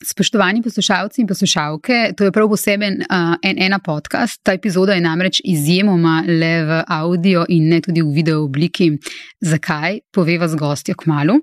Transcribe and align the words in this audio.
Spoštovani 0.00 0.62
poslušalci 0.62 1.20
in 1.20 1.26
poslušalke, 1.28 2.12
to 2.16 2.24
je 2.24 2.32
prav 2.32 2.48
poseben 2.48 3.02
uh, 3.02 3.34
en 3.42 3.58
ena 3.62 3.78
podcast. 3.78 4.40
Ta 4.42 4.54
epizoda 4.56 4.94
je 4.96 5.00
namreč 5.00 5.42
izjemoma 5.44 6.22
le 6.26 6.64
v 6.64 6.78
audio 6.88 7.44
in 7.48 7.68
ne 7.68 7.82
tudi 7.84 8.00
v 8.00 8.14
video 8.14 8.40
obliki. 8.46 8.94
Zakaj? 9.40 9.98
Poveva 10.12 10.48
z 10.48 10.56
gostjo 10.56 10.96
k 10.96 11.06
malu. 11.06 11.36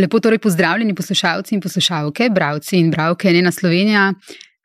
Lepo 0.00 0.20
torej 0.20 0.38
pozdravljeni 0.38 0.94
poslušalci 0.94 1.54
in 1.54 1.60
poslušalke, 1.60 2.30
bravci 2.30 2.78
in 2.78 2.90
bravke 2.90 3.28
Enena 3.28 3.52
Slovenija. 3.52 4.14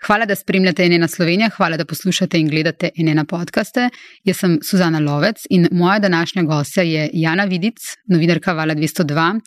Hvala, 0.07 0.25
da 0.25 0.35
spremljate 0.35 0.85
Enena 0.85 1.07
Slovenija, 1.07 1.49
hvala, 1.57 1.77
da 1.77 1.85
poslušate 1.85 2.39
in 2.39 2.47
gledate 2.47 2.89
Enena 2.95 3.25
podkaste. 3.25 3.89
Jaz 4.23 4.39
sem 4.39 4.59
Suzana 4.63 5.03
Lovec 5.03 5.43
in 5.49 5.67
moja 5.71 5.99
današnja 5.99 6.43
gostja 6.43 6.83
je 6.83 7.09
Jana 7.13 7.43
Vidic, 7.43 7.83
novinarka 8.07 8.53
Vala 8.53 8.75
202 8.75 9.41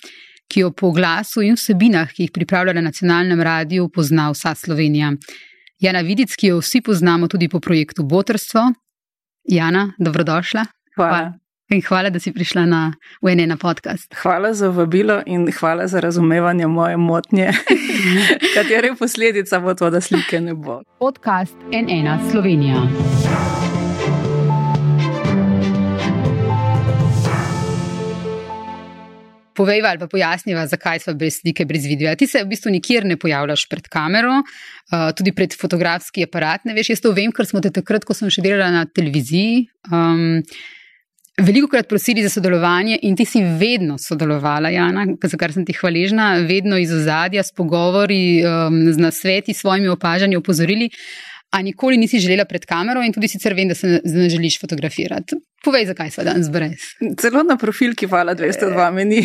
ki 0.48 0.60
jo 0.60 0.70
po 0.72 0.90
glasu 0.92 1.42
in 1.42 1.56
vsebinah, 1.58 2.12
ki 2.12 2.26
jih 2.26 2.32
pripravlja 2.32 2.74
na 2.76 2.86
nacionalnem 2.88 3.40
radiju, 3.40 3.88
pozna 3.88 4.30
vsa 4.30 4.54
Slovenija. 4.54 5.12
Jana 5.80 6.00
Vidic, 6.00 6.36
ki 6.36 6.52
jo 6.54 6.60
vsi 6.60 6.80
poznamo 6.80 7.28
tudi 7.28 7.48
po 7.48 7.60
projektu 7.60 8.02
Botrstvo. 8.02 8.72
Jana, 9.44 9.92
dobrodošla. 9.98 10.64
Hvala. 10.96 11.32
In 11.70 11.82
hvala, 11.82 12.10
da 12.10 12.20
si 12.22 12.32
prišla 12.32 12.62
na 12.66 12.92
UN 13.20 13.48
na 13.48 13.56
podcast. 13.56 14.14
Hvala 14.22 14.54
za 14.54 14.68
vabilo 14.68 15.22
in 15.26 15.50
hvala 15.52 15.86
za 15.86 16.00
razumevanje 16.00 16.66
moje 16.66 16.96
motnje, 16.96 17.50
katere 18.54 18.94
posledica 18.98 19.60
bo 19.60 19.74
to, 19.74 19.90
da 19.90 20.00
slike 20.00 20.40
ne 20.40 20.54
bo. 20.54 20.82
Podcast 20.98 21.56
NN 21.72 22.30
Slovenija. 22.30 22.86
Povejva 29.56 29.92
ali 29.92 30.02
pa 30.02 30.08
pojasniva, 30.12 30.66
zakaj 30.70 31.02
smo 31.04 31.16
brez 31.18 31.40
slike, 31.40 31.66
brez 31.68 31.88
videa. 31.88 32.14
Ti 32.16 32.28
se 32.30 32.44
v 32.44 32.50
bistvu 32.52 32.72
nikjer 32.76 33.08
ne 33.08 33.18
pojavljaš 33.20 33.66
pred 33.72 33.88
kamero, 33.92 34.38
uh, 34.42 35.10
tudi 35.16 35.34
pred 35.36 35.56
fotografski 35.56 36.26
aparat. 36.28 36.64
Ne 36.68 36.76
veš, 36.76 36.94
jaz 36.94 37.04
to 37.04 37.14
vem, 37.16 37.34
ker 37.34 37.48
smo 37.48 37.64
te 37.64 37.72
takrat, 37.74 38.06
ko 38.06 38.16
sem 38.16 38.32
še 38.32 38.44
delala 38.44 38.70
na 38.74 38.86
televiziji. 38.86 39.66
Um, 39.90 40.42
Veliko 41.36 41.68
krat 41.68 41.84
prosili 41.84 42.22
za 42.24 42.30
sodelovanje 42.32 42.96
in 43.04 43.16
ti 43.16 43.26
si 43.28 43.42
vedno 43.60 43.98
sodelovala, 44.00 44.70
Jana, 44.72 45.02
za 45.20 45.36
kar 45.36 45.52
sem 45.52 45.66
ti 45.68 45.74
hvaležna, 45.76 46.30
vedno 46.48 46.78
iz 46.80 46.94
ozadja, 46.96 47.44
s 47.44 47.52
pogovori, 47.52 48.40
um, 48.40 48.78
z 48.88 48.96
nasveti, 48.96 49.52
s 49.52 49.60
svojimi 49.60 49.92
opažanji, 49.92 50.38
opozorili. 50.40 50.88
A 51.50 51.62
nikoli 51.62 51.96
nisi 51.96 52.18
želela 52.18 52.44
pred 52.44 52.64
kamero, 52.66 53.02
in 53.02 53.12
tudi 53.14 53.28
sicer 53.28 53.54
vem, 53.54 53.68
da 53.68 53.74
se 53.74 54.00
ne 54.04 54.28
želiš 54.28 54.60
fotografirati. 54.60 55.36
Povej, 55.64 55.86
zakaj 55.86 56.10
smo 56.10 56.24
danes 56.24 56.50
brez. 56.50 56.82
Celo 57.20 57.42
na 57.42 57.56
profil, 57.56 57.94
ki 57.94 58.06
hvala 58.06 58.34
202 58.34 58.90
meni. 58.92 59.22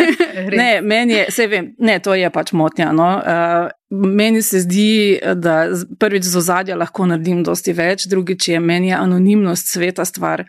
ne, 0.60 0.80
meni 0.82 1.12
je, 1.12 1.26
vse 1.28 1.46
vem, 1.50 1.72
ne, 1.78 1.98
to 2.02 2.14
je 2.14 2.30
pač 2.30 2.52
motnja. 2.52 2.92
No. 2.92 3.08
Uh, 3.18 3.68
meni 3.90 4.42
se 4.42 4.62
zdi, 4.64 5.18
da 5.36 5.66
prvič 6.00 6.24
z 6.30 6.40
ozadja 6.40 6.78
lahko 6.78 7.06
naredim 7.10 7.42
dosti 7.46 7.74
več, 7.76 8.08
drugič 8.10 8.48
je 8.54 8.60
meni 8.60 8.90
je 8.90 8.98
anonimnost 8.98 9.74
sveta 9.74 10.06
stvar. 10.08 10.46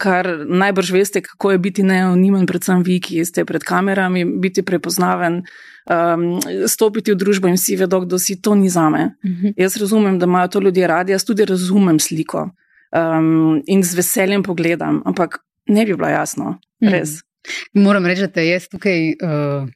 Kar 0.00 0.28
najbrž 0.48 0.92
veste, 0.94 1.20
kako 1.20 1.50
je 1.52 1.58
biti 1.60 1.82
neanonimen, 1.84 2.46
predvsem 2.48 2.80
vi, 2.86 2.96
ki 3.04 3.24
ste 3.28 3.44
pred 3.44 3.64
kamerami, 3.66 4.24
biti 4.40 4.64
prepoznaven, 4.64 5.42
um, 5.90 6.24
stopiti 6.68 7.12
v 7.12 7.18
družbo 7.20 7.50
in 7.50 7.58
vsi 7.58 7.76
vedo, 7.82 8.00
kdo 8.06 8.18
si, 8.18 8.38
to 8.40 8.54
ni 8.56 8.72
za 8.72 8.88
me. 8.88 9.14
Uh 9.24 9.30
mhm. 9.30 9.46
-huh. 9.46 9.52
Jaz 9.56 9.76
razumem, 9.76 10.18
da 10.18 10.26
imajo 10.26 10.48
to 10.48 10.60
ljudje 10.60 10.86
radi, 10.86 11.12
jaz 11.12 11.24
tudi 11.24 11.44
razumem 11.44 11.98
sliko 11.98 12.50
um, 12.92 13.62
in 13.66 13.82
z 13.82 13.94
veseljem 13.94 14.42
pogledam, 14.42 15.02
ampak 15.04 15.38
ne 15.66 15.84
bi 15.84 15.96
bilo 15.96 16.08
jasno, 16.08 16.58
mhm. 16.84 16.92
res. 16.92 17.10
Uh 17.10 17.16
-huh. 17.16 17.84
Moram 17.84 18.06
reči, 18.06 18.26
da 18.34 18.40
jaz 18.40 18.68
tukaj. 18.68 19.08
Uh... 19.08 19.68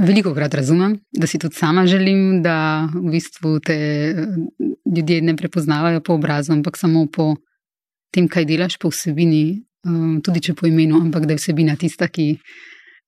Veliko 0.00 0.34
krat 0.34 0.54
razumem, 0.54 0.98
da 1.12 1.26
si 1.26 1.38
tudi 1.38 1.54
sama 1.54 1.86
želim, 1.86 2.42
da 2.42 2.88
v 2.94 3.10
bistvu 3.10 3.60
te 3.60 3.76
ljudje 4.96 5.22
ne 5.22 5.36
prepoznavajo 5.36 6.00
po 6.00 6.14
obrazu, 6.14 6.52
ampak 6.52 6.76
samo 6.76 7.06
po 7.06 7.36
tem, 8.14 8.28
kaj 8.30 8.46
delaš, 8.48 8.78
po 8.82 8.92
vsebini, 8.92 9.64
tudi 10.24 10.42
če 10.48 10.54
po 10.58 10.68
imenu, 10.68 11.00
ampak 11.02 11.26
da 11.28 11.34
je 11.34 11.42
vsebina 11.42 11.76
tista, 11.80 12.08
ki, 12.08 12.28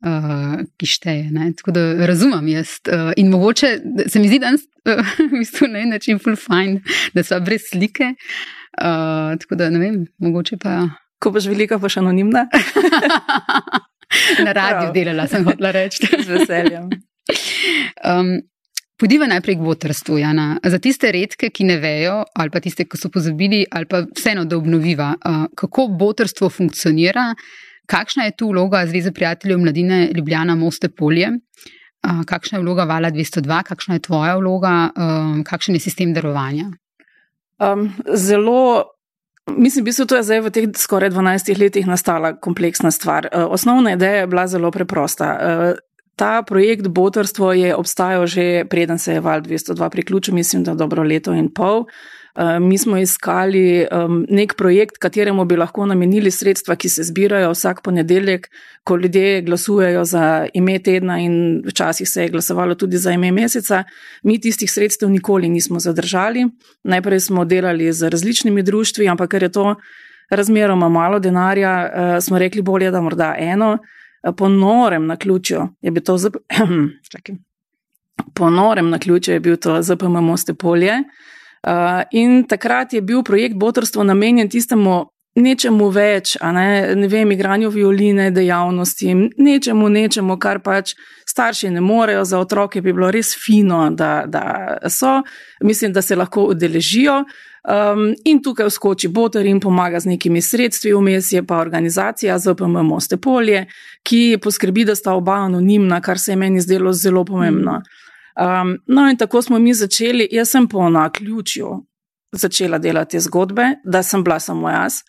uh, 0.06 0.58
ki 0.76 0.88
šteje. 0.90 1.30
Ne? 1.34 1.50
Tako 1.56 1.74
da 1.76 1.84
razumem 2.08 2.50
jaz. 2.52 2.76
Uh, 2.84 3.12
in 3.16 3.30
mogoče 3.32 3.72
se 4.06 4.20
mi 4.20 4.28
zdi 4.30 4.40
danes 4.42 4.66
uh, 4.84 5.00
v 5.30 5.30
bistvu 5.38 5.70
na 5.72 5.84
en 5.84 5.94
način 5.96 6.20
full 6.22 6.36
fine, 6.40 6.82
da 7.14 7.24
so 7.24 7.40
brez 7.40 7.68
slike. 7.70 8.12
Uh, 8.76 9.36
tako 9.40 9.56
da 9.56 9.70
ne 9.72 9.80
vem, 9.82 10.04
mogoče 10.18 10.60
pa. 10.62 10.82
Ko 11.22 11.32
boš 11.32 11.46
velika, 11.48 11.78
boš 11.80 11.96
anonimna. 12.02 12.44
na 14.44 14.52
radiju 14.52 14.92
delala, 14.92 15.24
sem 15.26 15.46
hotela 15.48 15.70
reči. 15.72 16.04
Z 16.04 16.28
veseljem. 16.28 16.90
Um, 18.04 18.36
Podiva 18.96 19.26
najprej 19.28 19.58
k 19.58 19.60
botrstvu, 19.60 20.18
Jana. 20.18 20.56
Za 20.64 20.78
tiste 20.80 21.12
redke, 21.12 21.50
ki 21.52 21.64
ne 21.68 21.76
vejo, 21.76 22.22
ali 22.34 22.50
pa 22.50 22.62
tiste, 22.64 22.86
ki 22.88 22.96
so 22.96 23.10
pozabili, 23.12 23.66
ali 23.70 23.84
pa 23.90 24.06
vseeno, 24.08 24.46
da 24.48 24.56
obnoviva, 24.56 25.12
kako 25.54 25.88
botrstvo 26.00 26.48
funkcionira, 26.50 27.34
Kakšna 27.86 28.24
je 28.24 28.36
tu 28.36 28.48
vloga 28.48 28.86
Zveze 28.86 29.12
prijateljev 29.12 29.58
mladine 29.58 30.10
Ljubljana 30.16 30.54
Moste 30.54 30.88
Polje? 30.88 31.30
Kakšna 32.26 32.58
je 32.58 32.64
vloga 32.64 32.84
Vala 32.84 33.10
202, 33.10 33.62
kakšna 33.62 33.94
je 33.94 34.00
tvoja 34.00 34.36
vloga, 34.36 34.90
kakšen 35.46 35.74
je 35.74 35.80
sistem 35.80 36.14
darovanja? 36.14 36.70
Um, 37.58 37.92
zelo, 38.14 38.84
mislim, 39.56 39.84
da 39.84 40.16
je 40.16 40.22
zdaj 40.22 40.40
v 40.40 40.50
teh 40.50 40.68
skoraj 40.76 41.10
12 41.10 41.58
letih 41.58 41.86
nastala 41.86 42.34
kompleksna 42.36 42.90
stvar. 42.90 43.28
Uh, 43.32 43.46
osnovna 43.50 43.92
ideja 43.92 44.20
je 44.20 44.26
bila 44.26 44.46
zelo 44.46 44.70
preprosta. 44.70 45.74
Ta 46.16 46.42
projekt 46.42 46.88
Botrstvo 46.88 47.52
je 47.52 47.74
obstajal 47.76 48.26
že 48.26 48.64
preden 48.64 48.98
se 48.98 49.12
je 49.12 49.20
Val 49.20 49.40
202 49.40 49.90
priključil, 49.90 50.34
mislim, 50.34 50.64
da 50.64 50.74
dobro 50.74 51.02
leto 51.02 51.32
in 51.32 51.52
pol. 51.52 51.84
Eh, 52.36 52.60
mi 52.60 52.78
smo 52.78 52.98
iskali 52.98 53.86
nek 54.28 54.54
projekt, 54.56 54.98
kateremu 54.98 55.44
bi 55.44 55.56
lahko 55.56 55.86
namenili 55.86 56.30
sredstva, 56.30 56.76
ki 56.76 56.88
se 56.88 57.02
zbirajo 57.02 57.50
vsak 57.50 57.82
ponedeljek, 57.82 58.48
ko 58.84 58.96
ljudje 58.96 59.42
glasujejo 59.42 60.04
za 60.04 60.46
ime 60.54 60.78
tedna 60.78 61.18
in 61.18 61.62
včasih 61.66 62.08
se 62.08 62.22
je 62.22 62.28
glasovalo 62.28 62.74
tudi 62.74 62.98
za 62.98 63.12
ime 63.12 63.32
meseca. 63.32 63.84
Mi 64.22 64.40
tistih 64.40 64.72
sredstev 64.72 65.10
nikoli 65.10 65.48
nismo 65.48 65.78
zadržali. 65.78 66.46
Najprej 66.84 67.20
smo 67.20 67.44
delali 67.44 67.92
z 67.92 68.08
različnimi 68.08 68.62
društvi, 68.62 69.08
ampak 69.08 69.30
ker 69.30 69.42
je 69.42 69.52
to 69.52 69.74
razmeroma 70.30 70.88
malo 70.88 71.18
denarja, 71.18 71.90
uh, 71.92 72.24
smo 72.24 72.38
rekli 72.38 72.62
bolje, 72.62 72.90
da 72.90 73.00
morda 73.00 73.34
eno. 73.38 73.78
Po 74.36 74.48
norem 74.48 75.06
na 75.06 75.16
ključju 75.16 75.68
je 75.80 75.90
bil 75.90 76.02
to 76.02 76.18
ZPM. 76.18 76.86
Po 78.34 78.50
norem 78.50 78.90
na 78.90 78.98
ključju 78.98 79.34
je 79.34 79.40
bil 79.40 79.56
to 79.56 79.82
ZPM 79.82 80.20
Moste 80.24 80.54
Polje. 80.54 81.02
Uh, 81.66 82.02
in 82.10 82.44
takrat 82.48 82.92
je 82.92 83.00
bil 83.02 83.22
projekt 83.22 83.56
Botrstvo 83.56 84.04
namenjen 84.04 84.48
tistemu 84.50 85.06
nečemu 85.36 85.88
več, 85.92 86.36
ne, 86.40 86.94
ne 86.96 87.08
vem, 87.12 87.32
igranju 87.34 87.70
violine, 87.72 88.30
dejavnosti, 88.34 89.12
nečemu, 89.36 89.88
nečemu, 89.92 90.38
kar 90.40 90.62
pač 90.64 90.94
starši 91.28 91.70
ne 91.74 91.82
morejo, 91.84 92.24
za 92.24 92.40
otroke 92.40 92.80
bi 92.80 92.94
bilo 92.96 93.10
res 93.12 93.34
fino, 93.36 93.86
da, 93.92 94.24
da 94.26 94.44
so, 94.92 95.20
mislim, 95.64 95.92
da 95.92 96.02
se 96.02 96.16
lahko 96.16 96.48
udeležijo. 96.54 97.22
Um, 97.66 98.14
in 98.24 98.38
tukaj 98.42 98.68
vskoči 98.70 99.08
Botr 99.08 99.46
in 99.46 99.58
pomaga 99.60 99.98
z 100.00 100.12
nekimi 100.12 100.38
sredstvi, 100.42 100.92
vmes 100.94 101.32
je 101.32 101.42
pa 101.42 101.58
organizacija 101.58 102.38
ZPM 102.38 102.78
Moste 102.86 103.16
Polje, 103.16 103.64
ki 104.06 104.38
poskrbi, 104.42 104.84
da 104.86 104.94
sta 104.94 105.16
oba 105.18 105.40
anonimna, 105.48 106.00
kar 106.00 106.18
se 106.18 106.32
je 106.32 106.36
meni 106.36 106.60
zdelo 106.60 106.92
zelo 106.92 107.24
pomembno. 107.24 107.80
Mm. 107.80 108.06
Um, 108.36 108.78
no, 108.86 109.08
in 109.10 109.16
tako 109.16 109.42
smo 109.42 109.58
mi 109.58 109.74
začeli. 109.74 110.28
Jaz 110.30 110.50
sem 110.50 110.68
po 110.68 110.88
naključju 110.90 111.72
začela 112.32 112.78
delati 112.78 113.20
zgodbe, 113.20 113.74
da 113.84 114.02
sem 114.02 114.24
bila 114.24 114.38
samo 114.40 114.70
jaz. 114.70 115.00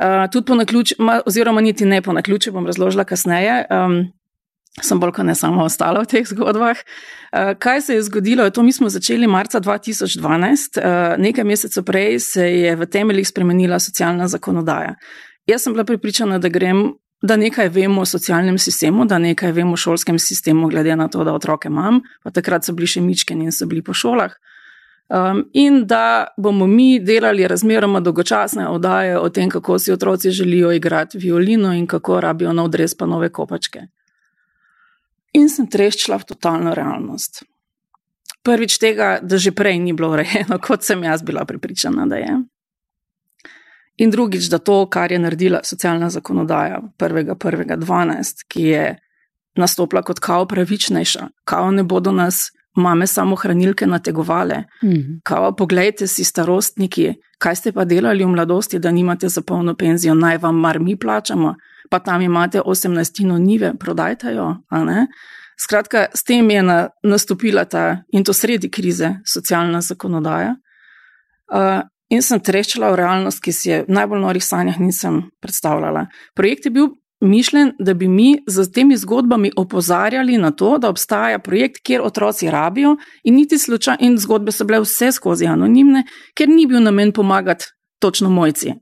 Uh, 0.00 0.30
tudi 0.32 0.46
po 0.46 0.54
naključju, 0.54 0.96
oziroma 1.26 1.60
niti 1.60 1.84
ne 1.84 2.02
po 2.02 2.12
naključju, 2.12 2.52
bom 2.52 2.66
razložila 2.66 3.04
kasneje. 3.04 3.64
Um, 3.70 4.12
sem 4.82 5.00
bolj 5.00 5.12
kot 5.14 5.26
ne 5.26 5.34
samo 5.34 5.64
ostala 5.64 6.02
v 6.02 6.10
teh 6.10 6.26
zgodbah. 6.26 6.76
Uh, 6.76 7.52
kaj 7.58 7.82
se 7.82 7.94
je 7.94 8.02
zgodilo? 8.02 8.48
To 8.50 8.62
mi 8.62 8.72
smo 8.72 8.88
začeli 8.88 9.26
marca 9.26 9.60
2012, 9.60 10.80
uh, 10.80 11.14
nekaj 11.18 11.44
mesecev 11.44 11.84
prej 11.84 12.18
se 12.20 12.48
je 12.50 12.76
v 12.76 12.86
temeljih 12.86 13.28
spremenila 13.28 13.78
socialna 13.78 14.28
zakonodaja. 14.28 14.94
Jaz 15.46 15.62
sem 15.62 15.72
bila 15.72 15.84
pripričana, 15.84 16.38
da 16.38 16.48
grem 16.48 16.94
da 17.24 17.36
nekaj 17.36 17.68
vemo 17.68 18.02
o 18.02 18.04
socialnem 18.04 18.58
sistemu, 18.58 19.04
da 19.04 19.18
nekaj 19.18 19.52
vemo 19.52 19.72
o 19.72 19.76
šolskem 19.76 20.18
sistemu, 20.18 20.68
glede 20.68 20.96
na 20.96 21.08
to, 21.08 21.24
da 21.24 21.32
otroke 21.32 21.68
imam, 21.68 22.02
pa 22.22 22.30
takrat 22.30 22.66
so 22.66 22.74
bili 22.76 22.86
še 22.86 23.00
mičkeni 23.00 23.48
in 23.48 23.52
so 23.52 23.66
bili 23.66 23.80
po 23.82 23.94
šolah. 23.96 24.34
Um, 25.08 25.44
in 25.52 25.86
da 25.88 26.26
bomo 26.36 26.66
mi 26.66 26.98
delali 27.00 27.48
razmeroma 27.48 28.00
dolgočasne 28.00 28.68
oddaje 28.68 29.18
o 29.18 29.28
tem, 29.28 29.50
kako 29.50 29.78
si 29.78 29.92
otroci 29.92 30.30
želijo 30.30 30.72
igrati 30.72 31.18
violino 31.18 31.72
in 31.72 31.86
kako 31.86 32.20
rabijo 32.20 32.52
nov 32.52 32.68
dres 32.68 32.96
pa 32.96 33.06
nove 33.06 33.28
kopačke. 33.28 33.86
In 35.34 35.50
sem 35.50 35.66
treščila 35.66 36.20
v 36.22 36.28
totalno 36.30 36.74
realnost. 36.74 37.42
Prvič 38.44 38.76
tega, 38.78 39.18
da 39.22 39.38
že 39.40 39.54
prej 39.56 39.78
ni 39.80 39.92
bilo 39.96 40.12
urejeno, 40.14 40.58
kot 40.66 40.84
sem 40.84 41.02
jaz 41.02 41.22
bila 41.22 41.44
pripričana, 41.44 42.06
da 42.06 42.20
je. 42.20 42.34
In 43.96 44.10
drugič, 44.10 44.48
da 44.50 44.58
to, 44.58 44.84
kar 44.90 45.12
je 45.12 45.18
naredila 45.18 45.60
socialna 45.62 46.10
zakonodaja 46.10 46.80
1.1.12, 46.98 48.46
ki 48.48 48.62
je 48.62 48.84
nastopila 49.54 50.02
kot 50.02 50.18
kao 50.18 50.46
pravičnejša, 50.50 51.28
kao 51.44 51.70
ne 51.70 51.84
bodo 51.86 52.12
nas 52.12 52.50
mame 52.74 53.06
samohranilke 53.06 53.86
nategovale. 53.86 54.64
Mm. 54.82 55.20
Kao, 55.22 55.52
poglejte 55.56 56.06
si 56.06 56.24
starostniki, 56.24 57.14
kaj 57.38 57.56
ste 57.56 57.72
pa 57.72 57.84
delali 57.84 58.24
v 58.24 58.28
mladosti, 58.34 58.78
da 58.78 58.90
nimate 58.90 59.28
za 59.28 59.42
polno 59.42 59.74
penzijo, 59.74 60.14
naj 60.14 60.38
vam 60.38 60.58
mar 60.58 60.80
mi 60.80 60.96
plačamo, 60.96 61.54
pa 61.90 61.98
tam 61.98 62.22
imate 62.22 62.60
18 62.60 63.38
nive, 63.38 63.74
prodajte 63.80 64.34
jo. 64.34 64.54
Skratka, 65.60 66.06
s 66.14 66.24
tem 66.24 66.50
je 66.50 66.62
na, 66.62 66.78
nastopila 67.02 67.64
ta 67.64 68.02
in 68.12 68.24
to 68.24 68.32
sredi 68.32 68.70
krize 68.70 69.16
socialna 69.26 69.80
zakonodaja. 69.80 70.56
Uh, 71.54 71.84
in 72.10 72.22
sem 72.22 72.40
treščila 72.40 72.90
v 72.90 72.98
realnost, 72.98 73.42
ki 73.42 73.52
si 73.52 73.70
je 73.70 73.84
v 73.86 73.94
najbolj 73.94 74.22
norih 74.24 74.44
sanjah 74.44 74.80
nisem 74.80 75.22
predstavljala. 75.44 76.08
Projekt 76.34 76.66
je 76.66 76.74
bil 76.74 76.88
mišljen, 77.24 77.72
da 77.78 77.94
bi 77.94 78.08
mi 78.08 78.42
z 78.46 78.66
temi 78.72 78.96
zgodbami 78.96 79.52
opozarjali 79.56 80.38
na 80.38 80.50
to, 80.50 80.78
da 80.78 80.90
obstaja 80.90 81.38
projekt, 81.38 81.80
kjer 81.82 82.02
otroci 82.02 82.50
rabijo, 82.50 82.96
in 83.24 83.34
niti 83.34 83.58
slučaj, 83.58 83.96
in 84.00 84.18
zgodbe 84.18 84.52
so 84.52 84.64
bile 84.64 84.82
vse 84.84 85.12
skozi 85.12 85.46
anonimne, 85.46 86.04
ker 86.34 86.48
ni 86.48 86.66
bil 86.66 86.82
namen 86.82 87.12
pomagati 87.12 87.70
točno 87.98 88.30
mojci. 88.30 88.74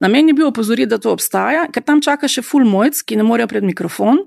Namen 0.00 0.28
je 0.30 0.34
bil 0.34 0.48
opozoriti, 0.48 0.90
da 0.90 0.98
to 1.02 1.12
obstaja, 1.12 1.66
ker 1.74 1.82
tam 1.82 2.02
čaka 2.04 2.28
še 2.30 2.44
full 2.46 2.66
mojc, 2.68 3.00
ki 3.02 3.18
ne 3.18 3.26
morejo 3.26 3.50
pred 3.50 3.66
mikrofon. 3.66 4.22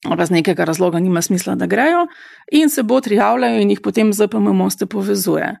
Pa 0.00 0.24
z 0.24 0.32
nekega 0.32 0.64
razloga 0.64 0.98
nima 0.98 1.20
smisla, 1.22 1.54
da 1.60 1.68
grejo, 1.68 2.06
in 2.56 2.72
se 2.72 2.82
bo 2.82 3.02
trijavljajo, 3.04 3.60
in 3.60 3.74
jih 3.74 3.82
potem 3.84 4.14
ZPM 4.16 4.48
moste 4.56 4.88
povezuje. 4.88 5.52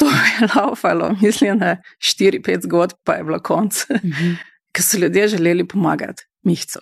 To 0.00 0.06
je 0.06 0.46
laufalo, 0.54 1.10
mislim, 1.20 1.58
da 1.58 1.76
4-5 1.98 2.68
zgodb, 2.68 3.02
pa 3.04 3.18
je 3.18 3.26
bilo 3.26 3.42
konc. 3.42 3.84
Mm 3.90 4.08
-hmm 4.08 4.38
ker 4.72 4.84
so 4.84 4.98
ljudje 4.98 5.28
želeli 5.28 5.68
pomagati, 5.68 6.22
mihcu, 6.44 6.78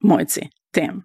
mojci, 0.00 0.40
tem. 0.72 1.02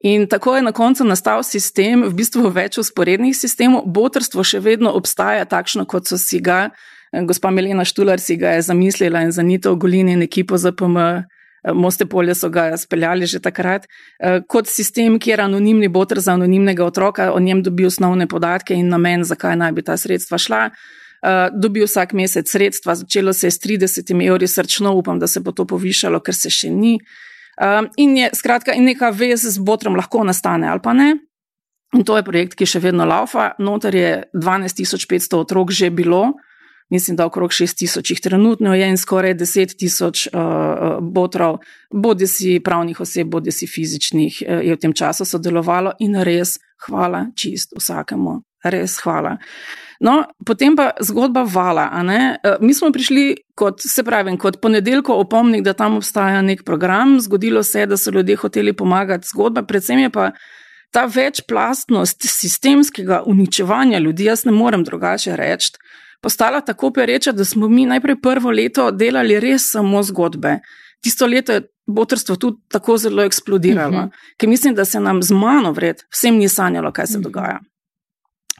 In 0.00 0.28
tako 0.28 0.56
je 0.56 0.62
na 0.62 0.72
koncu 0.72 1.04
nastal 1.04 1.42
sistem, 1.42 2.02
v 2.02 2.14
bistvu 2.14 2.50
več 2.54 2.78
usporednih 2.78 3.34
sistemov. 3.36 3.82
Botrstvo 3.86 4.44
še 4.46 4.60
vedno 4.62 4.92
obstaja 4.94 5.44
takšno, 5.44 5.88
kot 5.90 6.06
so 6.06 6.18
si 6.18 6.38
ga, 6.40 6.68
gospa 7.12 7.50
Melina 7.50 7.84
Štular 7.84 8.20
si 8.20 8.36
ga 8.36 8.50
je 8.56 8.62
zamislila 8.62 9.22
in 9.22 9.32
za 9.32 9.42
Nito 9.42 9.74
Golini 9.76 10.12
in 10.12 10.22
ekipo 10.22 10.56
ZPM. 10.56 10.96
Eh, 11.64 11.72
Moste 11.74 12.06
polje 12.06 12.34
so 12.34 12.48
ga 12.48 12.76
speljali 12.76 13.26
že 13.26 13.38
takrat, 13.38 13.86
eh, 14.20 14.40
kot 14.48 14.66
sistem, 14.66 15.18
kjer 15.18 15.40
anonimni 15.40 15.88
botr 15.88 16.20
za 16.20 16.32
anonimnega 16.32 16.84
otroka 16.84 17.32
o 17.32 17.40
njem 17.40 17.62
dobi 17.62 17.86
osnovne 17.86 18.26
podatke 18.26 18.74
in 18.74 18.88
namen, 18.88 19.24
zakaj 19.24 19.56
naj 19.56 19.72
bi 19.72 19.82
ta 19.82 19.96
sredstva 19.96 20.38
šla. 20.38 20.70
Eh, 21.22 21.50
dobil 21.52 21.86
vsak 21.86 22.12
mesec 22.12 22.50
sredstva, 22.50 22.94
začelo 22.94 23.32
se 23.32 23.46
je 23.46 23.50
s 23.50 23.58
30 23.58 24.22
evri, 24.22 24.46
srčno 24.46 24.94
upam, 24.94 25.18
da 25.18 25.26
se 25.26 25.40
bo 25.40 25.52
to 25.52 25.64
povišalo, 25.64 26.20
ker 26.20 26.34
se 26.34 26.50
še 26.50 26.70
ni. 26.70 26.98
In 27.96 28.16
je 28.16 28.30
skratka, 28.34 28.72
in 28.72 28.84
neka 28.84 29.10
vez 29.10 29.42
z 29.42 29.58
botrom 29.58 29.96
lahko 29.96 30.22
nastane 30.22 30.68
ali 30.68 30.80
pa 30.80 30.92
ne. 30.92 31.16
In 31.92 32.04
to 32.04 32.16
je 32.16 32.22
projekt, 32.22 32.54
ki 32.54 32.66
še 32.66 32.78
vedno 32.78 33.04
laufa. 33.04 33.56
Notor 33.58 33.94
je 33.94 34.24
12.500 34.32 35.34
otrok 35.34 35.72
že 35.72 35.90
bilo, 35.90 36.34
mislim, 36.90 37.16
da 37.16 37.26
okrog 37.26 37.50
6.000 37.50 38.10
jih 38.10 38.20
trenutno 38.20 38.74
je 38.74 38.88
in 38.88 38.96
skoraj 38.96 39.34
10.000 39.34 40.28
uh, 40.32 40.98
botrov, 41.12 41.58
bodi 41.92 42.26
si 42.26 42.60
pravnih 42.64 43.00
oseb, 43.00 43.28
bodi 43.28 43.52
si 43.52 43.66
fizičnih, 43.66 44.42
uh, 44.46 44.64
je 44.64 44.74
v 44.74 44.80
tem 44.80 44.92
času 44.92 45.24
sodelovalo 45.24 45.92
in 46.00 46.16
res 46.22 46.58
hvala 46.86 47.26
čist 47.36 47.74
vsakemu, 47.76 48.40
res 48.64 48.98
hvala. 49.02 49.36
No, 50.00 50.22
potem 50.46 50.76
pa 50.78 50.92
zgodba 51.02 51.42
vala. 51.42 51.90
Mi 52.60 52.74
smo 52.74 52.92
prišli 52.94 53.34
kot, 53.58 53.82
se 53.82 54.04
pravi, 54.06 54.36
kot 54.38 54.60
ponedeljko 54.62 55.16
opomnik, 55.18 55.64
da 55.66 55.74
tam 55.74 55.96
obstaja 55.98 56.42
nek 56.42 56.62
program, 56.64 57.16
zgodilo 57.20 57.62
se 57.62 57.80
je, 57.80 57.86
da 57.86 57.96
so 57.96 58.10
ljudje 58.14 58.36
hoteli 58.36 58.72
pomagati. 58.72 59.26
Zgodba, 59.26 59.62
predvsem 59.62 59.98
je 59.98 60.10
pa 60.10 60.30
ta 60.90 61.04
večplastnost 61.04 62.22
sistemskega 62.22 63.22
uničevanja 63.26 63.98
ljudi, 63.98 64.24
jaz 64.24 64.44
ne 64.44 64.52
morem 64.52 64.84
drugače 64.84 65.36
reči, 65.36 65.72
postala 66.20 66.60
tako 66.60 66.90
pereča, 66.92 67.32
da 67.32 67.44
smo 67.44 67.68
mi 67.68 67.86
najprej 67.86 68.20
prvo 68.22 68.50
leto 68.50 68.90
delali 68.90 69.40
res 69.40 69.70
samo 69.70 70.02
zgodbe. 70.02 70.58
Tisto 71.00 71.26
leto 71.26 71.52
je 71.52 71.62
botrstvo 71.86 72.36
tudi 72.36 72.58
tako 72.68 72.96
zelo 72.98 73.22
eksplodiralo, 73.24 73.88
uh 73.88 74.04
mhm. 74.04 74.08
-huh. 74.08 74.36
ker 74.38 74.48
mislim, 74.48 74.74
da 74.74 74.84
se 74.84 75.00
nam 75.00 75.22
z 75.22 75.32
mano 75.32 75.72
vred 75.72 76.02
vsem 76.10 76.36
ni 76.36 76.48
sanjalo, 76.48 76.92
kaj 76.92 77.06
se 77.06 77.18
uh 77.18 77.20
mhm. 77.20 77.28
-huh. 77.28 77.32
dogaja. 77.32 77.60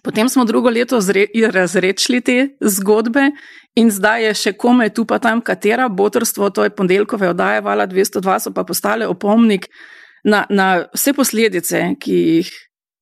Potem 0.02 0.28
smo 0.28 0.44
drugo 0.44 0.70
leto 0.70 1.00
razrečili 1.52 2.20
te 2.20 2.48
zgodbe, 2.60 3.30
in 3.74 3.90
zdaj 3.90 4.24
je 4.24 4.34
še 4.34 4.52
kome 4.52 4.88
tu 4.94 5.04
pa 5.04 5.18
tam, 5.18 5.40
katera 5.40 5.88
botrstvo, 5.88 6.50
to 6.50 6.64
je 6.64 6.70
ponedeljkove 6.70 7.28
oddaje, 7.28 7.60
vala 7.60 7.86
202, 7.86 8.38
so 8.38 8.52
pa 8.54 8.64
postale 8.64 9.06
opomnik 9.06 9.68
na, 10.24 10.46
na 10.50 10.86
vse 10.94 11.12
posledice, 11.12 11.82
ki 12.00 12.12
jih 12.12 12.50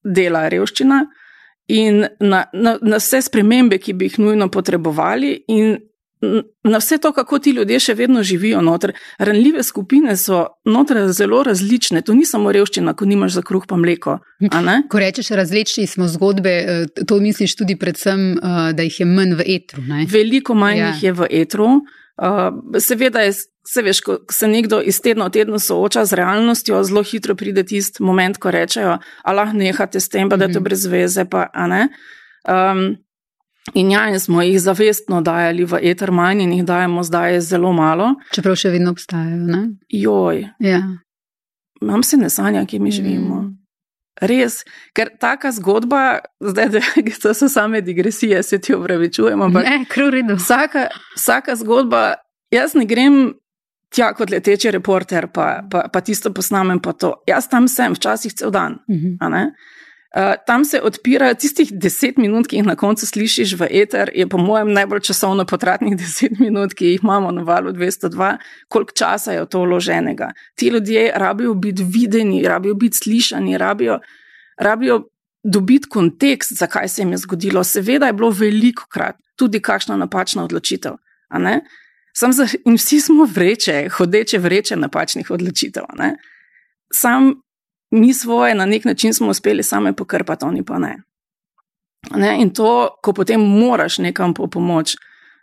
dela 0.05 0.49
revščina, 0.49 1.05
in 1.69 2.07
na, 2.21 2.45
na, 2.53 2.79
na 2.83 2.97
vse 3.03 3.23
spremembe, 3.23 3.79
ki 3.79 3.93
bi 3.93 4.11
jih 4.11 4.19
nujno 4.23 4.49
potrebovali, 4.49 5.33
in 5.49 5.77
na 6.65 6.79
vse 6.79 6.99
to, 6.99 7.13
kako 7.13 7.39
ti 7.39 7.51
ljudje 7.51 7.81
še 7.81 7.95
vedno 7.95 8.23
živijo 8.23 8.63
noter. 8.63 8.93
Ranljive 9.19 9.63
skupine 9.63 10.17
so 10.17 10.47
noter 10.65 11.13
zelo 11.13 11.43
različne. 11.43 12.03
To 12.03 12.15
ni 12.15 12.25
samo 12.25 12.53
revščina, 12.53 12.95
ko 12.97 13.05
nimaš 13.05 13.37
za 13.37 13.43
kruh 13.43 13.67
pa 13.69 13.77
mleko. 13.77 14.19
Ko 14.91 14.99
rečeš 14.99 15.29
različni 15.37 15.87
smo 15.87 16.09
zgodbe, 16.09 16.51
eh, 16.51 17.05
to 17.07 17.21
misliš 17.21 17.57
tudi 17.57 17.77
predvsem, 17.77 18.33
eh, 18.33 18.73
da 18.73 18.83
jih 18.83 19.01
je 19.01 19.07
manj 19.07 19.35
v 19.35 19.49
etru. 19.59 19.83
Ne? 19.83 20.07
Veliko 20.11 20.55
manj 20.55 20.79
ja. 20.79 20.89
jih 20.89 21.03
je 21.03 21.13
v 21.13 21.31
etru. 21.31 21.69
Uh, 22.17 22.79
seveda, 22.81 23.21
je, 23.21 23.33
se 23.69 23.83
veš, 23.83 24.01
ko 24.01 24.19
se 24.31 24.49
nekdo 24.49 24.81
iz 24.83 25.01
tedna 25.03 25.27
v 25.27 25.35
teden 25.39 25.59
sooča 25.61 26.05
z 26.05 26.19
realnostjo, 26.21 26.83
zelo 26.85 27.03
hitro 27.03 27.35
pride 27.35 27.65
tisti 27.67 28.03
moment, 28.03 28.39
ko 28.39 28.51
rečejo: 28.51 28.99
Allah, 29.25 29.53
nehate 29.55 30.01
s 30.01 30.09
tem, 30.09 30.29
pa 30.29 30.37
da 30.37 30.47
je 30.47 30.53
to 30.57 30.61
mhm. 30.61 30.65
brez 30.65 30.87
veze. 30.87 31.25
Pa, 31.25 31.49
um, 31.57 32.97
In 33.75 33.91
ja, 33.91 34.09
in 34.09 34.21
smo 34.21 34.43
jih 34.43 34.61
zavestno 34.63 35.21
dajali 35.27 35.65
v 35.65 35.79
eter 35.83 36.13
manj 36.15 36.45
in 36.45 36.53
jih 36.53 36.65
dajemo 36.65 37.03
zdaj 37.03 37.41
zelo 37.41 37.73
malo. 37.75 38.13
Čeprav 38.31 38.55
še 38.55 38.71
vedno 38.71 38.93
obstajajo. 38.95 39.41
Ne? 39.43 39.63
Joj. 39.91 40.45
Ja. 40.63 40.83
Imam 41.83 42.05
se 42.07 42.17
ne 42.17 42.31
sanja, 42.31 42.63
ki 42.67 42.79
mi 42.79 42.95
živimo. 42.95 43.41
Mm. 43.43 43.57
Res, 44.23 44.63
ker 44.97 45.11
taka 45.21 45.51
zgodba, 45.53 46.21
zdaj 46.41 46.69
da, 46.77 46.81
to 47.23 47.35
so 47.35 47.49
same 47.53 47.83
digresije, 47.83 48.43
se 48.43 48.61
ti 48.63 48.75
upravičujem. 48.75 49.43
Ne, 49.59 49.81
kruredo. 49.91 50.39
Vsaka, 50.39 50.87
vsaka 51.17 51.57
zgodba, 51.59 52.05
jaz 52.55 52.79
ne 52.79 52.87
grem 52.87 53.35
tja 53.97 54.13
kot 54.17 54.31
leteči 54.31 54.71
reporter, 54.75 55.31
pa, 55.33 55.63
pa, 55.71 55.87
pa 55.93 56.05
tisto 56.05 56.33
posnamem, 56.35 56.81
pa 56.85 56.93
to. 56.93 57.15
Jaz 57.29 57.49
tam 57.49 57.69
sem, 57.69 57.97
včasih 57.97 58.35
cel 58.37 58.53
dan. 58.53 58.79
Mm 58.89 58.97
-hmm. 58.97 59.51
Uh, 60.17 60.33
tam 60.47 60.65
se 60.65 60.81
odpirajo 60.81 61.35
tistih 61.35 61.69
deset 61.73 62.17
minut, 62.17 62.47
ki 62.47 62.57
jih 62.57 62.67
na 62.67 62.77
koncu 62.77 63.07
slišiš 63.07 63.53
v 63.61 63.67
eter, 63.83 64.11
je 64.15 64.25
po 64.29 64.39
mojem 64.39 64.71
najbolj 64.73 65.01
časovno 65.01 65.45
potratnih 65.45 65.97
deset 66.03 66.39
minut, 66.39 66.75
ki 66.75 66.87
jih 66.87 67.01
imamo 67.03 67.31
na 67.31 67.43
valu 67.43 67.73
202, 67.73 68.37
koliko 68.69 68.93
časa 68.93 69.33
je 69.33 69.43
v 69.43 69.47
to 69.47 69.61
vloženega. 69.61 70.31
Ti 70.55 70.69
ljudje 70.69 71.13
rabijo 71.15 71.55
biti 71.55 71.85
videni, 71.85 72.49
rabijo 72.49 72.75
biti 72.75 72.97
slišani, 72.97 73.59
rabijo, 73.59 73.99
rabijo 74.59 75.03
dobiti 75.45 75.89
kontekst, 75.89 76.53
zakaj 76.53 76.89
se 76.89 77.03
jim 77.03 77.11
je 77.11 77.19
zgodilo. 77.19 77.65
Seveda 77.65 78.07
je 78.07 78.13
bilo 78.13 78.31
veliko 78.31 78.87
krat 78.89 79.17
tudi 79.37 79.61
kakšna 79.61 79.97
napačna 79.97 80.45
odločitev. 80.45 80.97
Za, 82.17 82.47
in 82.65 82.75
vsi 82.75 83.01
smo 83.01 83.25
vreče, 83.25 83.89
hodeče 83.93 84.39
vreče 84.39 84.77
napačnih 84.77 85.31
odločitev. 85.31 85.85
Sam 86.95 87.35
mi 87.91 88.15
svoje 88.15 88.55
na 88.55 88.67
nek 88.67 88.85
način 88.85 89.15
smo 89.15 89.29
uspeli 89.29 89.63
same 89.63 89.93
pokrpati, 89.93 90.45
oni 90.45 90.65
pa 90.65 90.79
ne. 90.79 90.97
ne. 92.15 92.37
In 92.41 92.51
to, 92.51 92.89
ko 93.03 93.13
potem 93.13 93.41
moraš 93.41 93.99
nekam 93.99 94.35
po 94.35 94.47
pomoč, 94.47 94.97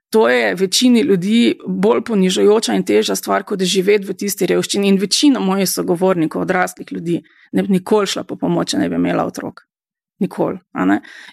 to 0.09 0.29
je 0.29 0.55
večini 0.55 1.01
ljudi 1.01 1.59
bolj 1.67 2.01
ponižujoča 2.03 2.73
in 2.73 2.83
teža 2.85 3.15
stvar, 3.15 3.43
kot 3.43 3.61
je 3.61 3.65
živeti 3.65 4.05
v 4.05 4.13
tisti 4.13 4.45
revščini. 4.45 4.87
In 4.87 4.99
večina 5.01 5.39
mojih 5.39 5.69
sogovornikov, 5.69 6.41
odraslih 6.41 6.91
ljudi, 6.91 7.21
ne 7.51 7.63
bi 7.63 7.73
nikoli 7.73 8.07
šla 8.07 8.23
po 8.23 8.35
pomoč, 8.35 8.73
ne 8.73 8.89
bi 8.89 8.95
imela 8.95 9.25
otrok. 9.25 9.61
Nikoli. 10.21 10.59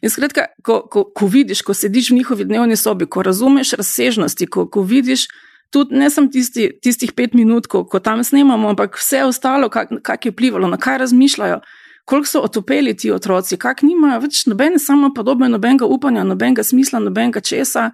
In 0.02 0.10
skratka, 0.10 0.46
ko, 0.64 0.80
ko, 0.90 1.04
ko 1.14 1.26
vidiš, 1.26 1.62
ko 1.62 1.74
sediš 1.76 2.10
v 2.10 2.20
njihovi 2.20 2.44
dnevni 2.48 2.76
sobi, 2.76 3.06
ko 3.06 3.22
razumeš 3.22 3.74
razsežnosti, 3.78 4.46
ko, 4.46 4.66
ko 4.66 4.82
vidiš, 4.82 5.26
tudi 5.70 5.98
ne 5.98 6.10
samo 6.10 6.30
tisti, 6.32 6.70
tistih 6.82 7.12
pet 7.12 7.34
minut, 7.34 7.68
ko, 7.70 7.84
ko 7.84 8.00
tam 8.00 8.24
snemamo, 8.24 8.72
ampak 8.72 8.98
vse 8.98 9.24
ostalo, 9.24 9.68
kak 9.70 10.26
je 10.26 10.32
vplivalo, 10.32 10.68
na 10.68 10.80
kaj 10.80 10.98
razmišljajo, 11.04 11.60
koliko 12.04 12.28
so 12.28 12.40
otopeli 12.40 12.96
ti 12.96 13.12
otroci, 13.12 13.56
kako 13.56 13.86
nimajo 13.86 14.24
več 14.24 14.42
nobene 14.50 14.80
samo 14.82 15.12
podobe, 15.14 15.48
nobenega 15.48 15.86
upanja, 15.86 16.24
nobenega 16.24 16.64
smisla, 16.66 16.98
nobenega 16.98 17.40
česa. 17.40 17.90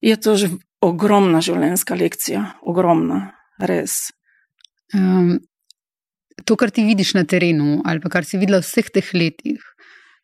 Je 0.00 0.16
to 0.16 0.36
že 0.40 0.48
ogromna 0.80 1.42
življenjska 1.44 1.94
lekcija, 1.94 2.44
ogromna, 2.64 3.34
res. 3.60 4.14
Um, 4.96 5.36
to, 6.44 6.56
kar 6.56 6.70
ti 6.70 6.84
vidiš 6.86 7.14
na 7.18 7.24
terenu, 7.24 7.80
ali 7.84 8.00
kar 8.12 8.24
si 8.24 8.40
videl 8.40 8.60
v 8.60 8.66
vseh 8.66 8.90
teh 8.94 9.14
letih, 9.14 9.60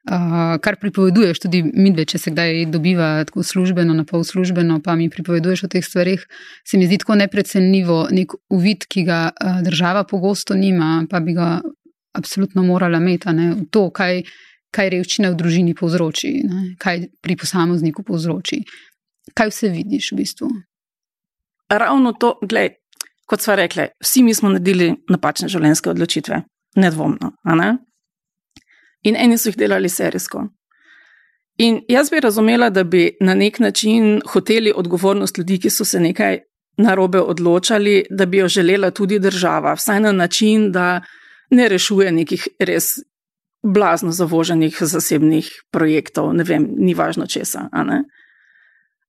Uh, 0.07 0.55
kar 0.63 0.77
pripoveduješ, 0.79 1.41
tudi 1.43 1.65
mi 1.67 1.91
dve, 1.91 2.05
če 2.07 2.21
se 2.23 2.31
kdaj 2.31 2.69
dobiva 2.71 3.25
tako 3.27 3.43
službeno, 3.43 3.91
na 3.91 4.05
pol 4.07 4.23
službeno, 4.23 4.77
pa 4.79 4.95
mi 4.95 5.09
pripoveduješ 5.11 5.65
o 5.67 5.71
teh 5.73 5.83
stvarih, 5.83 6.23
se 6.63 6.79
mi 6.79 6.87
zdi 6.87 7.01
tako 7.03 7.17
neprecenljivo, 7.19 7.97
nek 8.15 8.37
uvid, 8.55 8.87
ki 8.87 9.03
ga 9.09 9.19
uh, 9.33 9.57
država 9.67 10.05
pogosto 10.07 10.55
nima, 10.55 11.01
pa 11.11 11.19
bi 11.19 11.35
ga 11.35 11.57
absolutno 12.15 12.63
morala 12.63 13.03
imeti. 13.03 13.35
To, 13.75 13.89
kaj, 13.91 14.23
kaj 14.71 14.93
revščina 14.95 15.33
v 15.35 15.41
družini 15.43 15.75
povzroči, 15.75 16.31
ne? 16.47 16.63
kaj 16.79 17.09
pri 17.19 17.37
posamezniku 17.43 18.07
povzroči. 18.07 18.63
Kaj 19.35 19.51
vse 19.51 19.75
vidiš 19.75 20.13
v 20.15 20.23
bistvu? 20.23 20.53
Ravno 21.67 22.15
to, 22.15 22.37
gled, 22.47 22.79
kot 23.27 23.41
smo 23.41 23.57
rekli, 23.57 23.89
vsi 24.01 24.23
mi 24.23 24.35
smo 24.35 24.49
naredili 24.49 24.93
napačne 25.11 25.49
življenjske 25.49 25.91
odločitve, 25.91 26.43
nedvomno. 26.77 27.33
Ne? 27.45 27.73
In 29.07 29.17
eni 29.17 29.39
so 29.39 29.51
jih 29.51 29.59
delali 29.59 29.89
serijsko. 29.89 30.47
In 31.59 31.81
jaz 31.89 32.11
bi 32.13 32.21
razumela, 32.21 32.71
da 32.71 32.85
bi 32.85 33.17
na 33.21 33.35
nek 33.35 33.59
način 33.59 34.21
hoteli 34.29 34.73
odgovornost 34.77 35.39
ljudi, 35.39 35.59
ki 35.59 35.71
so 35.71 35.85
se 35.85 36.01
nekaj 36.01 36.41
narobe 36.77 37.21
odločali, 37.21 38.05
da 38.11 38.27
bi 38.27 38.43
jo 38.43 38.49
želela 38.49 38.91
tudi 38.91 39.19
država, 39.19 39.75
vsaj 39.75 40.01
na 40.01 40.13
način, 40.13 40.71
da 40.73 41.01
ne 41.51 41.69
rešuje 41.69 42.13
nekih 42.13 42.49
res 42.61 42.99
blazno 43.63 44.13
zavoženih 44.13 44.77
zasebnih 44.81 45.49
projektov, 45.73 46.35
ne 46.35 46.45
vem, 46.45 46.69
ni 46.77 46.95
važno 46.95 47.27
česa. 47.27 47.69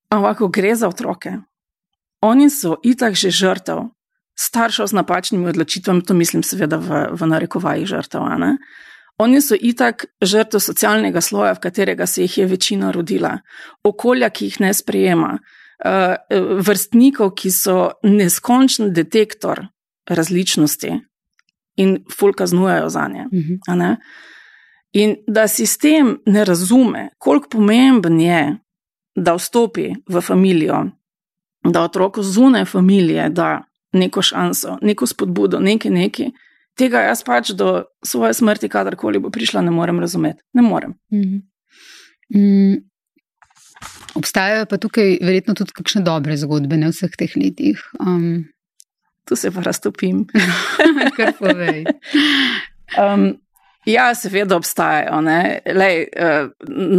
Ampak, 0.10 0.38
ko 0.38 0.48
gre 0.48 0.76
za 0.76 0.88
otroke, 0.88 1.36
oni 2.22 2.50
so 2.50 2.78
itak 2.84 3.14
že 3.14 3.30
žrtev 3.30 3.84
staršev 4.39 4.88
z 4.88 4.94
napačnimi 4.94 5.50
odločitvami, 5.50 6.03
to 6.06 6.13
mislim 6.13 6.44
seveda 6.44 6.77
v, 6.77 7.06
v 7.12 7.27
narekovajih 7.27 7.88
žrtev. 7.89 8.22
Oni 9.17 9.41
so 9.41 9.58
itak 9.58 10.06
žrtev 10.22 10.62
socialnega 10.62 11.22
sloja, 11.22 11.56
v 11.58 11.63
katerega 11.63 12.06
se 12.06 12.22
jih 12.22 12.38
je 12.38 12.46
večina 12.46 12.91
rodila, 12.91 13.39
okolja, 13.84 14.29
ki 14.29 14.46
jih 14.46 14.60
ne 14.62 14.74
sprejema, 14.74 15.39
eh, 15.86 16.15
vrstnikov, 16.62 17.34
ki 17.34 17.51
so 17.51 17.91
neskončen 18.03 18.94
detektor 18.94 19.65
različnosti 20.10 20.94
in 21.77 21.98
ful 22.13 22.34
kaznujejo 22.34 22.89
za 22.89 23.08
nje. 23.08 23.25
Mhm. 23.34 23.94
In 24.94 25.15
da 25.27 25.48
sistem 25.48 26.20
ne 26.25 26.46
razume, 26.46 27.10
koliko 27.17 27.50
pomemben 27.50 28.20
je, 28.22 28.58
da 29.15 29.34
vstopi 29.34 29.96
v 30.10 30.22
družino, 30.22 30.91
da 31.63 31.84
otroku 31.84 32.24
zunaj 32.24 32.65
družine 32.65 33.29
da 33.29 33.67
neko 33.94 34.22
šanso, 34.22 34.77
neko 34.82 35.08
spodbudo, 35.08 35.60
nekaj 35.60 35.91
neki. 35.91 36.32
Tega 36.77 37.01
jaz 37.08 37.24
pač 37.25 37.53
do 37.58 37.88
svoje 38.06 38.36
smrti, 38.38 38.70
kadarkoli 38.70 39.20
bo 39.20 39.32
prišla, 39.34 39.63
ne 39.65 39.72
morem 39.74 40.00
razumeti. 40.00 40.44
Ne 40.53 40.62
morem. 40.62 40.94
Mm. 41.13 41.41
Mm. 42.36 42.75
Obstajajo 44.17 44.65
pa 44.70 44.77
tukaj 44.82 45.17
verjetno 45.22 45.53
tudi 45.58 45.74
kakšne 45.77 46.03
dobre 46.06 46.38
zgodbe, 46.38 46.77
ne 46.77 46.91
vseh 46.91 47.13
teh 47.17 47.34
letih. 47.38 47.82
Um. 48.00 48.46
Tu 49.27 49.36
se 49.36 49.51
pa 49.51 49.62
raztopim. 49.62 50.25
Kar 51.17 51.34
povej. 51.39 51.84
Um, 52.96 53.34
Ja, 53.88 54.10
seveda 54.15 54.58
obstajajo. 54.58 55.22
Lej, 55.75 56.01
uh, 56.12 56.50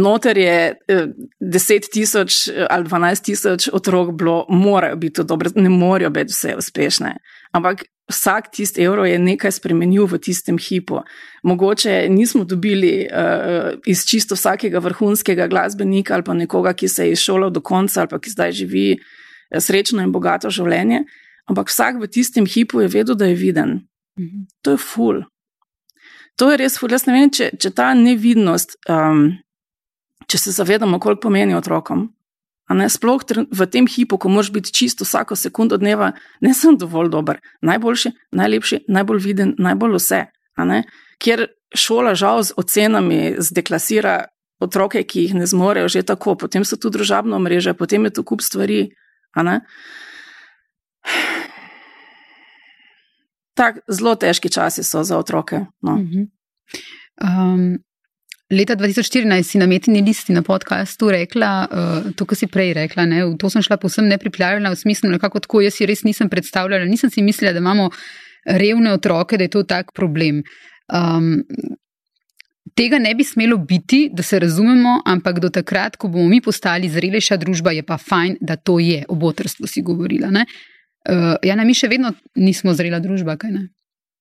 noter 0.01 0.37
je 0.37 0.57
uh, 0.73 0.95
eh, 0.95 1.05
10 1.39 1.91
tisoč 1.93 2.47
eh, 2.47 2.65
ali 2.69 2.85
12 2.89 3.25
tisoč 3.25 3.69
otrok, 3.73 4.15
bilo, 4.17 4.45
morajo 4.49 4.95
biti 4.95 5.23
dobre, 5.23 5.51
ne 5.55 5.69
morajo 5.69 6.09
biti 6.09 6.33
vse 6.33 6.55
uspešne. 6.57 7.13
Ampak 7.53 7.83
vsak 8.09 8.49
tisti 8.55 8.81
evro 8.81 9.05
je 9.05 9.19
nekaj 9.21 9.51
spremenil 9.51 10.09
v 10.09 10.17
tistem 10.17 10.57
hipu. 10.57 11.03
Mogoče 11.43 12.07
nismo 12.09 12.43
dobili 12.43 13.05
uh, 13.05 13.77
iz 13.85 14.05
čisto 14.09 14.35
vsakega 14.35 14.81
vrhunskega 14.81 15.47
glasbenika 15.47 16.13
ali 16.13 16.23
pa 16.23 16.33
nekoga, 16.33 16.73
ki 16.73 16.87
se 16.87 17.05
je 17.05 17.11
izšolal 17.13 17.53
do 17.53 17.61
konca 17.61 18.01
ali 18.01 18.09
pa 18.09 18.19
ki 18.19 18.29
zdaj 18.29 18.51
živi 18.51 18.87
srečno 19.57 20.01
in 20.01 20.11
bogato 20.11 20.49
življenje, 20.49 21.03
ampak 21.49 21.69
vsak 21.69 22.01
v 22.01 22.09
tistem 22.09 22.49
hipu 22.49 22.81
je 22.81 22.87
vedel, 22.87 23.15
da 23.15 23.29
je 23.29 23.35
viden. 23.35 23.81
Mhm. 24.19 24.47
To 24.65 24.71
je 24.73 24.77
ful. 24.77 25.21
To 26.39 26.47
je 26.51 26.57
res, 26.57 26.79
jaz 26.79 27.05
ne 27.07 27.15
vem, 27.15 27.31
če, 27.31 27.51
če 27.59 27.71
ta 27.75 27.91
nevidnost, 27.97 28.77
um, 28.87 29.27
če 30.29 30.39
se 30.39 30.55
zavedamo, 30.55 30.99
koliko 31.03 31.27
pomeni 31.27 31.57
otrokom. 31.57 32.07
Ne, 32.69 32.85
sploh 32.85 33.23
v 33.49 33.65
tem 33.65 33.87
hipu, 33.89 34.19
ko 34.21 34.29
moraš 34.29 34.51
biti 34.53 34.71
čisto 34.71 35.03
vsako 35.03 35.33
sekundo 35.35 35.79
dneva, 35.81 36.11
ne 36.45 36.53
sem 36.53 36.77
dovolj 36.77 37.09
dober, 37.09 37.39
najboljši, 37.65 38.11
najlepši, 38.37 38.83
najbolj 38.87 39.23
viden, 39.23 39.55
najbolj 39.57 39.97
vse. 39.97 40.19
Ker 41.19 41.47
šola 41.73 42.13
žal 42.13 42.43
z 42.45 42.53
ocenami 42.61 43.19
zdeklasira 43.41 44.29
otroke, 44.61 45.01
ki 45.01 45.25
jih 45.25 45.33
ne 45.39 45.49
zmorejo 45.49 45.89
že 45.89 46.05
tako, 46.05 46.35
potem 46.37 46.61
so 46.61 46.77
tu 46.77 46.93
družabno 46.93 47.39
mreže, 47.41 47.73
potem 47.73 48.05
je 48.05 48.19
tu 48.19 48.23
kup 48.23 48.45
stvari 48.45 48.91
tak, 53.59 53.83
zelo 53.91 54.15
težki 54.15 54.49
časi 54.51 54.85
so 54.87 55.03
za 55.03 55.19
otroke. 55.19 55.65
No. 55.83 55.99
Uh 55.99 56.07
-huh. 56.07 56.25
um, 57.23 57.77
leta 58.51 58.75
2014 58.75 59.43
si 59.43 59.57
na 59.57 59.67
metini 59.67 60.01
listi 60.01 60.33
na 60.33 60.41
podkastu 60.41 61.11
rekla, 61.11 61.67
uh, 61.71 62.11
to, 62.15 62.25
kar 62.25 62.37
si 62.37 62.47
prej 62.47 62.73
rekla, 62.73 63.05
ne, 63.05 63.25
v 63.25 63.37
to 63.37 63.49
sem 63.49 63.61
šla 63.61 63.77
posebno 63.77 64.09
nepripravljena, 64.09 64.71
v 64.71 64.75
smislu, 64.75 65.19
kako 65.19 65.39
tako 65.39 65.61
jaz 65.61 65.73
si 65.73 65.85
res 65.85 66.03
nisem 66.03 66.29
predstavljala, 66.29 66.85
nisem 66.85 67.09
si 67.09 67.21
mislila, 67.21 67.53
da 67.53 67.59
imamo 67.59 67.89
revne 68.45 68.93
otroke, 68.93 69.37
da 69.37 69.43
je 69.43 69.49
to 69.49 69.63
tak 69.63 69.91
problem. 69.93 70.43
Um, 70.93 71.43
Tega 72.75 72.99
ne 72.99 73.15
bi 73.15 73.23
smelo 73.23 73.57
biti, 73.57 74.09
da 74.13 74.23
se 74.23 74.39
razumemo, 74.39 75.01
ampak 75.05 75.39
do 75.39 75.49
takrat, 75.49 75.97
ko 75.97 76.07
bomo 76.07 76.29
mi 76.29 76.41
postali 76.41 76.89
zrelejša 76.89 77.37
družba, 77.37 77.71
je 77.71 77.83
pa 77.83 77.97
fajn, 77.97 78.37
da 78.41 78.55
to 78.55 78.79
je. 78.79 79.05
O 79.09 79.17
otrstvu 79.27 79.67
si 79.67 79.81
govorila. 79.81 80.27
Uh, 80.27 80.43
Uh, 81.07 81.35
ja, 81.43 81.55
na 81.55 81.63
mi 81.63 81.73
še 81.73 81.87
vedno 81.87 82.11
nismo 82.35 82.73
zrela 82.75 82.99
družba, 82.99 83.37
kaj 83.39 83.51
ne? 83.55 83.67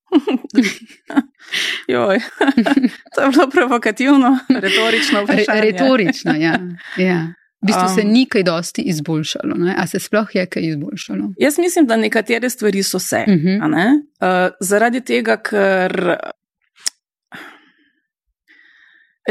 Joj, 1.92 2.20
to 3.14 3.22
je 3.22 3.30
bilo 3.30 3.48
provokativno, 3.50 4.38
retorično 4.48 5.24
vprašanje. 5.24 5.60
Re, 5.60 5.70
retorično, 5.72 6.34
ja. 6.38 6.54
ja. 6.96 7.18
V 7.62 7.66
bistvu 7.66 7.88
um, 7.88 7.94
se 7.94 8.04
ni 8.04 8.22
kaj 8.30 8.42
dosti 8.46 8.82
izboljšalo, 8.92 9.54
ne? 9.58 9.74
a 9.78 9.86
se 9.86 9.98
sploh 9.98 10.30
je 10.34 10.46
kaj 10.46 10.62
izboljšalo? 10.62 11.32
Jaz 11.38 11.58
mislim, 11.58 11.86
da 11.86 11.96
nekatere 11.96 12.50
stvari 12.50 12.82
so 12.82 12.98
se. 12.98 13.24
Uh 13.26 13.34
-huh. 13.34 13.98
uh, 13.98 14.54
zaradi 14.60 15.00
tega, 15.00 15.36
ker. 15.36 16.16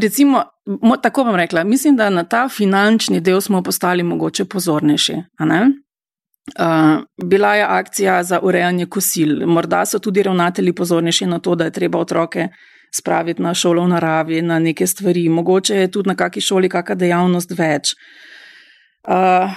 Recimo, 0.01 0.44
tako 1.01 1.24
bom 1.24 1.36
rekla, 1.36 1.63
mislim, 1.63 1.96
da 1.96 2.10
na 2.10 2.24
ta 2.24 2.50
finančni 2.50 3.20
del 3.20 3.42
smo 3.42 3.63
postali 3.63 4.04
mogoče 4.04 4.46
pozornejši. 4.46 5.13
Uh, 5.13 5.87
bila 7.24 7.56
je 7.56 7.63
akcija 7.63 8.24
za 8.24 8.39
urejanje 8.39 8.86
kosil. 8.86 9.48
Morda 9.48 9.86
so 9.86 10.00
tudi 10.00 10.24
ravnatelji 10.24 10.74
pozornejši 10.74 11.25
na 11.25 11.39
to, 11.39 11.56
da 11.56 11.66
je 11.66 11.72
treba 11.72 12.00
otroke 12.00 12.48
spraviti 12.96 13.42
na 13.42 13.54
šolo 13.54 13.84
v 13.84 13.88
naravi, 13.88 14.42
na 14.42 14.60
neke 14.60 14.88
stvari. 14.88 15.30
Mogoče 15.30 15.75
je 15.75 15.92
tudi 15.92 16.10
na 16.10 16.16
kakšni 16.16 16.42
šoli 16.42 16.70
kakšna 16.70 16.96
dejavnost 16.96 17.51
več. 17.58 17.94
Uh, 19.08 19.51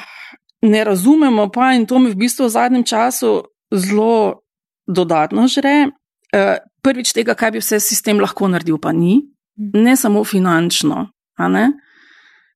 ne 0.62 0.84
razumemo 0.84 1.48
pa, 1.50 1.72
in 1.74 1.86
to 1.86 1.98
mi 1.98 2.10
v 2.10 2.16
bistvu 2.16 2.46
v 2.46 2.54
zadnjem 2.54 2.84
času 2.84 3.42
zelo 3.74 4.42
dodatno 4.86 5.46
žre, 5.48 5.90
uh, 5.90 6.58
prvič 6.82 7.12
tega, 7.12 7.34
kaj 7.34 7.50
bi 7.50 7.62
vse 7.62 7.80
sistem 7.80 8.20
lahko 8.20 8.48
naredil, 8.48 8.78
pa 8.78 8.92
ni, 8.92 9.22
ne 9.56 9.96
samo 9.96 10.24
finančno. 10.24 11.08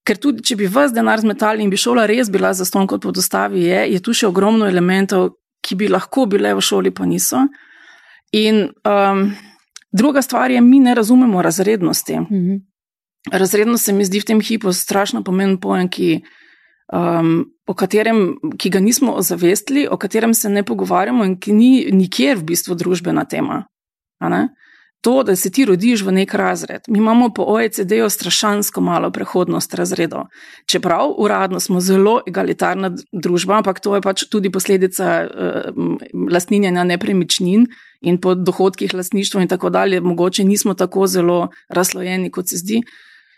Ker 0.04 0.20
tudi, 0.20 0.44
če 0.44 0.56
bi 0.60 0.68
vas 0.68 0.92
denar 0.92 1.22
zmetali 1.22 1.64
in 1.64 1.70
bi 1.72 1.80
šola 1.80 2.04
res 2.06 2.28
bila 2.32 2.52
za 2.52 2.66
ston 2.68 2.86
kot 2.86 3.02
podostavi, 3.02 3.62
je, 3.64 3.80
je 3.94 4.00
tu 4.04 4.12
še 4.12 4.28
ogromno 4.28 4.68
elementov, 4.68 5.38
ki 5.64 5.78
bi 5.80 5.88
lahko 5.88 6.26
bile 6.28 6.52
v 6.52 6.60
šoli, 6.60 6.92
pa 6.92 7.06
niso. 7.08 7.46
In 8.36 8.66
um, 8.84 9.22
druga 9.92 10.20
stvar 10.22 10.52
je, 10.52 10.60
mi 10.60 10.82
ne 10.84 10.94
razumemo 10.94 11.42
razrednosti. 11.42 12.20
Mhm. 12.20 12.62
Razrednost 13.32 13.88
se 13.88 13.92
mi 13.96 14.04
zdi 14.04 14.20
v 14.20 14.28
tem 14.28 14.40
hipu 14.44 14.72
strašno 14.76 15.22
pomemben 15.24 15.56
pojem, 15.56 15.88
ki, 15.88 16.08
um, 16.92 17.46
katerem, 17.72 18.34
ki 18.60 18.68
ga 18.68 18.82
nismo 18.84 19.14
ozavestili, 19.16 19.86
o 19.88 19.96
katerem 19.96 20.34
se 20.34 20.50
ne 20.52 20.60
pogovarjamo 20.62 21.24
in 21.24 21.38
ki 21.40 21.56
ni 21.56 21.70
nikjer 21.88 22.36
v 22.36 22.50
bistvu 22.52 22.76
družbena 22.76 23.24
tema 23.24 23.62
to, 25.04 25.22
da 25.22 25.36
se 25.36 25.50
ti 25.52 25.64
rodiš 25.68 26.02
v 26.02 26.12
nek 26.16 26.34
razred. 26.34 26.86
Mi 26.88 26.98
imamo 26.98 27.28
po 27.34 27.44
OECD-ju 27.52 28.08
strašansko 28.10 28.80
malo 28.80 29.10
prehodnost 29.12 29.74
razredov. 29.74 30.22
Čeprav 30.66 31.12
uradno 31.18 31.60
smo 31.60 31.80
zelo 31.80 32.20
egalitarna 32.28 32.90
družba, 33.12 33.58
ampak 33.60 33.82
to 33.84 33.94
je 33.94 34.00
pač 34.00 34.24
tudi 34.32 34.50
posledica 34.50 35.10
uh, 35.28 35.98
lastninjenja 36.32 36.86
nepremičnin 36.88 37.66
in 38.00 38.20
po 38.20 38.32
dohodkih 38.34 38.94
lastništva 38.94 39.44
in 39.44 39.52
tako 39.52 39.70
dalje. 39.70 40.00
Mogoče 40.00 40.44
nismo 40.44 40.74
tako 40.74 41.06
zelo 41.06 41.48
razlojeni, 41.68 42.30
kot 42.30 42.48
se 42.48 42.62
zdi. 42.64 42.80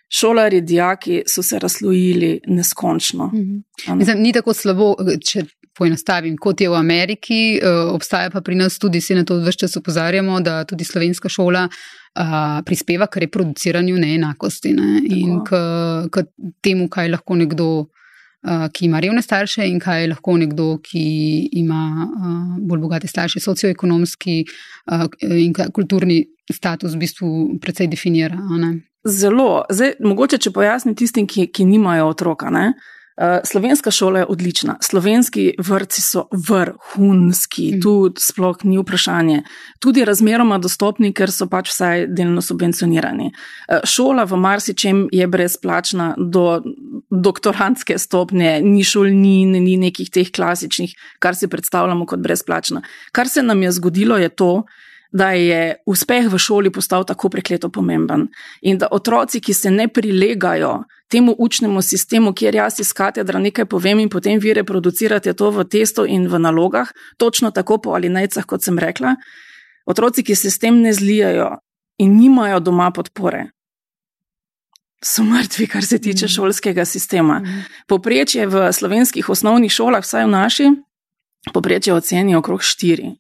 Šolari, 0.09 0.61
dijaki 0.61 1.23
so 1.27 1.43
se 1.43 1.59
razlojili 1.59 2.41
neskončno. 2.47 3.27
Mhm. 3.35 3.99
Mislim, 3.99 4.23
ni 4.23 4.33
tako 4.33 4.55
slabo, 4.55 4.95
če 5.31 5.43
poenostavim, 5.79 6.37
kot 6.41 6.61
je 6.61 6.69
v 6.69 6.79
Ameriki, 6.79 7.41
uh, 7.61 7.93
obstaja 7.95 8.31
pa 8.31 8.41
pri 8.41 8.57
nas 8.57 8.79
tudi, 8.79 9.01
se 9.01 9.15
na 9.15 9.25
to 9.25 9.39
vse 9.41 9.59
čas 9.65 9.77
opozarjamo, 9.77 10.41
da 10.41 10.65
tudi 10.65 10.85
slovenska 10.85 11.29
šola 11.29 11.67
uh, 11.69 12.63
prispeva 12.67 13.07
k 13.07 13.27
reproduciranju 13.27 13.99
neenakosti 13.99 14.73
ne? 14.73 15.03
in 15.05 15.43
k, 15.45 15.61
k 16.13 16.25
temu, 16.63 16.89
kaj 16.89 17.13
lahko 17.13 17.37
nekdo. 17.37 17.71
Uh, 18.47 18.69
ki 18.71 18.85
ima 18.87 19.01
revne 19.03 19.23
starše, 19.25 19.65
in 19.67 19.81
kaj 19.83 20.05
lahko 20.07 20.37
nekdo, 20.39 20.77
ki 20.79 21.01
ima 21.59 21.81
uh, 22.07 22.35
bolj 22.63 22.79
bogate 22.85 23.09
starše, 23.11 23.41
socioekonomski 23.43 24.37
uh, 24.93 25.09
in 25.25 25.55
kulturni 25.75 26.21
status, 26.53 26.95
v 26.95 27.01
bistvu, 27.01 27.31
precej 27.59 27.89
definira. 27.91 28.39
zelo, 29.07 29.65
zdaj, 29.71 29.97
mogoče 30.05 30.39
če 30.43 30.53
pojasnim 30.55 30.95
tistim, 30.99 31.27
ki, 31.31 31.49
ki 31.55 31.67
nimajo 31.69 32.11
otroka. 32.11 32.51
Ne? 32.51 32.73
Uh, 33.17 33.41
slovenska 33.45 33.91
šola 33.91 34.19
je 34.19 34.27
odlična, 34.29 34.77
slovenski 34.81 35.55
vrtci 35.59 36.03
so 36.03 36.27
vrhunski, 36.33 37.73
mm. 37.75 37.81
tu 37.81 38.13
sploh 38.19 38.57
ni 38.65 38.77
vprašanje. 38.79 39.43
Tudi 39.81 40.05
razmeroma 40.05 40.59
dostopni, 40.59 41.15
ker 41.17 41.33
so 41.33 41.47
pač 41.49 41.71
vsaj 41.73 42.07
delno 42.13 42.45
subvencionirani. 42.45 43.31
Uh, 43.33 43.81
šola 43.89 44.27
v 44.29 44.37
marsičem 44.37 45.07
je 45.13 45.27
brezplačna 45.27 46.11
do 46.19 46.61
doktorantske 47.11 47.97
stopnje, 47.99 48.61
ni 48.61 48.85
šolnin, 48.85 49.57
ni 49.65 49.79
nekih 49.81 50.13
teh 50.13 50.29
klasičnih, 50.29 50.93
kar 51.19 51.39
si 51.39 51.49
predstavljamo 51.49 52.05
kot 52.07 52.21
brezplačna. 52.21 52.83
Kar 53.13 53.33
se 53.33 53.43
nam 53.43 53.63
je 53.63 53.73
zgodilo, 53.73 54.21
je 54.21 54.29
to, 54.29 54.67
da 55.13 55.31
je 55.31 55.77
uspeh 55.87 56.29
v 56.29 56.39
šoli 56.39 56.71
postal 56.71 57.05
tako 57.09 57.31
prekleto 57.33 57.71
pomemben 57.73 58.27
in 58.61 58.79
da 58.79 58.91
otroci, 58.91 59.41
ki 59.41 59.55
se 59.55 59.71
ne 59.71 59.89
prilegajo 59.89 60.83
temu 61.09 61.35
učnemu 61.39 61.83
sistemu, 61.83 62.33
kjer 62.33 62.55
jaz 62.55 62.81
iz 62.81 62.93
katedra 62.93 63.39
nekaj 63.39 63.65
povem 63.65 64.01
in 64.01 64.09
potem 64.09 64.39
vi 64.43 64.55
reproducirate 64.55 65.33
to 65.33 65.51
v 65.51 65.65
testu 65.65 66.07
in 66.07 66.29
v 66.29 66.39
nalogah, 66.39 66.93
točno 67.17 67.51
tako 67.51 67.79
po 67.79 67.95
alinejcah, 67.95 68.45
kot 68.45 68.63
sem 68.63 68.79
rekla, 68.79 69.17
otroci, 69.87 70.25
ki 70.25 70.35
se 70.35 70.51
s 70.51 70.59
tem 70.59 70.81
ne 70.83 70.93
zlijajo 70.93 71.57
in 71.99 72.17
nimajo 72.19 72.61
doma 72.61 72.91
podpore. 72.91 73.51
So 75.05 75.23
mrtvi, 75.23 75.67
kar 75.67 75.85
se 75.85 75.99
tiče 75.99 76.27
mm. 76.27 76.29
šolskega 76.29 76.85
sistema. 76.85 77.39
Mm. 77.39 77.65
Poprečje 77.87 78.47
v 78.47 78.73
slovenskih 78.73 79.29
osnovnih 79.29 79.73
šolah, 79.73 80.03
vsaj 80.03 80.25
v 80.25 80.31
naši, 80.31 80.71
poprečje 81.53 81.95
oceni 81.95 82.37
okrog 82.37 82.63
štiri 82.63 83.15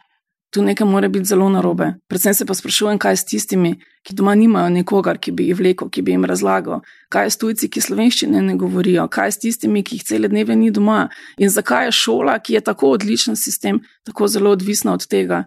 tu 0.57 0.63
nekaj 0.63 0.87
mora 0.89 1.09
biti 1.09 1.29
zelo 1.29 1.49
narobe. 1.53 1.91
Predvsem 2.09 2.35
se 2.35 2.47
pa 2.47 2.55
sprašujem, 2.55 2.99
kaj 2.99 3.13
je 3.13 3.17
s 3.17 3.25
tistimi, 3.25 3.75
ki 4.03 4.15
doma 4.17 4.33
nimajo 4.35 4.71
nekogar, 4.73 5.19
ki 5.21 5.35
bi 5.37 5.51
jih 5.51 5.59
vlekel, 5.59 5.91
ki 5.93 6.03
bi 6.03 6.15
jim 6.15 6.25
razlagal, 6.25 6.81
kaj 7.13 7.27
je 7.27 7.35
s 7.35 7.41
tujci, 7.43 7.69
ki 7.69 7.83
slovenščine 7.85 8.41
ne 8.43 8.55
govorijo, 8.57 9.05
kaj 9.13 9.29
je 9.29 9.35
s 9.35 9.43
tistimi, 9.43 9.83
ki 9.85 9.99
jih 9.99 10.07
cele 10.09 10.31
dneve 10.33 10.57
ni 10.57 10.71
doma 10.73 11.11
in 11.37 11.53
zakaj 11.53 11.91
je 11.91 11.93
šola, 11.99 12.39
ki 12.41 12.57
je 12.57 12.63
tako 12.71 12.95
odličen 12.97 13.37
sistem, 13.37 13.83
tako 14.09 14.31
zelo 14.33 14.55
odvisna 14.57 14.97
od 14.97 15.05
tega, 15.05 15.43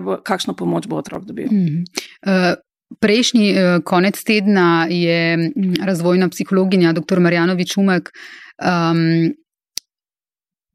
bo, 0.00 0.16
kakšno 0.24 0.56
pomoč 0.56 0.88
bo 0.88 0.96
otrok 1.04 1.28
dobil. 1.28 1.52
Mm 1.52 1.68
-hmm. 1.68 1.84
uh... 2.26 2.58
Prejšnji 3.00 3.54
konec 3.84 4.24
tedna 4.24 4.86
je 4.90 5.52
razvojna 5.86 6.28
psihologinja 6.28 6.92
dr. 6.92 7.20
Marjanovič 7.20 7.76
Umek 7.76 8.10
um, 8.58 9.30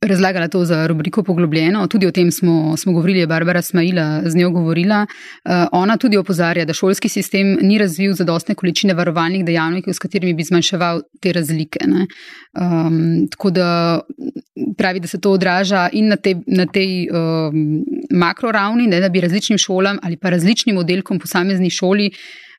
razlagala 0.07 0.47
to 0.47 0.65
za 0.65 0.87
rubriko 0.87 1.23
Poglobljeno. 1.23 1.87
Tudi 1.87 2.07
o 2.07 2.11
tem 2.11 2.31
smo, 2.31 2.77
smo 2.77 2.93
govorili, 2.93 3.19
je 3.19 3.27
Barbara 3.27 3.61
Smajla 3.61 4.21
z 4.25 4.35
njo 4.35 4.49
govorila. 4.49 5.05
Uh, 5.05 5.51
ona 5.71 5.97
tudi 5.97 6.17
opozarja, 6.17 6.65
da 6.65 6.73
šolski 6.73 7.09
sistem 7.09 7.57
ni 7.61 7.77
razvil 7.77 8.13
zadostne 8.13 8.55
količine 8.55 8.93
varovalnih 8.93 9.45
dejavnikov, 9.45 9.93
s 9.93 9.99
katerimi 9.99 10.33
bi 10.33 10.43
zmanjševal 10.43 11.01
te 11.21 11.33
razlike. 11.33 11.79
Um, 11.85 13.27
tako 13.31 13.49
da 13.49 13.99
pravi, 14.77 14.99
da 14.99 15.07
se 15.07 15.21
to 15.21 15.31
odraža 15.31 15.89
in 15.93 16.07
na, 16.07 16.15
te, 16.15 16.35
na 16.47 16.65
tej 16.65 17.07
um, 17.09 17.83
makroravni, 18.11 18.89
da 18.89 19.09
bi 19.09 19.21
različnim 19.21 19.57
šolam 19.57 19.99
ali 20.03 20.17
pa 20.17 20.29
različnim 20.29 20.77
oddelkom 20.77 21.19
posamezni 21.19 21.69
šoli. 21.69 22.11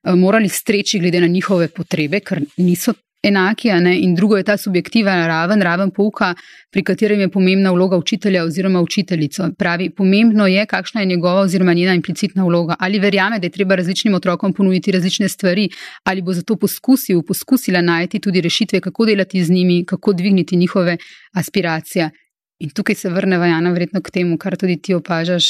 Morali 0.07 0.49
streči 0.49 0.99
glede 0.99 1.21
na 1.21 1.27
njihove 1.27 1.69
potrebe, 1.69 2.21
ker 2.21 2.41
niso 2.57 2.93
enaki, 3.23 3.69
in 4.01 4.15
drugo 4.15 4.37
je 4.37 4.43
ta 4.43 4.57
subjektivna 4.57 5.27
raven, 5.27 5.63
raven 5.63 5.91
pouka, 5.91 6.35
pri 6.71 6.83
katerem 6.83 7.21
je 7.21 7.29
pomembna 7.29 7.71
vloga 7.71 7.97
učitelja 7.97 8.45
oziroma 8.45 8.81
učiteljico. 8.81 9.49
Pravi, 9.59 9.91
pomembno 9.91 10.47
je, 10.47 10.67
kakšna 10.67 11.01
je 11.01 11.07
njegova 11.07 11.41
oziroma 11.41 11.73
njena 11.73 11.95
implicitna 11.95 12.45
vloga. 12.45 12.77
Ali 12.79 12.99
verjame, 12.99 13.39
da 13.39 13.47
je 13.47 13.51
treba 13.51 13.75
različnim 13.75 14.15
otrokom 14.15 14.53
ponuditi 14.53 14.93
različne 14.93 15.29
stvari, 15.29 15.69
ali 16.05 16.23
bo 16.23 16.33
zato 16.33 16.57
poskusil, 16.57 17.23
poskusila 17.23 17.81
najti 17.81 18.21
tudi 18.21 18.41
rešitve, 18.41 18.81
kako 18.81 19.07
delati 19.07 19.45
z 19.45 19.51
njimi, 19.51 19.85
kako 19.85 20.13
dvigniti 20.13 20.57
njihove 20.57 20.97
aspiracije. 21.35 22.11
In 22.59 22.71
tukaj 22.71 22.95
se 22.95 23.11
vrne 23.11 23.39
Vajana 23.39 23.71
verjetno 23.71 24.01
k 24.01 24.11
temu, 24.11 24.39
kar 24.39 24.57
tudi 24.57 24.83
ti 24.83 24.95
opažaš, 24.95 25.45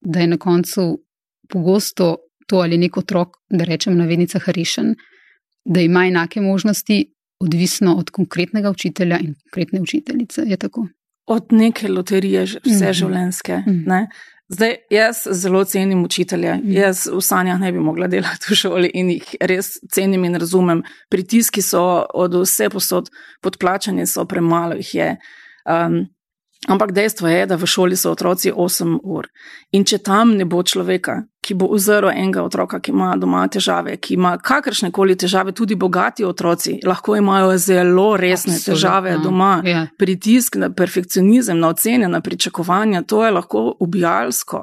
da 0.00 0.20
je 0.20 0.26
na 0.26 0.36
koncu 0.36 1.04
pogosto 1.48 2.16
to 2.46 2.56
ali 2.56 2.78
nek 2.78 2.96
otrok, 2.96 3.28
da 3.50 3.64
rečem 3.64 3.96
na 3.96 4.04
vednicah, 4.04 4.48
rešen 4.48 4.94
da 5.64 5.80
ima 5.80 6.06
enake 6.06 6.40
možnosti, 6.40 7.14
odvisno 7.40 7.94
od 7.94 8.10
konkretnega 8.10 8.70
učitelja 8.70 9.18
in 9.18 9.34
konkretne 9.34 9.80
učiteljice. 9.80 10.42
Od 11.26 11.46
neke 11.50 11.88
loterije, 11.88 12.44
vse 12.44 12.58
mm 12.66 12.72
-hmm. 12.72 12.92
življenjske. 12.92 13.56
Mm 13.56 13.70
-hmm. 13.70 14.06
Zdaj, 14.48 14.76
jaz 14.90 15.16
zelo 15.30 15.64
cenim 15.64 16.04
učitelje. 16.04 16.54
Mm. 16.54 16.72
Jaz 16.72 17.06
v 17.06 17.20
sanjah 17.20 17.60
ne 17.60 17.72
bi 17.72 17.78
mogla 17.78 18.06
delati 18.06 18.50
v 18.50 18.54
šoli 18.54 18.90
in 18.94 19.10
jih 19.10 19.34
res 19.40 19.78
cenim 19.90 20.24
in 20.24 20.36
razumem. 20.36 20.82
Pritiski 21.10 21.62
so 21.62 22.04
od 22.14 22.34
vse 22.34 22.68
posod, 22.70 23.08
podplačanje 23.40 24.06
so 24.06 24.26
premalo 24.28 24.74
jih 24.74 24.94
je. 24.94 25.16
Um, 25.64 26.04
Ampak 26.68 26.92
dejstvo 26.92 27.26
je, 27.26 27.46
da 27.46 27.56
v 27.58 27.66
šoli 27.66 27.96
so 27.98 28.12
otroci 28.14 28.52
8 28.52 29.00
ur. 29.02 29.26
In 29.74 29.82
če 29.84 29.98
tam 29.98 30.36
ne 30.38 30.44
bo 30.46 30.62
človeka, 30.62 31.24
ki 31.42 31.54
bo 31.58 31.66
uzrl 31.74 32.06
enega 32.10 32.42
otroka, 32.42 32.78
ki 32.80 32.92
ima 32.94 33.16
doma 33.18 33.42
težave, 33.50 33.96
ki 33.98 34.14
ima 34.14 34.36
kakršne 34.38 34.92
koli 34.94 35.16
težave, 35.18 35.52
tudi 35.52 35.74
bogati 35.74 36.24
otroci, 36.24 36.76
lahko 36.86 37.16
imajo 37.18 37.56
zelo 37.58 38.16
resne 38.16 38.54
Absolutno. 38.54 38.74
težave 38.74 39.16
doma, 39.24 39.62
ja. 39.66 39.86
pritisk 39.98 40.56
na 40.62 40.70
perfekcionizem, 40.70 41.58
na 41.58 41.72
ocene, 41.74 42.08
na 42.08 42.20
pričakovanja, 42.20 43.02
to 43.02 43.24
je 43.24 43.30
lahko 43.30 43.64
ubijalsko. 43.80 44.62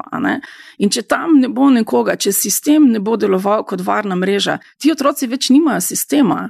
In 0.77 0.89
če 0.89 1.01
tam 1.01 1.35
ne 1.41 1.51
bo 1.51 1.67
nekoga, 1.69 2.15
če 2.15 2.31
sistem 2.31 2.87
ne 2.93 3.03
bo 3.03 3.17
deloval 3.19 3.67
kot 3.67 3.83
varna 3.83 4.15
mreža, 4.15 4.57
ti 4.79 4.91
otroci 4.91 5.27
več 5.27 5.49
nimajo 5.49 5.83
sistema. 5.83 6.47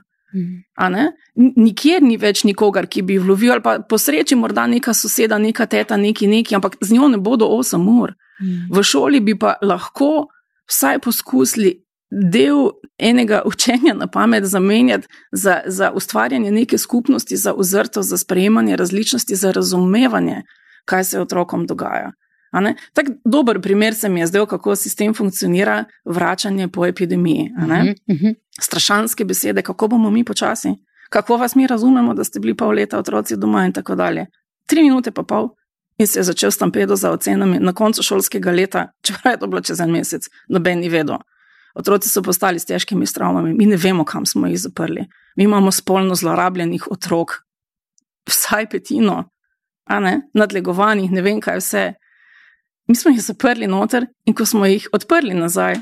Nikjer 1.36 2.04
ni 2.06 2.18
več 2.22 2.44
nikogar, 2.46 2.86
ki 2.86 3.02
bi 3.02 3.18
vlovil, 3.18 3.56
ali 3.58 3.66
pa 3.66 3.80
po 3.82 3.98
sreči 3.98 4.38
morda 4.38 4.68
neka 4.70 4.94
soseda, 4.94 5.42
neka 5.42 5.66
teta, 5.66 5.98
neki 5.98 6.28
neki, 6.30 6.56
ampak 6.56 6.78
z 6.82 6.94
njo 6.94 7.08
ne 7.10 7.18
bodo 7.18 7.50
8 7.58 7.90
ur. 7.98 8.14
Mm. 8.42 8.74
V 8.74 8.84
šoli 8.84 9.20
bi 9.20 9.40
pa 9.40 9.54
lahko 9.62 10.28
vsaj 10.70 11.00
poskusili 11.00 11.86
del 12.12 12.72
enega 12.98 13.42
učenja 13.52 13.94
na 13.94 14.08
pamet 14.08 14.46
zamenjati 14.46 15.08
za, 15.32 15.62
za 15.66 15.92
ustvarjanje 15.92 16.52
neke 16.52 16.78
skupnosti, 16.78 17.38
za 17.38 17.54
ozrto, 17.54 18.02
za 18.02 18.18
sprejemanje 18.18 18.76
različnosti, 18.76 19.36
za 19.36 19.52
razumevanje, 19.52 20.42
kaj 20.86 21.04
se 21.04 21.22
otrokom 21.22 21.68
dogaja. 21.68 22.12
Tak 22.94 23.06
dober 23.26 23.62
primer 23.62 23.96
se 23.96 24.10
mi 24.10 24.20
je 24.20 24.28
zdel, 24.28 24.46
kako 24.46 24.76
sistem 24.76 25.14
funkcionira, 25.14 25.86
vračanje 26.06 26.68
po 26.68 26.86
epidemiji. 26.86 27.52
Uh 27.58 27.64
-huh, 27.64 27.96
uh 28.08 28.16
-huh. 28.16 28.36
Strašanske 28.62 29.26
besede, 29.26 29.62
kako 29.62 29.88
bomo 29.88 30.12
mi 30.12 30.24
počasi, 30.24 30.70
kako 31.10 31.38
vas 31.38 31.56
mi 31.56 31.68
razumemo, 31.68 32.14
da 32.14 32.24
ste 32.24 32.40
bili 32.40 32.58
pol 32.58 32.70
leta 32.70 33.00
otroci 33.00 33.38
doma 33.38 33.66
in 33.66 33.74
tako 33.74 33.96
dalje. 33.96 34.26
Tri 34.66 34.84
minute 34.84 35.12
pa 35.12 35.24
pol 35.24 35.50
in 36.00 36.08
se 36.08 36.20
je 36.20 36.24
začel 36.24 36.52
stampedo 36.52 36.96
za 36.96 37.12
ocenami 37.12 37.60
na 37.60 37.74
koncu 37.74 38.04
šolskega 38.04 38.52
leta, 38.52 38.88
čeprav 39.02 39.34
je 39.34 39.40
to 39.40 39.48
bilo 39.48 39.62
čez 39.62 39.80
en 39.80 39.92
mesec, 39.92 40.30
noben 40.48 40.80
ni 40.80 40.90
vedel. 40.90 41.18
Otroci 41.76 42.10
so 42.10 42.22
postali 42.22 42.60
s 42.60 42.66
težkimi 42.66 43.06
travmami, 43.06 43.54
mi 43.54 43.66
ne 43.66 43.78
vemo, 43.78 44.06
kam 44.06 44.26
smo 44.26 44.48
jih 44.48 44.60
zaprli. 44.60 45.06
Mi 45.36 45.44
imamo 45.44 45.72
spolno 45.72 46.16
zlorabljenih 46.16 46.88
otrok, 46.92 47.44
vsaj 48.28 48.70
petino, 48.70 49.30
nadlegovanih, 50.34 51.12
ne 51.12 51.22
vem 51.22 51.42
kaj 51.42 51.60
vse. 51.60 51.86
Mi 52.88 52.96
smo 52.96 53.12
jih 53.12 53.22
zaprli 53.22 53.68
noter 53.68 54.08
in 54.26 54.34
ko 54.34 54.46
smo 54.46 54.66
jih 54.66 54.88
odprli 54.94 55.34
nazaj, 55.34 55.76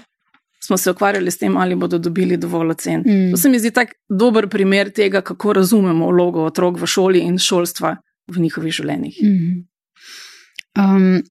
smo 0.60 0.77
se 0.77 0.91
ukvarjali 0.91 1.32
s 1.32 1.38
tem, 1.38 1.58
ali 1.58 1.75
bodo 1.75 1.97
dobili 1.97 2.38
dovolj 2.38 2.71
ocen. 2.71 3.03
Mm. 3.06 3.32
To 3.32 3.38
se 3.38 3.49
mi 3.49 3.60
zdi 3.60 3.71
tak 3.71 3.93
dober 4.10 4.49
primer 4.49 4.89
tega, 4.91 5.21
kako 5.21 5.53
razumemo 5.53 6.10
vlogo 6.12 6.43
otrok 6.43 6.80
v 6.82 6.86
šoli 6.86 7.19
in 7.19 7.38
šolstva 7.38 7.95
v 8.27 8.41
njihovih 8.41 8.73
življenjih. 8.73 9.19
Mm. 9.23 9.67
Um, 10.77 11.23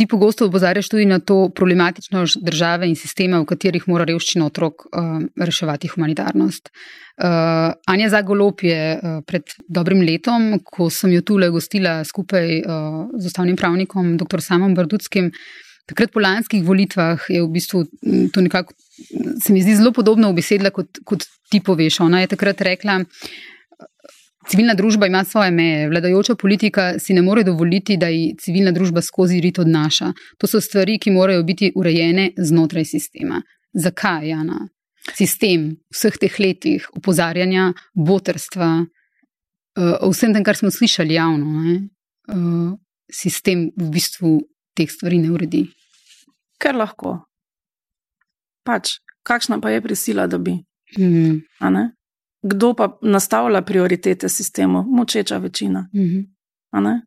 Ti 0.00 0.06
pogosto 0.08 0.46
opozarjaš 0.48 0.88
tudi 0.88 1.04
na 1.04 1.18
to 1.20 1.50
problematičnost 1.54 2.38
države 2.40 2.86
in 2.88 2.94
sistema, 2.96 3.36
v 3.42 3.44
katerih 3.50 3.84
mora 3.84 4.06
revščina 4.08 4.46
otrok 4.48 4.86
uh, 4.86 5.18
reševati 5.36 5.90
humanitarnost. 5.92 6.70
Uh, 6.70 7.74
Anja 7.84 8.08
Zagolop 8.08 8.64
je 8.64 8.94
uh, 8.96 9.18
pred 9.28 9.52
dobrim 9.68 10.00
letom, 10.00 10.54
ko 10.64 10.88
sem 10.88 11.12
jo 11.12 11.20
tule 11.20 11.50
gostila 11.52 11.98
skupaj 12.08 12.48
uh, 12.62 12.96
z 13.12 13.28
ustavnim 13.28 13.60
pravnikom, 13.60 14.14
dr. 14.22 14.40
Samom 14.40 14.72
Bardutskim, 14.78 15.28
takrat 15.90 16.16
po 16.16 16.24
lanskih 16.24 16.64
volitvah 16.64 17.28
je 17.28 17.44
v 17.44 17.52
bistvu 17.52 17.84
to 18.32 18.40
nekako, 18.40 18.72
se 19.44 19.52
mi 19.52 19.60
zdi 19.60 19.76
zelo 19.82 19.92
podobno 19.92 20.32
v 20.32 20.40
besedlah, 20.40 20.72
kot, 20.72 21.04
kot 21.04 21.28
ti 21.52 21.60
poveš. 21.60 22.00
Ona 22.08 22.24
je 22.24 22.32
takrat 22.32 22.64
rekla, 22.64 23.02
Civilna 24.48 24.74
družba 24.74 25.06
ima 25.06 25.24
svoje 25.24 25.50
meje, 25.50 25.88
vladajoča 25.88 26.34
politika 26.34 26.98
si 26.98 27.14
ne 27.14 27.22
more 27.22 27.44
dovoliti, 27.44 27.96
da 27.96 28.08
ji 28.08 28.36
civilna 28.40 28.72
družba 28.72 29.02
skozi 29.02 29.40
rit 29.40 29.58
odnaša. 29.58 30.12
To 30.38 30.48
so 30.48 30.60
stvari, 30.60 30.98
ki 30.98 31.12
morajo 31.12 31.42
biti 31.44 31.72
urejene 31.76 32.30
znotraj 32.36 32.84
sistema. 32.84 33.42
Zakaj, 33.72 34.28
Jana? 34.28 34.68
Sistem 35.16 35.74
vseh 35.92 36.16
teh 36.20 36.40
letih 36.40 36.88
opozarjanja, 36.96 37.72
botrstva, 37.94 38.70
uh, 38.80 40.08
vsem 40.08 40.32
tem, 40.34 40.44
kar 40.44 40.56
smo 40.56 40.72
slišali 40.72 41.14
javno, 41.14 41.76
uh, 42.32 42.72
sistem 43.12 43.68
v 43.76 43.92
bistvu 43.92 44.38
teh 44.76 44.88
stvari 44.88 45.20
ne 45.20 45.32
uredi. 45.36 45.66
Ker 46.60 46.80
lahko. 46.80 47.18
Pač, 48.64 48.98
kakšna 49.24 49.60
pa 49.60 49.72
je 49.76 49.84
prisila, 49.84 50.26
da 50.26 50.40
bi. 50.40 50.56
Mhm. 50.96 51.40
Kdo 52.42 52.74
pa 52.74 52.98
nastavlja 53.02 53.62
prioritete 53.62 54.28
sistemu? 54.28 54.84
Močeča 54.88 55.36
večina. 55.36 55.88
A 56.70 56.80
ne? 56.80 57.00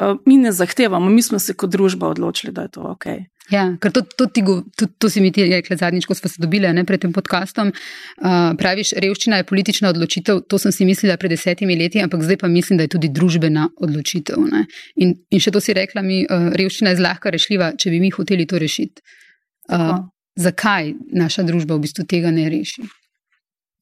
Eh, 0.00 0.14
Mi 0.26 0.36
ne 0.36 0.52
zahtevamo, 0.52 1.10
mi 1.10 1.22
smo 1.22 1.38
se 1.38 1.54
kot 1.54 1.70
družba 1.70 2.08
odločili, 2.08 2.52
da 2.52 2.62
je 2.62 2.68
to 2.68 2.80
ok. 2.80 3.06
Ja, 3.50 3.64
ker 3.82 3.90
to, 3.92 4.02
to, 4.02 4.26
ti, 4.30 4.42
to, 4.78 4.86
to 4.98 5.10
si 5.10 5.20
mi 5.20 5.32
ti 5.34 5.44
rekla 5.44 5.76
zadnjič, 5.76 6.06
ko 6.06 6.14
smo 6.14 6.30
se 6.30 6.42
dobili 6.42 6.70
ne, 6.72 6.84
pred 6.86 7.02
tem 7.02 7.12
podkastom. 7.12 7.72
Uh, 7.72 8.54
praviš, 8.58 8.94
revščina 9.02 9.40
je 9.40 9.46
politična 9.48 9.90
odločitev, 9.90 10.44
to 10.48 10.58
sem 10.62 10.72
si 10.72 10.86
mislila 10.88 11.16
pred 11.20 11.34
desetimi 11.34 11.76
leti, 11.76 12.00
ampak 12.00 12.22
zdaj 12.22 12.38
pa 12.44 12.48
mislim, 12.48 12.78
da 12.78 12.86
je 12.86 12.94
tudi 12.94 13.10
družbena 13.12 13.66
odločitev. 13.82 14.38
Ne. 14.46 14.64
In, 15.02 15.16
in 15.30 15.42
še 15.42 15.52
to 15.52 15.60
si 15.60 15.74
rekla 15.76 16.04
mi, 16.06 16.22
uh, 16.22 16.48
revščina 16.54 16.94
je 16.94 17.00
zlahka 17.02 17.34
rešljiva, 17.34 17.74
če 17.76 17.92
bi 17.92 18.00
mi 18.00 18.12
hoteli 18.14 18.46
to 18.46 18.62
rešiti. 18.62 19.02
Uh, 19.02 19.76
Tako. 19.76 20.00
zakaj 20.38 20.94
naša 21.18 21.44
družba 21.46 21.76
v 21.76 21.88
bistvu 21.88 22.06
tega 22.08 22.32
ne 22.34 22.48
reši? 22.50 22.86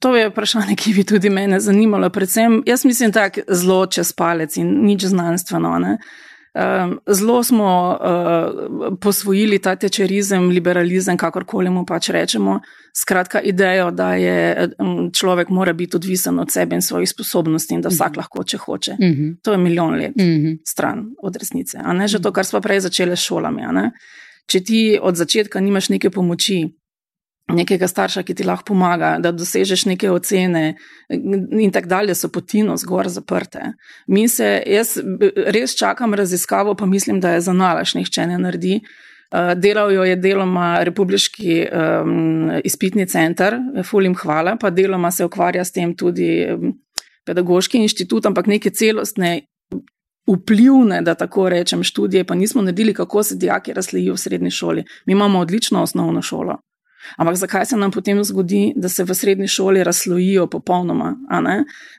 To 0.01 0.17
je 0.17 0.29
vprašanje, 0.29 0.77
ki 0.77 0.95
bi 0.95 1.05
tudi 1.05 1.31
mene 1.31 1.61
zanimalo. 1.61 2.11
Predvsem, 2.11 2.63
jaz 2.67 2.85
mislim, 2.85 3.13
tako 3.13 3.41
zelo 3.49 3.87
čez 3.87 4.13
palec 4.13 4.57
in 4.57 4.73
nič 4.87 5.05
znanstveno. 5.05 5.79
Ne? 5.79 5.99
Um, 6.55 7.01
zelo 7.07 7.43
smo 7.45 7.99
uh, 8.01 8.97
posvojili 9.01 9.59
ta 9.59 9.77
tečerizem, 9.77 10.49
liberalizem, 10.49 11.17
kakorkoli 11.17 11.71
mu 11.71 11.85
pač 11.87 12.09
rečemo. 12.11 12.61
Skratka, 12.97 13.41
idejo, 13.41 13.91
da 13.91 14.15
je 14.15 14.71
um, 14.79 15.13
človek 15.13 15.49
mora 15.49 15.73
biti 15.73 15.97
odvisen 15.97 16.39
od 16.39 16.51
sebe 16.51 16.75
in 16.75 16.83
svojih 16.83 17.11
sposobnosti 17.11 17.75
in 17.75 17.85
da 17.85 17.93
vsak 17.93 18.17
lahko, 18.17 18.45
če 18.45 18.57
hoče. 18.57 18.93
Uh 18.93 18.99
-huh. 18.99 19.37
To 19.43 19.53
je 19.53 19.59
milijon 19.59 19.95
let 19.95 20.17
Uh 20.17 20.25
-huh. 20.25 20.59
stran 20.67 21.05
od 21.23 21.37
resnice. 21.37 21.79
a 21.85 21.93
ne? 21.93 22.09
Že 22.09 22.23
to, 22.23 22.33
kar 22.33 22.45
smo 22.45 22.61
prej 22.61 22.81
začeli 22.81 23.17
s 23.17 23.21
šolami. 23.21 23.63
Če 24.47 24.61
ti 24.61 24.99
od 25.03 25.17
začetka 25.17 25.61
nimaš 25.61 25.89
neke 25.89 26.11
pomoči, 26.11 26.80
nekega 27.57 27.89
starša, 27.89 28.23
ki 28.23 28.35
ti 28.35 28.47
lahko 28.47 28.71
pomaga, 28.73 29.17
da 29.23 29.33
dosežeš 29.33 29.87
neke 29.91 30.11
ocene, 30.11 30.75
in 31.11 31.71
tako 31.75 31.89
dalje, 31.89 32.15
so 32.15 32.31
potino 32.33 32.77
zgor 32.81 33.09
zaprte. 33.09 33.73
Mi 34.07 34.29
se, 34.29 34.63
jaz 34.67 34.97
res 35.47 35.77
čakam 35.79 36.15
raziskavo, 36.15 36.75
pa 36.75 36.87
mislim, 36.87 37.21
da 37.21 37.37
je 37.37 37.47
za 37.47 37.53
nalaž 37.53 37.95
nihče 37.99 38.27
ne 38.27 38.39
naredi. 38.39 38.81
Uh, 39.31 39.53
delal 39.55 39.93
jo 39.95 40.03
je 40.05 40.17
deloma 40.19 40.83
Republiški 40.83 41.61
um, 41.71 42.51
izpitni 42.67 43.07
center, 43.07 43.61
fulim 43.87 44.17
hvala, 44.19 44.57
pa 44.59 44.73
deloma 44.75 45.11
se 45.15 45.25
ukvarja 45.25 45.65
s 45.65 45.73
tem 45.73 45.95
tudi 45.95 46.49
Pedagoški 47.25 47.79
inštitut, 47.79 48.27
ampak 48.27 48.49
neke 48.51 48.73
celostne 48.75 49.45
vplivne, 50.27 51.03
da 51.03 51.15
tako 51.15 51.49
rečem, 51.49 51.83
študije, 51.83 52.25
pa 52.25 52.35
nismo 52.35 52.63
naredili, 52.63 52.95
kako 52.95 53.23
se 53.23 53.37
dijaki 53.37 53.73
razlejijo 53.73 54.15
v 54.15 54.19
srednji 54.19 54.51
šoli. 54.51 54.85
Mi 55.07 55.13
imamo 55.13 55.39
odlično 55.39 55.83
osnovno 55.83 56.23
šolo. 56.23 56.59
Ampak 57.17 57.37
zakaj 57.37 57.67
se 57.67 57.77
nam 57.77 57.91
potem 57.91 58.25
zgodi, 58.25 58.73
da 58.77 58.89
se 58.89 59.05
v 59.05 59.15
srednji 59.15 59.49
šoli 59.49 59.85
razlojijo 59.85 60.47
popolnoma? 60.47 61.17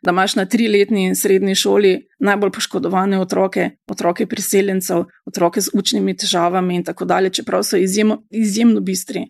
Da 0.03 0.11
imaš 0.11 0.35
na 0.35 0.45
triletni 0.45 1.15
srednji 1.15 1.55
šoli 1.55 2.07
najbolj 2.19 2.51
poškodovane 2.51 3.19
otroke, 3.19 3.69
otroke 3.87 4.25
priseljencev, 4.25 5.05
otroke 5.25 5.61
z 5.61 5.69
učnimi 5.73 6.17
težavami 6.17 6.75
in 6.75 6.83
tako 6.83 7.05
dalje, 7.05 7.29
čeprav 7.29 7.63
so 7.63 7.77
izjemno, 7.77 8.23
izjemno 8.29 8.81
bistri. 8.81 9.25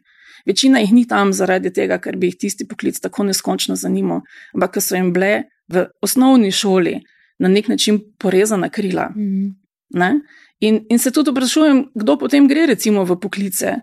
Večina 0.45 0.79
jih 0.79 0.93
ni 0.93 1.07
tam 1.07 1.33
zaradi 1.33 1.73
tega, 1.73 1.99
ker 2.01 2.17
bi 2.17 2.31
jih 2.31 2.37
tisti 2.37 2.67
poklic 2.67 2.99
tako 2.99 3.23
neskončno 3.29 3.75
zanimal, 3.75 4.23
ampak 4.55 4.77
ker 4.77 4.83
so 4.83 4.95
jim 4.95 5.13
bile 5.13 5.43
v 5.71 5.85
osnovni 6.01 6.51
šoli 6.51 6.99
na 7.39 7.47
nek 7.47 7.67
način 7.67 7.99
porezana 8.19 8.69
krila. 8.69 9.11
-huh. 9.15 9.53
Ne? 9.89 10.19
In, 10.59 10.85
in 10.89 10.99
se 10.99 11.11
tudi 11.11 11.31
vprašujem, 11.31 11.85
kdo 11.95 12.17
potem 12.17 12.47
gre 12.47 12.65
recimo 12.65 13.03
v 13.05 13.17
poklice, 13.19 13.75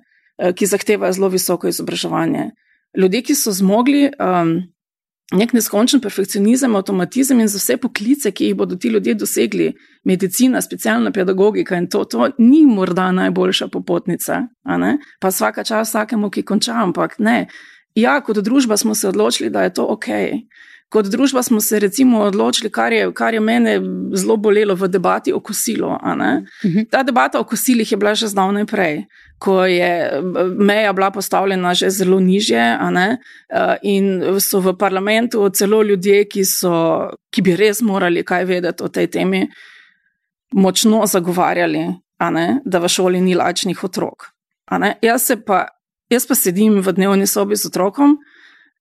ki 0.57 0.67
zahtevajo 0.67 1.13
zelo 1.13 1.29
visoko 1.29 1.69
izobraževanje. 1.69 2.51
Ljudje, 2.99 3.23
ki 3.23 3.35
so 3.35 3.53
zmogli 3.53 4.09
um, 4.09 4.55
nek 5.33 5.53
neskončen 5.53 6.01
perfekcionizem, 6.01 6.77
avtomatizem 6.77 7.41
in 7.41 7.49
za 7.49 7.61
vse 7.61 7.77
poklice, 7.77 8.33
ki 8.33 8.51
jih 8.51 8.57
bodo 8.57 8.77
ti 8.77 8.89
ljudje 8.89 9.15
dosegli, 9.15 9.73
medicina, 10.05 10.61
specialna 10.65 11.13
pedagogika 11.13 11.77
in 11.77 11.89
to, 11.89 12.05
to 12.05 12.31
ni 12.39 12.65
morda 12.67 13.11
najboljša 13.13 13.69
popotnica, 13.69 14.47
pa 15.21 15.29
vsaka 15.29 15.65
čas 15.65 15.93
vsakemu, 15.93 16.31
ki 16.31 16.43
konča, 16.43 16.79
ampak 16.83 17.19
ne. 17.19 17.47
Ja, 17.95 18.21
kot 18.21 18.39
družba 18.39 18.77
smo 18.77 18.95
se 18.95 19.09
odločili, 19.09 19.51
da 19.51 19.63
je 19.63 19.75
to 19.75 19.87
ok. 19.87 20.07
Kot 20.89 21.07
družba 21.13 21.43
smo 21.43 21.61
se 21.61 21.79
recimo 21.79 22.23
odločili, 22.25 22.71
kar 22.73 22.93
je, 22.93 23.11
kar 23.13 23.35
je 23.35 23.41
mene 23.41 23.75
zelo 24.17 24.37
bolelo 24.37 24.75
v 24.75 24.89
debati 24.89 25.33
o 25.33 25.41
kosilu. 25.41 25.91
ne. 26.17 26.45
Mhm. 26.65 26.89
Ta 26.91 27.03
debata 27.03 27.41
o 27.41 27.45
kosilih 27.45 27.93
je 27.93 27.97
bila 27.97 28.15
že 28.15 28.29
zdavnaj 28.29 28.65
prej, 28.67 29.05
ko 29.39 29.65
je 29.65 30.23
meja 30.57 30.93
bila 30.93 31.11
postavljena 31.11 31.75
že 31.75 31.91
zelo 31.91 32.21
ne, 32.21 33.19
eh, 33.49 33.77
in 33.83 34.23
so 34.41 34.61
v 34.61 34.77
parlamentu 34.79 35.51
celo 35.51 35.83
ljudje, 35.83 36.25
ki, 36.25 36.45
so, 36.45 37.11
ki 37.31 37.43
bi 37.43 37.57
res 37.57 37.81
morali 37.81 38.25
kaj 38.25 38.45
vedeti 38.45 38.83
o 38.83 38.89
tej 38.89 39.07
temi, 39.07 39.49
močno 40.53 41.07
zagovarjali, 41.07 41.87
da 42.65 42.79
v 42.79 42.89
šoli 42.89 43.21
ni 43.21 43.35
lačnih 43.35 43.85
otrok. 43.85 44.33
Jaz, 45.03 45.23
se 45.23 45.37
pa, 45.37 45.69
jaz 46.11 46.27
pa 46.27 46.35
sedim 46.35 46.81
v 46.81 46.93
dnevni 46.93 47.27
sobi 47.27 47.57
z 47.57 47.69
otrokom, 47.69 48.19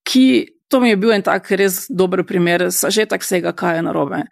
ki, 0.04 0.57
to 0.68 0.80
mi 0.80 0.90
je 0.90 0.96
bil 0.96 1.12
en 1.12 1.22
tak 1.22 1.50
res 1.50 1.86
dober 1.88 2.24
primer, 2.24 2.68
sažetek 2.72 3.24
vsega, 3.24 3.52
kaj 3.56 3.78
je 3.78 3.82
narobe. 3.82 4.22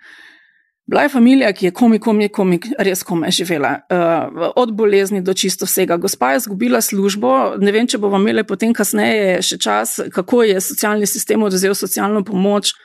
Bila 0.86 1.02
je 1.02 1.10
familija, 1.10 1.50
ki 1.52 1.66
je 1.66 1.72
komik, 1.74 2.02
komik, 2.02 2.32
komik, 2.32 2.66
res 2.78 3.02
komaj 3.02 3.32
živela, 3.34 3.72
uh, 3.90 4.50
od 4.54 4.70
bolezni 4.76 5.18
do 5.22 5.34
čisto 5.34 5.66
vsega. 5.66 5.96
Gospa 5.96 6.30
je 6.32 6.44
izgubila 6.44 6.80
službo, 6.80 7.56
ne 7.58 7.72
vem, 7.74 7.88
če 7.90 7.98
bomo 7.98 8.20
imeli 8.22 8.44
potem 8.46 8.74
kasneje 8.74 9.40
še 9.42 9.58
čas, 9.58 9.96
kako 10.14 10.44
je 10.46 10.60
socialni 10.62 11.08
sistem 11.10 11.42
odvzel 11.42 11.74
socialno 11.74 12.22
pomoč. 12.24 12.76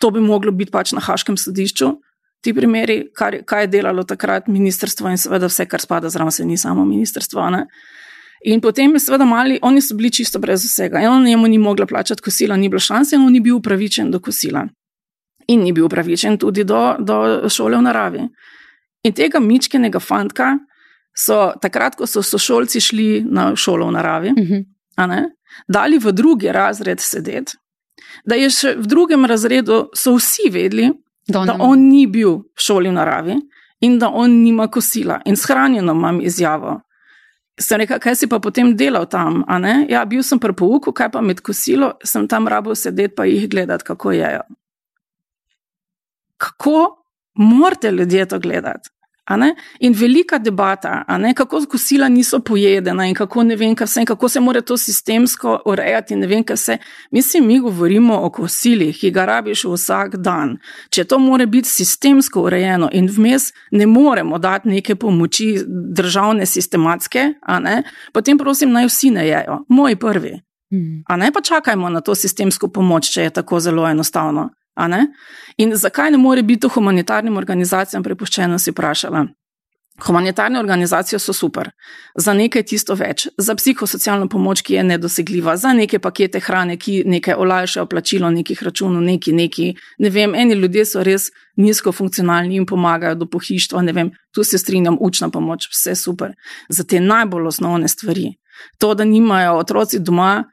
To 0.00 0.10
bi 0.10 0.20
moglo 0.20 0.52
biti 0.52 0.72
pač 0.72 0.94
na 0.96 1.04
Haškem 1.04 1.36
sodišču. 1.36 1.92
Ti 2.40 2.54
primeri, 2.56 3.02
kar, 3.16 3.42
kaj 3.44 3.66
je 3.66 3.72
delalo 3.74 4.04
takrat 4.08 4.48
ministrstvo 4.48 5.12
in 5.12 5.20
seveda 5.20 5.50
vse, 5.52 5.68
kar 5.68 5.84
spada 5.84 6.08
zraven, 6.12 6.32
se 6.32 6.44
ni 6.44 6.56
samo 6.56 6.84
ministrstvo. 6.88 7.50
Ne? 7.52 7.66
In 8.46 8.60
potem 8.62 8.92
je 8.94 9.00
seveda 9.02 9.24
mali, 9.26 9.58
oni 9.62 9.80
so 9.82 9.96
bili 9.98 10.12
čisto 10.12 10.38
brez 10.38 10.64
vsega. 10.64 11.00
In 11.02 11.08
on 11.08 11.24
njemu 11.24 11.48
ni 11.48 11.58
mogla 11.58 11.86
plačati 11.86 12.22
kosila, 12.22 12.56
ni 12.56 12.68
bilo 12.68 12.80
šanse, 12.80 13.16
in 13.16 13.22
on 13.22 13.32
ni 13.32 13.40
bil 13.40 13.56
upravičen 13.56 14.10
do 14.10 14.20
kosila 14.20 14.68
in 15.46 15.62
ni 15.62 15.72
bil 15.72 15.86
upravičen 15.86 16.38
tudi 16.38 16.64
do, 16.64 16.96
do 16.98 17.48
šole 17.48 17.76
v 17.76 17.82
naravi. 17.82 18.24
In 19.06 19.14
tega 19.14 19.40
mičkenega 19.40 20.00
fantka 20.02 20.56
so 21.16 21.52
takrat, 21.62 21.96
ko 21.96 22.06
so 22.06 22.22
sošolci 22.22 22.80
šli 22.82 23.08
na 23.30 23.52
šolo 23.56 23.86
v 23.86 23.92
naravi, 23.92 24.30
Uh 24.30 24.48
-huh. 24.48 24.64
a 24.96 25.06
ne, 25.06 25.30
dali 25.68 25.98
v 25.98 26.12
drugi 26.12 26.52
razred 26.52 27.00
sedeti, 27.00 27.52
da 28.24 28.34
je 28.34 28.50
še 28.50 28.74
v 28.74 28.86
drugem 28.86 29.24
razredu 29.24 29.88
so 29.94 30.16
vsi 30.16 30.50
vedeli, 30.50 30.92
Da 31.28 31.40
on 31.40 31.46
da 31.46 31.56
on 31.58 31.88
ni 31.88 32.06
bil 32.06 32.30
v 32.30 32.60
šoli 32.60 32.88
v 32.88 32.92
naravi 32.92 33.34
in 33.80 33.98
da 33.98 34.08
on 34.08 34.30
nima 34.30 34.68
kosila. 34.68 35.20
In 35.24 35.36
shranjeno 35.36 35.92
imam 35.92 36.20
izjavo. 36.20 36.80
Sem 37.60 37.80
rekel, 37.80 38.00
kaj 38.00 38.16
si 38.20 38.26
pa 38.28 38.38
potem 38.42 38.74
delal 38.76 39.06
tam? 39.08 39.40
Ja, 39.88 40.04
bil 40.04 40.22
sem 40.22 40.38
pri 40.38 40.52
pouku, 40.52 40.92
kaj 40.92 41.10
pa 41.14 41.22
med 41.24 41.40
kosilo, 41.40 41.94
sem 42.04 42.28
tam 42.28 42.48
rabo 42.48 42.74
sedeti 42.74 43.14
pa 43.16 43.24
jih 43.24 43.48
gledati, 43.48 43.84
kako 43.84 44.12
jejo. 44.12 44.42
Kako 46.36 47.04
morate 47.34 47.90
ljudje 47.90 48.26
to 48.28 48.38
gledati? 48.38 48.90
In 49.80 49.92
velika 49.92 50.38
debata, 50.38 51.04
ne, 51.18 51.34
kako 51.34 51.64
kosila 51.70 52.08
niso 52.08 52.40
pojedena 52.40 53.06
in 53.06 53.14
kako 53.14 53.42
ne 53.42 53.56
vem, 53.56 53.74
kaj 53.74 53.86
vse, 53.86 54.00
in 54.00 54.06
kako 54.06 54.28
se 54.28 54.40
mora 54.40 54.60
to 54.60 54.76
sistemsko 54.76 55.60
urejati, 55.66 56.14
in 56.14 56.20
ne 56.20 56.26
vem, 56.26 56.44
kaj 56.44 56.54
vse. 56.54 56.78
Mislim, 57.10 57.46
mi 57.46 57.58
govorimo 57.58 58.20
o 58.22 58.30
kosilih, 58.30 58.96
ki 58.98 59.10
ga 59.10 59.24
rabiš 59.24 59.64
vsak 59.64 60.16
dan. 60.16 60.56
Če 60.90 61.04
to 61.04 61.18
mora 61.18 61.46
biti 61.46 61.68
sistemsko 61.68 62.46
urejeno 62.46 62.88
in 62.92 63.08
vmes 63.10 63.52
ne 63.70 63.86
moremo 63.86 64.38
dati 64.38 64.68
neke 64.68 64.94
pomoči 64.94 65.56
državne, 65.66 66.46
sistematske, 66.46 67.32
ne, 67.60 67.82
potem 68.12 68.38
prosim, 68.38 68.72
naj 68.72 68.86
vsi 68.86 69.10
ne 69.10 69.28
jejo. 69.28 69.64
Moj 69.68 69.96
prvi. 69.96 70.40
Mhm. 70.72 71.02
A 71.08 71.16
ne 71.16 71.32
pa 71.32 71.40
čakajmo 71.40 71.88
na 71.88 72.00
to 72.00 72.14
sistemsko 72.14 72.68
pomoč, 72.68 73.10
če 73.12 73.22
je 73.22 73.30
tako 73.30 73.60
zelo 73.60 73.88
enostavno. 73.88 74.50
In 75.56 75.76
zakaj 75.76 76.10
ne 76.10 76.18
more 76.18 76.42
biti 76.42 76.68
humanitarnim 76.68 77.36
organizacijam 77.36 78.02
prepuščeno, 78.02 78.58
si 78.58 78.70
vprašala. 78.70 79.26
Humanitarne 80.04 80.58
organizacije 80.58 81.18
so 81.18 81.32
super, 81.32 81.70
za 82.14 82.34
nekaj 82.36 82.62
tisto 82.68 82.94
več, 82.94 83.28
za 83.38 83.54
psihosocialno 83.56 84.28
pomoč, 84.28 84.60
ki 84.62 84.74
je 84.74 84.82
nedosegljiva, 84.84 85.54
za 85.56 85.72
neke 85.72 85.98
pakete 85.98 86.40
hrane, 86.40 86.76
ki 86.76 86.98
nekaj 87.08 87.34
olajšajo 87.34 87.86
plačilo 87.86 88.30
nekih 88.30 88.62
računov, 88.62 89.00
neki, 89.02 89.32
neki. 89.32 89.70
Ne 89.98 90.10
vem, 90.10 90.34
eni 90.34 90.54
ljudje 90.54 90.84
so 90.84 91.04
res 91.04 91.30
nizko 91.56 91.92
funkcionalni 91.96 92.60
in 92.60 92.66
pomagajo 92.66 93.14
do 93.14 93.26
pohištva, 93.32 93.82
ne 93.82 93.96
vem, 93.96 94.10
tu 94.34 94.44
se 94.44 94.60
strinjam, 94.60 94.98
učna 95.00 95.30
pomoč, 95.32 95.70
vse 95.72 95.94
super. 95.96 96.36
Za 96.68 96.84
te 96.84 97.00
najbolj 97.00 97.48
osnovne 97.54 97.88
stvari. 97.88 98.34
To, 98.78 98.92
da 98.94 99.04
nimajo 99.04 99.56
otroci 99.56 99.98
doma 99.98 100.44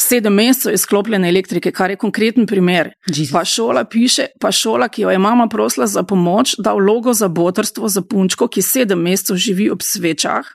sedem 0.00 0.34
mesecev 0.34 0.74
izklopljene 0.74 1.28
elektrike, 1.28 1.72
kar 1.72 1.90
je 1.90 1.96
konkreten 1.96 2.46
primer. 2.46 2.92
Jesus. 3.06 3.32
Pa 3.32 3.44
šola 3.44 3.84
piše, 3.84 4.26
pa 4.40 4.52
šola, 4.52 4.88
ki 4.88 5.02
jo 5.02 5.10
je 5.10 5.18
mama 5.18 5.48
prosila 5.48 5.86
za 5.86 6.02
pomoč, 6.02 6.54
da 6.58 6.74
vlogo 6.74 7.12
za 7.12 7.28
botrstvo 7.28 7.88
za 7.88 8.02
punčko, 8.02 8.48
ki 8.48 8.62
sedem 8.62 9.02
mesecev 9.02 9.36
živi 9.36 9.70
ob 9.70 9.82
svečah. 9.82 10.46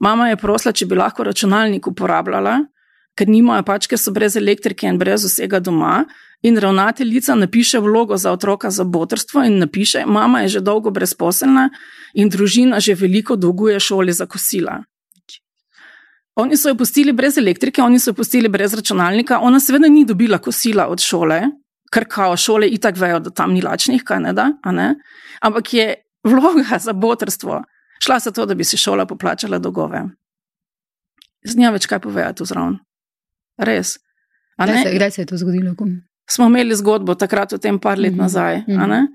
Mama 0.00 0.28
je 0.28 0.36
prosila, 0.36 0.72
če 0.72 0.86
bi 0.86 0.96
lahko 0.96 1.24
računalnik 1.24 1.86
uporabljala, 1.86 2.58
ker 3.18 3.28
nimajo 3.28 3.62
pač, 3.68 3.86
ker 3.86 4.00
so 4.00 4.12
brez 4.16 4.36
elektrike 4.36 4.88
in 4.88 4.98
brez 4.98 5.24
vsega 5.28 5.60
doma. 5.60 6.04
In 6.42 6.56
ravnateljica 6.56 7.34
napiše 7.36 7.78
vlogo 7.84 8.16
za 8.16 8.32
otroka 8.32 8.70
za 8.70 8.84
botrstvo 8.84 9.42
in 9.44 9.58
napiše, 9.60 10.06
mama 10.06 10.40
je 10.40 10.48
že 10.48 10.60
dolgo 10.60 10.90
brezposelna 10.90 11.68
in 12.14 12.30
družina 12.32 12.80
že 12.80 12.94
veliko 12.94 13.36
dolguje 13.36 13.80
šoli 13.80 14.12
za 14.12 14.26
kosila. 14.26 14.80
Oni 16.40 16.56
so 16.56 16.70
jo 16.70 16.76
pustili 16.78 17.12
brez 17.12 17.38
elektrike, 17.38 17.82
oni 17.82 17.98
so 18.00 18.10
jo 18.10 18.14
pustili 18.14 18.48
brez 18.48 18.74
računalnika, 18.74 19.38
ona 19.44 19.60
seveda 19.60 19.88
ni 19.88 20.04
dobila 20.08 20.38
kosila 20.38 20.86
od 20.88 21.02
šole, 21.04 21.42
ker 21.92 22.06
kao 22.08 22.36
šole 22.36 22.68
itak 22.68 22.96
vejo, 22.96 23.18
da 23.20 23.30
tam 23.30 23.52
ni 23.52 23.62
lačnih, 23.62 24.04
kaj 24.06 24.20
ne 24.20 24.32
da, 24.32 24.48
ne? 24.72 24.94
ampak 25.40 25.74
je 25.74 25.94
vloga 26.24 26.78
za 26.78 26.92
botrstvo 26.92 27.62
šla 28.04 28.18
za 28.18 28.30
to, 28.30 28.46
da 28.46 28.54
bi 28.54 28.64
si 28.64 28.76
šola 28.76 29.06
poplačala 29.06 29.58
dolgove. 29.58 30.02
Z 31.44 31.56
njo 31.56 31.72
več 31.72 31.86
kaj 31.86 32.00
povedati 32.04 32.42
vzravn. 32.42 32.78
Res. 33.58 33.96
Kdaj 34.60 35.10
se 35.10 35.22
je 35.22 35.26
to 35.26 35.36
zgodilo? 35.40 35.74
Smo 36.30 36.46
imeli 36.46 36.76
zgodbo 36.76 37.14
takrat, 37.14 37.52
o 37.52 37.58
tem 37.58 37.78
par 37.78 37.98
let 37.98 38.12
mm 38.12 38.16
-hmm. 38.16 38.22
nazaj. 38.22 38.56
Mm 38.56 38.78
-hmm. 38.78 39.06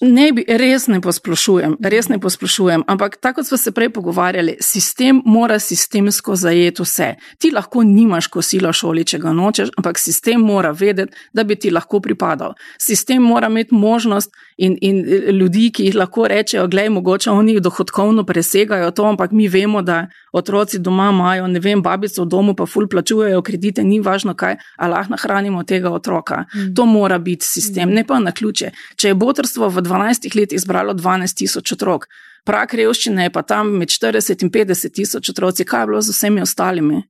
Ne 0.00 0.28
bi, 0.30 0.44
res 0.46 0.84
ne 0.86 1.00
posplošujem, 1.02 1.72
res 1.90 2.06
ne 2.06 2.20
posplošujem, 2.22 2.84
ampak 2.86 3.16
tako 3.18 3.40
kot 3.40 3.48
smo 3.48 3.56
se 3.58 3.72
prej 3.74 3.88
pogovarjali, 3.90 4.54
sistem 4.62 5.18
mora 5.26 5.56
sistemsko 5.58 6.36
zajeti 6.38 6.84
vse. 6.84 7.08
Ti 7.42 7.50
lahko 7.50 7.82
nimaš 7.82 8.28
kosila 8.30 8.70
v 8.70 8.78
šoli, 8.78 9.02
če 9.10 9.18
ga 9.18 9.32
nočeš, 9.34 9.72
ampak 9.80 9.98
sistem 9.98 10.44
mora 10.46 10.70
vedeti, 10.70 11.18
da 11.34 11.42
bi 11.42 11.56
ti 11.58 11.72
lahko 11.74 11.98
pripadal. 12.04 12.54
Sistem 12.78 13.26
mora 13.26 13.50
imeti 13.50 13.74
možnost 13.74 14.30
in, 14.56 14.76
in 14.80 15.02
ljudi, 15.40 15.72
ki 15.74 15.88
jih 15.88 15.98
lahko 15.98 16.28
rečejo, 16.30 16.68
gledaj, 16.70 16.92
mogoče 16.94 17.30
oni 17.34 17.58
dohodkovno 17.60 18.22
presegajo 18.24 18.92
to, 18.94 19.08
ampak 19.10 19.34
mi 19.34 19.48
vemo, 19.48 19.82
da 19.82 20.06
otroci 20.32 20.78
doma 20.78 21.10
imajo, 21.10 21.50
ne 21.50 21.60
vem, 21.60 21.82
babico 21.82 22.22
v 22.22 22.28
domu 22.30 22.54
pa 22.54 22.66
ful 22.70 22.86
plačujejo 22.88 23.42
kredite, 23.42 23.82
ni 23.84 23.98
važno 24.00 24.36
kaj, 24.38 24.56
a 24.78 24.88
lahko 24.88 25.16
nahranimo 25.16 25.66
tega 25.66 25.90
otroka. 25.90 26.44
Mm. 26.54 26.70
To 26.78 26.86
mora 26.86 27.18
biti 27.18 27.46
sistem, 27.46 27.90
ne 27.90 28.06
pa 28.06 28.22
na 28.22 28.30
ključe. 28.32 28.70
Če 28.96 29.10
je 29.10 29.18
botrstvo 29.18 29.71
v 29.72 29.82
12 29.82 30.36
letih 30.36 30.60
zbralo 30.60 30.94
12 30.94 31.38
tisoč 31.38 31.72
otrok. 31.72 32.06
Prak 32.44 32.74
revščine 32.74 33.28
je 33.28 33.32
pa 33.32 33.42
tam 33.42 33.76
med 33.78 33.88
40 33.88 34.42
in 34.42 34.50
50 34.50 34.94
tisoč 34.94 35.30
otroci. 35.30 35.64
Kaj 35.64 35.82
je 35.82 35.86
bilo 35.86 36.02
z 36.02 36.14
vsemi 36.14 36.42
ostalimi? 36.42 37.02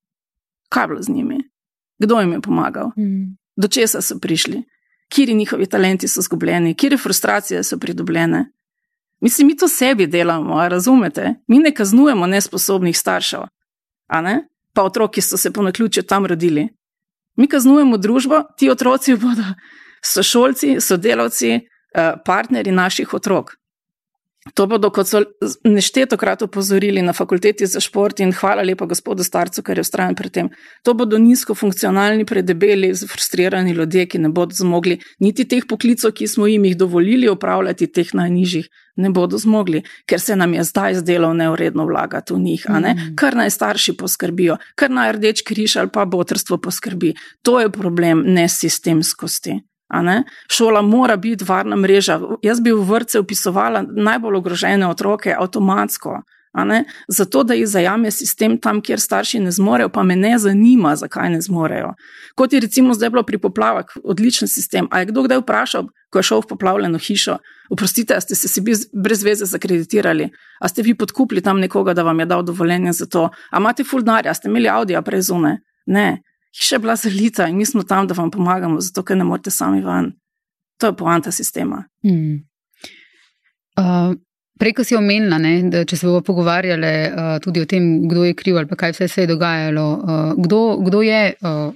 Kaj 0.68 0.84
je 0.84 0.88
bilo 0.88 1.02
z 1.02 1.08
njimi? 1.08 1.38
Kdo 1.98 2.20
jim 2.20 2.32
je 2.32 2.40
pomagal? 2.40 2.92
Mm. 2.96 3.36
Do 3.56 3.68
česa 3.68 4.02
so 4.02 4.18
prišli? 4.18 4.62
Kiri 5.08 5.34
njihovi 5.34 5.66
talenti 5.66 6.08
so 6.08 6.22
zgubljeni, 6.22 6.74
kire 6.74 6.96
frustracije 6.96 7.62
so 7.62 7.78
pridobljene? 7.78 8.46
Mislim, 9.20 9.46
mi 9.46 9.56
to 9.56 9.68
sebi 9.68 10.06
delamo, 10.06 10.68
razumete? 10.68 11.34
Mi 11.46 11.58
ne 11.58 11.74
kaznujemo 11.74 12.26
nesposobnih 12.26 12.98
staršev, 12.98 13.40
a 14.06 14.20
ne? 14.20 14.48
Pa 14.72 14.82
otroki 14.82 15.20
so 15.20 15.36
se 15.36 15.52
po 15.52 15.62
naključju 15.62 16.02
tam 16.02 16.26
rodili. 16.26 16.68
Mi 17.36 17.46
kaznujemo 17.46 17.96
družbo, 17.96 18.42
ti 18.56 18.70
otroci 18.70 19.16
bodo 19.16 19.44
sošolci, 20.04 20.80
sodelavci, 20.80 21.60
partnerji 22.24 22.72
naših 22.72 23.14
otrok. 23.14 23.56
To 24.54 24.64
bodo, 24.66 24.88
kot 24.90 25.06
so 25.06 25.20
neštetokrat 25.64 26.40
opozorili 26.42 27.02
na 27.02 27.12
fakulteti 27.14 27.66
za 27.66 27.80
šport, 27.80 28.20
in 28.20 28.32
hvala 28.34 28.64
lepa 28.66 28.88
gospodu 28.90 29.22
Starcu, 29.22 29.62
ker 29.62 29.78
je 29.78 29.84
ustrajen 29.86 30.16
pri 30.18 30.30
tem. 30.34 30.48
To 30.82 30.96
bodo 30.98 31.18
nizko 31.18 31.54
funkcionalni, 31.54 32.26
predebeli, 32.26 32.90
frustrirani 32.90 33.70
ljudje, 33.70 34.08
ki 34.10 34.18
ne 34.18 34.32
bodo 34.34 34.58
zmogli 34.58 34.98
niti 35.22 35.46
teh 35.46 35.62
poklicov, 35.68 36.10
ki 36.18 36.26
smo 36.26 36.50
jim 36.50 36.64
jih 36.66 36.76
dovolili 36.76 37.30
opravljati, 37.30 37.86
teh 37.86 38.10
najnižjih, 38.18 38.66
ne 38.96 39.14
bodo 39.14 39.38
zmogli, 39.38 39.84
ker 40.10 40.20
se 40.20 40.36
nam 40.36 40.58
je 40.58 40.66
zdaj 40.66 40.98
zdelo 41.04 41.30
neuredno 41.34 41.86
vlagati 41.86 42.34
v 42.34 42.42
njih. 42.42 42.66
Mm. 42.68 43.14
Kar 43.16 43.38
naj 43.38 43.50
starši 43.50 43.94
poskrbijo, 43.96 44.58
kar 44.74 44.90
naj 44.90 45.20
rdeč 45.20 45.46
križ 45.46 45.78
ali 45.78 45.94
pa 45.94 46.04
botrstvo 46.04 46.58
poskrbi. 46.58 47.14
To 47.46 47.60
je 47.60 47.70
problem 47.70 48.26
nesistemskosti. 48.26 49.62
Šola 50.48 50.82
mora 50.82 51.16
biti 51.16 51.44
varna 51.48 51.76
mreža. 51.76 52.20
Jaz 52.42 52.60
bi 52.60 52.72
v 52.72 52.84
vrtce 52.84 53.20
upisovala 53.20 53.84
najbolj 53.88 54.36
ogrožene 54.36 54.88
otroke 54.88 55.34
avtomatsko. 55.38 56.22
Zato, 57.08 57.42
da 57.44 57.54
jih 57.54 57.66
zajame 57.66 58.10
sistem 58.10 58.58
tam, 58.60 58.82
kjer 58.84 59.00
starši 59.00 59.40
ne 59.40 59.50
zmorejo, 59.50 59.88
pa 59.88 60.02
me 60.02 60.16
ne 60.16 60.38
zanima, 60.38 60.96
zakaj 60.96 61.30
ne 61.30 61.40
zmorejo. 61.40 61.94
Kot 62.34 62.52
je 62.52 62.60
recimo 62.60 62.94
zdaj 62.94 63.10
bilo 63.10 63.22
pri 63.22 63.38
poplavah, 63.38 63.88
odličen 64.04 64.48
sistem. 64.48 64.88
A 64.90 65.00
je 65.00 65.08
kdo 65.08 65.22
kdaj 65.22 65.40
vprašal, 65.40 65.88
ko 66.12 66.18
je 66.18 66.22
šel 66.28 66.42
v 66.44 66.50
poplavljeno 66.50 66.98
hišo, 66.98 67.38
oprostite, 67.70 68.20
ste 68.20 68.34
se 68.34 68.60
brez 68.92 69.24
veze 69.24 69.48
zakreditirali, 69.48 70.28
a 70.60 70.68
ste 70.68 70.82
vi 70.82 70.94
podkupili 70.94 71.40
tam 71.40 71.60
nekoga, 71.60 71.94
da 71.94 72.02
vam 72.02 72.20
je 72.20 72.26
dal 72.26 72.42
dovoljenje 72.42 72.92
za 72.92 73.06
to, 73.06 73.30
a 73.50 73.58
imate 73.58 73.84
fulnarja, 73.84 74.34
ste 74.34 74.48
imeli 74.48 74.68
Audi, 74.68 74.96
a 74.96 75.02
prezune. 75.02 75.62
Ne, 75.86 76.22
hiša 76.58 76.74
je 76.76 76.80
bila 76.80 76.96
zelita 76.96 77.48
in 77.48 77.56
mi 77.56 77.66
smo 77.66 77.82
tam, 77.82 78.06
da 78.06 78.14
vam 78.14 78.30
pomagamo, 78.30 78.80
zato 78.80 79.02
ker 79.02 79.16
ne 79.16 79.24
morete 79.24 79.50
sami 79.50 79.80
van. 79.82 80.12
To 80.80 80.86
je 80.86 80.96
poanta 80.96 81.32
sistema. 81.32 81.84
Mm. 82.04 82.42
Uh, 83.78 84.14
Preko 84.58 84.84
si 84.84 84.94
omenila, 84.94 85.38
ne, 85.42 85.56
da 85.72 85.80
če 85.88 85.96
se 85.96 86.06
bomo 86.06 86.20
pogovarjali 86.22 86.90
uh, 87.08 87.30
tudi 87.42 87.62
o 87.64 87.66
tem, 87.66 87.86
kdo 88.06 88.26
je 88.28 88.34
kriv 88.38 88.60
ali 88.60 88.76
kaj 88.78 88.92
vse 88.94 89.08
se 89.08 89.24
je 89.24 89.30
dogajalo, 89.30 89.86
uh, 89.96 90.34
kdo, 90.38 90.58
kdo 90.86 91.00
je 91.02 91.22
uh, 91.34 91.72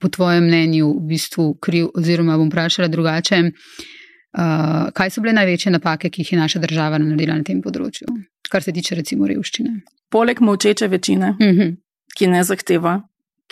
po 0.00 0.08
tvojem 0.08 0.48
mnenju 0.48 0.88
v 0.96 1.04
bistvu 1.12 1.44
kriv, 1.62 1.92
oziroma 1.94 2.38
bom 2.40 2.48
vprašala 2.50 2.88
drugače, 2.90 3.38
uh, 3.46 4.90
kaj 4.96 5.14
so 5.14 5.22
bile 5.22 5.36
največje 5.38 5.74
napake, 5.76 6.10
ki 6.10 6.24
jih 6.24 6.32
je 6.32 6.40
naša 6.40 6.64
država 6.64 6.98
naredila 6.98 7.38
na 7.38 7.46
tem 7.46 7.62
področju, 7.62 8.10
kar 8.50 8.64
se 8.64 8.74
tiče 8.74 8.98
recimo 8.98 9.30
revščine. 9.30 9.76
Poleg 10.10 10.42
močeče 10.42 10.88
večine, 10.88 11.36
uh 11.38 11.46
mhm. 11.46 11.60
-huh. 11.60 11.76
ki 12.16 12.26
ne 12.26 12.42
zahteva 12.44 13.02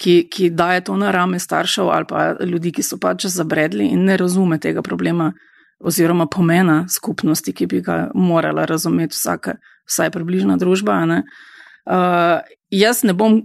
ki, 0.01 0.29
ki 0.33 0.51
daje 0.51 0.81
to 0.89 0.97
na 0.97 1.11
rame 1.13 1.39
staršev 1.39 1.91
ali 1.93 2.09
pa 2.09 2.35
ljudi, 2.41 2.73
ki 2.73 2.83
so 2.83 2.99
pač 2.99 3.27
zabredli 3.29 3.91
in 3.93 4.05
ne 4.09 4.17
razume 4.17 4.59
tega 4.59 4.83
problema 4.83 5.33
oziroma 5.81 6.27
pomena 6.27 6.85
skupnosti, 6.89 7.53
ki 7.53 7.67
bi 7.67 7.81
ga 7.85 8.11
morala 8.15 8.67
razumeti 8.69 9.17
vsaka, 9.17 9.57
vsaj 9.89 10.11
približna 10.13 10.57
družba. 10.61 10.99
Ne? 11.09 11.23
Uh, 11.89 12.41
jaz 12.71 13.01
ne 13.09 13.15
bom 13.17 13.41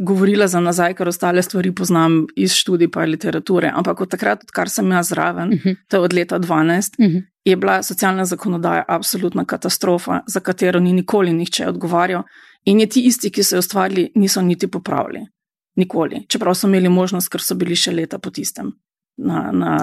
govorila 0.00 0.48
za 0.48 0.60
nazaj, 0.64 0.96
ker 0.96 1.08
ostale 1.08 1.42
stvari 1.44 1.74
poznam 1.76 2.24
iz 2.36 2.56
študij 2.56 2.88
pa 2.92 3.04
literature, 3.04 3.70
ampak 3.74 4.00
od 4.00 4.10
takrat, 4.16 4.46
odkar 4.48 4.72
sem 4.72 4.90
jaz 4.96 5.12
zraven, 5.12 5.52
uh 5.52 5.54
mhm. 5.54 5.68
-huh. 5.68 5.76
to 5.88 5.96
je 5.96 6.00
od 6.00 6.12
leta 6.12 6.38
12, 6.38 6.96
uh 6.98 7.06
-huh. 7.06 7.22
je 7.44 7.56
bila 7.56 7.82
socialna 7.82 8.24
zakonodaja 8.24 8.84
absolutna 8.88 9.44
katastrofa, 9.44 10.20
za 10.26 10.40
katero 10.40 10.80
ni 10.80 10.92
nikoli 10.92 11.32
nihče 11.32 11.68
odgovarjal 11.68 12.22
in 12.64 12.80
je 12.80 12.86
ti 12.86 13.00
isti, 13.00 13.30
ki 13.30 13.42
so 13.42 13.56
jo 13.56 13.58
ustvarili, 13.58 14.12
niso 14.14 14.42
niti 14.42 14.66
popravili. 14.66 15.26
Nikoli, 15.76 16.24
čeprav 16.28 16.54
so 16.54 16.68
imeli 16.70 16.88
možnost, 16.88 17.28
ker 17.32 17.42
so 17.42 17.56
bili 17.58 17.76
še 17.76 17.92
leta 17.92 18.20
po 18.22 18.30
tistem 18.30 18.72
na, 19.18 19.48
na, 19.52 19.74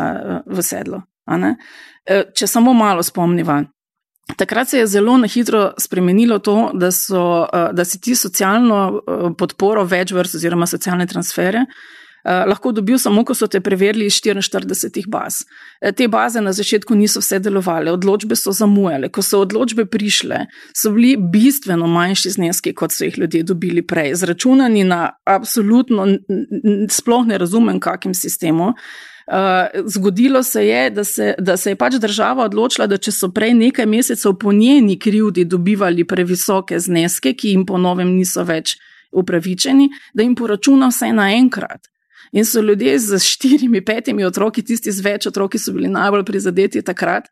v 0.48 0.64
sedlu. 0.64 1.02
E, 1.32 2.24
če 2.36 2.48
samo 2.48 2.74
malo 2.74 3.04
spomniva. 3.04 3.62
Takrat 4.38 4.70
se 4.70 4.80
je 4.80 4.88
zelo 4.88 5.18
na 5.20 5.28
hitro 5.28 5.74
spremenilo 5.80 6.40
to, 6.40 6.72
da, 6.74 6.92
so, 6.96 7.48
e, 7.52 7.64
da 7.76 7.86
si 7.86 8.00
ti 8.02 8.16
socialno 8.16 8.80
e, 8.88 9.18
podporo 9.38 9.84
več 9.84 10.14
vrst 10.16 10.40
oziroma 10.40 10.68
socialne 10.70 11.08
transfere 11.08 11.66
Eh, 12.24 12.44
lahko 12.48 12.72
dobil 12.72 12.98
samo, 12.98 13.24
ko 13.26 13.34
so 13.34 13.48
te 13.48 13.60
preverili 13.62 14.06
iz 14.06 14.14
44 14.22 15.08
baz. 15.08 15.42
Eh, 15.82 15.92
te 15.92 16.08
baze 16.08 16.42
na 16.42 16.54
začetku 16.54 16.96
niso 16.96 17.20
vse 17.20 17.40
delovale, 17.40 17.92
odločbe 17.92 18.36
so 18.36 18.52
zamujale. 18.52 19.10
Ko 19.10 19.22
so 19.26 19.40
odločbe 19.42 19.86
prišle, 19.86 20.46
so 20.78 20.92
bili 20.92 21.16
bistveno 21.18 21.88
manjši 21.88 22.30
zneski, 22.30 22.74
kot 22.78 22.94
so 22.94 23.06
jih 23.06 23.18
ljudje 23.18 23.44
dobili 23.44 23.82
prej. 23.82 24.14
Zračunani 24.16 24.84
na 24.84 25.10
absolutno, 25.26 26.06
sploh 26.90 27.26
ne 27.26 27.38
razumem, 27.38 27.80
kakim 27.80 28.14
sistemu. 28.14 28.74
Uh, 29.32 29.82
zgodilo 29.86 30.44
se 30.44 30.68
je 30.68 30.90
da, 30.90 31.04
se, 31.04 31.36
da 31.40 31.58
se 31.58 31.72
je 31.72 31.76
pač 31.76 31.94
država 32.02 32.46
odločila, 32.46 32.88
da 32.88 32.98
če 32.98 33.12
so 33.16 33.30
prej 33.32 33.54
nekaj 33.54 33.86
mesecev 33.86 34.34
po 34.42 34.52
njeni 34.52 34.98
krivdi 35.00 35.46
dobivali 35.46 36.04
previsoke 36.04 36.80
zneske, 36.80 37.34
ki 37.34 37.54
jim 37.54 37.66
po 37.66 37.78
novem 37.78 38.12
niso 38.18 38.44
več 38.44 38.76
upravičeni, 39.12 39.90
da 40.14 40.26
jim 40.26 40.36
poračuna 40.36 40.90
vse 40.92 41.14
naenkrat. 41.16 41.92
In 42.32 42.46
so 42.46 42.62
ljudje 42.62 43.00
z 43.00 43.20
štirimi, 43.20 43.86
petimi 43.86 44.24
otroki, 44.24 44.64
tisti 44.64 44.92
z 44.92 45.04
več 45.04 45.28
otroki, 45.28 45.60
so 45.60 45.74
bili 45.76 45.92
najbolj 45.92 46.24
prizadeti 46.26 46.82
takrat, 46.82 47.28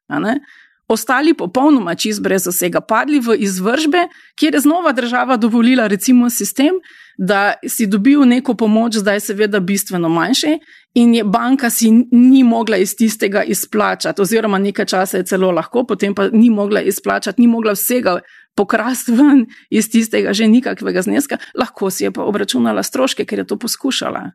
ostali 0.90 1.34
popolnoma 1.38 1.94
čist 1.96 2.22
brez 2.22 2.48
vsega, 2.50 2.82
padli 2.82 3.20
v 3.22 3.38
izvržbe, 3.46 4.08
kjer 4.36 4.58
je 4.58 4.64
znova 4.66 4.92
država 4.92 5.38
dovolila, 5.38 5.88
recimo, 5.88 6.30
sistem, 6.30 6.82
da 7.18 7.54
si 7.68 7.86
dobil 7.86 8.26
neko 8.26 8.56
pomoč, 8.58 8.98
zdaj 8.98 9.20
seveda 9.20 9.60
bistveno 9.60 10.10
manjše, 10.10 10.58
in 10.96 11.14
je 11.14 11.24
banka 11.24 11.70
si 11.70 11.92
ni 12.12 12.44
mogla 12.44 12.78
iz 12.78 12.96
tistega 12.96 13.44
izplačati, 13.44 14.22
oziroma 14.22 14.58
nekaj 14.58 14.86
časa 14.86 15.18
je 15.18 15.30
celo 15.30 15.52
lahko, 15.52 15.86
potem 15.86 16.16
pa 16.16 16.30
ni 16.34 16.50
mogla 16.50 16.82
izplačati, 16.82 17.42
ni 17.42 17.48
mogla 17.48 17.78
vsega. 17.78 18.20
Pokrasti 18.56 19.14
ven 19.16 19.46
iz 19.70 19.88
tistega, 19.92 20.34
že 20.34 20.48
nikakvega 20.48 21.02
zneska, 21.02 21.38
lahko 21.56 21.92
si 21.92 22.04
je 22.04 22.12
pa 22.12 22.26
obračunala 22.26 22.84
stroške, 22.84 23.26
ker 23.26 23.40
je 23.40 23.48
to 23.48 23.60
poskušala. 23.60 24.32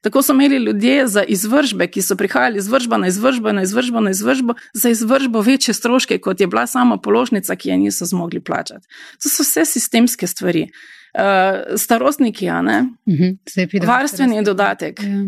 Tako 0.00 0.22
so 0.22 0.32
imeli 0.32 0.56
ljudje 0.56 1.06
za 1.06 1.22
izvržbe, 1.22 1.86
ki 1.86 2.02
so 2.02 2.16
prihajali 2.16 2.58
izvržba 2.58 2.96
na 2.96 3.06
izvržbo, 3.06 3.52
na 3.52 3.62
izvržbo, 3.62 4.00
na 4.00 4.10
izvržbo, 4.10 4.54
za 4.72 4.88
izvržbo 4.88 5.40
večje 5.40 5.74
stroške, 5.74 6.18
kot 6.18 6.40
je 6.40 6.46
bila 6.46 6.66
sama 6.66 6.98
položnica, 6.98 7.56
ki 7.56 7.68
je 7.68 7.76
niso 7.76 8.04
zmogli 8.04 8.40
plačati. 8.40 8.86
To 9.22 9.28
so 9.28 9.42
vse 9.42 9.64
sistemske 9.64 10.26
stvari. 10.26 10.68
Uh, 11.14 11.78
starostniki? 11.78 12.46
Uh 12.46 12.54
-huh. 12.54 13.86
Varstveni 13.86 14.42
dodatek. 14.44 15.02
Ja. 15.02 15.24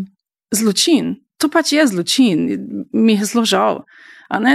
Zločin. 0.51 1.15
To 1.37 1.49
pač 1.49 1.71
je 1.71 1.87
zločin, 1.87 2.59
mi 2.93 3.13
je 3.13 3.25
zelo 3.25 3.45
žal. 3.45 3.83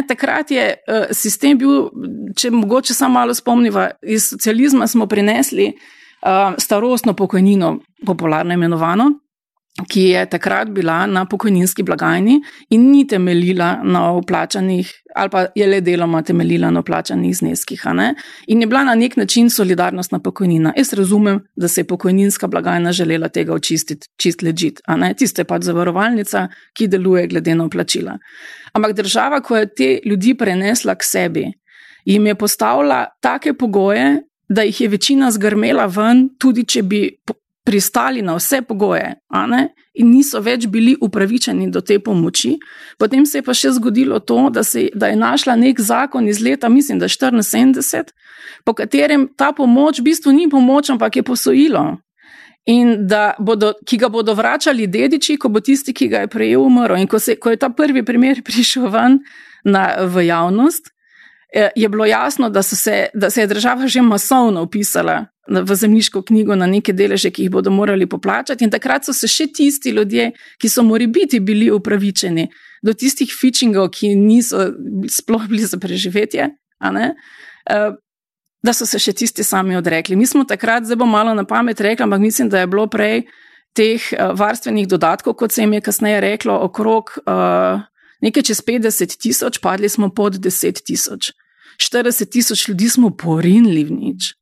Takrat 0.09 0.51
je 0.51 0.75
uh, 0.89 1.05
sistem 1.11 1.59
bil, 1.59 1.91
če 2.37 2.51
mogoče 2.51 2.95
samo 2.95 3.15
malo 3.15 3.35
spomniva, 3.35 3.91
iz 4.03 4.29
socializma 4.29 4.87
smo 4.87 5.07
prinesli 5.07 5.73
uh, 5.73 6.55
starostno 6.59 7.15
pokojnino, 7.15 7.79
popularno 8.07 8.55
imenovano, 8.55 9.11
ki 9.89 10.03
je 10.03 10.27
takrat 10.27 10.69
bila 10.71 11.07
na 11.07 11.25
pokojninski 11.25 11.83
blagajni 11.83 12.43
in 12.71 12.91
ni 12.91 13.07
temeljila 13.07 13.81
na 13.85 14.13
uplačanih, 14.13 14.91
ali 15.15 15.31
pa 15.31 15.47
je 15.55 15.67
le 15.67 15.81
deloma 15.81 16.23
temeljila 16.23 16.71
na 16.71 16.81
uplačanih 16.81 17.37
zneskih. 17.37 17.83
In 18.47 18.61
je 18.61 18.67
bila 18.67 18.85
na 18.85 18.95
nek 18.95 19.17
način 19.17 19.51
solidarnostna 19.51 20.19
pokojnina. 20.19 20.73
Jaz 20.77 20.93
razumem, 20.93 21.41
da 21.57 21.69
se 21.69 21.81
je 21.81 21.85
pokojninska 21.85 22.47
blagajna 22.47 22.93
želela 22.93 23.29
tega 23.29 23.55
očistiti, 23.55 24.09
čist 24.17 24.43
ležit. 24.43 24.81
Tisto 25.17 25.41
je 25.41 25.45
pač 25.45 25.63
zavarovalnica, 25.63 26.49
ki 26.75 26.89
deluje 26.89 27.27
glede 27.27 27.55
na 27.55 27.65
uplačila. 27.65 28.19
Ampak 28.73 28.93
država, 28.93 29.41
ko 29.41 29.57
je 29.57 29.75
te 29.75 30.01
ljudi 30.05 30.35
prenesla 30.35 30.95
k 30.95 31.05
sebi, 31.05 31.53
jim 32.05 32.27
je 32.27 32.35
postavila 32.35 33.07
take 33.21 33.55
pogoje, 33.55 34.23
da 34.49 34.63
jih 34.63 34.81
je 34.81 34.89
večina 34.89 35.31
zgrmela 35.31 35.87
ven, 35.87 36.29
tudi 36.39 36.65
če 36.65 36.83
bi 36.83 37.07
pristali 37.65 38.23
na 38.23 38.35
vse 38.35 38.63
pogoje 38.63 39.15
in 39.95 40.11
niso 40.11 40.41
več 40.41 40.67
bili 40.67 40.97
upravičeni 41.01 41.71
do 41.71 41.81
te 41.81 41.99
pomoči. 41.99 42.57
Potem 42.99 43.27
se 43.27 43.39
je 43.39 43.43
pa 43.43 43.55
še 43.55 43.75
zgodilo 43.77 44.19
to, 44.19 44.49
da, 44.51 44.65
se, 44.65 44.89
da 44.95 45.13
je 45.13 45.17
našla 45.17 45.57
nek 45.57 45.81
zakon 45.81 46.29
iz 46.29 46.41
leta, 46.41 46.69
mislim, 46.69 46.99
da 46.99 47.09
74, 47.09 48.11
po 48.65 48.75
katerem 48.75 49.29
ta 49.37 49.53
pomoč 49.53 50.01
v 50.01 50.09
bistvu 50.11 50.33
ni 50.33 50.49
pomoč, 50.51 50.91
ampak 50.91 51.17
je 51.17 51.23
posojilo. 51.23 51.85
In 52.67 53.07
da 53.11 53.35
bodo, 53.39 53.73
ga 53.99 54.09
bodo 54.09 54.35
vračali 54.39 54.87
dediči, 54.87 55.37
ko 55.37 55.51
bo 55.51 55.61
tisti, 55.61 55.93
ki 55.93 56.09
ga 56.09 56.25
je 56.25 56.31
prejel, 56.31 56.63
umrl. 56.63 56.97
In 57.01 57.09
ko, 57.11 57.19
se, 57.19 57.35
ko 57.37 57.51
je 57.51 57.59
ta 57.59 57.73
prvi 57.75 58.05
primer 58.07 58.43
prišel 58.47 58.89
ven 58.91 59.19
na, 59.65 60.07
v 60.07 60.27
javnost, 60.27 60.93
eh, 61.55 61.71
je 61.77 61.89
bilo 61.89 62.07
jasno, 62.07 62.51
da, 62.51 62.63
se, 62.63 63.09
da 63.15 63.31
se 63.31 63.41
je 63.41 63.51
država 63.51 63.87
že 63.87 64.03
masovno 64.03 64.63
upisala 64.63 65.32
v 65.49 65.75
zemljiško 65.75 66.23
knjigo 66.23 66.55
na 66.57 66.67
neke 66.67 66.93
deleže, 66.93 67.31
ki 67.31 67.43
jih 67.43 67.51
bodo 67.51 67.71
morali 67.71 68.07
poplačati. 68.07 68.65
In 68.65 68.71
takrat 68.71 69.05
so 69.05 69.13
se 69.13 69.29
še 69.29 69.49
tisti 69.53 69.91
ljudje, 69.91 70.31
ki 70.59 70.69
so 70.69 70.83
morali 70.87 71.07
biti 71.11 71.41
bili 71.41 71.71
upravičeni 71.71 72.47
do 72.83 72.95
tistih 72.95 73.31
fičingov, 73.41 73.91
ki 73.91 74.15
niso 74.17 74.71
sploh 75.11 75.47
bili 75.51 75.67
za 75.67 75.79
preživetje, 75.79 76.49
eh, 76.51 77.91
da 78.63 78.73
so 78.73 78.87
se 78.87 78.99
še 78.99 79.13
tisti 79.13 79.43
sami 79.43 79.77
odrekli. 79.77 80.17
Mi 80.17 80.27
smo 80.27 80.45
takrat, 80.45 80.85
zdaj 80.85 80.97
bom 80.97 81.11
malo 81.11 81.35
na 81.35 81.45
pamet 81.45 81.81
rekla, 81.81 82.05
ampak 82.05 82.21
mislim, 82.21 82.49
da 82.49 82.61
je 82.61 82.67
bilo 82.67 82.87
prej 82.87 83.27
teh 83.75 84.13
eh, 84.13 84.33
varstvenih 84.35 84.87
dodatkov, 84.89 85.35
kot 85.35 85.53
se 85.53 85.63
jim 85.63 85.73
je 85.73 85.81
kasneje 85.81 86.21
reklo, 86.21 86.55
okrog 86.55 87.19
uh, 87.27 87.83
nekaj 88.23 88.43
čez 88.43 88.61
50 88.63 89.19
tisoč, 89.19 89.59
padli 89.59 89.89
smo 89.89 90.11
pod 90.15 90.39
10 90.39 90.85
tisoč. 90.87 91.33
40 91.83 92.31
tisoč 92.31 92.69
ljudi 92.69 92.89
smo 92.89 93.11
porinili 93.11 93.85
v 93.85 93.91
nič 93.91 94.42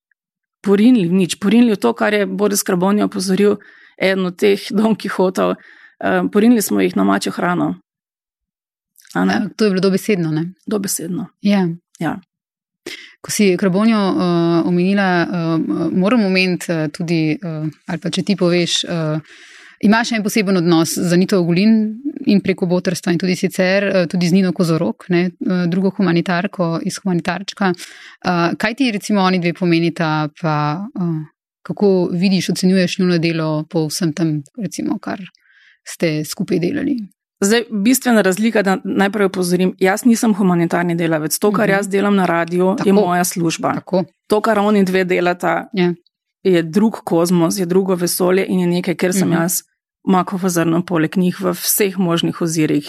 porinili 0.64 1.08
v 1.08 1.24
nič, 1.24 1.38
porinili 1.40 1.74
v 1.74 1.80
to, 1.80 1.92
kar 1.92 2.14
je 2.14 2.26
Boris 2.26 2.62
Krabonja 2.62 3.08
opozoril, 3.08 3.58
eden 4.00 4.26
od 4.30 4.36
teh 4.40 4.60
domki 4.70 5.08
hotov, 5.08 5.56
uh, 5.56 6.24
porinili 6.32 6.62
smo 6.62 6.80
jih 6.80 6.96
na 6.96 7.04
mačjo 7.04 7.32
hrano. 7.32 7.74
Ja, 9.14 9.48
to 9.56 9.64
je 9.64 9.70
bilo 9.70 9.80
dobesedno. 9.80 10.30
Ne? 10.30 10.52
Dobesedno. 10.66 11.26
Ja. 11.42 11.68
ja. 11.98 12.20
Ko 13.20 13.30
si 13.30 13.56
Krabonjo 13.58 13.98
uh, 13.98 14.66
omenila, 14.68 15.26
uh, 15.26 15.90
moram 15.92 16.24
omeniti 16.24 16.72
uh, 16.72 16.86
tudi, 16.94 17.38
uh, 17.42 17.66
ali 17.86 17.98
pa 17.98 18.10
če 18.10 18.22
ti 18.22 18.36
poveš. 18.36 18.84
Uh, 18.84 19.40
Imaš 19.80 20.12
en 20.12 20.22
poseben 20.22 20.56
odnos 20.56 20.92
z 20.98 21.12
Anito 21.12 21.38
Ogulin 21.40 22.02
in 22.26 22.40
preko 22.40 22.66
Botrstva 22.66 23.12
in 23.12 23.18
tudi 23.18 23.36
sicer, 23.36 23.84
eh, 23.84 24.06
tudi 24.06 24.28
z 24.28 24.32
Nino 24.32 24.52
Kozorok, 24.52 25.08
ne, 25.08 25.22
eh, 25.24 25.66
drugo 25.66 25.90
humanitarko 25.96 26.80
iz 26.84 26.98
humanitarčka. 27.02 27.72
Eh, 27.72 28.54
kaj 28.58 28.74
ti 28.74 28.90
recimo 28.92 29.22
oni 29.22 29.38
dve 29.40 29.54
pomenita, 29.54 30.28
pa 30.40 30.86
kako 31.62 32.08
vidiš, 32.12 32.48
ocenjuješ 32.48 32.98
njuno 32.98 33.18
delo 33.18 33.64
po 33.70 33.86
vsem 33.86 34.12
tem, 34.12 34.42
recimo, 34.62 34.98
kar 34.98 35.20
ste 35.84 36.24
skupaj 36.24 36.58
delali? 36.58 36.96
Zdaj, 37.40 37.64
bistvena 37.70 38.20
razlika, 38.22 38.62
da 38.62 38.78
najprej 38.84 39.26
opozorim, 39.26 39.74
jaz 39.78 40.04
nisem 40.04 40.34
humanitarni 40.34 40.94
delavec. 40.94 41.38
To, 41.38 41.52
kar 41.52 41.68
mhm. 41.68 41.76
jaz 41.76 41.88
delam 41.88 42.16
na 42.16 42.26
radiju, 42.26 42.76
je 42.84 42.92
moja 42.92 43.24
služba. 43.24 43.74
Tako. 43.74 44.04
To, 44.28 44.40
kar 44.40 44.58
oni 44.58 44.84
dve 44.84 45.04
delata, 45.04 45.68
je. 45.72 45.84
Ja. 45.84 45.94
je 46.42 46.62
drug 46.62 47.00
kozmos, 47.04 47.58
je 47.58 47.66
drugo 47.66 47.94
vesolje 47.94 48.46
in 48.48 48.60
je 48.60 48.66
nekaj, 48.66 48.94
ker 48.94 49.12
sem 49.12 49.28
mhm. 49.28 49.42
jaz 49.42 49.62
makovo 50.08 50.48
zrno 50.48 50.82
poleg 50.86 51.16
njih 51.16 51.40
v 51.40 51.52
vseh 51.52 51.98
možnih 51.98 52.40
ozirih 52.42 52.88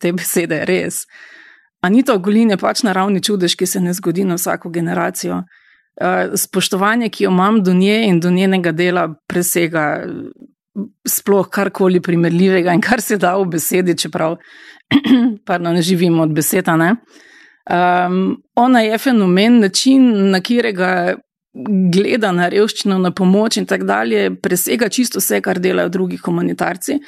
te 0.00 0.12
besede, 0.12 0.64
res. 0.64 1.04
Anita 1.84 2.16
Golin 2.16 2.50
je 2.50 2.58
pač 2.60 2.82
naravni 2.82 3.22
čudež, 3.22 3.56
ki 3.56 3.66
se 3.66 3.80
ne 3.80 3.92
zgodi 3.94 4.24
na 4.24 4.36
vsako 4.36 4.70
generacijo. 4.70 5.42
Spoštovanje, 6.36 7.08
ki 7.08 7.24
jo 7.24 7.30
imam 7.30 7.62
do 7.64 7.72
nje 7.74 8.02
in 8.08 8.20
do 8.20 8.30
njenega 8.30 8.72
dela, 8.72 9.06
presega 9.28 10.04
sploh 11.08 11.48
karkoli 11.48 12.02
primerljivega 12.04 12.74
in 12.76 12.82
kar 12.84 13.00
se 13.00 13.16
da 13.16 13.36
v 13.38 13.46
besedi, 13.54 13.96
čeprav 13.96 14.36
pardon, 15.48 15.74
ne 15.74 15.82
živimo 15.82 16.22
od 16.22 16.34
beseda. 16.36 16.76
Um, 17.66 18.36
ona 18.54 18.80
je 18.80 18.98
fenomen, 18.98 19.60
način, 19.60 20.30
na 20.30 20.40
katerega 20.40 21.16
gleda 21.92 22.32
na 22.32 22.48
revščino, 22.52 22.98
na 23.00 23.10
pomoč 23.10 23.56
in 23.60 23.66
tako 23.66 23.88
dalje, 23.88 24.28
presega 24.42 24.88
čisto 24.92 25.20
vse, 25.22 25.40
kar 25.44 25.60
delajo 25.62 25.92
drugi 25.92 26.18
humanitarci, 26.20 26.98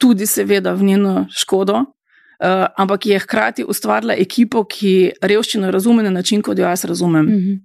tudi 0.00 0.26
seveda 0.26 0.74
v 0.74 0.88
njeno 0.90 1.14
škodo, 1.30 1.84
uh, 1.84 2.66
ampak 2.76 3.06
je 3.06 3.20
hkrati 3.22 3.66
ustvarila 3.68 4.16
ekipo, 4.18 4.64
ki 4.64 5.12
revščino 5.22 5.70
razume 5.70 6.02
na 6.02 6.10
način, 6.10 6.42
kot 6.42 6.58
jo 6.58 6.66
jaz 6.66 6.84
razumem. 6.84 7.26
Mm 7.26 7.38
-hmm. 7.38 7.60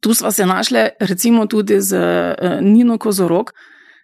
Tu 0.00 0.14
smo 0.14 0.30
se 0.30 0.46
našli, 0.46 0.88
recimo, 1.00 1.46
tudi 1.46 1.80
z 1.80 1.96
uh, 1.96 2.60
Nino 2.60 2.98
Kozorok, 2.98 3.52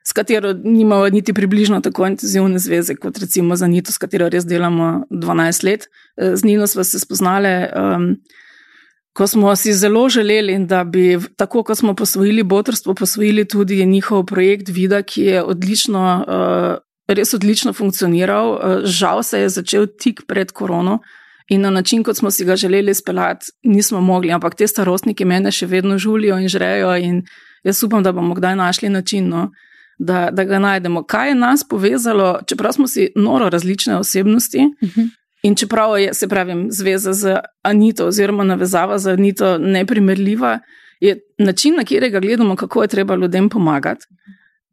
s 0.05 0.13
katero 0.13 0.53
nimamo 0.53 1.09
niti 1.09 1.33
približno 1.33 1.81
tako 1.81 2.07
intenzivne 2.07 2.59
zveze 2.59 2.95
kot 2.95 3.19
recimo 3.19 3.57
za 3.57 3.67
Nito, 3.67 3.93
s 3.93 3.99
katero 3.99 4.29
res 4.29 4.47
delamo 4.47 5.05
12 5.11 5.65
let. 5.65 5.87
Uh, 6.17 6.35
z 6.35 6.45
Nino 6.45 6.67
smo 6.67 6.85
se 6.85 6.99
spoznali. 6.99 7.69
Um, 7.77 8.17
ko 9.13 9.27
smo 9.27 9.57
si 9.57 9.73
zelo 9.73 10.09
želeli, 10.09 10.67
da 10.67 10.85
bi 10.85 11.19
tako, 11.37 11.63
kot 11.63 11.79
smo 11.79 11.95
posvojili 11.95 12.43
botrstvo, 12.43 12.95
posvojili 12.95 13.49
tudi 13.49 13.87
njihov 13.87 14.25
projekt 14.25 14.69
Vida, 14.69 15.03
ki 15.03 15.23
je 15.23 15.43
odlično, 15.43 16.25
uh, 16.29 17.15
res 17.17 17.35
odlično 17.35 17.73
funkcioniral. 17.73 18.51
Uh, 18.51 18.85
žal 18.85 19.23
se 19.23 19.41
je 19.41 19.49
začel 19.49 19.87
tik 19.99 20.21
pred 20.29 20.53
korono 20.53 20.99
in 21.49 21.61
na 21.61 21.71
način, 21.71 22.03
kot 22.03 22.17
smo 22.17 22.31
si 22.31 22.45
ga 22.45 22.57
želeli 22.57 22.95
speljati, 22.95 23.47
nismo 23.63 24.01
mogli, 24.01 24.33
ampak 24.33 24.55
te 24.55 24.67
starostniki 24.67 25.25
mene 25.25 25.53
še 25.53 25.67
vedno 25.67 25.99
žulijo 25.99 26.39
in 26.39 26.49
žrejo 26.49 26.97
in 26.97 27.23
jaz 27.65 27.83
upam, 27.83 28.03
da 28.03 28.13
bomo 28.13 28.35
kdaj 28.35 28.57
našli 28.57 28.89
način. 28.89 29.29
No? 29.29 29.51
Da, 29.99 30.31
da 30.33 30.45
ga 30.45 30.59
najdemo. 30.59 31.05
Kaj 31.05 31.29
je 31.29 31.35
nas 31.35 31.69
povezalo, 31.69 32.41
čeprav 32.47 32.73
smo 32.73 32.89
si 32.89 33.11
noro 33.17 33.51
različne 33.51 33.97
osebnosti, 33.97 34.59
uh 34.59 34.89
mhm. 34.89 35.01
-huh. 35.01 35.22
In 35.43 35.55
čeprav 35.55 35.99
je, 35.99 36.15
se 36.15 36.29
pravi, 36.29 36.67
zveza 36.71 37.13
z 37.13 37.37
Anito 37.63 38.07
oziroma 38.07 38.45
navezava 38.45 38.99
z 38.99 39.13
Anito 39.13 39.59
neprimerljiva, 39.59 40.59
je 41.01 41.19
način, 41.39 41.75
na 41.77 41.83
katerega 41.83 42.21
gledamo, 42.21 42.57
kako 42.57 42.83
je 42.83 42.89
treba 42.89 43.15
ljudem 43.15 43.49
pomagati. 43.49 44.07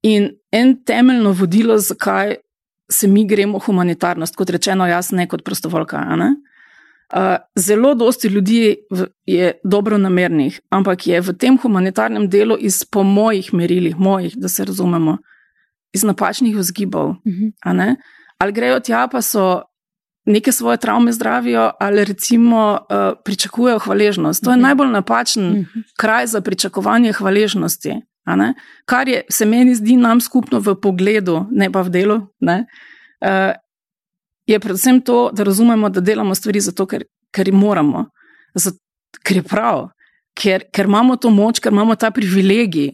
In 0.02 0.30
en 0.52 0.84
temeljno 0.84 1.32
vodilo, 1.32 1.78
zakaj 1.78 2.36
se 2.92 3.08
mi 3.08 3.28
gremo 3.28 3.60
humanitarnost, 3.60 4.36
kot 4.36 4.50
rečeno, 4.50 4.88
jaz 4.88 5.12
ne 5.12 5.28
kot 5.28 5.44
prostovoljka. 5.44 6.04
Ne? 6.16 6.36
Uh, 7.14 7.36
zelo 7.56 7.96
dosti 7.96 8.28
ljudi 8.28 8.76
je 9.26 9.52
dobro 9.64 9.98
namernih, 9.98 10.60
ampak 10.70 11.08
je 11.08 11.22
v 11.22 11.34
tem 11.34 11.58
humanitarnem 11.58 12.30
delu 12.30 12.58
iz 12.60 12.84
po 12.86 13.04
mojih 13.04 13.54
merilih, 13.54 13.98
mojih, 13.98 14.38
da 14.38 14.50
se 14.50 14.66
razumemo, 14.66 15.18
iz 15.94 16.04
napačnih 16.04 16.58
vzgibov. 16.58 17.10
Uh 17.10 17.16
mhm. 17.26 17.48
-huh. 17.66 17.96
Ali 18.40 18.54
grejo 18.54 18.80
tja, 18.80 19.08
pa 19.12 19.22
so 19.22 19.62
neke 20.30 20.52
svoje 20.52 20.78
travme 20.78 21.12
zdravijo, 21.12 21.72
ali 21.80 22.06
recimo 22.06 22.72
uh, 22.72 22.98
pričakujejo 23.26 23.80
hvaležnost. 23.80 24.44
To 24.44 24.52
je 24.52 24.58
mhm. 24.58 24.64
najbolj 24.64 24.88
napačen 24.88 25.46
uh 25.46 25.52
mhm. 25.52 25.62
-huh. 25.62 25.84
kraj 25.98 26.28
za 26.28 26.42
pričakovanje 26.42 27.14
hvaležnosti. 27.14 28.02
Kar 28.86 29.08
je, 29.08 29.22
se 29.30 29.46
meni 29.46 29.76
zdi 29.76 29.96
nam 29.98 30.22
skupno 30.22 30.60
v 30.60 30.76
pogledu, 30.82 31.46
ne 31.52 31.72
pa 31.72 31.82
v 31.82 31.90
delu, 31.90 32.16
uh, 32.16 33.54
je 34.46 34.60
predvsem 34.60 35.02
to, 35.02 35.30
da 35.34 35.44
razumemo, 35.44 35.90
da 35.90 36.00
delamo 36.00 36.36
stvari 36.36 36.60
zato, 36.60 36.86
ker, 36.86 37.04
ker 37.32 37.54
moramo, 37.54 38.06
zato, 38.54 38.78
ker 39.24 39.38
je 39.38 39.44
prav, 39.44 39.90
ker, 40.34 40.64
ker 40.74 40.86
imamo 40.86 41.16
to 41.16 41.30
moč, 41.30 41.60
ker 41.60 41.72
imamo 41.72 41.96
ta 41.96 42.12
privilegij. 42.12 42.92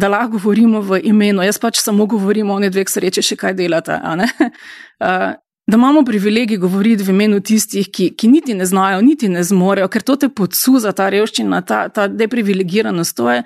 Da 0.00 0.08
lahko 0.08 0.30
govorimo 0.30 0.80
v 0.80 1.00
imenu, 1.04 1.42
jaz 1.42 1.58
pač 1.58 1.80
samo 1.80 2.06
govorim 2.06 2.50
o 2.50 2.58
ne 2.58 2.70
dveh 2.70 2.88
sreči, 2.88 3.22
še 3.22 3.36
kaj 3.36 3.54
delate. 3.54 3.96
Uh, 5.00 5.32
da 5.66 5.76
imamo 5.76 6.04
privilegij 6.04 6.58
govoriti 6.58 7.04
v 7.04 7.12
imenu 7.14 7.40
tistih, 7.40 7.88
ki, 7.90 8.10
ki 8.18 8.28
niti 8.28 8.54
ne 8.54 8.66
znajo, 8.66 9.02
niti 9.02 9.28
ne 9.28 9.42
zmorejo, 9.44 9.88
ker 9.88 10.02
to 10.02 10.16
te 10.16 10.28
podsuza, 10.28 10.92
ta 10.92 11.08
revščina, 11.12 11.60
ta, 11.62 11.84
ta 11.88 12.08
deprivilegiranost. 12.08 13.16
To 13.16 13.30
je, 13.30 13.44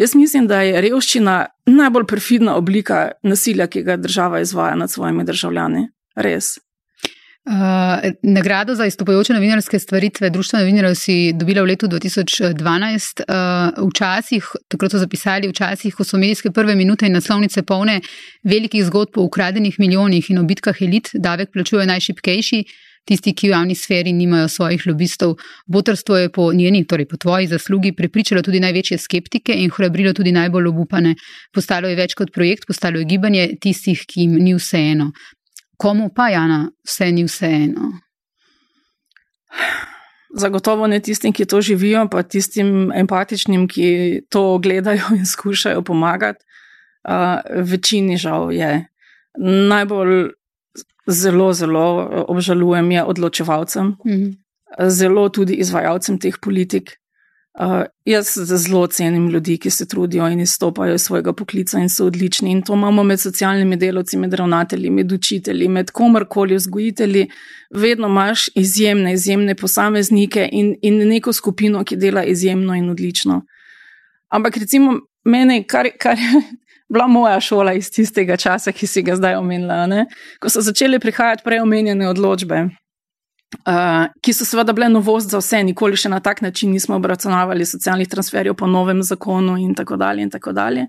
Jaz 0.00 0.14
mislim, 0.16 0.46
da 0.48 0.62
je 0.64 0.80
revščina 0.80 1.34
najbolj 1.68 2.06
perfidna 2.08 2.54
oblika 2.56 3.10
nasilja, 3.22 3.66
ki 3.68 3.82
ga 3.84 3.98
država 4.00 4.40
izvaja 4.40 4.78
nad 4.80 4.90
svojimi 4.90 5.26
državljani. 5.28 5.88
Res. 6.16 6.54
Uh, 7.46 8.10
nagrado 8.22 8.74
za 8.74 8.86
izstopajoče 8.86 9.32
novinarske 9.32 9.78
stvaritve 9.78 10.30
Društva 10.30 10.58
novinarjev 10.58 10.94
si 10.94 11.32
dobila 11.32 11.62
v 11.62 11.72
letu 11.72 11.88
2012. 11.88 13.22
Uh, 13.24 13.88
včasih, 13.88 14.50
takrat 14.68 14.92
so 14.92 15.00
zapisali, 15.00 15.48
včasih, 15.48 15.94
ko 15.94 16.04
so 16.04 16.20
medijske 16.20 16.52
prve 16.52 16.74
minute 16.76 17.08
in 17.08 17.16
naslovnice 17.16 17.62
polne 17.62 18.00
velikih 18.44 18.84
zgodb 18.84 19.16
o 19.18 19.24
ukradenih 19.24 19.80
milijonih 19.80 20.30
in 20.30 20.38
o 20.38 20.44
bitkah 20.44 20.82
elit, 20.82 21.10
davek 21.14 21.52
plačujejo 21.52 21.88
najšipkejši, 21.88 22.62
tisti, 23.08 23.32
ki 23.32 23.48
v 23.48 23.56
javni 23.56 23.74
sferi 23.74 24.12
nimajo 24.12 24.48
svojih 24.48 24.86
lobistov. 24.86 25.38
Botrstvo 25.66 26.16
je 26.16 26.28
po 26.28 26.52
njeni, 26.52 26.84
torej 26.84 27.08
po 27.08 27.16
tvoji 27.16 27.46
zaslugi, 27.46 27.96
prepričalo 27.96 28.42
tudi 28.42 28.60
največje 28.60 28.98
skeptike 28.98 29.56
in 29.56 29.70
hrabrilo 29.70 30.12
tudi 30.12 30.32
najbolj 30.32 30.68
obupane. 30.68 31.14
Postalo 31.54 31.88
je 31.88 31.96
več 31.96 32.14
kot 32.14 32.34
projekt, 32.34 32.68
postalo 32.68 33.00
je 33.00 33.08
gibanje 33.08 33.54
tistih, 33.60 34.04
ki 34.06 34.26
jim 34.26 34.38
ni 34.44 34.54
vseeno. 34.54 35.10
Komu 35.80 36.10
pa, 36.12 36.28
Jana, 36.28 36.68
vse 36.84 37.08
ni 37.12 37.24
vseeno? 37.24 37.92
Zagotovo 40.36 40.86
ne 40.86 41.00
tistim, 41.00 41.32
ki 41.32 41.46
to 41.48 41.60
živijo, 41.64 42.04
pa 42.12 42.22
tistim 42.22 42.92
empatičnim, 42.92 43.64
ki 43.68 43.86
to 44.28 44.58
gledajo 44.62 45.14
in 45.16 45.24
skušajo 45.26 45.82
pomagati. 45.82 46.44
Uh, 47.00 47.40
večini 47.64 48.18
žal 48.20 48.52
je. 48.52 48.84
Najbolj 49.72 50.30
zelo, 51.06 51.52
zelo 51.52 51.84
obžalujem 52.28 52.90
je 52.92 53.04
odločevalcem, 53.04 53.86
mm 53.86 54.12
-hmm. 54.12 54.36
zelo 54.88 55.28
tudi 55.28 55.54
izvajalcem 55.54 56.18
teh 56.18 56.36
politik, 56.42 57.00
Uh, 57.58 57.82
jaz 58.04 58.38
zelo 58.38 58.86
cenim 58.86 59.28
ljudi, 59.28 59.56
ki 59.58 59.70
se 59.70 59.88
trudijo 59.88 60.28
in 60.28 60.40
izstopajo 60.40 60.94
iz 60.94 61.02
svojega 61.02 61.32
poklica 61.32 61.78
in 61.78 61.88
so 61.88 62.06
odlični. 62.06 62.50
In 62.50 62.62
to 62.62 62.74
imamo 62.74 63.02
med 63.02 63.20
socialnimi 63.20 63.76
delavci, 63.76 64.18
med 64.18 64.34
ravnatelji, 64.34 64.90
med 64.90 65.12
učitelji, 65.12 65.68
med 65.68 65.90
komarkoli 65.90 66.54
vzgojitelji. 66.54 67.26
Vedno 67.70 68.06
imaš 68.06 68.48
izjemne, 68.54 69.12
izjemne 69.12 69.54
posameznike 69.54 70.48
in, 70.52 70.76
in 70.82 71.08
neko 71.08 71.32
skupino, 71.32 71.84
ki 71.84 71.96
dela 71.96 72.24
izjemno 72.24 72.74
in 72.74 72.90
odlično. 72.90 73.42
Ampak 74.28 74.56
recimo 74.56 75.00
meni, 75.24 75.64
kar, 75.64 75.88
kar 75.98 76.18
je 76.18 76.42
bila 76.92 77.06
moja 77.06 77.40
šola 77.40 77.72
iz 77.72 77.90
tistega 77.90 78.36
časa, 78.36 78.72
ki 78.72 78.86
si 78.86 79.02
ga 79.02 79.16
zdaj 79.16 79.34
omenila, 79.34 79.86
ne? 79.86 80.06
ko 80.40 80.48
so 80.48 80.60
začele 80.60 80.98
prihajati 80.98 81.42
preomenjene 81.44 82.08
odločbe. 82.08 82.68
Uh, 83.50 84.06
ki 84.22 84.32
so 84.32 84.44
seveda 84.46 84.72
bile 84.72 84.86
novost 84.88 85.32
za 85.32 85.40
vse, 85.40 85.58
nikoli 85.66 85.98
še 85.98 86.08
na 86.08 86.20
tak 86.22 86.38
način 86.40 86.70
nismo 86.70 86.94
obračunavali 86.96 87.66
socialnih 87.66 88.08
transferjev 88.08 88.54
po 88.54 88.66
novem 88.70 89.02
zakonu, 89.02 89.56
in 89.58 89.74
tako 89.74 89.96
dalje. 89.96 90.22
In 90.22 90.30
tako 90.30 90.52
dalje. 90.52 90.86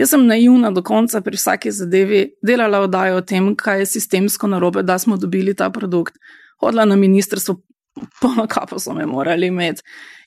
Jaz 0.00 0.14
sem 0.14 0.24
naivna 0.26 0.70
do 0.70 0.82
konca 0.82 1.20
pri 1.20 1.36
vsaki 1.36 1.72
zadevi, 1.76 2.22
delala 2.42 2.80
oddajo 2.86 3.18
o 3.20 3.24
tem, 3.26 3.52
kaj 3.56 3.82
je 3.82 3.90
sistemsko 3.98 4.48
narobe, 4.48 4.82
da 4.82 4.98
smo 4.98 5.18
dobili 5.20 5.54
ta 5.54 5.68
produkt. 5.70 6.16
Hodila 6.60 6.86
na 6.88 6.96
ministrstvo, 6.96 7.58
polno 8.22 8.46
kapo 8.48 8.78
so 8.80 8.96
me 8.96 9.06
morali 9.06 9.52
imeti. 9.52 9.84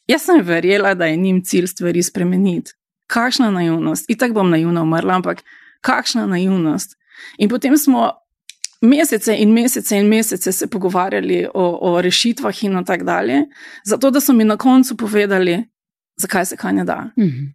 Jaz 0.07 0.27
sem 0.27 0.41
verjela, 0.45 0.93
da 0.93 1.05
je 1.09 1.17
njim 1.17 1.41
cilj 1.43 1.67
stvari 1.73 2.03
spremeniti. 2.03 2.75
Kakšna 3.07 3.49
naivnost, 3.51 4.05
itak 4.09 4.33
bom 4.33 4.49
naivna 4.49 4.83
umrla, 4.83 5.15
ampak 5.15 5.41
kakšna 5.81 6.25
naivnost. 6.29 6.97
In 7.37 7.49
potem 7.49 7.77
smo 7.77 8.11
mesece 8.83 9.35
in 9.37 9.53
mesece 9.53 9.97
in 9.97 10.07
mesece 10.07 10.51
se 10.51 10.67
pogovarjali 10.67 11.47
o, 11.53 11.79
o 11.81 12.01
rešitvah 12.01 12.63
in 12.63 12.85
tako 12.85 13.03
dalje, 13.03 13.45
zato 13.85 14.11
da 14.11 14.19
so 14.19 14.33
mi 14.33 14.43
na 14.43 14.57
koncu 14.57 14.97
povedali, 14.97 15.63
zakaj 16.21 16.45
se 16.45 16.57
kaj 16.57 16.73
ne 16.73 16.83
da. 16.83 17.11
Mm 17.17 17.23
-hmm. 17.23 17.53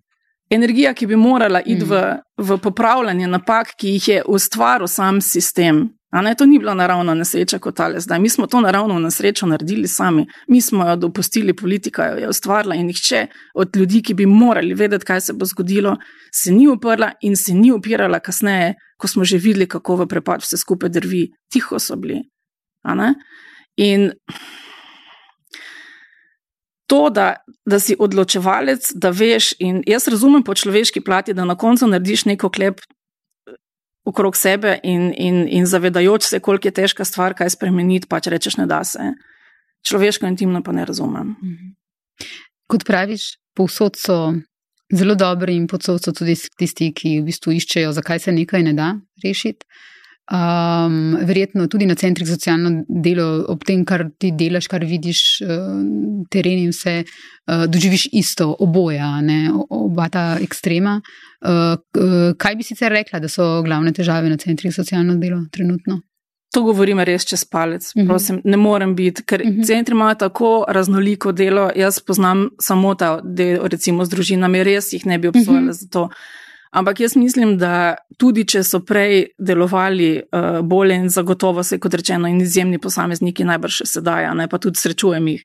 Energija, 0.50 0.94
ki 0.94 1.06
bi 1.06 1.16
morala 1.16 1.60
iti 1.60 1.84
mm 1.84 1.88
-hmm. 1.88 2.18
v, 2.36 2.54
v 2.54 2.58
popravljanje 2.58 3.26
napak, 3.26 3.74
ki 3.76 3.88
jih 3.88 4.08
je 4.08 4.22
ustvaril 4.26 4.86
sam 4.86 5.20
sistem. 5.20 5.97
Ne, 6.12 6.34
to 6.34 6.46
ni 6.46 6.58
bila 6.58 6.74
naravna 6.74 7.14
nesreča 7.14 7.58
kot 7.58 7.76
tale 7.76 8.00
zdaj. 8.00 8.18
Mi 8.18 8.28
smo 8.28 8.46
to 8.46 8.60
naravno 8.60 8.98
nesrečo 8.98 9.46
naredili 9.46 9.88
sami. 9.88 10.26
Mi 10.48 10.60
smo 10.60 10.88
jo 10.88 10.96
dopustili, 10.96 11.56
politika 11.56 12.06
jo 12.06 12.16
je 12.16 12.28
ustvarila 12.28 12.74
in 12.74 12.86
nihče 12.86 13.26
od 13.54 13.76
ljudi, 13.76 14.02
ki 14.02 14.14
bi 14.14 14.26
morali 14.26 14.74
vedeti, 14.74 15.04
kaj 15.04 15.20
se 15.20 15.32
bo 15.32 15.44
zgodilo, 15.44 15.96
se 16.34 16.52
ni 16.52 16.68
uprla 16.68 17.12
in 17.20 17.36
se 17.36 17.54
ni 17.54 17.72
upirala 17.72 18.20
kasneje, 18.20 18.74
ko 18.96 19.08
smo 19.08 19.24
že 19.24 19.38
videli, 19.38 19.68
kako 19.68 19.96
v 19.96 20.06
prepad 20.06 20.40
vse 20.42 20.56
skupaj 20.56 20.90
drvi. 20.90 21.28
Tiho 21.52 21.78
so 21.78 21.96
bili. 21.96 22.22
In 23.76 24.10
to, 26.88 27.10
da, 27.10 27.34
da 27.66 27.78
si 27.78 27.96
odločevalec, 27.98 28.92
da 28.94 29.10
veš, 29.10 29.52
in 29.58 29.82
jaz 29.86 30.08
razumem 30.08 30.42
po 30.42 30.54
človeški 30.54 31.00
plati, 31.04 31.34
da 31.34 31.44
na 31.44 31.56
koncu 31.56 31.86
narediš 31.86 32.24
neko 32.24 32.48
klep 32.50 32.80
okrog 34.08 34.36
sebe 34.36 34.78
in, 34.82 35.10
in, 35.16 35.42
in 35.48 35.66
zavedajoč 35.66 36.30
se, 36.30 36.40
koliko 36.40 36.68
je 36.68 36.76
težka 36.80 37.04
stvar, 37.04 37.36
kaj 37.36 37.52
spremeniti, 37.56 38.08
pač 38.08 38.30
rečeš, 38.32 38.56
ne 38.60 38.66
da 38.66 38.80
se. 38.84 39.12
Človeško 39.88 40.26
intimno 40.26 40.62
pa 40.64 40.72
ne 40.72 40.86
razumem. 40.88 41.36
Mhm. 41.42 41.74
Kot 42.68 42.84
praviš, 42.84 43.36
povsod 43.56 43.96
so 43.96 44.18
zelo 44.92 45.14
dobri 45.14 45.56
in 45.56 45.66
povsod 45.68 46.02
so 46.04 46.12
tudi 46.12 46.34
tisti, 46.58 46.90
ki 46.92 47.20
v 47.20 47.28
bistvu 47.28 47.54
iščejo, 47.56 47.92
zakaj 47.96 48.24
se 48.24 48.32
nekaj 48.32 48.64
ne 48.66 48.74
da 48.76 48.90
rešiti. 49.24 49.66
Um, 50.28 51.16
verjetno 51.24 51.66
tudi 51.72 51.86
na 51.86 51.94
centrih 51.94 52.28
za 52.28 52.34
socialno 52.34 52.84
delo, 52.88 53.46
ob 53.48 53.62
tem, 53.64 53.84
kar 53.88 54.10
ti 54.20 54.28
delaš, 54.36 54.66
kar 54.68 54.84
vidiš, 54.84 55.20
uh, 55.40 55.70
teren 56.28 56.58
in 56.66 56.74
vse, 56.74 56.98
uh, 57.00 57.64
doživiš 57.64 58.10
isto, 58.12 58.50
oboje, 58.60 59.00
oba 59.70 60.08
ta 60.12 60.26
ekstrema. 60.44 60.98
Uh, 61.40 61.78
uh, 61.96 62.36
kaj 62.36 62.58
bi 62.60 62.66
sicer 62.66 62.92
rekla, 62.92 63.22
da 63.24 63.28
so 63.32 63.62
glavne 63.64 63.94
težave 63.96 64.28
na 64.28 64.36
centrih 64.36 64.74
za 64.74 64.82
socialno 64.82 65.16
delo 65.16 65.46
trenutno? 65.52 66.02
To 66.52 66.62
govorim 66.64 67.00
res 67.04 67.24
čez 67.28 67.44
palec. 67.44 67.86
Uh 67.94 67.96
mhm. 67.96 68.04
-huh. 68.04 68.08
Prosim, 68.08 68.40
ne 68.44 68.56
morem 68.56 68.94
biti, 68.96 69.22
ker 69.22 69.40
uh 69.40 69.46
mhm. 69.46 69.60
-huh. 69.60 69.66
centri 69.66 69.94
imajo 69.94 70.14
tako 70.14 70.64
raznoliko 70.68 71.32
delo. 71.32 71.70
Jaz 71.76 72.00
poznam 72.00 72.48
samo 72.60 72.94
ta 72.94 73.20
del, 73.24 73.58
recimo 73.68 74.04
z 74.04 74.08
družinami, 74.08 74.64
res 74.64 74.92
jih 74.92 75.06
ne 75.06 75.18
bi 75.18 75.28
obsojala 75.28 75.60
uh 75.60 75.68
-huh. 75.68 75.80
za 75.80 75.88
to. 75.90 76.08
Ampak 76.70 77.00
jaz 77.00 77.16
mislim, 77.16 77.56
da 77.58 77.96
tudi 78.18 78.44
če 78.44 78.62
so 78.64 78.82
prej 78.84 79.30
delovali 79.38 80.10
uh, 80.20 80.60
bolje 80.60 80.98
in 81.00 81.08
zagotovo 81.08 81.62
se, 81.64 81.78
kot 81.80 81.94
rečeno, 81.94 82.28
in 82.28 82.42
izjemni 82.44 82.78
posamezniki 82.78 83.46
najbrž 83.48 83.80
še 83.82 83.88
sedaj, 83.98 84.28
ne 84.36 84.48
pa 84.48 84.60
tudi 84.60 84.80
srečujem 84.80 85.32
jih. 85.32 85.44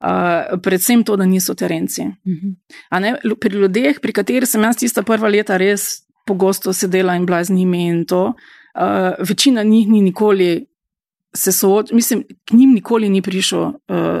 Uh, 0.00 0.60
predvsem 0.64 1.04
to, 1.04 1.16
da 1.20 1.26
niso 1.28 1.54
terenci. 1.54 2.02
Uh 2.02 2.32
mhm. 2.32 2.54
-huh. 2.90 3.36
Pri 3.40 3.56
ljudeh, 3.56 4.00
pri 4.00 4.12
katerih 4.12 4.48
sem 4.48 4.62
jaz 4.62 4.76
tista 4.76 5.02
prva 5.02 5.28
leta 5.28 5.56
res 5.56 6.04
pogosto 6.26 6.72
sedela 6.72 7.16
in 7.16 7.26
bila 7.26 7.44
z 7.44 7.50
njimi, 7.50 7.86
in 7.86 8.04
to, 8.06 8.26
uh, 8.26 9.28
večina 9.28 9.62
njih 9.62 9.88
ni 9.88 10.02
nikoli 10.02 10.66
se 11.34 11.52
soočila, 11.52 11.96
mislim, 11.96 12.24
k 12.44 12.52
njim 12.52 12.72
nikoli 12.74 13.08
ni 13.08 13.22
prišel 13.22 13.60
uh, 13.60 13.74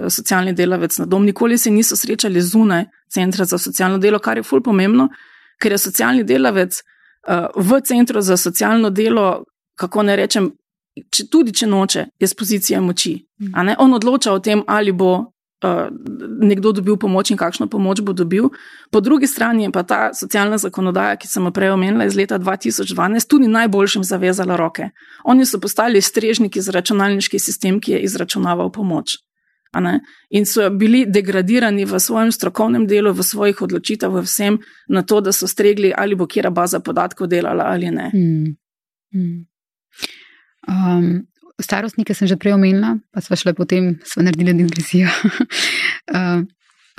socialni 0.08 0.52
delavec 0.52 0.98
na 0.98 1.06
dom, 1.06 1.24
nikoli 1.24 1.58
se 1.58 1.70
niso 1.70 1.96
srečali 1.96 2.40
zunaj 2.40 2.84
centra 3.08 3.44
za 3.44 3.58
socialno 3.58 3.98
delo, 3.98 4.18
kar 4.18 4.36
je 4.36 4.42
fulj 4.42 4.62
pomembno, 4.62 5.08
ker 5.60 5.76
je 5.76 5.78
socialni 5.78 6.24
delavec 6.24 6.80
uh, 6.80 7.50
v 7.56 7.80
centru 7.84 8.20
za 8.20 8.36
socialno 8.36 8.90
delo, 8.90 9.44
kako 9.78 10.02
ne 10.08 10.16
rečem, 10.16 10.50
če, 11.12 11.28
tudi 11.30 11.52
če 11.52 11.68
noče, 11.70 12.06
je 12.20 12.28
z 12.28 12.34
pozicije 12.36 12.80
moči. 12.80 13.14
Mm. 13.40 13.76
On 13.78 13.94
odloča 13.94 14.32
o 14.32 14.40
tem, 14.40 14.64
ali 14.66 14.92
bo 14.92 15.12
uh, 15.20 15.86
nekdo 16.40 16.72
dobil 16.72 16.96
pomoč 16.96 17.30
in 17.30 17.40
kakšno 17.40 17.68
pomoč 17.68 18.00
bo 18.00 18.12
dobil. 18.12 18.50
Po 18.90 19.00
drugi 19.00 19.26
strani 19.26 19.68
je 19.68 19.72
pa 19.72 19.82
ta 19.82 20.00
socialna 20.16 20.58
zakonodaja, 20.58 21.16
ki 21.20 21.28
sem 21.28 21.44
jo 21.44 21.54
prej 21.54 21.76
omenila 21.76 22.08
iz 22.08 22.16
leta 22.16 22.38
2012, 22.38 23.28
tudi 23.28 23.48
najboljšim 23.48 24.04
zavezala 24.04 24.56
roke. 24.56 24.90
Oni 25.24 25.46
so 25.46 25.60
postali 25.60 26.02
strežniki 26.02 26.60
za 26.60 26.72
računalniški 26.72 27.38
sistem, 27.38 27.80
ki 27.80 27.98
je 27.98 28.06
izračunaval 28.08 28.72
pomoč 28.72 29.20
in 30.30 30.46
so 30.46 30.70
bili 30.70 31.04
degradirani 31.06 31.84
v 31.84 32.00
svojem 32.00 32.32
strokovnem 32.32 32.86
delu, 32.86 33.12
v 33.12 33.22
svojih 33.22 33.62
odločitvah, 33.62 34.10
v 34.10 34.22
vsem, 34.22 34.58
na 34.88 35.02
to, 35.02 35.20
da 35.20 35.32
so 35.32 35.46
stregli, 35.46 35.92
ali 35.96 36.14
bo 36.14 36.26
kera 36.26 36.50
baza 36.50 36.80
podatkov 36.80 37.28
delala 37.28 37.64
ali 37.70 37.90
ne. 37.90 38.10
Hmm. 38.10 38.56
Hmm. 39.14 39.46
Um, 40.68 41.26
starostnike 41.60 42.14
sem 42.14 42.28
že 42.28 42.36
prej 42.36 42.54
omenila, 42.54 42.98
pa 43.12 43.20
smo 43.20 43.36
šli 43.36 43.54
potem, 43.54 43.98
smo 44.04 44.22
naredili 44.22 44.54
digrezijo. 44.54 45.08
uh, 46.16 46.42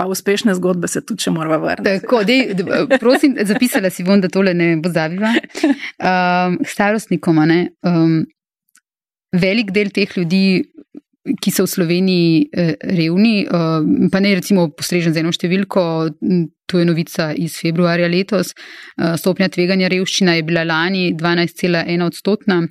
Pa 0.02 0.08
uspešne 0.08 0.56
zgodbe 0.58 0.88
se 0.88 1.04
tudi, 1.06 1.22
če 1.22 1.30
moramo 1.30 1.60
vrniti. 1.62 2.00
Tako, 2.02 2.24
dej, 2.26 2.56
prosim, 2.98 3.36
zapisala 3.46 3.92
si 3.94 4.02
bom, 4.02 4.18
da 4.24 4.32
tole 4.34 4.54
ne 4.58 4.72
bo 4.82 4.90
zaviva. 4.90 5.36
Um, 6.02 6.56
starostnikom, 6.66 7.38
um, 7.86 8.16
velik 9.32 9.70
del 9.76 9.92
teh 9.94 10.16
ljudi 10.18 10.71
ki 11.22 11.52
so 11.54 11.66
v 11.66 11.70
Sloveniji 11.70 12.50
eh, 12.50 12.74
revni, 12.82 13.46
eh, 13.46 14.10
pa 14.12 14.20
ne 14.20 14.34
recimo 14.36 14.70
postrežen 14.74 15.14
z 15.14 15.22
eno 15.22 15.34
številko, 15.34 15.84
to 16.66 16.82
je 16.82 16.88
novica 16.88 17.32
iz 17.38 17.60
februarja 17.62 18.10
letos, 18.10 18.54
eh, 18.98 19.18
stopnja 19.18 19.52
tveganja 19.54 19.92
revščina 19.92 20.40
je 20.40 20.46
bila 20.48 20.66
lani 20.66 21.12
12,1 21.14 22.06
odstotna. 22.06 22.68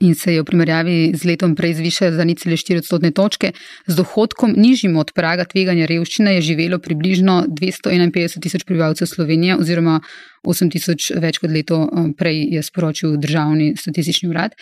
in 0.00 0.14
se 0.14 0.34
je 0.34 0.42
v 0.42 0.44
primerjavi 0.44 1.14
z 1.16 1.24
letom 1.24 1.54
prej 1.54 1.78
zvišala 1.78 2.18
za 2.18 2.24
nič 2.26 2.42
cele 2.42 2.58
4 2.58 2.82
odstotne 2.82 3.10
točke. 3.14 3.54
Z 3.86 3.94
dohodkom 3.94 4.52
nižjim 4.52 4.98
od 5.00 5.14
praga 5.14 5.46
tveganja 5.48 5.86
revščine 5.86 6.34
je 6.34 6.42
živelo 6.42 6.78
približno 6.82 7.46
251 7.48 8.42
tisoč 8.42 8.66
prebivalcev 8.66 9.06
Slovenije 9.06 9.56
oziroma 9.56 10.02
8 10.44 10.68
tisoč 10.68 11.14
več 11.16 11.38
kot 11.38 11.48
leto 11.48 11.88
prej 12.18 12.58
je 12.58 12.62
sporočil 12.62 13.16
državni 13.16 13.78
statistični 13.80 14.28
urad. 14.28 14.52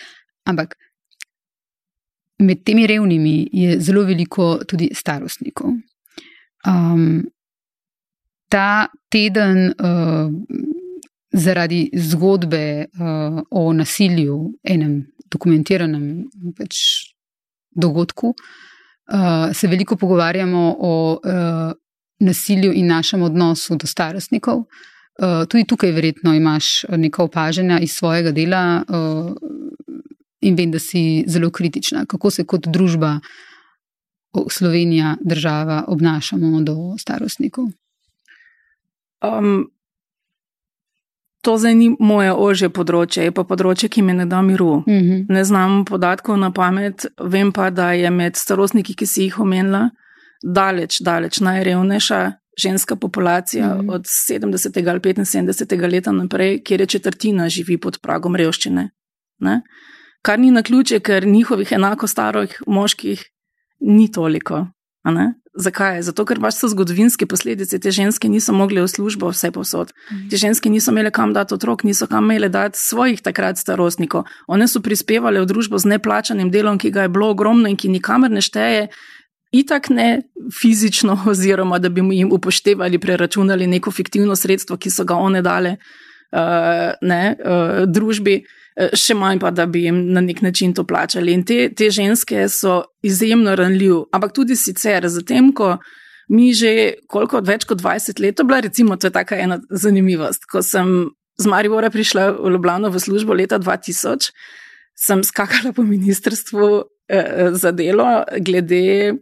Ampak 0.45 0.77
med 2.43 2.63
temi 2.65 2.87
revnimi 2.87 3.49
je 3.51 3.79
zelo 3.79 4.03
veliko 4.07 4.57
tudi 4.67 4.89
starostnikov. 4.93 5.73
Um, 6.67 7.23
ta 8.49 8.87
teden 9.09 9.73
uh, 9.73 10.29
zaradi 11.33 11.89
zgodbe 11.93 12.85
uh, 12.85 13.41
o 13.49 13.73
nasilju, 13.73 14.37
enem 14.63 14.99
dokumentiranem 15.33 16.05
pač, 16.57 16.77
dogodku, 17.73 18.33
uh, 18.33 19.49
se 19.53 19.67
veliko 19.67 19.97
pogovarjamo 19.97 20.65
o 20.79 20.93
uh, 21.17 21.71
nasilju 22.19 22.73
in 22.73 22.87
našem 22.87 23.23
odnosu 23.25 23.75
do 23.75 23.87
starostnikov. 23.87 24.67
Uh, 25.21 25.43
tudi 25.49 25.65
tukaj, 25.69 25.91
verjetno, 25.93 26.33
imaš 26.33 26.85
nekaj 26.89 27.25
opažanja 27.25 27.79
iz 27.79 27.97
svojega 27.97 28.31
dela, 28.31 28.83
uh, 28.87 29.33
in 30.43 30.55
vem, 30.55 30.71
da 30.71 30.79
si 30.79 31.23
zelo 31.27 31.49
kritična, 31.49 32.05
kako 32.05 32.31
se 32.31 32.45
kot 32.45 32.67
družba, 32.67 33.19
Slovenija, 34.49 35.15
država, 35.21 35.83
obnašamo 35.87 36.61
do 36.61 36.75
starostnikov. 36.97 37.67
Um, 39.21 39.71
to 41.41 41.57
zdaj 41.57 41.75
ni 41.75 41.89
moje 41.99 42.33
ožje 42.33 42.69
področje, 42.69 43.27
je 43.27 43.33
pa 43.35 43.43
področje, 43.43 43.89
ki 43.91 44.01
me 44.01 44.15
ne 44.15 44.25
da 44.25 44.41
miru. 44.41 44.83
Uh 44.83 44.87
mhm. 44.87 45.09
-huh. 45.09 45.25
Ne 45.29 45.43
znam 45.43 45.85
podatkov 45.85 46.37
na 46.37 46.51
pamet, 46.51 47.05
vem 47.19 47.51
pa, 47.51 47.69
da 47.69 47.91
je 47.91 48.09
med 48.09 48.35
starostniki, 48.35 48.95
ki 48.95 49.05
si 49.05 49.23
jih 49.23 49.39
omenila, 49.39 49.89
daleč, 50.43 51.01
daleč 51.01 51.39
najrevnejša 51.39 52.31
ženska 52.57 52.95
populacija 52.95 53.67
uh 53.67 53.77
mhm. 53.77 53.89
-huh. 53.89 53.95
od 53.95 54.01
70. 54.01 54.89
ali 54.89 54.99
75. 54.99 55.91
leta 55.91 56.11
naprej, 56.11 56.63
kjer 56.63 56.81
je 56.81 56.87
četrtina 56.87 57.49
živi 57.49 57.77
pod 57.77 57.99
pragom 58.01 58.35
revščine. 58.35 58.89
Ne? 59.39 59.61
Kar 60.23 60.39
ni 60.39 60.51
na 60.51 60.63
ključe, 60.63 60.99
ker 60.99 61.27
njihovih 61.27 61.71
enako 61.71 62.07
starih 62.07 62.61
moških 62.67 63.25
ni 63.79 64.11
toliko. 64.11 64.67
Zakaj? 65.53 65.99
Zato, 66.01 66.23
ker 66.25 66.39
pač 66.41 66.55
so 66.55 66.69
zgodovinske 66.71 67.27
posledice. 67.29 67.77
Te 67.79 67.91
ženske 67.91 68.29
niso 68.31 68.55
mogle 68.55 68.81
v 68.81 68.89
službo 68.89 69.29
vse 69.33 69.51
posod. 69.51 69.91
Mhm. 70.11 70.29
Te 70.31 70.39
ženske 70.39 70.69
niso 70.71 70.91
imele 70.91 71.11
kam 71.11 71.33
dati 71.33 71.53
otrok, 71.53 71.83
niso 71.83 72.07
kam 72.07 72.23
imele 72.23 72.49
dati 72.49 72.79
svojih 72.79 73.21
takrat 73.21 73.59
starostnikov. 73.59 74.23
One 74.47 74.67
so 74.67 74.79
prispevale 74.79 75.43
v 75.43 75.49
družbo 75.51 75.77
z 75.77 75.91
neplačanim 75.93 76.49
delom, 76.49 76.79
ki 76.79 76.89
ga 76.89 77.03
je 77.03 77.09
bilo 77.11 77.29
ogromno 77.29 77.69
in 77.69 77.75
ki 77.75 77.91
nikamer 77.91 78.31
ne 78.31 78.41
šteje. 78.41 78.87
Itak 79.51 79.89
ne 79.89 80.23
fizično, 80.55 81.19
oziroma 81.35 81.83
da 81.83 81.89
bi 81.89 82.01
jim 82.15 82.31
upoštevali, 82.31 82.97
preračunali 82.97 83.67
neko 83.67 83.91
fiktivno 83.91 84.35
sredstvo, 84.35 84.77
ki 84.77 84.89
so 84.89 85.03
ga 85.03 85.19
one 85.19 85.43
dale 85.43 85.77
uh, 86.31 86.95
ne, 87.01 87.23
uh, 87.37 87.83
družbi. 87.85 88.41
Uh, 88.41 88.59
še 88.73 89.15
manj 89.17 89.41
pa, 89.43 89.51
da 89.53 89.65
bi 89.69 89.85
jim 89.85 89.99
na 90.13 90.21
nek 90.21 90.41
način 90.41 90.73
to 90.73 90.85
plačali. 90.87 91.33
In 91.33 91.43
te, 91.45 91.67
te 91.69 91.89
ženske 91.93 92.47
so 92.49 92.83
izjemno 93.05 93.55
ranljive, 93.55 94.05
ampak 94.11 94.33
tudi 94.33 94.57
sicer, 94.57 95.05
zatem, 95.09 95.51
ko 95.53 95.77
mi 96.33 96.53
že 96.55 97.03
koliko 97.11 97.41
več 97.45 97.67
kot 97.69 97.81
20 97.83 98.21
let, 98.23 98.41
bila 98.47 98.61
recimo, 98.63 98.97
to 98.97 99.09
je 99.09 99.15
taka 99.15 99.37
ena 99.37 99.59
zanimivost. 99.69 100.47
Ko 100.49 100.63
sem 100.65 101.11
z 101.37 101.49
Maribora 101.49 101.91
prišla 101.93 102.31
v 102.39 102.53
Ljubljano 102.55 102.89
v 102.89 103.01
službo 103.01 103.35
leta 103.37 103.59
2000, 103.59 104.31
sem 104.95 105.23
skakala 105.25 105.73
po 105.73 105.83
ministrstvu 105.83 106.67
eh, 107.09 107.51
za 107.53 107.71
delo 107.71 108.23
glede. 108.39 109.17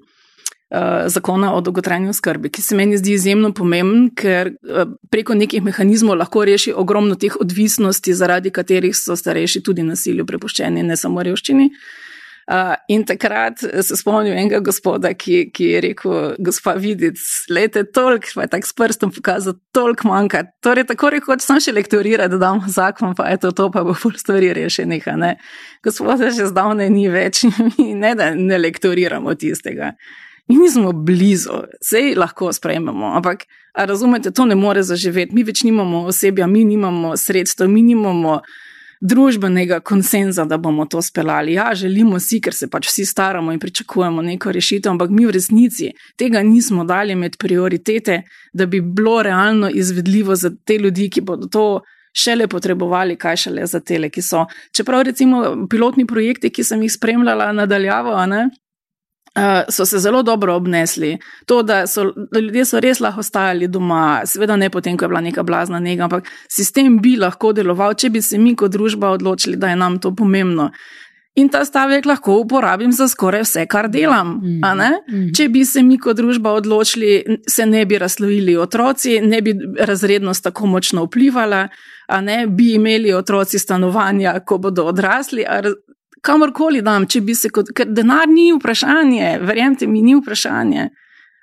Eh, 0.71 1.09
zakona 1.09 1.53
o 1.53 1.61
dolgotrajni 1.61 2.07
oskrbi, 2.09 2.47
ki 2.49 2.61
se 2.63 2.75
meni 2.79 2.95
zdi 2.95 3.11
izjemno 3.17 3.49
pomemben, 3.51 4.05
ker 4.15 4.53
eh, 4.53 4.93
preko 5.11 5.35
nekih 5.35 5.65
mehanizmov 5.67 6.15
lahko 6.15 6.45
reši 6.47 6.71
ogromno 6.71 7.17
teh 7.19 7.35
odvisnosti, 7.43 8.13
zaradi 8.15 8.53
katerih 8.55 8.95
so 8.95 9.17
starejši 9.19 9.59
tudi 9.67 9.83
nasilju 9.83 10.23
prepuščeni, 10.29 10.85
ne 10.87 10.95
samo 10.95 11.25
revščini. 11.27 11.67
Uh, 12.51 12.71
in 12.89 13.03
takrat 13.07 13.59
se 13.61 13.95
spomnim 13.99 14.33
enega 14.33 14.61
gospoda, 14.63 15.11
ki, 15.13 15.51
ki 15.53 15.67
je 15.73 15.83
rekel: 15.85 16.15
Gospa, 16.39 16.73
vidiš, 16.79 17.27
lete 17.51 17.83
toliko, 17.83 18.31
pa 18.35 18.47
je 18.47 18.53
tako 18.55 18.71
s 18.71 18.79
prstom 18.79 19.13
pokazal, 19.15 19.59
toliko 19.75 20.07
manjka. 20.09 20.45
Torej, 20.63 20.87
tako 20.89 21.11
rekoč, 21.13 21.45
sem 21.45 21.61
še 21.63 21.75
lektoriral, 21.75 22.31
da 22.31 22.41
dam 22.41 22.63
zakon, 22.65 23.13
pa 23.15 23.29
je 23.35 23.43
to, 23.43 23.53
to 23.59 23.69
pa 23.75 23.85
bo 23.87 23.93
pol 23.93 24.17
stvari 24.19 24.55
rešenih. 24.57 25.05
Gospoda 25.83 26.31
že 26.31 26.49
zdavne 26.49 26.89
ni 26.89 27.07
več, 27.11 27.43
ne 28.07 28.15
da 28.15 28.33
ne 28.35 28.63
lektoriramo 28.65 29.35
tistega 29.35 29.93
mi 30.49 30.57
nismo 30.57 30.91
blizu, 30.91 31.61
vse 31.81 32.13
lahko 32.17 32.53
sprejmemo, 32.53 33.13
ampak 33.15 33.45
razumete, 33.75 34.31
to 34.31 34.45
ne 34.45 34.55
more 34.55 34.83
zaživeti. 34.83 35.35
Mi 35.35 35.43
več 35.43 35.63
nimamo 35.63 36.05
osebja, 36.11 36.47
mi 36.47 36.65
nimamo 36.65 37.15
sredstev, 37.17 37.69
mi 37.69 37.81
nimamo 37.81 38.41
družbenega 39.01 39.79
konsenza, 39.79 40.45
da 40.45 40.57
bomo 40.57 40.85
to 40.85 41.01
speljali. 41.01 41.53
Ja, 41.53 41.71
želimo 41.75 42.19
si, 42.19 42.41
ker 42.41 42.53
se 42.53 42.67
pač 42.69 42.87
vsi 42.87 43.05
staramo 43.05 43.51
in 43.51 43.59
pričakujemo 43.59 44.21
neko 44.21 44.51
rešitev, 44.51 44.91
ampak 44.91 45.09
mi 45.09 45.25
v 45.25 45.33
resnici 45.33 45.89
tega 46.17 46.43
nismo 46.45 46.85
dali 46.85 47.15
med 47.15 47.37
prioritete, 47.37 48.21
da 48.53 48.65
bi 48.65 48.81
bilo 48.81 49.21
realno 49.23 49.69
izvedljivo 49.69 50.35
za 50.35 50.51
te 50.65 50.77
ljudi, 50.77 51.09
ki 51.09 51.21
bodo 51.21 51.47
to. 51.47 51.65
Šele 52.11 52.43
potrebovali, 52.51 53.15
kaj 53.15 53.37
šele 53.39 53.65
za 53.71 53.79
tele, 53.79 54.09
ki 54.11 54.19
so. 54.21 54.41
Čeprav, 54.75 55.05
recimo, 55.07 55.37
pilotni 55.71 56.03
projekti, 56.03 56.49
ki 56.51 56.63
sem 56.67 56.81
jih 56.83 56.91
spremljala 56.91 57.53
nadaljavo, 57.55 58.17
ne, 58.27 58.49
Uh, 59.35 59.63
so 59.69 59.85
se 59.85 59.99
zelo 59.99 60.23
dobro 60.23 60.55
obnesli. 60.55 61.17
To, 61.45 61.63
da 61.63 61.87
so 61.87 62.11
da 62.31 62.39
ljudje 62.39 62.65
so 62.65 62.79
res 62.79 62.99
lahko 62.99 63.19
ostajali 63.19 63.67
doma, 63.67 64.21
seveda 64.25 64.55
ne 64.55 64.69
potem, 64.69 64.97
ko 64.97 65.05
je 65.05 65.09
bila 65.09 65.21
neka 65.21 65.43
blazna 65.43 65.79
njega, 65.79 66.03
ampak 66.03 66.27
sistem 66.49 66.97
bi 66.99 67.15
lahko 67.15 67.53
deloval, 67.53 67.93
če 67.93 68.09
bi 68.09 68.21
se 68.21 68.37
mi 68.37 68.55
kot 68.55 68.71
družba 68.71 69.13
odločili, 69.15 69.55
da 69.55 69.69
je 69.69 69.75
nam 69.75 69.99
to 69.99 70.11
pomembno. 70.15 70.71
In 71.39 71.47
ta 71.49 71.61
stavek 71.65 72.05
lahko 72.05 72.41
uporabim 72.41 72.91
za 72.91 73.07
skoraj 73.07 73.45
vse, 73.45 73.65
kar 73.65 73.87
delam. 73.89 74.27
Mm 74.27 74.61
-hmm. 74.61 75.37
Če 75.37 75.49
bi 75.49 75.65
se 75.65 75.83
mi 75.83 75.97
kot 75.97 76.17
družba 76.17 76.51
odločili, 76.51 77.37
se 77.47 77.65
ne 77.65 77.85
bi 77.85 77.97
razlojili 77.97 78.57
otroci, 78.57 79.21
ne 79.21 79.41
bi 79.41 79.55
razrednost 79.79 80.43
tako 80.43 80.65
močno 80.65 81.03
vplivala, 81.03 81.67
ne 82.21 82.47
bi 82.47 82.73
imeli 82.73 83.13
otroci 83.13 83.59
stanovanja, 83.59 84.39
ko 84.39 84.57
bodo 84.57 84.85
odrasli 84.85 85.45
kamorkoli 86.21 86.81
dam, 86.81 87.07
če 87.09 87.21
bi 87.25 87.35
se 87.35 87.49
kot, 87.53 87.73
ker 87.75 87.89
denar 87.89 88.29
ni 88.29 88.51
vprašanje, 88.55 89.37
verjemite 89.45 89.87
mi, 89.87 90.03
ni 90.05 90.17
vprašanje. 90.19 90.89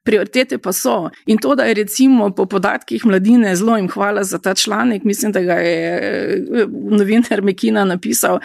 Prioritete 0.09 0.57
pa 0.63 0.73
so. 0.73 1.11
In 1.29 1.37
to, 1.43 1.53
da 1.59 1.67
je 1.69 1.75
recimo 1.83 2.31
po 2.33 2.47
podatkih 2.49 3.03
mladine, 3.07 3.51
zelo 3.57 3.77
jim 3.77 3.91
hvala 3.93 4.23
za 4.25 4.39
ta 4.39 4.55
članek, 4.55 5.05
mislim, 5.05 5.33
da 5.33 5.43
ga 5.45 5.59
je 5.61 5.89
eh, 5.99 6.67
novinar 6.71 7.43
Mekina 7.45 7.85
napisal 7.85 8.39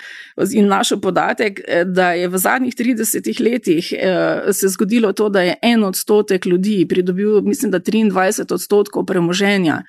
in 0.51 0.67
našel 0.67 0.99
podatek, 0.99 1.61
eh, 1.63 1.85
da 1.85 2.11
je 2.19 2.27
v 2.27 2.37
zadnjih 2.37 2.75
30 2.75 3.39
letih 3.43 3.93
eh, 3.95 4.51
se 4.51 4.67
zgodilo 4.75 5.13
to, 5.13 5.29
da 5.29 5.41
je 5.41 5.55
en 5.61 5.83
odstotek 5.83 6.45
ljudi 6.45 6.85
pridobil, 6.89 7.41
mislim, 7.41 7.71
da 7.71 7.79
23 7.79 8.53
odstotkov 8.53 9.05
premoženja. 9.05 9.83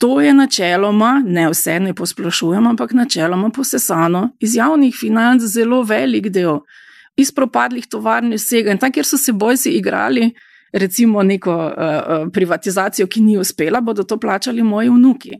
To 0.00 0.20
je 0.20 0.34
načeloma, 0.34 1.22
ne 1.26 1.50
vse 1.50 1.74
ne 1.80 1.92
posplošujem, 1.94 2.66
ampak 2.66 2.92
načeloma 2.96 3.50
posesano 3.50 4.30
iz 4.40 4.54
javnih 4.56 4.96
financ 4.96 5.42
zelo 5.42 5.82
velik 5.82 6.30
del, 6.32 6.62
iz 7.16 7.32
propadlih 7.36 7.84
tovarn 7.86 8.32
vsega. 8.32 8.72
In 8.72 8.80
tam, 8.80 8.92
kjer 8.92 9.04
so 9.04 9.18
se 9.20 9.32
bojci 9.32 9.74
igrali, 9.76 10.30
recimo 10.72 11.22
neko 11.22 11.52
uh, 11.52 12.32
privatizacijo, 12.32 13.06
ki 13.06 13.20
ni 13.20 13.36
uspela, 13.38 13.80
bodo 13.80 14.02
to 14.02 14.16
plačali 14.16 14.62
moji 14.62 14.88
vnuki. 14.88 15.36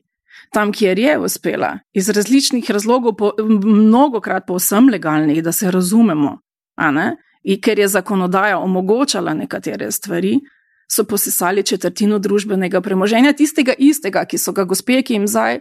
Tam, 0.52 0.72
kjer 0.72 0.98
je 0.98 1.18
uspela, 1.18 1.78
iz 1.92 2.08
različnih 2.08 2.70
razlogov, 2.70 3.16
po, 3.16 3.32
mnogokrat 3.64 4.44
povsem 4.46 4.88
legalnih, 4.92 5.42
da 5.42 5.52
se 5.52 5.70
razumemo, 5.70 6.36
ker 7.62 7.78
je 7.78 7.88
zakonodaja 7.88 8.58
omogočala 8.58 9.34
nekatere 9.34 9.90
stvari, 9.90 10.40
so 10.90 11.04
posesali 11.04 11.62
četrtino 11.62 12.18
družbenega 12.18 12.80
premoženja, 12.80 13.32
tistega 13.32 13.74
istega, 13.78 14.24
ki 14.26 14.38
so 14.38 14.52
ga 14.52 14.64
gospe, 14.64 15.02
ki 15.02 15.20
jim 15.20 15.28
zdaj 15.30 15.60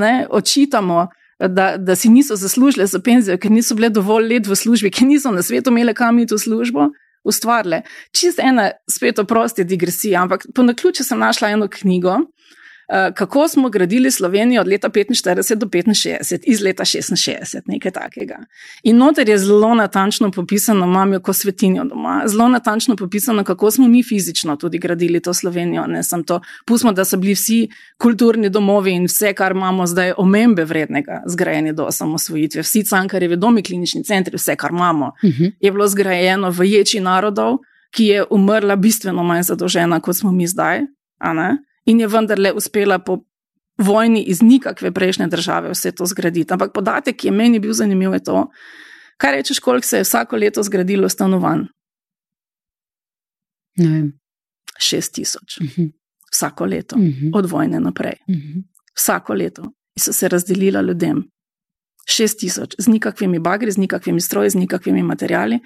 ne, 0.00 0.26
očitamo, 0.30 1.06
da, 1.48 1.74
da 1.76 1.96
si 1.96 2.08
niso 2.08 2.36
zaslužile 2.36 2.86
za 2.86 2.98
penzijo, 2.98 3.36
ker 3.38 3.52
niso 3.52 3.74
bile 3.74 3.90
dovolj 3.90 4.28
let 4.32 4.46
v 4.46 4.56
službi, 4.56 4.90
ker 4.90 5.08
niso 5.08 5.32
na 5.34 5.42
svetu 5.42 5.70
imele 5.70 5.94
kam 5.94 6.18
iti 6.18 6.34
v 6.34 6.38
službo. 6.38 6.92
Ustvarile. 7.24 7.78
Čist 8.12 8.36
ena 8.38 8.66
spet 8.84 9.18
oprosti 9.18 9.64
digresija, 9.64 10.20
ampak 10.22 10.42
po 10.54 10.62
naključju 10.62 11.06
sem 11.06 11.18
našla 11.18 11.54
eno 11.54 11.68
knjigo, 11.72 12.18
kako 13.14 13.48
smo 13.48 13.68
gradili 13.68 14.10
Slovenijo 14.10 14.60
od 14.60 14.68
leta 14.68 14.88
45 14.88 15.54
do 15.54 15.66
65, 15.66 16.38
iz 16.42 16.60
leta 16.60 16.84
66, 16.84 17.60
nekaj 17.66 17.90
takega. 17.90 18.38
In 18.82 18.96
noter 18.96 19.28
je 19.28 19.38
zelo 19.38 19.74
natančno 19.74 20.30
popisano, 20.30 20.86
imam 20.86 21.12
jo 21.12 21.20
kot 21.20 21.36
svetinjo 21.36 21.84
doma, 21.84 22.22
zelo 22.26 22.48
natančno 22.48 22.96
popisano, 22.96 23.44
kako 23.44 23.70
smo 23.70 23.88
mi 23.88 24.02
fizično 24.02 24.56
tudi 24.56 24.78
gradili 24.78 25.20
to 25.20 25.34
Slovenijo. 25.34 25.86
Ne 25.86 26.02
sem 26.02 26.24
to, 26.24 26.40
pustimo, 26.66 26.92
da 26.92 27.04
so 27.04 27.16
bili 27.16 27.34
vsi 27.34 27.68
kulturni 27.98 28.50
domovi 28.50 28.92
in 28.92 29.04
vse, 29.04 29.32
kar 29.32 29.52
imamo 29.52 29.86
zdaj, 29.86 30.12
omembe 30.16 30.64
vrednega, 30.64 31.22
zgrajeni 31.26 31.72
do 31.72 31.84
osamosvojitve. 31.84 32.62
Vsi 32.62 32.84
cankarjevi 32.84 33.36
domi, 33.36 33.62
klinični 33.62 34.04
centri, 34.04 34.36
vse, 34.36 34.56
kar 34.56 34.70
imamo, 34.70 35.06
uh 35.06 35.28
mhm. 35.28 35.42
-huh. 35.42 35.52
je 35.60 35.72
bilo 35.72 35.88
zgrajeno 35.88 36.50
v 36.50 36.64
ječi 36.64 37.00
narodov, 37.00 37.58
ki 37.90 38.04
je 38.04 38.24
umrla 38.30 38.76
bistveno 38.76 39.22
manj 39.22 39.42
zadolžena, 39.42 40.00
kot 40.00 40.16
smo 40.16 40.32
mi 40.32 40.46
zdaj 40.46 40.80
in 41.84 42.00
je 42.00 42.08
vendarle 42.08 42.52
uspela 42.52 42.98
po 42.98 43.18
vojni 43.78 44.22
iz 44.22 44.42
nikakve 44.42 44.92
prejšnje 44.92 45.26
države 45.26 45.70
vse 45.70 45.92
to 45.92 46.06
zgraditi. 46.06 46.52
Ampak 46.52 46.72
podatek, 46.72 47.16
ki 47.16 47.28
je 47.28 47.32
meni 47.32 47.58
bil 47.58 47.72
zanimiv, 47.72 48.12
je 48.12 48.22
to, 48.24 48.46
kaj 49.16 49.32
rečeš, 49.32 49.58
koliko 49.58 49.86
se 49.86 49.96
je 49.96 50.02
vsako 50.02 50.36
leto 50.36 50.62
zgradilo 50.62 51.08
stanovanj. 51.08 51.66
Šest 54.78 55.14
tisoč. 55.14 55.58
Uh 55.60 55.66
mhm. 55.66 55.82
-huh. 55.82 55.92
Vsako 56.32 56.64
leto, 56.64 56.96
uh 56.96 57.02
mhm. 57.02 57.10
-huh. 57.10 57.30
od 57.34 57.50
vojne 57.50 57.80
naprej. 57.80 58.16
Uh 58.28 58.34
mhm. 58.34 58.46
-huh. 58.46 58.62
Vsako 58.96 59.34
leto. 59.34 59.62
In 59.62 60.00
so 60.00 60.12
se 60.12 60.28
razdelila 60.28 60.80
ljudem. 60.80 61.30
Šest 62.06 62.38
tisoč, 62.38 62.74
z 62.78 62.88
nikakvimi 62.88 63.38
bagri, 63.38 63.70
z 63.70 63.76
nikakvimi 63.76 64.20
stroji, 64.20 64.50
z 64.50 64.54
nikakvimi 64.54 65.02
materijali. 65.02 65.58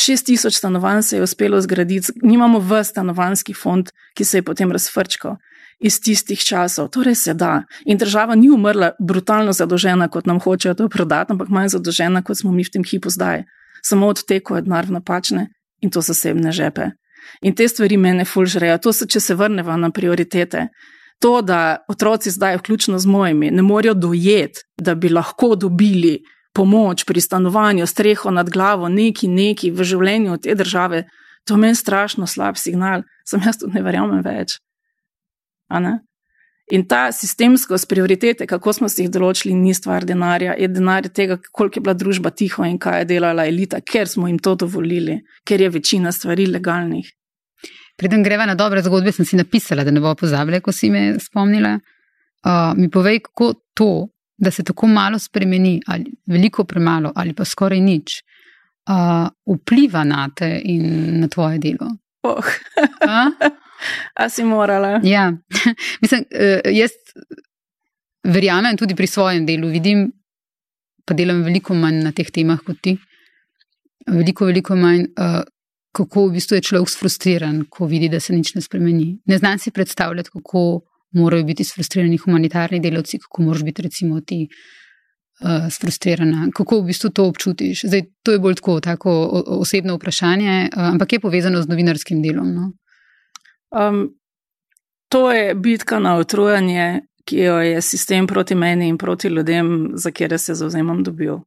Šest 0.00 0.26
tisoč 0.26 0.54
stanovanj 0.54 1.02
se 1.02 1.16
je 1.16 1.22
uspelo 1.22 1.60
zgraditi, 1.60 2.12
nimamo 2.22 2.58
v 2.58 2.84
stanovanski 2.84 3.54
fond, 3.54 3.90
ki 4.14 4.24
se 4.24 4.38
je 4.38 4.42
potem 4.42 4.72
razfrčkal 4.72 5.36
iz 5.82 6.00
tistih 6.00 6.40
časov. 6.40 6.88
Torej 6.88 7.14
se 7.14 7.34
da. 7.34 7.62
In 7.84 7.98
država 7.98 8.34
ni 8.34 8.50
umrla 8.50 8.92
brutalno 9.00 9.52
zadolžena, 9.52 10.08
kot 10.08 10.26
nam 10.26 10.40
hočejo 10.40 10.74
to 10.74 10.88
prodati, 10.88 11.32
ampak 11.32 11.48
manj 11.48 11.74
zadolžena, 11.74 12.22
kot 12.22 12.38
smo 12.38 12.52
mi 12.52 12.64
v 12.64 12.70
tem 12.70 12.84
hipu 12.84 13.10
zdaj. 13.10 13.44
Samo 13.82 14.06
odteko 14.06 14.56
je 14.56 14.62
denar 14.62 14.86
v 14.86 14.98
napačne 14.98 15.48
in 15.82 15.90
to 15.90 16.00
zasebne 16.00 16.52
žepe. 16.52 16.92
In 17.42 17.54
te 17.54 17.68
stvari 17.68 17.96
mene 17.96 18.24
fulžrejo. 18.24 18.78
To 18.78 18.92
se, 18.92 19.06
če 19.06 19.20
se 19.20 19.34
vrnemo 19.34 19.76
na 19.76 19.90
prioritete. 19.90 20.68
To, 21.22 21.40
da 21.42 21.84
otroci 21.88 22.30
zdaj, 22.30 22.56
vključno 22.58 22.98
z 22.98 23.06
mojimi, 23.06 23.50
ne 23.50 23.62
morejo 23.62 23.94
dojeti, 23.94 24.62
da 24.78 24.94
bi 24.94 25.08
lahko 25.08 25.54
dobili 25.54 26.18
pomoč 26.54 27.04
pri 27.04 27.20
stanovanju, 27.20 27.86
streho 27.86 28.30
nad 28.30 28.50
glavo, 28.50 28.88
neki, 28.88 29.28
neki 29.28 29.70
v 29.70 29.84
življenju 29.84 30.38
te 30.42 30.54
države, 30.54 31.04
to 31.46 31.56
meni 31.56 31.78
strašno 31.78 32.26
slab 32.26 32.58
signal. 32.58 33.06
Sem 33.26 33.42
jaz 33.46 33.58
tudi 33.58 33.78
ne 33.78 33.82
verjamem 33.82 34.22
več. 34.22 34.58
In 36.72 36.86
ta 36.88 37.12
sistemskost 37.12 37.88
prioritete, 37.88 38.46
kako 38.46 38.72
smo 38.72 38.88
si 38.88 39.02
jih 39.02 39.10
določili, 39.12 39.52
ni 39.54 39.74
stvar 39.74 40.06
denarja, 40.08 40.54
je 40.56 40.68
denar 40.72 41.08
tega, 41.12 41.36
koliko 41.52 41.80
je 41.80 41.84
bila 41.84 41.94
družba 41.98 42.30
tiho 42.30 42.64
in 42.64 42.78
kaj 42.80 43.02
je 43.02 43.08
delala 43.10 43.44
elita, 43.50 43.82
ker 43.84 44.08
smo 44.08 44.30
jim 44.30 44.38
to 44.38 44.54
dovolili, 44.56 45.18
ker 45.44 45.60
je 45.60 45.68
večina 45.74 46.12
stvari 46.14 46.46
legalnih. 46.48 47.10
Preden 47.98 48.22
greva 48.24 48.46
na 48.48 48.54
dobre 48.56 48.80
zgodbe, 48.82 49.12
sem 49.12 49.26
si 49.28 49.36
napisala, 49.36 49.84
da 49.84 49.92
ne 49.92 50.00
bo 50.00 50.14
pozabila, 50.16 50.62
ko 50.64 50.72
si 50.72 50.88
me 50.90 51.18
spomnila. 51.20 51.74
Uh, 52.42 52.72
mi 52.78 52.88
povej, 52.90 53.20
kako 53.28 53.52
to, 53.76 53.90
da 54.38 54.50
se 54.50 54.64
tako 54.64 54.88
malo 54.88 55.18
spremeni, 55.20 55.76
ali 55.86 56.08
veliko 56.26 56.64
premalo, 56.64 57.12
ali 57.14 57.34
pa 57.36 57.44
skoraj 57.44 57.82
nič, 57.84 58.22
uh, 58.88 59.28
vpliva 59.58 60.06
na 60.08 60.28
te 60.34 60.54
in 60.64 61.20
na 61.20 61.28
tvoje 61.28 61.60
delo. 61.62 61.92
Oh. 62.22 62.54
A 64.14 64.28
si 64.28 64.44
morala? 64.44 65.00
Ja, 65.04 65.32
mislim, 66.02 66.24
eh, 66.30 66.60
jaz 66.72 66.90
verjamem 68.24 68.76
tudi 68.76 68.94
pri 68.94 69.06
svojem 69.06 69.46
delu. 69.46 69.68
Vidim, 69.68 70.10
pa 71.06 71.14
delam 71.14 71.42
veliko 71.42 71.74
manj 71.74 72.02
na 72.04 72.12
teh 72.12 72.30
temah 72.30 72.60
kot 72.66 72.80
ti. 72.82 72.96
Veliko, 74.06 74.46
veliko 74.46 74.76
manj, 74.76 75.06
eh, 75.18 75.40
kako 75.92 76.28
v 76.28 76.38
bistvu 76.38 76.58
je 76.58 76.68
človek 76.70 76.90
sfrustriran, 76.90 77.64
ko 77.70 77.86
vidi, 77.86 78.08
da 78.08 78.20
se 78.20 78.34
nič 78.34 78.54
ne 78.54 78.62
spremeni. 78.62 79.18
Ne 79.26 79.38
znam 79.38 79.58
si 79.58 79.70
predstavljati, 79.70 80.30
kako 80.30 80.82
morajo 81.14 81.44
biti 81.44 81.64
sfrustrirani 81.64 82.16
humanitarni 82.16 82.80
delavci, 82.80 83.18
kako 83.18 83.42
moraš 83.42 83.64
biti, 83.64 83.82
recimo, 83.82 84.20
ti. 84.20 84.46
Uh, 85.42 85.66
sfrustrirana. 85.74 86.52
Kako 86.54 86.76
v 86.78 86.84
bistvu 86.92 87.08
to 87.10 87.24
občutiš? 87.26 87.80
Zdaj, 87.88 88.02
to 88.22 88.32
je 88.32 88.38
bolj 88.38 88.60
tako, 88.60 88.76
tako 88.80 89.10
osebno 89.58 89.96
vprašanje, 89.96 90.68
uh, 90.68 90.82
ampak 90.92 91.12
je 91.12 91.20
povezano 91.20 91.62
z 91.62 91.66
novinarskim 91.72 92.20
delom. 92.22 92.52
No? 92.54 92.68
Um, 93.72 94.14
to 95.08 95.32
je 95.32 95.54
bitka 95.54 95.98
na 95.98 96.16
utrujanje, 96.18 97.02
ki 97.24 97.38
jo 97.38 97.58
je 97.58 97.80
sistem 97.82 98.26
proti 98.26 98.54
meni 98.54 98.88
in 98.88 98.98
proti 98.98 99.28
ljudem, 99.28 99.90
za 99.94 100.10
kere 100.10 100.38
se 100.38 100.54
zauzemam, 100.54 101.02
dobil. 101.04 101.38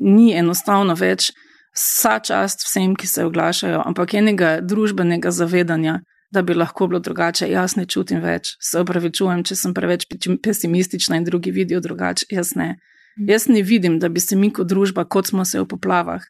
Ni 0.00 0.32
enostavno 0.34 0.94
več 0.94 1.32
vsa 1.74 2.18
čast 2.20 2.64
vsem, 2.66 2.94
ki 2.96 3.06
se 3.06 3.24
oglašajo, 3.24 3.82
ampak 3.86 4.14
enega 4.14 4.58
družbenega 4.60 5.30
zavedanja, 5.30 6.00
da 6.32 6.42
bi 6.42 6.54
lahko 6.54 6.86
bilo 6.88 7.00
drugače. 7.00 7.48
Jaz 7.50 7.76
ne 7.76 7.86
čutim 7.86 8.22
več, 8.24 8.54
se 8.60 8.80
opravičujem, 8.80 9.42
če 9.44 9.56
sem 9.56 9.74
preveč 9.74 10.06
pesimistična 10.42 11.18
in 11.20 11.26
drugi 11.28 11.52
vidijo 11.52 11.80
drugače. 11.80 12.28
Jaz 12.30 12.54
ne. 12.56 12.76
Mm. 13.18 13.28
Jaz 13.28 13.48
ne 13.48 13.62
vidim, 13.62 13.98
da 13.98 14.08
bi 14.08 14.20
se 14.20 14.36
mi 14.36 14.52
kot 14.52 14.68
družba, 14.68 15.04
kot 15.04 15.28
smo 15.28 15.44
se 15.44 15.60
v 15.60 15.68
poplavah, 15.68 16.24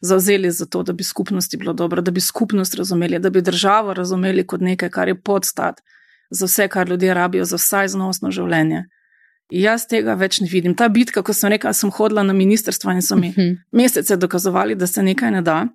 zauzeli 0.00 0.50
za 0.50 0.66
to, 0.66 0.82
da 0.82 0.92
bi 0.92 1.04
skupnosti 1.04 1.56
bilo 1.56 1.72
dobro, 1.72 2.02
da 2.02 2.10
bi 2.10 2.20
skupnost 2.20 2.74
razumeli, 2.74 3.18
da 3.18 3.30
bi 3.30 3.42
državo 3.42 3.94
razumeli 3.94 4.46
kot 4.46 4.60
nekaj, 4.60 4.90
kar 4.90 5.08
je 5.08 5.20
podstat 5.20 5.80
za 6.30 6.46
vse, 6.46 6.68
kar 6.68 6.88
ljudje 6.88 7.14
rabijo, 7.14 7.44
za 7.44 7.56
vsaj 7.56 7.88
znosno 7.88 8.30
življenje. 8.30 8.84
In 9.50 9.60
jaz 9.60 9.86
tega 9.86 10.14
več 10.14 10.40
ne 10.40 10.48
vidim. 10.50 10.74
Ta 10.74 10.88
bitka, 10.88 11.22
ko 11.22 11.32
sem 11.32 11.52
rekla, 11.52 11.72
sem 11.72 11.92
hodila 11.92 12.24
na 12.24 12.32
ministrstvo 12.32 12.92
in 12.92 13.02
so 13.02 13.16
mi 13.16 13.28
uh 13.28 13.38
mhm. 13.38 13.48
-huh. 13.48 13.56
mesece 13.72 14.16
dokazovali, 14.16 14.74
da 14.74 14.86
se 14.86 15.02
nekaj 15.02 15.30
ne 15.30 15.42
da, 15.42 15.66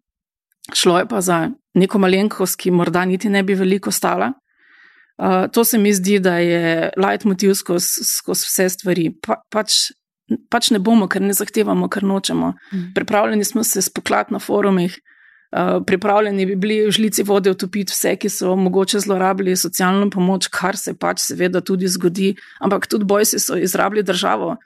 šlo 0.73 0.99
je 0.99 1.07
pa 1.07 1.21
za 1.21 1.49
neko 1.73 1.97
malenkost, 1.97 2.55
ki 2.55 2.71
morda 2.71 3.05
niti 3.05 3.29
ne 3.29 3.43
bi 3.43 3.53
veliko 3.53 3.91
stala. 3.91 4.33
Uh, 5.17 5.51
to 5.51 5.63
se 5.63 5.77
mi 5.77 5.93
zdi, 5.93 6.19
da 6.19 6.37
je 6.37 6.89
leitmotiv 6.97 7.53
skozi 7.53 8.03
skoz 8.03 8.43
vse 8.45 8.69
stvari. 8.69 9.11
Pa, 9.21 9.41
pač 9.51 9.91
pač 10.49 10.71
ne 10.71 10.79
bomo, 10.79 11.07
ker 11.09 11.23
ne 11.23 11.33
zahtevamo, 11.33 11.89
ker 11.91 12.05
nočemo. 12.05 12.53
Mm. 12.73 12.91
Pripravljeni 12.95 13.45
smo 13.45 13.63
se 13.63 13.81
spoklati 13.81 14.33
na 14.33 14.39
forumih, 14.39 14.97
uh, 15.51 15.79
pripravljeni 15.85 16.45
bi 16.45 16.55
bili 16.55 16.79
v 16.87 16.91
žlici 16.91 17.23
vode 17.23 17.51
utopiti 17.51 17.93
vse, 17.93 18.15
ki 18.15 18.29
so 18.29 18.55
mogoče 18.55 18.99
zlorabili 19.05 19.57
socialno 19.57 20.09
pomoč, 20.09 20.49
kar 20.53 20.77
se 20.77 20.93
pač 20.93 21.23
seveda 21.25 21.61
tudi 21.61 21.87
zgodi, 21.87 22.33
ampak 22.59 22.87
tudi 22.87 23.05
bojsi 23.05 23.39
so 23.39 23.57
izrabili 23.57 24.03
državo. 24.03 24.57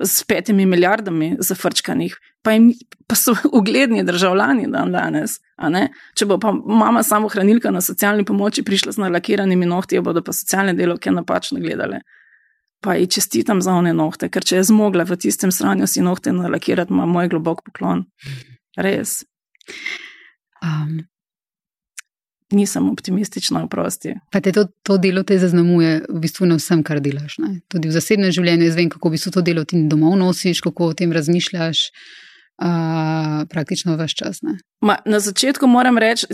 S 0.00 0.22
petimi 0.24 0.66
milijardami 0.66 1.36
zafrčkanih, 1.42 2.14
pa, 2.42 2.52
jim, 2.54 2.68
pa 3.10 3.16
so 3.18 3.34
ugledni 3.58 4.04
državljani 4.04 4.68
dan 4.70 4.92
danes. 4.94 5.40
Če 6.14 6.26
bo 6.30 6.38
pa 6.38 6.52
mama 6.52 7.02
samo 7.02 7.28
hranilka 7.28 7.70
na 7.74 7.82
socialni 7.82 8.24
pomoči 8.24 8.62
prišla 8.62 8.94
z 8.94 9.02
nalakiranimi 9.02 9.66
nohti, 9.66 10.00
bodo 10.00 10.22
pa 10.22 10.32
socialne 10.32 10.74
delovke 10.78 11.10
napačno 11.10 11.60
gledale 11.60 12.04
pa 12.84 12.94
ji 12.94 13.06
čestitam 13.06 13.62
za 13.62 13.72
one 13.72 13.94
nohte, 13.96 14.28
ker 14.28 14.44
če 14.44 14.58
je 14.58 14.66
zmogla 14.68 15.06
v 15.08 15.16
tistem 15.16 15.52
stranju 15.52 15.86
si 15.88 16.02
nohte 16.04 16.32
nalakirati, 16.36 16.92
ima 16.92 17.06
moj 17.08 17.30
globok 17.32 17.62
poklon. 17.64 18.04
Res. 18.76 19.22
Um. 20.60 21.00
Nisem 22.52 22.90
optimistična, 22.90 23.62
oprosti. 23.64 24.12
Pa 24.30 24.42
te 24.44 24.52
to, 24.52 24.66
to 24.86 24.98
delo 25.00 25.22
te 25.24 25.38
zaznamuje 25.40 26.02
v 26.04 26.20
bistvu 26.22 26.46
na 26.46 26.58
vsem, 26.60 26.84
kar 26.84 27.00
delaš. 27.02 27.38
Ne? 27.40 27.54
Tudi 27.72 27.88
v 27.88 27.94
zasebnem 27.96 28.34
življenju, 28.36 28.68
jaz 28.68 28.76
vem, 28.76 28.90
kako 28.92 29.08
v 29.08 29.16
bistvu 29.16 29.32
to 29.34 29.42
delo 29.48 29.64
ti 29.64 29.80
domov 29.88 30.18
nosiš, 30.20 30.60
kako 30.62 30.92
o 30.92 30.98
tem 30.98 31.16
razmišljaš. 31.16 31.88
Uh, 32.54 33.48
praktično 33.50 33.96
vse 33.96 34.14
čas. 34.14 34.38
Ma, 34.80 34.94
na 35.04 35.18
začetku 35.20 35.66
moram 35.66 35.98
reči, 35.98 36.26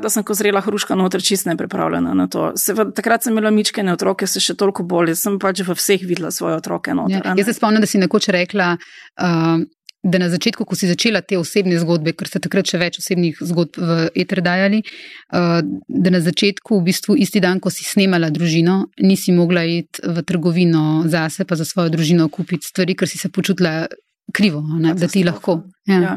da 0.00 0.10
sem 0.10 0.22
ko 0.22 0.34
zrela 0.38 0.60
hruška 0.62 0.94
noter, 0.94 1.22
čist 1.22 1.48
ne 1.50 1.56
pripravljena 1.58 2.12
na 2.14 2.28
to. 2.30 2.52
Se, 2.54 2.76
v, 2.78 2.92
takrat 2.94 3.26
sem 3.26 3.34
imela 3.34 3.50
mičkene 3.50 3.90
otroke, 3.92 4.28
se 4.30 4.38
še 4.38 4.54
toliko 4.54 4.86
bolje, 4.86 5.16
sem 5.18 5.34
pač 5.42 5.64
v 5.66 5.74
vseh 5.74 6.04
videla 6.06 6.30
svoje 6.30 6.60
otroke. 6.60 6.94
Noter, 6.94 7.18
ja, 7.18 7.34
jaz 7.40 7.50
se 7.50 7.56
spomnim, 7.58 7.82
da 7.82 7.90
si 7.90 7.98
nekoč 7.98 8.30
rekla, 8.30 8.76
uh, 8.78 9.66
da 10.04 10.20
na 10.22 10.28
začetku, 10.30 10.62
ko 10.68 10.78
si 10.78 10.86
začela 10.86 11.24
te 11.26 11.40
osebne 11.40 11.74
zgodbe, 11.80 12.12
ker 12.14 12.30
ste 12.30 12.38
takrat 12.44 12.70
še 12.70 12.78
več 12.78 13.00
osebnih 13.02 13.42
zgodb 13.42 13.80
v 13.80 13.98
eter 14.20 14.44
dajali, 14.46 14.84
uh, 14.84 15.58
da 15.88 16.14
na 16.14 16.22
začetku, 16.22 16.78
v 16.78 16.86
bistvu 16.92 17.18
isti 17.18 17.42
dan, 17.42 17.58
ko 17.58 17.72
si 17.74 17.82
snemala 17.88 18.30
družino, 18.30 18.92
nisi 19.02 19.34
mogla 19.34 19.66
iti 19.66 20.06
v 20.06 20.22
trgovino 20.22 21.02
zase, 21.10 21.48
pa 21.48 21.58
za 21.58 21.66
svojo 21.66 21.96
družino 21.96 22.30
kupiti 22.30 22.68
stvari, 22.68 22.94
ker 22.94 23.10
si 23.10 23.18
se 23.18 23.32
počutila 23.32 23.88
krivo, 24.32 24.62
ne, 24.80 24.94
da 24.94 25.08
ti 25.08 25.24
lahko. 25.24 25.62
Ja. 25.86 26.00
Ja. 26.00 26.14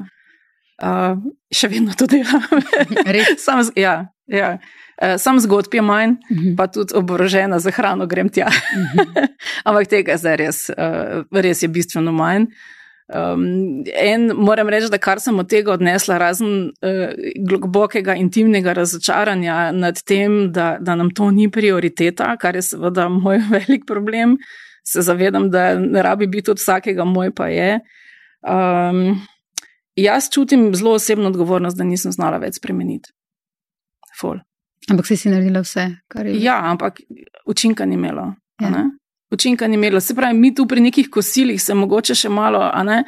Uh, 0.77 1.17
še 1.53 1.71
vedno 1.71 1.95
to 1.97 2.05
delam. 2.05 2.43
sam, 3.45 3.63
ja, 3.75 3.95
ja. 4.29 4.51
uh, 5.01 5.15
sam 5.17 5.39
zgodb 5.41 5.73
je 5.73 5.81
manj, 5.81 6.11
uh 6.11 6.31
mhm. 6.31 6.47
-huh. 6.47 6.55
pa 6.57 6.67
tudi 6.67 6.93
oborožena 6.95 7.59
za 7.59 7.71
hrano 7.71 8.05
grem 8.05 8.29
tja. 8.29 8.47
Uh 8.47 8.79
mhm. 8.79 9.09
-huh. 9.13 9.27
Ampak 9.65 9.87
tega 9.87 10.17
zdaj 10.17 10.35
res, 10.35 10.69
uh, 10.69 11.23
res 11.31 11.63
je 11.63 11.67
bistveno 11.67 12.11
manj. 12.11 12.45
Um, 13.07 13.83
en, 13.95 14.31
moram 14.35 14.69
reči, 14.69 14.89
da 14.91 14.97
kar 14.99 15.21
sem 15.23 15.39
od 15.39 15.47
tega 15.47 15.71
odnesla, 15.77 16.17
razen 16.19 16.49
uh, 16.83 17.13
globokega 17.39 18.17
intimnega 18.19 18.73
razočaranja 18.75 19.71
nad 19.71 20.01
tem, 20.03 20.51
da, 20.51 20.75
da 20.79 20.95
nam 20.99 21.13
to 21.15 21.29
ni 21.31 21.47
prioriteta, 21.51 22.33
kar 22.37 22.59
je 22.59 22.65
seveda 22.67 23.07
moj 23.09 23.39
velik 23.53 23.87
problem. 23.87 24.35
Se 24.83 25.01
zavedam, 25.01 25.49
da 25.51 25.75
ne 25.79 26.03
rabi 26.03 26.27
biti 26.27 26.51
od 26.51 26.59
vsakega, 26.59 27.05
moj 27.07 27.31
pa 27.35 27.47
je. 27.47 27.79
Um, 28.43 29.21
jaz 29.95 30.29
čutim 30.33 30.69
zelo 30.75 30.93
osebno 30.99 31.27
odgovornost, 31.27 31.77
da 31.77 31.83
nisem 31.83 32.11
znala 32.11 32.37
več 32.43 32.59
spremeniti. 32.59 33.11
Ful. 34.19 34.39
Ampak 34.91 35.07
si 35.07 35.17
si 35.17 35.31
naredila 35.31 35.63
vse, 35.63 35.89
kar 36.07 36.27
je. 36.27 36.37
Ja, 36.43 36.59
ampak 36.71 37.01
učinka 37.45 37.85
ni 37.85 37.95
imelo. 37.95 38.33
Ja. 38.61 38.87
Učinka 39.31 39.67
ni 39.67 39.75
imelo. 39.75 39.99
Se 39.99 40.15
pravi, 40.15 40.37
mi 40.37 40.55
tu 40.55 40.67
pri 40.67 40.81
nekih 40.81 41.09
kosilih 41.09 41.61
se 41.61 41.73
mogoče 41.73 42.15
še 42.15 42.29
malo, 42.29 42.61
a 42.73 42.83
ne. 42.83 43.03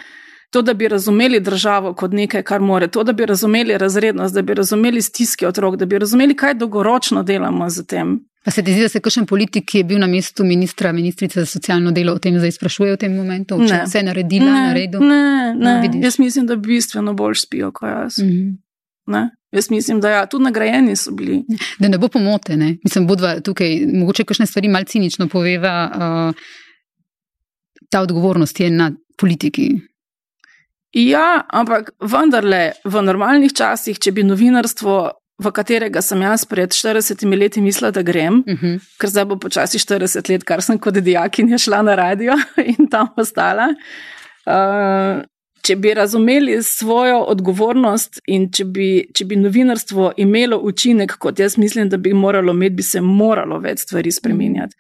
To, 0.50 0.62
da 0.62 0.74
bi 0.74 0.88
razumeli 0.88 1.40
državo 1.40 1.94
kot 1.94 2.14
nekaj, 2.14 2.42
kar 2.44 2.62
more, 2.62 2.88
to, 2.88 3.04
da 3.04 3.14
bi 3.14 3.26
razumeli 3.26 3.78
razrednost, 3.78 4.34
da 4.34 4.42
bi 4.42 4.54
razumeli 4.54 5.02
stiske 5.02 5.48
otrok, 5.48 5.76
da 5.78 5.86
bi 5.86 6.00
razumeli, 6.00 6.36
kaj 6.36 6.56
dolgoročno 6.58 7.24
delamo 7.24 7.70
z 7.70 7.86
tem. 7.86 8.16
Pa 8.44 8.52
se 8.52 8.64
ti 8.64 8.74
zdi, 8.74 8.82
da 8.82 8.90
se 8.90 9.00
kakšen 9.00 9.28
politik, 9.30 9.68
ki 9.70 9.84
je 9.84 9.84
bil 9.84 10.00
na 10.02 10.08
mestu 10.08 10.44
ministra, 10.44 10.92
ministrice 10.92 11.44
za 11.44 11.46
socialno 11.46 11.92
delo, 11.92 12.16
o 12.18 12.24
tem 12.24 12.40
zdaj 12.40 12.56
sprašuje 12.56 12.96
v 12.96 12.98
tem 12.98 13.14
momentu? 13.14 13.60
Če 13.68 13.84
vse 13.84 14.02
naredila, 14.08 14.50
ne, 14.50 14.64
naredil? 14.72 15.04
Ne, 15.06 15.54
ne. 15.54 15.76
no, 15.86 16.02
jaz 16.02 16.18
mislim, 16.20 16.48
da 16.50 16.56
bistveno 16.56 17.14
bolj 17.14 17.44
spijo 17.44 17.72
kot 17.72 17.90
jaz. 17.90 18.18
Mm 18.24 18.32
-hmm. 18.32 19.30
Jaz 19.52 19.70
mislim, 19.72 20.02
da 20.02 20.10
ja, 20.10 20.26
tudi 20.30 20.44
nagrajeni 20.44 20.96
so 20.96 21.12
bili. 21.12 21.42
Da 21.80 21.88
ne 21.88 21.98
bo 21.98 22.08
pomote, 22.08 22.58
ne? 22.58 22.76
mislim, 22.84 23.08
bodva 23.08 23.40
tukaj, 23.42 23.80
mogoče 23.94 24.24
kakšne 24.24 24.46
stvari 24.46 24.70
malce 24.70 24.92
cinično 24.92 25.28
poveva. 25.28 25.76
Uh, 25.96 26.36
ta 27.90 28.02
odgovornost 28.02 28.60
je 28.60 28.70
na 28.70 28.92
politiki. 29.18 29.72
Ja, 30.94 31.46
ampak 31.50 31.92
vendarle, 32.02 32.72
v 32.86 33.02
normalnih 33.06 33.54
časih, 33.54 33.98
če 34.02 34.12
bi 34.12 34.26
novinarstvo, 34.26 35.00
v 35.40 35.52
katerega 35.56 36.02
sem 36.04 36.22
jaz 36.26 36.44
pred 36.50 36.74
40 36.74 37.26
leti 37.38 37.62
mislila, 37.62 37.92
da 37.96 38.02
grem, 38.04 38.44
uh 38.46 38.62
-huh. 38.62 38.80
ker 39.00 39.10
zdaj 39.10 39.26
bo 39.26 39.38
počasi 39.38 39.80
40 39.80 40.30
let, 40.30 40.44
kar 40.44 40.62
sem 40.62 40.80
kot 40.80 40.94
dijakinja 40.94 41.58
šla 41.58 41.82
na 41.82 41.96
radio 41.96 42.34
in 42.78 42.90
tam 42.90 43.08
ostala. 43.18 43.74
Uh, 44.46 45.24
če 45.62 45.76
bi 45.76 45.94
razumeli 45.94 46.58
svojo 46.64 47.22
odgovornost 47.32 48.22
in 48.28 48.50
če 48.54 48.66
bi, 48.66 48.90
če 49.16 49.26
bi 49.26 49.38
novinarstvo 49.40 50.14
imelo 50.18 50.60
učinek, 50.64 51.18
kot 51.22 51.40
jaz 51.40 51.58
mislim, 51.58 51.90
da 51.90 51.98
bi 51.98 52.14
moralo 52.14 52.54
imeti, 52.54 52.76
bi 52.80 52.84
se 52.84 53.02
moralo 53.02 53.60
več 53.64 53.86
stvari 53.86 54.12
spremenjati. 54.12 54.76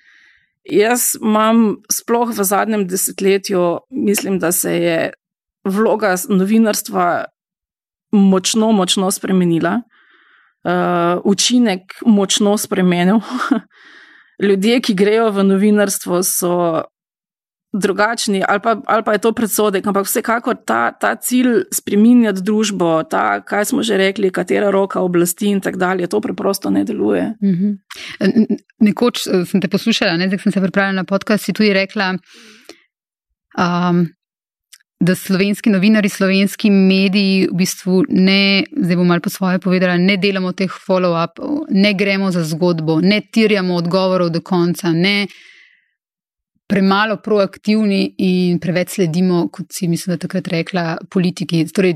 Jaz 0.69 1.15
imam 1.21 1.79
sploh 1.91 2.33
v 2.35 2.45
zadnjem 2.45 2.85
desetletju, 2.87 3.63
mislim, 3.89 4.39
da 4.39 4.51
se 4.51 4.75
je 4.75 4.99
vloga 5.65 6.15
novinarstva 6.29 7.25
močno, 8.11 8.71
močno 8.71 9.11
spremenila, 9.11 9.79
uh, 10.63 11.21
učinek 11.23 11.99
močno 12.05 12.57
spremenil. 12.57 13.21
Ljudje, 14.47 14.79
ki 14.81 14.93
grejo 14.95 15.31
v 15.35 15.43
novinarstvo, 15.43 16.23
so 16.23 16.53
drugačni, 17.73 18.43
ali 18.47 18.59
pa, 18.59 18.81
ali 18.85 19.03
pa 19.03 19.13
je 19.13 19.21
to 19.21 19.31
predsodek, 19.33 19.87
ampak 19.87 20.05
vsekakor 20.05 20.57
ta, 20.65 20.91
ta 20.91 21.15
cilj 21.15 21.67
spremenjati 21.73 22.41
družbo, 22.41 23.03
ta, 23.03 23.41
kaj 23.45 23.65
smo 23.65 23.83
že 23.85 23.97
rekli, 23.97 24.31
katera 24.33 24.71
roka 24.73 25.01
oblasti 25.05 25.51
in 25.53 25.61
tako 25.61 25.77
dalje, 25.77 26.07
to 26.07 26.21
preprosto 26.21 26.69
ne 26.69 26.83
deluje. 26.83 27.33
-hmm. 27.41 27.77
Nekoč 28.79 29.27
eh, 29.27 29.45
sem 29.45 29.61
te 29.61 29.67
poslušala, 29.67 30.17
ne, 30.17 30.27
zdaj 30.27 30.39
sem 30.39 30.51
se 30.51 30.61
pripravila 30.61 30.93
na 30.93 31.03
podcast, 31.03 31.45
si 31.45 31.53
tudi 31.53 31.73
rekla. 31.73 32.17
Um, 33.57 34.07
da 34.99 35.15
slovenski 35.15 35.69
novinari, 35.69 36.09
slovenski 36.09 36.69
mediji 36.69 37.47
v 37.51 37.55
bistvu 37.55 38.03
ne, 38.09 38.63
zdaj 38.77 38.95
bom 38.95 39.07
malo 39.07 39.21
po 39.21 39.29
svoje 39.29 39.59
povedala, 39.59 39.97
ne 39.97 40.17
delamo 40.17 40.51
teh 40.51 40.71
follow-upov, 40.87 41.69
ne 41.69 41.93
gremo 41.93 42.31
za 42.31 42.43
zgodbo, 42.43 42.99
ne 43.01 43.21
tirjamo 43.31 43.75
odgovorov 43.75 44.29
do 44.29 44.41
konca, 44.41 44.91
ne 44.91 45.27
premalo 46.69 47.17
proaktivni 47.17 48.13
in 48.17 48.59
preveč 48.61 48.99
sledimo, 48.99 49.47
kot 49.49 49.73
si 49.73 49.87
mislim, 49.87 50.13
da 50.13 50.27
takrat 50.27 50.47
rekla, 50.47 50.83
politiki. 51.09 51.63
Torej, 51.73 51.95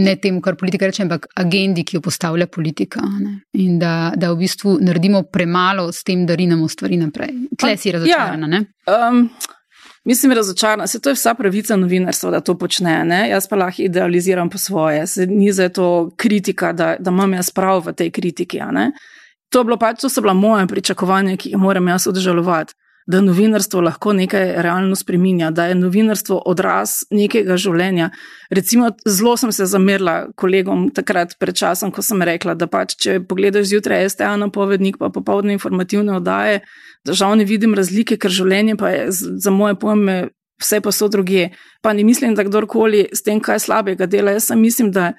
ne 0.00 0.14
temu, 0.16 0.40
kar 0.40 0.56
politika 0.56 0.88
reče, 0.88 1.04
ampak 1.04 1.26
agendi, 1.42 1.84
ki 1.84 1.98
jo 1.98 2.04
postavlja 2.06 2.46
politika. 2.46 3.02
Ne? 3.20 3.34
In 3.60 3.76
da, 3.78 4.12
da 4.16 4.32
v 4.32 4.40
bistvu 4.40 4.78
naredimo 4.80 5.26
premalo 5.28 5.90
s 5.92 6.06
tem, 6.06 6.24
da 6.26 6.38
rinemo 6.40 6.68
stvari 6.72 6.96
naprej. 7.02 7.36
Tle 7.60 7.76
si 7.76 7.92
razočarana. 7.92 8.64
Ja, 8.88 9.12
Mislim, 10.08 10.32
razočarana, 10.32 10.86
se 10.88 10.96
to 11.00 11.10
je 11.12 11.14
vsa 11.18 11.34
pravica 11.36 11.76
novinarstva, 11.76 12.30
da 12.32 12.38
to 12.40 12.54
počne. 12.58 13.02
Ne? 13.04 13.26
Jaz 13.28 13.44
pa 13.48 13.58
lahko 13.60 13.82
idealiziram 13.84 14.48
po 14.50 14.58
svoje, 14.58 15.04
se 15.06 15.26
ni 15.26 15.52
za 15.52 15.68
to 15.68 16.10
kritika, 16.16 16.72
da, 16.72 16.94
da 16.98 17.12
imam 17.12 17.36
jaz 17.36 17.50
prav 17.52 17.82
v 17.84 17.92
tej 17.92 18.10
kritiki. 18.10 18.62
To, 19.52 19.64
pač, 19.76 20.00
to 20.00 20.08
so 20.08 20.24
bila 20.24 20.32
moja 20.32 20.64
pričakovanja, 20.66 21.36
ki 21.36 21.52
jih 21.52 21.60
moram 21.60 21.92
jaz 21.92 22.08
odžalovati 22.08 22.72
da 23.06 23.20
novinarstvo 23.20 23.80
lahko 23.80 24.12
nekaj 24.12 24.52
realno 24.62 24.96
spreminja, 24.96 25.50
da 25.50 25.66
je 25.66 25.74
novinarstvo 25.74 26.42
odraz 26.46 27.00
nekega 27.10 27.56
življenja. 27.56 28.10
Recimo, 28.50 28.90
zelo 29.06 29.36
sem 29.40 29.52
se 29.52 29.66
zamerila 29.66 30.30
kolegom 30.36 30.88
takrat 30.94 31.34
pred 31.40 31.56
časom, 31.56 31.90
ko 31.90 32.02
sem 32.02 32.22
rekla, 32.22 32.54
da 32.54 32.68
pač, 32.70 32.94
če 33.00 33.20
pogledaš 33.28 33.70
zjutraj 33.72 34.08
STA 34.14 34.34
napovednik, 34.40 35.00
pa 35.00 35.10
popoldne 35.14 35.56
informativne 35.56 36.18
oddaje, 36.20 36.60
da 37.04 37.16
žal 37.16 37.38
ne 37.40 37.48
vidim 37.48 37.74
razlike, 37.74 38.18
ker 38.20 38.30
življenje 38.30 38.76
pa 38.78 38.92
je 38.92 39.08
za 39.16 39.50
moje 39.50 39.78
pojme 39.80 40.20
vse 40.60 40.80
pa 40.80 40.92
so 40.92 41.08
druge. 41.08 41.48
Pa 41.82 41.92
ne 41.92 42.04
mislim, 42.04 42.34
da 42.34 42.44
kdorkoli 42.44 43.08
s 43.12 43.22
tem 43.22 43.40
kaj 43.40 43.58
slabega 43.58 44.06
dela. 44.06 44.36
Jaz 44.36 44.50
mislim, 44.56 44.92
da, 44.92 45.12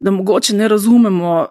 da 0.00 0.10
mogoče 0.10 0.56
ne 0.56 0.68
razumemo. 0.68 1.46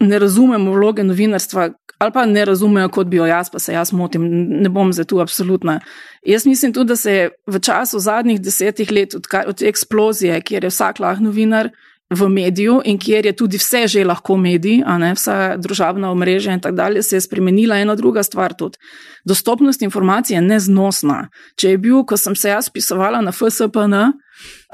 Ne 0.00 0.18
razumemo 0.18 0.72
vloge 0.72 1.04
novinarstva, 1.04 1.66
ali 2.00 2.12
pa 2.12 2.24
ne 2.26 2.44
razumejo, 2.44 2.88
kot 2.88 3.06
bi 3.12 3.18
jo 3.18 3.26
jaz, 3.28 3.50
pa 3.52 3.58
se 3.60 3.74
jaz 3.74 3.92
motim, 3.92 4.24
ne 4.62 4.68
bom 4.72 4.92
za 4.92 5.04
tu 5.04 5.20
absolutna. 5.20 5.80
Jaz 6.24 6.46
mislim 6.46 6.72
tudi, 6.72 6.88
da 6.88 6.96
se 6.96 7.12
je 7.12 7.28
v 7.46 7.60
času 7.60 7.98
zadnjih 8.00 8.40
desetih 8.40 8.92
let 8.92 9.14
od, 9.14 9.28
od 9.46 9.58
te 9.58 9.68
eksplozije, 9.68 10.40
kjer 10.40 10.64
je 10.64 10.70
vsak 10.72 11.00
lahko 11.00 11.28
novinar 11.28 11.68
v 12.10 12.28
mediju 12.28 12.80
in 12.84 12.98
kjer 12.98 13.26
je 13.26 13.32
tudi 13.36 13.58
vse 13.60 13.84
že 13.88 14.04
lahko 14.04 14.36
medij, 14.36 14.80
a 14.86 14.96
ne 14.98 15.12
vsa 15.14 15.56
družabna 15.60 16.10
omrežja 16.10 16.56
in 16.56 16.60
tako 16.60 16.76
dalje, 16.76 17.02
se 17.02 17.16
je 17.16 17.20
spremenila 17.20 17.76
ena 17.78 17.94
druga 17.94 18.22
stvar 18.22 18.54
tudi. 18.54 18.78
Dostopnost 19.24 19.82
informacij 19.82 20.36
je 20.36 20.40
neznosna. 20.40 21.28
Če 21.56 21.76
je 21.76 21.78
bil, 21.78 22.02
ko 22.04 22.16
sem 22.16 22.34
se 22.34 22.48
jaz 22.48 22.70
pisovala 22.72 23.20
na 23.20 23.32
FSPN, 23.32 24.16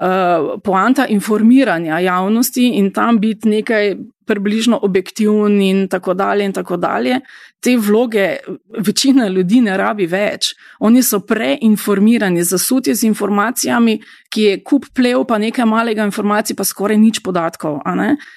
uh, 0.00 0.60
poanta 0.64 1.06
informiranja 1.06 1.98
javnosti 1.98 2.68
in 2.78 2.92
tam 2.92 3.20
biti 3.20 3.48
nekaj 3.48 3.96
približno 4.26 4.78
objektiven 4.82 5.60
in 5.62 5.88
tako 5.88 6.14
dalje 6.14 6.44
in 6.44 6.52
tako 6.52 6.76
dalje. 6.76 7.20
Te 7.60 7.76
vloge 7.76 8.36
večina 8.78 9.28
ljudi 9.28 9.60
ne 9.60 9.76
rabi 9.76 10.06
več. 10.06 10.50
Oni 10.80 11.02
so 11.02 11.20
preinformirani, 11.20 12.42
zasuti 12.44 12.94
z 12.94 13.06
informacijami, 13.06 14.00
ki 14.30 14.42
je 14.42 14.58
kup 14.64 14.90
plev, 14.94 15.24
pa 15.28 15.38
nekaj 15.38 15.64
malega 15.64 16.04
informacij, 16.04 16.56
pa 16.56 16.64
skoraj 16.64 16.98
nič 16.98 17.22
podatkov. 17.22 17.80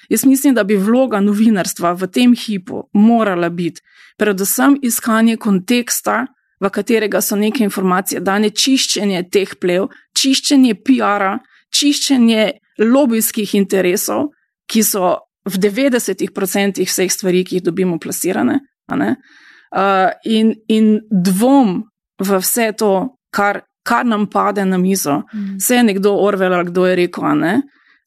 Jaz 0.08 0.24
mislim, 0.24 0.54
da 0.54 0.64
bi 0.64 0.78
vloga 0.78 1.20
novinarstva 1.20 1.92
v 1.92 2.06
tem 2.06 2.34
hipu 2.34 2.86
morala 2.92 3.48
biti 3.48 3.82
predvsem 4.20 4.76
iskanje 4.82 5.36
konteksta, 5.36 6.26
v 6.60 6.70
katerega 6.70 7.20
so 7.24 7.36
neke 7.36 7.64
informacije 7.64 8.20
dane, 8.20 8.50
čiščenje 8.50 9.24
teh 9.32 9.54
plev, 9.60 9.88
čiščenje 10.16 10.76
PR-a, 10.84 11.38
čiščenje 11.72 12.46
lobijskih 12.84 13.54
interesov, 13.58 14.30
ki 14.70 14.82
so 14.84 15.16
v 15.48 15.60
90% 15.62 16.84
vseh 16.84 17.12
stvari, 17.12 17.44
ki 17.44 17.58
jih 17.58 17.66
dobimo, 17.70 17.98
plasirane. 17.98 18.60
Uh, 18.90 20.10
in, 20.26 20.54
in 20.68 20.98
dvom 21.10 21.80
v 22.20 22.40
vse 22.42 22.72
to, 22.76 23.16
kar, 23.32 23.62
kar 23.86 24.04
nam 24.06 24.26
pade 24.30 24.64
na 24.66 24.78
mizo, 24.78 25.22
mm. 25.32 25.56
vse 25.62 25.80
je 25.80 25.86
nekdo 25.86 26.16
Orwell, 26.20 26.58
kdo 26.68 26.86
je 26.90 26.96
rekel, 27.04 27.44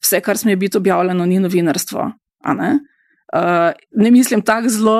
vse, 0.04 0.20
kar 0.20 0.38
sme 0.38 0.56
biti 0.60 0.78
objavljeno, 0.78 1.26
ni 1.26 1.40
novinarstvo. 1.42 2.10
Ne? 2.54 2.70
Uh, 3.34 3.72
ne 3.96 4.10
mislim 4.10 4.44
tako 4.44 4.68
zelo, 4.68 4.98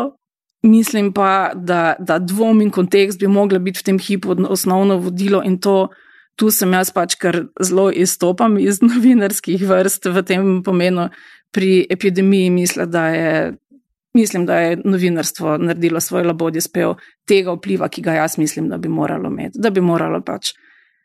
mislim 0.65 1.13
pa, 1.13 1.53
da, 1.55 1.95
da 1.99 2.19
dvom 2.19 2.61
in 2.65 2.71
kontekst 2.71 3.21
bi 3.21 3.29
mogla 3.29 3.59
biti 3.59 3.83
v 3.83 3.87
tem 3.91 3.99
hipu 3.99 4.37
osnovno 4.49 4.97
vodilo 4.97 5.43
in 5.45 5.61
to. 5.61 5.89
Tu 6.35 6.49
sem 6.51 6.73
jaz 6.75 6.89
pač, 6.91 7.15
ker 7.15 7.45
zelo 7.63 7.93
izstopam 7.95 8.57
iz 8.59 8.81
novinarskih 8.89 9.61
vrst 9.69 10.09
v 10.11 10.23
tem 10.27 10.49
pomenu, 10.67 11.07
pri 11.55 11.87
epidemiji 11.91 12.51
misli, 12.51 12.87
da 12.91 13.05
je, 13.09 13.53
mislim, 14.19 14.47
da 14.47 14.57
je 14.59 14.81
novinarstvo 14.85 15.59
naredilo 15.59 16.01
svoj 16.01 16.25
labodji 16.27 16.61
spev 16.61 16.97
tega 17.29 17.55
vpliva, 17.55 17.89
ki 17.89 18.03
ga 18.03 18.17
jaz 18.19 18.35
mislim, 18.39 18.69
da 18.69 18.79
bi 18.79 18.91
moralo 18.91 19.31
imeti, 19.31 19.63
da 19.63 19.71
bi 19.71 19.81
moralo 19.81 20.19
pač 20.27 20.51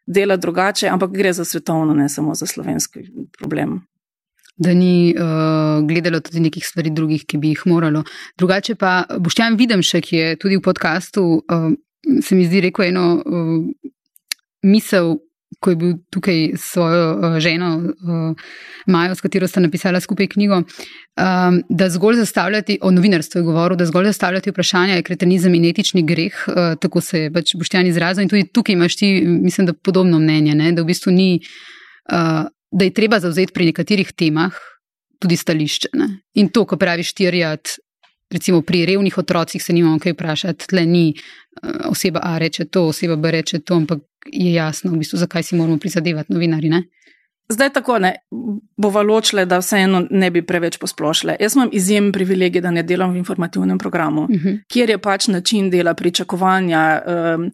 delati 0.07 0.41
drugače, 0.41 0.89
ampak 0.89 1.11
gre 1.13 1.33
za 1.33 1.45
svetovno, 1.45 1.93
ne 1.93 2.09
samo 2.09 2.33
za 2.35 2.49
slovenski 2.49 3.05
problem. 3.37 3.77
Da 4.59 4.73
ni 4.75 5.13
uh, 5.15 5.79
gledalo 5.87 6.19
tudi 6.19 6.41
nekih 6.43 6.65
stvari 6.67 6.91
drugih, 6.91 7.23
ki 7.23 7.37
bi 7.39 7.53
jih 7.53 7.61
moralo. 7.71 8.03
Drugače 8.37 8.75
pa 8.75 9.05
Boštjan 9.19 9.55
Videmšek, 9.55 10.09
ki 10.09 10.17
je 10.17 10.35
tudi 10.35 10.57
v 10.59 10.63
podkastu, 10.65 11.23
uh, 11.39 11.71
se 12.19 12.35
mi 12.35 12.43
zdi 12.43 12.65
rekel 12.67 12.89
eno 12.89 13.05
uh, 13.23 13.63
misel, 14.67 15.15
ko 15.59 15.69
je 15.69 15.75
bil 15.75 15.93
tukaj 16.11 16.51
s 16.55 16.71
svojo 16.71 17.39
ženo 17.39 17.69
Majo, 18.87 19.15
s 19.15 19.21
katero 19.21 19.47
sta 19.47 19.59
napisala 19.59 19.99
skupaj 19.99 20.27
knjigo, 20.27 20.61
da 21.69 21.89
zgolj 21.89 22.15
zastavljati, 22.21 22.77
o 22.81 22.91
novinarstvu 22.91 23.39
je 23.39 23.43
govoril, 23.43 23.77
da 23.77 23.85
zgolj 23.85 24.05
zastavljati 24.05 24.53
vprašanja 24.53 24.95
je 24.95 25.03
kretenizem 25.03 25.55
in 25.55 25.65
etični 25.65 26.03
greh, 26.03 26.37
tako 26.79 27.01
se 27.01 27.25
je 27.25 27.33
pač 27.33 27.55
Boštjan 27.55 27.87
izrazil 27.87 28.23
in 28.23 28.29
tudi 28.29 28.47
tukaj 28.53 28.73
imaš 28.73 28.95
ti, 28.95 29.11
mislim, 29.25 29.67
da 29.67 29.73
podobno 29.73 30.19
mnenje, 30.19 30.55
ne? 30.55 30.71
da 30.71 30.81
v 30.81 30.93
bistvu 30.93 31.11
ni, 31.11 31.41
da 32.71 32.85
je 32.85 32.93
treba 32.93 33.19
zauzeti 33.19 33.53
pri 33.53 33.65
nekaterih 33.65 34.11
temah 34.11 34.53
tudi 35.19 35.37
stališče. 35.37 35.89
Ne? 35.93 36.07
In 36.33 36.49
to, 36.49 36.65
ko 36.65 36.77
praviš 36.77 37.13
tirjat, 37.13 37.75
recimo 38.31 38.61
pri 38.61 38.85
revnih 38.85 39.17
otrocih 39.17 39.63
se 39.63 39.73
nimamo 39.73 39.99
kaj 39.99 40.13
vprašati, 40.13 40.67
tle 40.67 40.85
ni 40.85 41.13
uh, 41.13 41.89
oseba 41.91 42.19
A 42.23 42.37
reče 42.37 42.65
to, 42.65 42.87
oseba 42.87 43.15
B 43.15 43.31
reče 43.31 43.59
to, 43.59 43.75
ampak 43.75 43.99
je 44.25 44.53
jasno, 44.53 44.91
v 44.91 45.01
bistvu, 45.03 45.17
zakaj 45.17 45.43
si 45.43 45.55
moramo 45.55 45.77
prizadevati 45.79 46.33
novinari. 46.33 46.69
Ne? 46.69 46.83
Zdaj 47.49 47.69
tako 47.73 47.97
ne, 47.99 48.13
bova 48.77 49.01
ločile, 49.01 49.45
da 49.45 49.57
vseeno 49.57 50.03
ne 50.11 50.29
bi 50.31 50.43
preveč 50.45 50.77
posplošile. 50.77 51.35
Jaz 51.39 51.55
imam 51.55 51.69
izjemen 51.73 52.11
privilegij, 52.11 52.61
da 52.61 52.71
ne 52.71 52.83
delam 52.83 53.11
v 53.13 53.17
informativnem 53.17 53.77
programu, 53.77 54.23
uh 54.23 54.29
mhm. 54.29 54.47
-huh. 54.47 54.59
kjer 54.67 54.89
je 54.89 54.97
pač 54.97 55.27
način 55.27 55.69
dela, 55.69 55.93
pričakovanja, 55.93 57.01
um, 57.07 57.51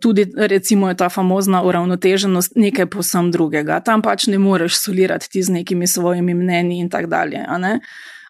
tudi 0.00 0.26
recimo 0.36 0.94
ta 0.94 1.08
famozna 1.08 1.62
uravnoteženost 1.62 2.56
nekaj 2.56 2.86
posem 2.86 3.30
drugega. 3.30 3.80
Tam 3.80 4.02
pač 4.02 4.26
ne 4.26 4.38
moreš 4.38 4.78
solirati 4.80 5.30
ti 5.30 5.42
z 5.42 5.52
nekimi 5.52 5.86
svojimi 5.86 6.34
mnenji 6.34 6.78
in 6.78 6.90
tako 6.90 7.06
dalje. 7.06 7.44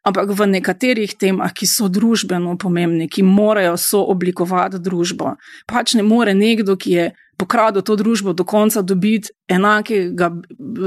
Ampak 0.06 0.30
v 0.30 0.46
nekaterih 0.46 1.14
temah, 1.18 1.50
ki 1.50 1.66
so 1.66 1.88
družbeno 1.90 2.54
pomembni, 2.58 3.08
ki 3.10 3.24
morajo 3.26 3.74
sooblikovati 3.76 4.78
družbo, 4.78 5.34
pač 5.66 5.96
ne 5.98 6.02
more 6.06 6.34
nekdo, 6.34 6.76
ki 6.78 6.92
je 6.92 7.06
pokradel 7.36 7.82
to 7.82 7.96
družbo 7.96 8.32
do 8.32 8.44
konca, 8.44 8.82
dobiti 8.82 9.30
enakega, 9.48 10.30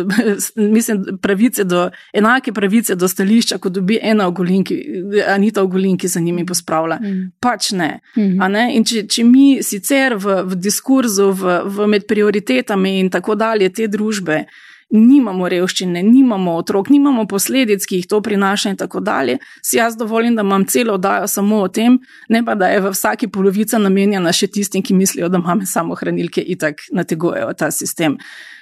mislim, 0.75 1.05
pravice 1.21 1.63
do, 1.63 1.89
enake 2.13 2.53
pravice 2.53 2.95
do 2.95 3.07
stališča, 3.07 3.57
kot 3.57 3.73
dobi 3.73 3.99
ena 4.01 4.27
ogolinki, 4.27 4.79
Anita 5.27 5.63
Ogolinki 5.63 6.07
za 6.07 6.19
njimi 6.19 6.45
pospravlja. 6.45 6.99
Mm. 7.01 7.31
Pač 7.39 7.71
ne. 7.71 7.99
Mm. 8.17 8.51
ne? 8.51 8.65
In 8.75 8.85
če, 8.85 9.05
če 9.07 9.23
mi 9.23 9.63
sicer 9.63 10.17
v, 10.17 10.41
v 10.49 10.59
diskurzu, 10.59 11.31
v, 11.31 11.59
v 11.65 11.87
med 11.87 12.07
prioritetami 12.07 12.99
in 12.99 13.09
tako 13.13 13.35
dalje 13.35 13.69
te 13.69 13.87
družbe, 13.87 14.43
nimamo 14.89 15.47
revščine, 15.49 16.01
nimamo 16.03 16.55
otrok, 16.57 16.89
nimamo 16.89 17.25
posledic, 17.29 17.85
ki 17.85 18.01
jih 18.01 18.07
to 18.09 18.19
prinaša 18.25 18.73
in 18.73 18.77
tako 18.79 19.01
dalje, 19.05 19.37
si 19.65 19.77
jaz 19.77 19.97
dovolim, 19.97 20.35
da 20.35 20.45
imam 20.45 20.65
celo 20.65 20.95
oddajo 20.97 21.27
samo 21.29 21.61
o 21.63 21.67
tem, 21.67 21.99
ne 22.29 22.43
pa 22.45 22.55
da 22.57 22.71
je 22.73 22.81
v 22.81 22.93
vsaki 22.93 23.29
polovica 23.33 23.77
namenjena 23.81 24.33
še 24.33 24.49
tistim, 24.49 24.83
ki 24.85 24.97
mislijo, 24.97 25.29
da 25.29 25.41
imamo 25.41 25.67
samo 25.69 25.97
hranilke 25.99 26.41
in 26.41 26.57
tako 26.57 26.95
nategujejo 27.01 27.53
ta 27.57 27.69
sistem. 27.71 28.17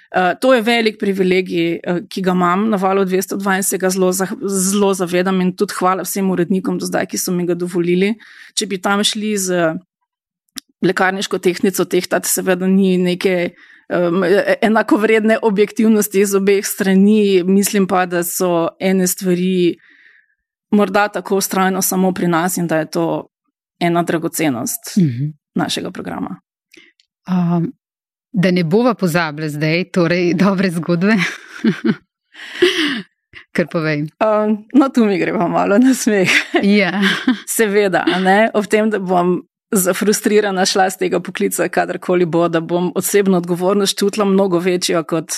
Uh, 0.08 0.32
to 0.40 0.54
je 0.56 0.64
velik 0.64 1.00
privilegij, 1.00 1.80
uh, 1.84 1.98
ki 2.08 2.22
ga 2.24 2.32
imam 2.36 2.70
na 2.72 2.80
valu 2.80 3.04
220, 3.06 3.68
se 3.68 3.78
ga 3.78 3.90
zelo, 3.92 4.14
zelo 4.16 4.94
zavedam 4.96 5.42
in 5.44 5.52
tudi 5.56 5.76
hvala 5.80 6.06
vsem 6.08 6.30
urednikom 6.32 6.78
do 6.80 6.88
zdaj, 6.88 7.10
ki 7.12 7.20
so 7.20 7.34
mi 7.36 7.44
ga 7.48 7.58
dovolili. 7.60 8.14
Če 8.56 8.70
bi 8.72 8.80
tam 8.80 9.04
šli 9.04 9.34
z 9.36 9.74
lekarniško 10.86 11.42
tehnico, 11.44 11.86
tehtati 11.86 12.30
seveda 12.30 12.68
ni 12.72 12.96
neke 12.98 13.52
um, 13.90 14.24
enakovredne 14.62 15.38
objektivnosti 15.42 16.20
iz 16.20 16.36
obeh 16.36 16.66
strani, 16.66 17.44
mislim 17.44 17.88
pa, 17.88 18.06
da 18.06 18.24
so 18.24 18.68
ene 18.80 19.08
stvari 19.08 19.78
morda 20.72 21.08
tako 21.08 21.38
ustrajno 21.38 21.82
samo 21.82 22.14
pri 22.14 22.28
nas 22.28 22.58
in 22.58 22.68
da 22.68 22.78
je 22.78 22.90
to 22.90 23.28
ena 23.80 24.04
dragocenost 24.04 24.98
mm 24.98 25.02
-hmm. 25.02 25.34
našega 25.56 25.92
programa. 25.92 26.40
Um, 27.30 27.74
da 28.32 28.52
ne 28.52 28.64
bova 28.64 28.94
pozabila 28.94 29.50
zdaj, 29.50 29.92
torej 29.92 30.34
dobre 30.34 30.70
zgodbe. 30.70 31.14
Kar 33.56 33.68
povej. 33.72 34.02
Um, 34.02 34.66
no, 34.74 34.90
tu 34.90 35.06
mi 35.06 35.18
gre 35.18 35.34
pa 35.34 35.48
malo 35.48 35.78
na 35.78 35.94
smeh. 35.94 36.30
Ja. 36.64 37.02
Seveda, 37.58 38.06
ne, 38.24 38.50
ob 38.54 38.66
tem, 38.66 38.90
da 38.90 39.00
bom 39.00 39.42
zafrustrirana 39.72 40.66
šla 40.66 40.90
z 40.90 40.98
tega 40.98 41.20
poklica, 41.20 41.70
kadarkoli 41.70 42.26
bo, 42.26 42.48
da 42.48 42.60
bom 42.60 42.92
osebno 42.96 43.38
odgovornost 43.38 44.00
čutila 44.00 44.26
mnogo 44.26 44.60
večjo 44.60 45.04
kot 45.04 45.32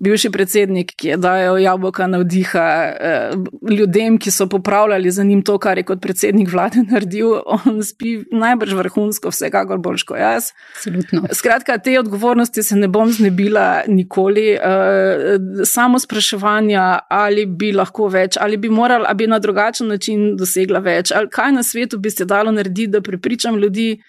bivši 0.00 0.30
predsednik, 0.32 0.92
ki 0.96 1.08
je 1.08 1.16
dajal 1.20 1.58
jabolka 1.60 2.06
navdiha 2.06 2.66
eh, 3.00 3.32
ljudem, 3.70 4.18
ki 4.18 4.30
so 4.30 4.46
popravljali 4.48 5.10
za 5.10 5.24
njim 5.24 5.42
to, 5.42 5.58
kar 5.58 5.78
je 5.78 5.84
kot 5.84 6.00
predsednik 6.00 6.52
vlade 6.52 6.82
naredil. 6.90 7.34
On 7.46 7.82
spi 7.84 8.16
najbrž 8.32 8.74
vrhunsko, 8.78 9.30
vsekakor 9.30 9.78
boljš 9.78 10.06
kot 10.08 10.18
jaz. 10.18 10.50
Absolutno. 10.76 11.22
Skratka, 11.32 11.78
te 11.78 11.98
odgovornosti 12.00 12.62
se 12.62 12.76
ne 12.76 12.88
bom 12.88 13.12
znebila 13.12 13.82
nikoli. 13.88 14.48
Eh, 14.54 15.36
samo 15.64 15.98
spraševanja, 15.98 16.98
ali 17.10 17.46
bi 17.46 17.72
lahko 17.72 18.08
več, 18.08 18.38
ali 18.40 18.56
bi 18.56 18.68
morala, 18.68 19.08
ali 19.08 19.16
bi 19.16 19.26
na 19.26 19.38
drugačen 19.38 19.88
način 19.88 20.36
dosegla 20.36 20.80
več, 20.80 21.12
ali 21.12 21.28
kaj 21.28 21.52
na 21.52 21.62
svetu 21.62 21.98
bi 21.98 22.10
se 22.10 22.24
dalo 22.24 22.52
narediti, 22.52 22.90
da 22.90 23.00
prepričam 23.00 23.58
ljudi. 23.58 24.00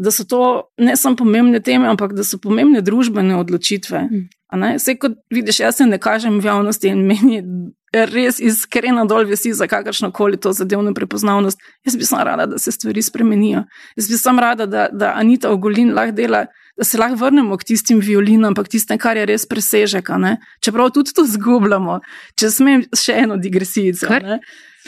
Da 0.00 0.10
so 0.10 0.24
to 0.24 0.72
ne 0.78 0.94
samo 0.96 1.16
pomembne 1.16 1.60
teme, 1.60 1.88
ampak 1.88 2.14
da 2.16 2.24
so 2.24 2.38
pomembne 2.40 2.80
družbene 2.80 3.36
odločitve. 3.36 4.06
Vse, 4.52 4.96
kot 4.98 5.12
vidiš, 5.30 5.60
jaz 5.60 5.76
se 5.76 5.86
ne 5.86 5.98
kažem 5.98 6.40
v 6.40 6.44
javnosti 6.44 6.88
in 6.88 7.04
meni 7.06 7.42
je 7.94 8.06
res 8.06 8.38
iskreno 8.40 9.04
dol 9.06 9.26
visi 9.26 9.52
za 9.54 9.66
kakršno 9.66 10.10
koli 10.14 10.38
to 10.40 10.52
zadevno 10.52 10.94
prepoznavnost. 10.94 11.58
Jaz 11.86 11.96
bi 11.96 12.04
samo 12.04 12.24
rada, 12.24 12.46
da 12.46 12.58
se 12.58 12.72
stvari 12.72 13.02
spremenijo. 13.02 13.64
Jaz 13.96 14.08
bi 14.08 14.18
samo 14.18 14.40
rada, 14.40 14.66
da, 14.66 14.88
da 14.92 15.12
Anita 15.16 15.50
Ogolin 15.50 15.94
lahko 15.94 16.14
dela, 16.14 16.44
da 16.76 16.84
se 16.84 16.98
lahko 16.98 17.16
vrnemo 17.24 17.56
k 17.56 17.64
tistim 17.64 18.00
violinam, 18.00 18.54
ampak 18.54 18.68
tistem, 18.68 18.98
kar 18.98 19.16
je 19.16 19.26
res 19.26 19.46
presežek. 19.46 20.10
Čeprav 20.64 20.90
tudi 20.94 21.14
to 21.14 21.26
zgubljamo, 21.26 22.00
če 22.38 22.50
smem 22.50 22.86
še 22.96 23.18
eno 23.24 23.36
digresijo. 23.36 23.94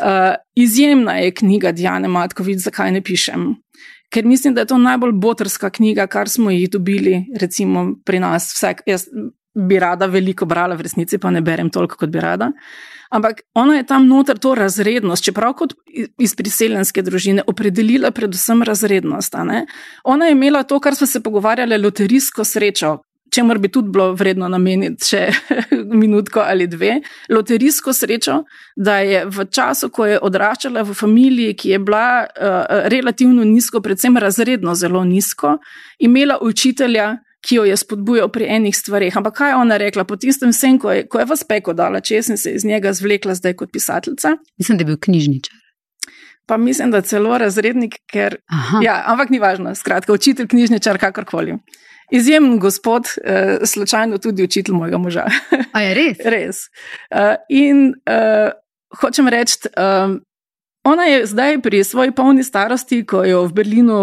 Uh, 0.00 0.38
izjemna 0.56 1.18
je 1.20 1.34
knjiga 1.36 1.72
Diane 1.72 2.08
Matkovič, 2.08 2.62
zakaj 2.64 2.94
ne 2.94 3.02
pišem. 3.04 3.50
Ker 4.12 4.24
mislim, 4.24 4.54
da 4.54 4.62
je 4.62 4.70
to 4.70 4.78
najbolj 4.78 5.12
botrska 5.20 5.70
knjiga, 5.70 6.06
kar 6.06 6.28
smo 6.28 6.50
jih 6.50 6.70
dobili, 6.70 7.26
recimo 7.40 7.84
pri 8.04 8.20
nas. 8.20 8.50
Vsak, 8.54 8.82
jaz 8.86 9.06
bi 9.55 9.78
rada 9.78 10.07
veliko 10.07 10.46
brala, 10.46 10.74
v 10.74 10.86
resnici 10.88 11.18
pa 11.18 11.30
ne 11.30 11.40
berem 11.40 11.70
toliko, 11.70 11.96
kot 12.00 12.11
bi 12.11 12.20
rada. 12.20 12.53
Ampak 13.12 13.42
ona 13.55 13.76
je 13.76 13.86
tam 13.86 14.07
noter 14.09 14.38
to 14.40 14.55
razrednost, 14.57 15.24
čeprav 15.24 15.53
kot 15.59 15.74
iz 16.18 16.32
priseljenske 16.36 17.03
družine, 17.05 17.44
opredelila 17.46 18.11
predvsem 18.11 18.62
razrednost. 18.64 19.36
Ona 20.05 20.26
je 20.26 20.32
imela 20.32 20.62
to, 20.62 20.80
kar 20.80 20.96
smo 20.96 21.07
se 21.07 21.20
pogovarjali, 21.20 21.78
loterijsko 21.78 22.44
srečo. 22.44 22.98
Če 23.32 23.42
mora 23.48 23.61
bi 23.61 23.70
tudi 23.72 23.88
bilo 23.88 24.11
vredno 24.16 24.48
nameniti 24.53 25.09
še 25.09 25.20
minutko 26.03 26.42
ali 26.44 26.66
dve, 26.68 26.98
loterijsko 27.32 27.92
srečo, 27.96 28.42
da 28.76 28.98
je 29.05 29.22
v 29.24 29.46
času, 29.48 29.88
ko 29.92 30.09
je 30.09 30.18
odraščala 30.20 30.84
v 30.84 30.96
familiji, 30.96 31.55
ki 31.57 31.72
je 31.72 31.78
bila 31.80 32.07
uh, 32.24 32.88
relativno 32.92 33.44
nizko, 33.48 33.80
predvsem 33.84 34.16
razredno 34.20 34.74
zelo 34.76 35.05
nizko, 35.09 35.59
imela 36.00 36.38
učitelja, 36.44 37.14
ki 37.43 37.59
jo 37.59 37.64
je 37.66 37.76
spodbujal 37.76 38.30
pri 38.32 38.47
enih 38.57 38.76
stvarih. 38.76 39.16
Ampak 39.18 39.34
kaj 39.40 39.51
je 39.51 39.57
ona 39.59 39.76
rekla 39.82 40.05
po 40.05 40.16
tistem 40.16 40.55
vsem, 40.55 40.78
ko 40.78 40.93
je, 40.95 41.07
ko 41.11 41.22
je 41.22 41.26
vas 41.28 41.43
peko 41.45 41.74
dala, 41.74 42.01
če 42.01 42.22
sem 42.22 42.38
se 42.38 42.55
iz 42.55 42.64
njega 42.64 42.93
zvlekla 42.95 43.34
zdaj 43.34 43.57
kot 43.59 43.72
pisateljica? 43.74 44.36
Mislim, 44.59 44.78
da 44.78 44.86
je 44.86 44.90
bil 44.93 45.01
knjižničar. 45.03 45.59
Pa 46.47 46.57
mislim, 46.57 46.90
da 46.90 47.01
celo 47.07 47.38
razrednik, 47.38 48.01
ker. 48.11 48.36
Ja, 48.82 49.03
ampak 49.07 49.30
ni 49.30 49.38
važno, 49.43 49.74
skratka, 49.78 50.12
učitelj, 50.12 50.49
knjižničar, 50.51 50.99
kakorkoli. 50.99 51.57
Izjemen 52.12 52.59
gospod, 52.61 53.09
uh, 53.22 53.62
slučajno 53.66 54.18
tudi 54.18 54.45
učitelj 54.45 54.74
mojega 54.74 54.99
moža. 54.99 55.26
A 55.72 55.80
je 55.80 55.95
res? 55.95 56.24
res. 56.34 56.66
Uh, 57.11 57.38
in 57.49 57.95
uh, 58.05 58.51
hočem 59.01 59.30
reči, 59.32 59.70
uh, 59.72 60.18
Ona 60.84 61.02
je 61.02 61.26
zdaj 61.26 61.60
pri 61.62 61.84
svoji 61.84 62.10
polni 62.10 62.42
starosti, 62.42 63.04
ko 63.06 63.24
jo 63.24 63.44
v 63.46 63.52
Berlinu 63.52 63.98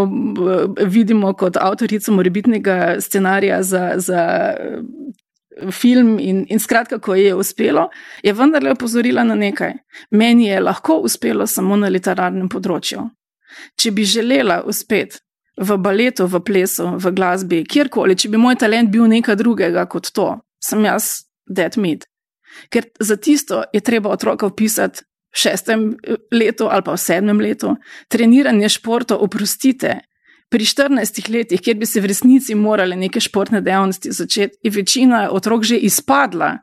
vidimo 0.86 1.34
kot 1.34 1.57
avtorico 1.57 2.11
morebitnega 2.11 3.01
scenarija 3.01 3.63
za, 3.63 3.93
za 3.97 4.21
eh, 4.59 5.71
film, 5.71 6.17
in, 6.19 6.45
in 6.49 6.59
skratka, 6.59 6.99
ko 6.99 7.15
je 7.15 7.36
uspelo, 7.36 7.89
je 8.23 8.34
vendarle 8.34 8.71
opozorila 8.71 9.23
na 9.23 9.36
nekaj. 9.36 9.73
Meni 10.11 10.47
je 10.47 10.59
lahko 10.59 11.01
uspelo 11.03 11.47
samo 11.47 11.75
na 11.75 11.91
literarnem 11.91 12.47
področju. 12.49 13.09
Če 13.75 13.91
bi 13.91 14.05
želela 14.07 14.61
uspeti 14.63 15.19
v 15.59 15.77
baletu, 15.77 16.30
v 16.32 16.39
plesu, 16.39 16.93
v 16.95 17.11
glasbi, 17.11 17.65
kjerkoli, 17.67 18.15
če 18.15 18.32
bi 18.32 18.39
moj 18.39 18.55
talent 18.55 18.91
bil 18.91 19.03
nekaj 19.11 19.36
drugega 19.36 19.84
kot 19.91 20.13
to, 20.15 20.32
sem 20.63 20.86
jaz 20.88 21.25
dead 21.43 21.75
meat. 21.75 22.07
Ker 22.71 22.88
za 23.03 23.17
tisto 23.19 23.65
je 23.73 23.84
treba 23.84 24.09
otroka 24.15 24.47
upisati 24.47 25.03
v 25.34 25.38
šestem 25.38 25.89
eh, 26.03 26.19
letu 26.32 26.69
ali 26.69 26.86
pa 26.86 26.95
v 26.95 27.01
sedmem 27.01 27.41
letu, 27.41 27.75
treniranje 28.07 28.69
športa, 28.80 29.17
oprostite. 29.17 29.99
Pri 30.49 30.65
14 30.65 31.30
letih, 31.30 31.61
kjer 31.61 31.77
bi 31.77 31.86
se 31.86 32.01
v 32.01 32.09
resnici 32.09 32.55
morali 32.57 32.95
neke 32.97 33.21
športne 33.21 33.61
dejavnosti 33.61 34.11
začeti, 34.11 34.57
je 34.63 34.71
večina 34.73 35.30
otrok 35.32 35.63
že 35.63 35.77
izpadla 35.77 36.57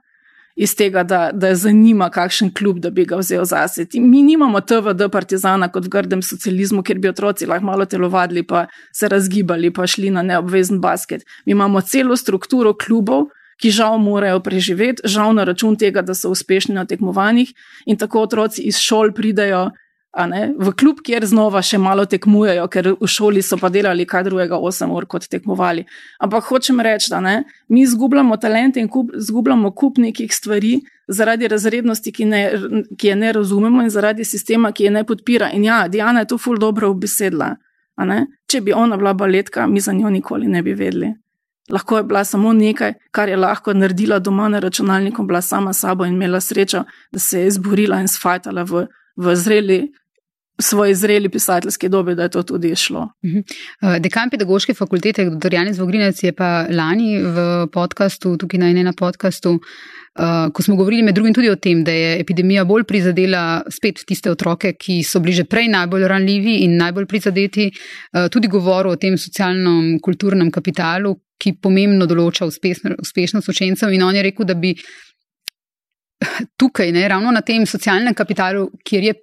iz 0.56 0.72
tega, 0.76 1.02
da, 1.04 1.30
da 1.32 1.54
zanima, 1.54 2.08
kakšen 2.10 2.50
klub, 2.56 2.78
da 2.80 2.90
bi 2.90 3.04
ga 3.04 3.18
vzel 3.20 3.44
zase. 3.44 3.84
Mi 4.00 4.22
nimamo 4.22 4.60
TVD 4.60 5.10
partizana 5.12 5.68
kot 5.72 5.84
v 5.84 5.92
grdem 5.92 6.22
socializmu, 6.24 6.82
kjer 6.82 6.98
bi 6.98 7.10
otroci 7.12 7.46
lahko 7.46 7.68
malo 7.68 7.84
telovadili, 7.84 8.42
pa 8.42 8.64
se 8.92 9.08
razgibali, 9.08 9.70
pa 9.70 9.86
šli 9.86 10.10
na 10.10 10.22
neobvezen 10.24 10.80
basket. 10.80 11.26
Mi 11.44 11.52
imamo 11.52 11.80
celo 11.80 12.16
strukturo 12.16 12.72
klubov, 12.74 13.28
ki 13.60 13.70
žal 13.70 13.98
morajo 13.98 14.40
preživeti, 14.44 15.06
žal 15.08 15.34
na 15.34 15.44
račun 15.44 15.76
tega, 15.76 16.02
da 16.02 16.14
so 16.14 16.30
uspešni 16.30 16.74
na 16.74 16.84
tekmovanjih 16.84 17.52
in 17.86 17.96
tako 17.96 18.26
otroci 18.26 18.62
iz 18.68 18.78
šol 18.82 19.14
pridejo 19.16 19.70
ne, 20.24 20.54
v 20.56 20.72
klub, 20.72 21.02
kjer 21.04 21.26
znova 21.28 21.60
še 21.60 21.76
malo 21.82 22.06
tekmujejo, 22.08 22.64
ker 22.72 22.88
v 22.96 23.08
šoli 23.10 23.42
so 23.44 23.58
pa 23.60 23.68
delali 23.68 24.06
kaj 24.08 24.24
drugega 24.30 24.56
8 24.56 24.94
ur 24.96 25.04
kot 25.04 25.26
tekmovali. 25.28 25.84
Ampak 26.24 26.48
hočem 26.48 26.80
reči, 26.80 27.10
da 27.12 27.20
ne, 27.20 27.34
mi 27.68 27.82
izgubljamo 27.84 28.38
talente 28.40 28.80
in 28.80 28.88
kup, 28.88 29.12
izgubljamo 29.18 29.74
kup 29.76 30.00
nekih 30.00 30.32
stvari 30.32 30.78
zaradi 31.08 31.50
razrednosti, 31.52 32.12
ki, 32.12 32.24
ne, 32.24 32.40
ki 32.96 33.12
je 33.12 33.18
ne 33.20 33.34
razumemo 33.36 33.84
in 33.84 33.92
zaradi 33.92 34.24
sistema, 34.24 34.72
ki 34.72 34.88
je 34.88 34.94
ne 34.96 35.04
podpira. 35.04 35.50
In 35.52 35.68
ja, 35.68 35.84
Diana 35.88 36.24
je 36.24 36.32
to 36.32 36.40
ful 36.40 36.56
dobro 36.58 36.90
obesedla. 36.94 37.52
Če 38.48 38.60
bi 38.64 38.72
ona 38.72 38.96
bila 38.96 39.12
baletka, 39.12 39.66
mi 39.66 39.80
za 39.80 39.92
njo 39.92 40.10
nikoli 40.10 40.48
ne 40.48 40.62
bi 40.62 40.72
vedeli. 40.72 41.12
Lahko 41.72 41.96
je 41.96 42.02
bila 42.02 42.24
samo 42.24 42.52
nekaj, 42.52 42.92
kar 43.10 43.28
je 43.28 43.36
lahko 43.36 43.72
naredila 43.74 44.18
doma 44.18 44.48
na 44.48 44.58
računalniku, 44.58 45.24
bila 45.26 45.40
sama 45.42 45.72
sabo 45.72 46.04
in 46.04 46.14
imela 46.14 46.40
srečo, 46.40 46.84
da 47.12 47.18
se 47.18 47.40
je 47.40 47.46
izborila 47.46 48.00
in 48.00 48.08
sfajtala 48.08 48.62
v, 48.62 48.86
v 49.16 49.36
zreli 49.36 49.92
svoji 50.58 50.94
zreli 50.94 51.28
pisateljski 51.28 51.88
dobi, 51.88 52.14
da 52.14 52.22
je 52.22 52.28
to 52.28 52.42
tudi 52.42 52.76
šlo. 52.76 53.08
Mhm. 53.24 53.38
Eh, 53.82 53.98
dekan 54.00 54.30
pedagoške 54.30 54.74
fakultete, 54.74 55.24
dr. 55.30 55.54
Janis 55.54 55.78
Vogrinec, 55.78 56.22
je 56.22 56.32
pa 56.32 56.66
lani 56.70 57.18
v 57.22 57.66
podkastu, 57.72 58.36
tukaj 58.36 58.60
na 58.60 58.70
enem 58.70 58.94
podkastu, 58.94 59.58
Uh, 60.16 60.52
ko 60.52 60.62
smo 60.62 60.76
govorili 60.76 61.02
med 61.02 61.14
drugim 61.14 61.34
tudi 61.34 61.50
o 61.50 61.56
tem, 61.60 61.82
da 61.84 61.92
je 61.92 62.20
epidemija 62.20 62.62
bolj 62.64 62.86
prizadela 62.88 63.62
spet 63.68 63.98
tiste 64.08 64.30
otroke, 64.32 64.70
ki 64.72 65.02
so 65.04 65.20
bili 65.20 65.34
že 65.36 65.44
prej 65.44 65.68
najbolj 65.68 66.06
ranljivi 66.08 66.54
in 66.64 66.78
najbolj 66.80 67.04
prizadeti, 67.06 67.66
uh, 67.68 68.30
tudi 68.32 68.48
govoril 68.48 68.94
o 68.94 68.96
tem 68.96 69.18
socialnem, 69.20 69.98
kulturnem 70.00 70.48
kapitalu, 70.50 71.12
ki 71.38 71.56
pomembno 71.62 72.06
določa 72.08 72.46
uspešno, 72.48 72.96
uspešnost 73.02 73.48
učencev. 73.52 73.92
In 73.92 74.04
on 74.06 74.16
je 74.16 74.24
rekel, 74.24 74.48
da 74.48 74.54
bi 74.54 74.72
tukaj, 76.60 76.92
ne, 76.92 77.08
ravno 77.08 77.32
na 77.34 77.42
tem 77.44 77.66
socialnem 77.66 78.14
kapitalu, 78.16 78.70
kjer 78.84 79.10
je 79.10 79.14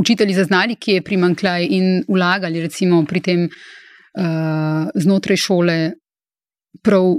učitelji 0.00 0.34
zaznali, 0.34 0.76
kje 0.76 0.98
je 1.00 1.06
primankljaj 1.06 1.66
in 1.76 1.88
vlagali, 2.08 2.60
recimo 2.60 3.02
pri 3.08 3.20
tem 3.20 3.48
uh, 3.48 4.90
znotraj 4.94 5.40
šole, 5.40 5.78
prav 6.84 7.10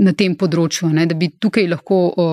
na 0.00 0.14
tem 0.16 0.36
področju, 0.40 0.88
ne, 0.94 1.04
da 1.08 1.16
bi 1.18 1.28
tukaj 1.40 1.66
lahko 1.68 1.96
o, 2.16 2.26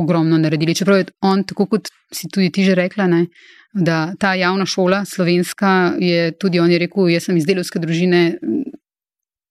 ogromno 0.00 0.38
naredili. 0.40 0.74
Čeprav 0.74 0.98
je 0.98 1.10
on, 1.22 1.44
tako 1.46 1.68
kot 1.70 1.90
si 2.14 2.26
tudi 2.26 2.50
ti 2.50 2.64
že 2.66 2.74
rekla, 2.74 3.06
ne, 3.10 3.26
da 3.74 4.14
ta 4.18 4.32
javna 4.38 4.66
šola, 4.66 5.04
slovenska, 5.06 5.94
je 6.02 6.32
tudi 6.38 6.58
on 6.62 6.70
je 6.70 6.80
rekel, 6.82 7.12
jaz 7.12 7.28
sem 7.28 7.38
iz 7.38 7.46
delovske 7.46 7.82
družine 7.82 8.24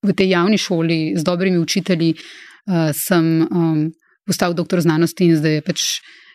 v 0.04 0.12
tej 0.12 0.34
javni 0.34 0.58
šoli 0.60 1.14
z 1.16 1.24
dobrimi 1.24 1.58
učitelji, 1.58 2.14
uh, 2.14 2.92
sem 2.92 3.48
um, 3.48 3.90
postal 4.26 4.54
doktor 4.54 4.80
znanosti 4.80 5.28
in 5.28 5.36
zdaj 5.36 5.58
je 5.58 5.64
pač 5.64 5.86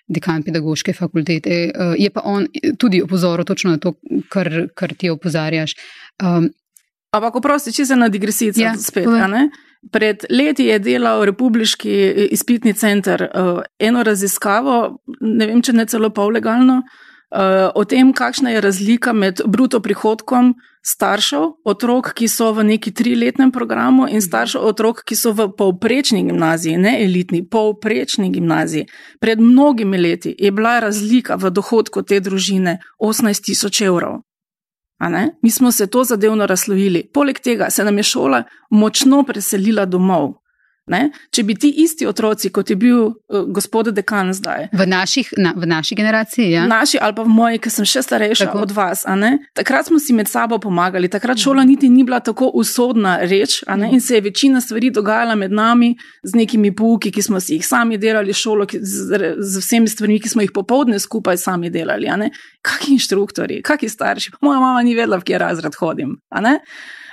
dekan 0.10 0.44
pedagoške 0.44 0.94
fakultete. 0.94 1.70
Uh, 1.70 1.94
je 1.98 2.10
pa 2.10 2.26
on 2.26 2.48
tudi 2.78 3.02
opozoril 3.06 3.46
točno 3.46 3.78
na 3.78 3.78
to, 3.78 3.94
kar, 4.30 4.70
kar 4.76 4.94
ti 4.94 5.10
opozarjaš. 5.10 5.76
Um, 6.24 6.50
Ampak, 7.10 7.40
oprosti, 7.42 7.74
če 7.74 7.88
se 7.90 7.96
na 7.98 8.10
digresijo 8.10 8.54
ja, 8.58 8.76
spet. 8.78 9.08
Pred 9.90 10.26
leti 10.30 10.68
je 10.68 10.76
delal 10.84 11.24
Republiški 11.26 11.94
izpitni 12.36 12.74
center 12.78 13.24
uh, 13.24 13.62
eno 13.80 14.04
raziskavo, 14.04 15.00
ne 15.22 15.48
vem, 15.48 15.62
če 15.64 15.74
ne 15.74 15.86
celo 15.90 16.12
pol 16.14 16.36
legalno, 16.36 16.82
uh, 16.84 17.09
o 17.76 17.86
tem, 17.86 18.14
kakšna 18.14 18.50
je 18.50 18.62
razlika 18.62 19.14
med 19.14 19.42
bruto 19.46 19.80
prihodkom 19.80 20.56
staršev, 20.82 21.44
otrok, 21.66 22.14
ki 22.16 22.28
so 22.28 22.50
v 22.56 22.64
neki 22.64 22.92
triletnem 22.96 23.52
programu, 23.52 24.08
in 24.10 24.22
staršev 24.22 24.64
otrok, 24.66 25.04
ki 25.06 25.16
so 25.16 25.34
v 25.38 25.50
povprečni 25.58 26.24
gimnaziji, 26.26 26.78
ne 26.78 26.96
elitni, 27.04 27.44
povprečni 27.46 28.32
gimnaziji. 28.34 28.88
Pred 29.20 29.44
mnogimi 29.44 29.98
leti 29.98 30.36
je 30.40 30.52
bila 30.52 30.80
razlika 30.80 31.36
v 31.36 31.52
dohodku 31.52 32.02
te 32.02 32.20
družine 32.20 32.80
18 32.98 33.46
tisoč 33.46 33.82
evrov. 33.82 34.22
Mi 35.42 35.52
smo 35.52 35.72
se 35.72 35.88
to 35.88 36.04
zadevno 36.04 36.46
razlovili. 36.46 37.06
Poleg 37.14 37.40
tega 37.40 37.70
se 37.70 37.84
nam 37.84 37.98
je 37.98 38.04
šola 38.04 38.44
močno 38.70 39.24
preselila 39.24 39.86
domov. 39.86 40.34
Ne? 40.90 41.10
Če 41.30 41.44
bi 41.46 41.56
ti 41.56 41.70
isti 41.84 42.08
otroci, 42.10 42.50
kot 42.54 42.70
je 42.70 42.76
bil 42.80 42.98
uh, 43.06 43.44
gospod 43.54 43.92
dekan 43.94 44.34
zdaj. 44.34 44.70
V, 44.74 44.88
naših, 44.90 45.32
na, 45.38 45.54
v 45.58 45.70
naši 45.70 45.96
generaciji, 45.96 46.50
ja. 46.52 46.66
Naši 46.70 46.98
ali 47.02 47.16
pa 47.16 47.26
v 47.28 47.34
moji, 47.34 47.62
ki 47.62 47.72
sem 47.74 47.86
še 47.86 48.02
starejša 48.08 48.50
tako. 48.50 48.64
od 48.66 48.74
vas. 48.74 49.06
Takrat 49.58 49.90
smo 49.90 50.00
si 50.02 50.16
med 50.18 50.30
sabo 50.32 50.58
pomagali, 50.62 51.12
takrat 51.12 51.38
šola 51.38 51.64
niti 51.68 51.90
ni 51.90 52.04
bila 52.08 52.20
tako 52.26 52.50
usodna 52.58 53.20
reč 53.22 53.62
mm. 53.68 53.94
in 53.94 54.02
se 54.02 54.18
je 54.18 54.22
večina 54.26 54.62
stvari 54.62 54.90
dogajala 54.90 55.36
med 55.36 55.54
nami 55.54 55.94
z 56.24 56.36
nekimi 56.36 56.74
pouki, 56.76 57.12
ki 57.12 57.22
smo 57.22 57.40
si 57.40 57.60
jih 57.60 57.68
sami 57.68 57.98
delali, 58.02 58.34
šolo 58.34 58.66
z, 58.74 59.22
z 59.38 59.64
vsemi 59.64 59.88
stvarmi, 59.88 60.20
ki 60.20 60.30
smo 60.30 60.46
jih 60.46 60.54
popovdne 60.56 61.00
skupaj 61.00 61.38
sami 61.38 61.70
delali. 61.70 62.10
Kakšni 62.66 62.98
inštruktori, 62.98 63.62
kakšni 63.64 63.90
starši. 63.90 64.36
Moja 64.42 64.60
mama 64.60 64.82
ni 64.84 64.98
vedela, 64.98 65.22
v 65.22 65.30
kje 65.30 65.42
razred 65.42 65.78
hodim. 65.80 66.18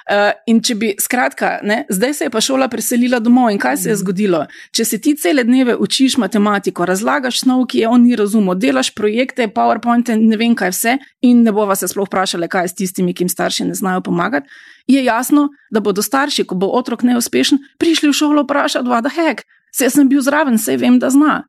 Uh, 0.07 0.31
in 0.47 0.61
če 0.63 0.75
bi, 0.79 0.89
skratka, 1.03 1.57
ne, 1.67 1.81
zdaj 1.91 2.13
se 2.15 2.27
je 2.29 2.31
pa 2.31 2.39
šola 2.39 2.69
preselila 2.71 3.19
domov 3.19 3.49
in 3.51 3.59
kaj 3.59 3.77
se 3.83 3.89
je 3.89 3.95
mhm. 3.97 4.01
zgodilo? 4.05 4.43
Če 4.71 4.85
se 4.87 5.01
ti 5.03 5.17
cele 5.19 5.43
dneve 5.43 5.75
učiš 5.83 6.15
matematiko, 6.23 6.87
razlagaš 6.87 7.41
snov, 7.43 7.65
ki 7.73 7.81
je 7.83 7.89
on 7.91 8.05
ni 8.07 8.15
razumel, 8.15 8.55
delaš 8.55 8.93
projekte, 8.95 9.49
PowerPoint, 9.51 10.13
ne 10.15 10.39
vem 10.39 10.55
kaj 10.55 10.71
vse, 10.71 10.95
in 11.27 11.43
ne 11.43 11.51
bova 11.51 11.75
se 11.75 11.91
sploh 11.91 12.07
vprašali, 12.07 12.47
kaj 12.47 12.69
je 12.69 12.73
s 12.73 12.79
tistimi, 12.79 13.17
ki 13.19 13.27
jim 13.27 13.33
starši 13.35 13.67
ne 13.67 13.75
znajo 13.75 14.05
pomagati, 14.07 14.47
je 14.87 15.03
jasno, 15.03 15.49
da 15.75 15.83
bodo 15.83 16.07
starši, 16.07 16.47
ko 16.47 16.55
bo 16.55 16.71
otrok 16.79 17.03
neuspešen, 17.03 17.59
prišli 17.83 18.13
v 18.13 18.19
šolo 18.21 18.47
vprašati, 18.47 19.03
da 19.03 19.11
hek, 19.11 19.43
se 19.75 19.91
sem 19.91 20.07
bil 20.07 20.23
zraven, 20.23 20.55
se 20.59 20.79
vem, 20.79 21.01
da 21.03 21.11
zna. 21.11 21.41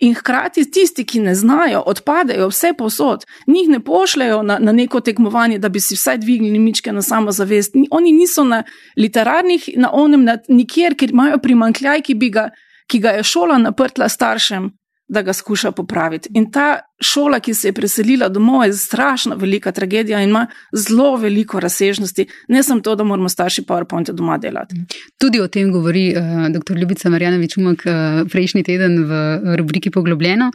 In 0.00 0.14
hkrati 0.14 0.64
tisti, 0.70 1.04
ki 1.04 1.20
ne 1.20 1.34
znajo, 1.34 1.82
odpadejo 1.86 2.48
vse 2.48 2.72
posod, 2.78 3.26
njih 3.46 3.68
ne 3.68 3.80
pošljajo 3.84 4.42
na, 4.42 4.58
na 4.58 4.72
neko 4.72 5.00
tekmovanje, 5.00 5.58
da 5.58 5.68
bi 5.68 5.80
si 5.80 5.94
vsaj 5.94 6.18
dvignili 6.18 6.58
mičke 6.58 6.92
na 6.92 7.02
samozavest. 7.02 7.74
Oni 7.90 8.12
niso 8.12 8.44
na 8.44 8.62
literarnih, 8.96 9.68
na 9.76 9.90
onem, 9.92 10.24
na 10.24 10.38
nikjer, 10.48 10.96
ker 10.96 11.10
imajo 11.10 11.38
primankljaj, 11.38 12.02
ki, 12.02 12.14
ga, 12.30 12.48
ki 12.88 12.98
ga 12.98 13.10
je 13.18 13.22
šola 13.22 13.58
naprtla 13.58 14.08
staršem, 14.08 14.70
da 15.10 15.22
ga 15.22 15.32
skuša 15.32 15.72
popraviti. 15.72 16.28
In 16.34 16.46
ta 16.52 16.80
šola, 17.02 17.40
ki 17.40 17.54
se 17.54 17.68
je 17.68 17.72
preselila 17.74 18.28
domov, 18.28 18.64
je 18.64 18.72
strašno 18.78 19.36
velika 19.36 19.72
tragedija 19.72 20.20
in 20.22 20.28
ima 20.28 20.46
zelo 20.72 21.16
veliko 21.16 21.60
razsežnosti. 21.60 22.26
Ne 22.48 22.62
samo 22.62 22.80
to, 22.80 22.94
da 22.94 23.04
moramo 23.04 23.28
starši 23.28 23.62
PowerPoint 23.62 24.10
doma 24.10 24.38
delati. 24.38 24.76
Tudi 25.18 25.40
o 25.40 25.48
tem 25.48 25.72
govori 25.72 26.14
uh, 26.16 26.46
dr. 26.54 26.78
Ljubica 26.78 27.10
Marjanovič 27.10 27.56
Umak 27.56 27.82
uh, 27.86 28.28
prejšnji 28.30 28.62
teden 28.62 29.04
v 29.04 29.40
rubriki 29.56 29.90
Poglobljeno. 29.90 30.52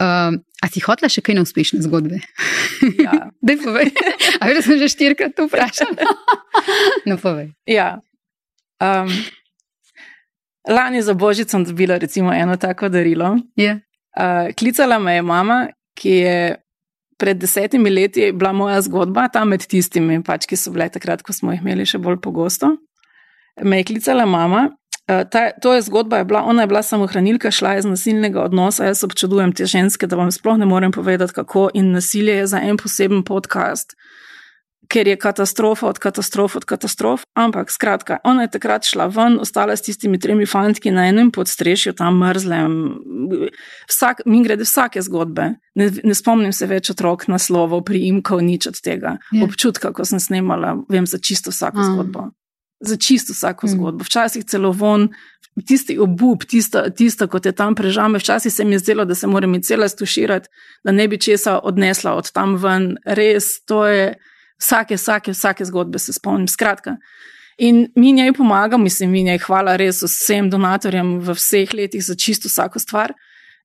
Uh, 0.00 0.40
a 0.62 0.68
si 0.72 0.80
hotla 0.80 1.10
še 1.12 1.20
kaj 1.20 1.36
na 1.36 1.44
uspešne 1.44 1.82
zgodbe? 1.84 2.22
Ja. 2.96 3.28
Dej 3.46 3.60
povej. 3.60 3.92
A 4.40 4.48
veš, 4.48 4.62
da 4.62 4.64
sem 4.64 4.80
že 4.80 4.88
štirikrat 4.88 5.36
to 5.36 5.44
vprašala? 5.44 6.08
no, 7.08 7.20
povej. 7.20 7.52
Ja. 7.68 7.98
Um, 8.80 9.12
lani 10.64 11.04
za 11.04 11.12
Božič 11.12 11.52
sem 11.52 11.68
dobila 11.68 12.00
recimo 12.00 12.32
eno 12.32 12.56
tako 12.56 12.88
darilo. 12.88 13.36
Yeah. 13.60 13.84
Uh, 14.16 14.50
klicala 14.58 14.98
me 14.98 15.14
je 15.14 15.22
mama, 15.22 15.60
ki 15.98 16.10
je 16.10 16.40
pred 17.20 17.38
desetimi 17.38 17.90
leti 17.90 18.30
bila 18.32 18.52
moja 18.56 18.80
zgodba, 18.82 19.28
tam 19.28 19.52
med 19.52 19.66
tistimi, 19.68 20.22
pač, 20.24 20.48
ki 20.48 20.56
so 20.56 20.72
bile 20.74 20.88
takrat, 20.90 21.22
ko 21.22 21.36
smo 21.36 21.54
jih 21.54 21.62
imeli 21.62 21.86
še 21.86 22.00
bolj 22.02 22.18
pogosto. 22.24 22.74
Me 23.62 23.82
je 23.82 23.90
klicala 23.92 24.26
mama. 24.26 24.70
Uh, 25.10 25.22
ta, 25.28 25.50
to 25.62 25.74
je 25.76 25.84
zgodba, 25.86 26.22
je 26.22 26.30
bila, 26.30 26.42
ona 26.46 26.64
je 26.64 26.70
bila 26.72 26.82
samohranilka, 26.86 27.52
šla 27.54 27.76
je 27.76 27.84
iz 27.84 27.90
nasilnega 27.90 28.44
odnosa. 28.46 28.88
Jaz 28.88 29.04
občudujem 29.06 29.52
te 29.52 29.66
ženske, 29.68 30.08
da 30.10 30.18
vam 30.18 30.30
sploh 30.34 30.58
ne 30.58 30.68
morem 30.70 30.94
povedati, 30.94 31.36
kako 31.36 31.68
in 31.74 31.92
nasilje 31.94 32.40
je 32.42 32.50
za 32.54 32.62
en 32.62 32.78
poseben 32.80 33.24
podcast. 33.26 33.94
Uh, 33.94 34.20
ker 34.90 35.08
je 35.08 35.16
katastrofa 35.16 35.86
od 35.86 35.98
katastrof 35.98 36.56
od 36.56 36.64
katastrof. 36.64 37.22
Ampak, 37.38 37.70
skratka, 37.70 38.18
ona 38.24 38.42
je 38.42 38.50
takrat 38.50 38.84
šla 38.84 39.06
ven, 39.06 39.38
ostala 39.40 39.76
s 39.76 39.86
tistimi 39.86 40.18
tremi 40.18 40.46
fantki 40.46 40.90
na 40.90 41.06
enem 41.08 41.30
podstrešju, 41.30 41.94
tam 41.98 42.18
mrzlem. 42.18 42.74
Vsak, 43.88 44.24
mi 44.26 44.42
grede 44.44 44.66
vsake 44.66 45.02
zgodbe. 45.06 45.52
Ne, 45.78 45.90
ne 46.04 46.14
spomnim 46.14 46.52
se 46.52 46.66
več 46.66 46.90
otrok 46.90 47.28
naslovov, 47.30 47.84
priimkov, 47.86 48.42
nič 48.42 48.66
od 48.72 48.80
tega. 48.82 49.16
Je. 49.30 49.40
Ja. 49.40 49.46
Občutka, 49.46 49.92
ko 49.94 50.04
sem 50.04 50.20
snemala, 50.20 50.74
vem 50.90 51.06
za 51.06 51.22
čisto 51.22 51.54
vsako 51.54 51.78
A. 51.78 51.86
zgodbo. 51.92 52.30
Za 52.80 52.96
čisto 52.96 53.36
vsako 53.36 53.66
mm. 53.66 53.70
zgodbo. 53.76 54.08
Včasih 54.08 54.44
celo 54.48 54.72
von, 54.72 55.10
tisti 55.66 55.98
obup, 56.00 56.44
tisto, 56.48 56.82
tisto, 56.90 57.28
kot 57.30 57.46
je 57.46 57.52
tam 57.52 57.76
prežame. 57.78 58.18
Včasih 58.18 58.52
se 58.52 58.64
mi 58.64 58.74
je 58.74 58.82
zdelo, 58.82 59.04
da 59.04 59.14
se 59.14 59.30
moram 59.30 59.54
cela 59.62 59.88
stuširati, 59.88 60.48
da 60.84 60.92
ne 60.92 61.06
bi 61.08 61.20
česa 61.20 61.60
odnesla 61.62 62.16
od 62.18 62.32
tam 62.32 62.56
ven. 62.58 62.96
Res, 63.04 63.60
to 63.68 63.86
je 63.86 64.14
vsake, 64.60 64.96
vsake, 64.96 65.32
vsake 65.32 65.64
zgodbe 65.64 65.98
se 65.98 66.12
spomnim. 66.12 66.48
Skratka. 66.48 66.96
In 67.58 67.88
mi 67.96 68.12
njej 68.12 68.32
pomagamo, 68.32 68.84
mislim, 68.84 69.10
mi 69.10 69.22
njej 69.22 69.38
hvala 69.38 69.76
res 69.76 70.02
vsem 70.02 70.50
donatorjem 70.50 71.18
v 71.20 71.34
vseh 71.36 71.74
letih 71.74 72.04
za 72.04 72.14
čisto 72.14 72.48
vsako 72.48 72.78
stvar. 72.78 73.12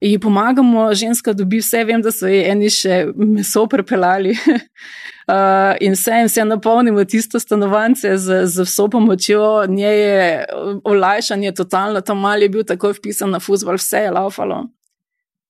Ji 0.01 0.19
pomagamo, 0.19 0.93
ženska 0.93 1.33
dobi 1.33 1.61
vse, 1.63 1.83
vem, 1.83 2.01
da 2.03 2.11
so 2.11 2.27
ji 2.27 2.41
eni 2.43 2.69
še 2.69 3.05
meso 3.15 3.63
prepeljali. 3.71 4.35
uh, 5.31 5.71
in 5.79 5.95
vse, 5.95 6.19
in 6.19 6.27
vse 6.27 6.43
napolnimo 6.45 7.05
tisto 7.07 7.39
stanovanje 7.39 8.17
z, 8.17 8.43
z 8.45 8.67
vso 8.67 8.89
pomočjo, 8.91 9.65
nje 9.71 9.93
je 9.95 10.45
olajšanje 10.83 11.55
totalno, 11.55 12.01
tam 12.01 12.19
mal 12.19 12.43
je 12.43 12.49
bil 12.51 12.67
takoj 12.67 12.97
vpisan 12.99 13.31
na 13.31 13.39
fusbal, 13.39 13.79
vse 13.79 14.03
je 14.09 14.11
laufalo. 14.11 14.65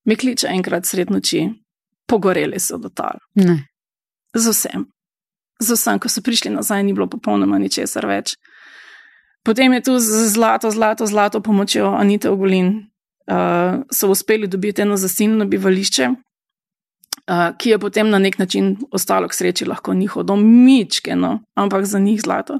Mi 0.05 0.15
kliče 0.15 0.53
enkrat 0.53 0.85
sred 0.85 1.09
noči, 1.09 1.47
pogoreli 2.05 2.61
so 2.61 2.77
do 2.77 2.93
tal. 2.93 3.17
Ne. 3.41 3.63
Z 4.37 4.53
vsem. 4.53 4.85
Z 5.59 5.77
vsem, 5.77 5.99
ko 5.99 6.11
so 6.11 6.21
prišli 6.21 6.51
nazaj, 6.51 6.83
ni 6.83 6.93
bilo 6.93 7.07
popolnoma 7.07 7.59
ničesar 7.59 8.05
več. 8.09 8.35
Potem 9.45 9.71
je 9.77 9.81
tu 9.87 9.93
z 10.01 10.27
zlato, 10.33 10.71
zlato, 10.71 11.05
zlato 11.05 11.39
pomočjo 11.39 11.93
Anite 11.93 12.29
Ogulin, 12.29 12.89
uh, 13.29 13.85
so 13.93 14.09
uspeli 14.09 14.47
dobiti 14.47 14.81
eno 14.81 14.97
zasilno 14.97 15.45
bivališče, 15.45 16.09
uh, 16.09 17.49
ki 17.57 17.69
je 17.69 17.79
potem 17.79 18.09
na 18.09 18.19
nek 18.19 18.39
način 18.41 18.75
ostalo 18.91 19.29
k 19.29 19.37
sreči 19.37 19.65
lahko 19.65 19.93
njihov 19.93 20.23
dom, 20.23 20.41
mičkeno, 20.65 21.39
ampak 21.55 21.85
za 21.85 21.99
njih 21.99 22.21
zlato. 22.21 22.59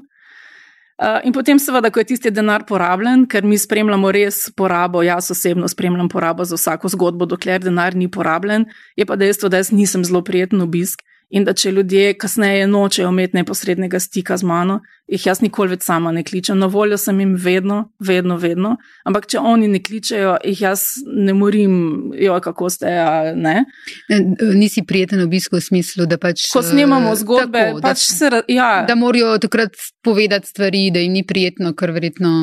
Uh, 0.96 1.20
in 1.28 1.34
potem, 1.36 1.58
seveda, 1.58 1.90
ko 1.90 2.00
je 2.00 2.08
tisti 2.14 2.30
denar 2.30 2.64
porabljen, 2.64 3.26
ker 3.28 3.44
mi 3.44 3.58
spremljamo 3.58 4.12
res 4.14 4.46
porabo, 4.56 5.02
jaz 5.02 5.28
osebno 5.30 5.68
spremljam 5.68 6.08
porabo 6.08 6.44
za 6.44 6.56
vsako 6.56 6.88
zgodbo, 6.88 7.26
dokler 7.26 7.60
denar 7.60 7.96
ni 7.96 8.08
porabljen, 8.08 8.64
je 8.96 9.04
pa 9.04 9.18
dejstvo, 9.20 9.50
da 9.52 9.60
jaz 9.60 9.74
nisem 9.74 10.04
zelo 10.04 10.22
prijeten 10.24 10.64
obisk 10.64 11.02
in 11.28 11.44
da 11.44 11.52
če 11.52 11.72
ljudje 11.74 12.14
kasneje 12.18 12.66
nočejo 12.70 13.08
imeti 13.10 13.36
neposrednega 13.36 13.98
stika 14.00 14.36
z 14.36 14.46
mano, 14.46 14.80
jih 15.10 15.26
jaz 15.26 15.40
nikoli 15.42 15.74
več 15.74 15.86
sama 15.86 16.12
ne 16.14 16.22
kličem. 16.26 16.58
Na 16.58 16.68
voljo 16.70 16.98
sem 16.98 17.18
jim 17.20 17.34
vedno, 17.40 17.78
vedno, 17.98 18.36
vedno. 18.38 18.76
Ampak 19.06 19.26
če 19.30 19.42
oni 19.42 19.68
ne 19.70 19.80
kličejo, 19.82 20.36
jih 20.46 20.62
jaz 20.62 20.84
ne 21.06 21.34
morim, 21.34 21.78
jo, 22.18 22.38
kako 22.42 22.70
ste. 22.70 22.92
Ne? 23.34 23.64
Nisi 24.54 24.84
prijeten 24.86 25.24
obisk 25.26 25.56
v 25.56 25.62
smislu, 25.62 26.06
da 26.10 26.18
pač. 26.22 26.48
Ko 26.54 26.62
snimamo 26.62 27.12
eh, 27.12 27.18
zgodbe, 27.22 27.64
tako, 27.72 27.82
pač 27.82 28.06
da, 28.06 28.18
se, 28.18 28.44
ja. 28.54 28.70
da 28.88 28.98
morajo 28.98 29.36
takrat 29.42 29.74
povedati 30.06 30.54
stvari, 30.54 30.88
da 30.94 31.02
jim 31.02 31.18
ni 31.18 31.26
prijetno, 31.26 31.74
ker 31.74 31.94
verjetno. 31.96 32.36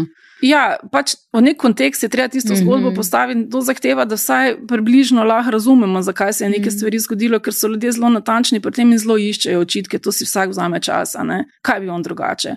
Ja, 0.43 0.75
pač 0.91 1.13
v 1.31 1.39
nek 1.39 1.55
kontekst 1.61 2.03
je 2.03 2.09
treba 2.11 2.27
tisto 2.27 2.55
zgodbo 2.55 2.89
mm 2.89 2.91
-hmm. 2.91 2.95
postaviti. 2.95 3.49
To 3.49 3.61
zahteva, 3.61 4.05
da 4.05 4.15
vsaj 4.15 4.67
približno 4.67 5.23
lahko 5.23 5.51
razumemo, 5.51 6.01
zakaj 6.01 6.33
se 6.33 6.43
je 6.45 6.49
nekaj 6.49 6.61
mm 6.61 6.69
-hmm. 6.69 6.77
stvari 6.77 6.99
zgodilo, 6.99 7.39
ker 7.39 7.53
so 7.53 7.67
ljudje 7.67 7.91
zelo 7.91 8.09
natančni 8.09 8.59
pri 8.59 8.71
tem 8.71 8.91
in 8.91 8.97
zelo 8.97 9.17
iščejo 9.17 9.59
očitke. 9.59 9.99
To 9.99 10.11
si 10.11 10.25
vsak 10.25 10.49
vzame 10.49 10.79
čas, 10.79 11.15
kaj 11.61 11.79
bi 11.79 11.89
on 11.89 12.01
drugače. 12.01 12.55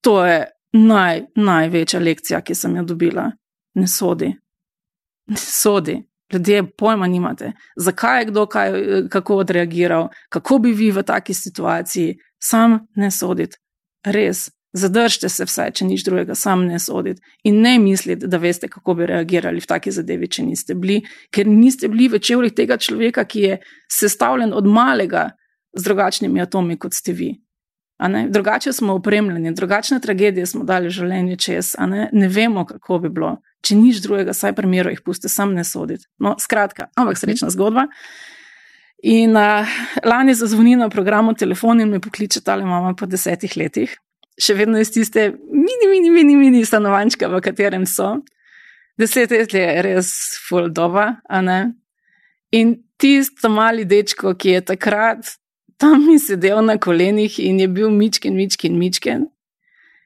To 0.00 0.24
je 0.26 0.46
naj, 0.72 1.22
največja 1.36 2.00
lekcija, 2.00 2.40
ki 2.40 2.54
sem 2.54 2.76
jo 2.76 2.82
dobila. 2.82 3.32
Ne 3.74 3.88
sodi. 3.88 4.36
Ne 5.26 5.36
sodi. 5.36 6.02
Ljudje 6.32 6.70
pojma 6.76 7.06
nimate, 7.06 7.52
zakaj 7.76 8.20
je 8.20 8.24
kdo 8.24 8.46
kaj, 8.46 8.72
kako 9.08 9.36
odreagiral, 9.36 10.08
kako 10.28 10.58
bi 10.58 10.72
vi 10.72 10.90
v 10.90 11.02
taki 11.02 11.34
situaciji, 11.34 12.16
sam 12.42 12.86
ne 12.96 13.10
soditi. 13.10 13.56
Res, 14.04 14.50
Zadržite 14.74 15.28
se 15.30 15.44
vsaj, 15.46 15.70
če 15.78 15.86
nič 15.86 16.02
drugega, 16.02 16.34
sam 16.34 16.64
ne 16.66 16.80
soditi. 16.82 17.22
In 17.46 17.60
ne 17.62 17.76
misliti, 17.78 18.26
da 18.26 18.40
veste, 18.42 18.66
kako 18.68 18.96
bi 18.98 19.06
reagirali 19.06 19.62
v 19.62 19.68
taki 19.70 19.92
zadevi, 19.94 20.26
če 20.26 20.42
niste 20.42 20.74
bili, 20.74 20.96
ker 21.30 21.46
niste 21.46 21.86
bili 21.92 22.08
v 22.10 22.18
čevljih 22.18 22.56
tega 22.58 22.74
človeka, 22.82 23.22
ki 23.22 23.44
je 23.44 23.58
sestavljen 23.86 24.50
od 24.50 24.66
malega 24.66 25.28
z 25.78 25.86
drugačnimi 25.86 26.42
atomi, 26.42 26.74
kot 26.74 26.98
ste 26.98 27.14
vi. 27.14 27.30
Drugače 28.34 28.72
smo 28.74 28.98
opremljeni, 28.98 29.54
drugačne 29.54 30.00
tragedije 30.02 30.46
smo 30.50 30.64
dali 30.66 30.90
življenje 30.90 31.36
čez, 31.38 31.76
ne? 31.78 32.08
ne 32.12 32.28
vemo, 32.28 32.66
kako 32.66 32.98
bi 33.04 33.14
bilo. 33.14 33.36
Če 33.64 33.78
nič 33.78 34.02
drugega, 34.02 34.34
saj 34.34 34.56
primeru 34.58 34.90
jih 34.90 35.04
puste, 35.06 35.30
sam 35.30 35.54
ne 35.54 35.62
soditi. 35.64 36.08
No, 36.18 36.34
skratka, 36.42 36.90
ampak 36.98 37.20
srečna 37.20 37.52
zgodba. 37.54 37.86
In 39.06 39.38
uh, 39.38 39.70
lani 40.02 40.34
zazvoni 40.34 40.74
na 40.80 40.90
programu 40.90 41.36
telefon 41.38 41.80
in 41.80 41.94
me 41.94 42.00
pokliče 42.02 42.42
ta 42.42 42.58
mama 42.58 42.96
po 42.98 43.06
desetih 43.06 43.54
letih 43.56 43.94
še 44.40 44.56
vedno 44.58 44.80
iz 44.82 44.90
tiste 44.94 45.30
mini, 45.34 45.88
mini, 45.90 46.10
mini, 46.10 46.36
mini 46.36 46.64
stanovančka, 46.66 47.28
v 47.30 47.40
katerem 47.44 47.86
so. 47.86 48.18
Deset 48.98 49.32
let 49.34 49.54
je 49.54 49.82
res 49.82 50.10
full 50.46 50.70
doba, 50.70 51.18
a 51.28 51.40
ne. 51.42 51.60
In 52.54 52.76
tisto 53.00 53.50
mali 53.50 53.84
dečko, 53.84 54.36
ki 54.38 54.58
je 54.58 54.66
takrat 54.74 55.34
tam 55.78 56.06
sedel 56.18 56.62
na 56.62 56.78
kolenih 56.78 57.40
in 57.42 57.58
je 57.60 57.68
bil 57.68 57.90
mičken, 57.90 58.36
mičken, 58.38 58.78
mičken, 58.78 59.26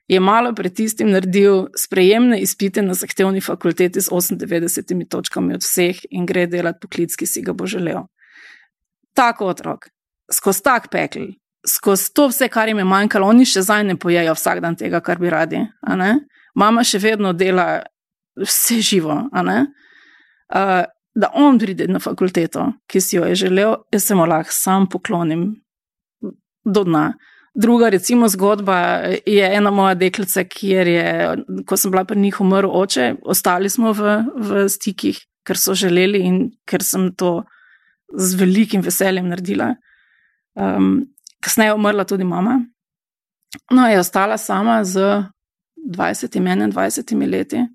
je 0.09 0.19
malo 0.19 0.55
pred 0.57 0.73
tistim 0.73 1.11
naredil 1.13 1.67
sprejemne 1.77 2.39
izpite 2.41 2.81
na 2.81 2.95
zahtevni 2.97 3.41
fakulteti 3.41 4.01
z 4.01 4.09
98 4.09 5.05
točkami 5.09 5.53
od 5.53 5.61
vseh 5.61 5.99
in 6.09 6.25
gre 6.25 6.47
delati 6.47 6.79
poklic, 6.81 7.13
ki 7.15 7.25
si 7.29 7.43
ga 7.45 7.53
bo 7.53 7.69
želel. 7.69 8.07
Tako 9.13 9.51
otrok, 9.53 9.89
skozi 10.33 10.63
tak 10.65 10.89
pekel, 10.89 11.27
skozi 11.67 12.13
to 12.13 12.27
vse, 12.31 12.47
kar 12.49 12.67
jim 12.67 12.77
je 12.79 12.87
manjkalo, 12.87 13.27
oni 13.27 13.45
še 13.47 13.63
zdaj 13.65 13.83
ne 13.87 13.95
pojejo 13.99 14.35
vsak 14.37 14.61
dan 14.63 14.77
tega, 14.79 15.01
kar 15.03 15.19
bi 15.19 15.31
radi. 15.31 15.63
Mama 16.55 16.83
še 16.83 17.01
vedno 17.03 17.33
dela 17.33 17.81
vse 18.39 18.79
živo. 18.85 19.17
Uh, 19.33 20.85
da 21.19 21.31
on 21.35 21.59
pride 21.59 21.87
na 21.87 21.99
fakulteto, 21.99 22.71
ki 22.87 23.01
si 23.01 23.17
jo 23.17 23.25
je 23.27 23.35
želel, 23.35 23.75
jaz 23.93 24.05
se 24.07 24.15
mu 24.15 24.25
lahko 24.29 24.53
sam 24.53 24.87
poklonim 24.89 25.51
do 26.65 26.83
dna. 26.83 27.13
Druga, 27.59 27.89
recimo, 27.89 28.27
zgodba 28.29 28.77
je 29.25 29.43
ena 29.55 29.71
moja 29.71 29.95
deklica, 29.97 30.43
kjer 30.45 30.87
je, 30.87 31.07
ko 31.67 31.77
sem 31.77 31.91
bila 31.91 32.05
pri 32.07 32.19
njih 32.21 32.39
umrl 32.41 32.71
oče, 32.71 33.15
ostali 33.25 33.69
smo 33.69 33.91
v, 33.93 34.19
v 34.35 34.67
stikih, 34.69 35.17
ker 35.43 35.57
so 35.57 35.73
želeli 35.75 36.21
in 36.23 36.37
ker 36.69 36.85
sem 36.85 37.09
to 37.17 37.41
z 38.15 38.37
velikim 38.39 38.85
veseljem 38.85 39.27
naredila. 39.33 39.73
Um, 40.55 41.09
Kasneje 41.43 41.69
je 41.69 41.73
umrla 41.73 42.03
tudi 42.03 42.23
mama. 42.23 42.59
No, 43.71 43.87
je 43.87 43.99
ostala 43.99 44.37
sama 44.37 44.83
z 44.83 45.23
20-21 45.89 47.29
leti. 47.31 47.65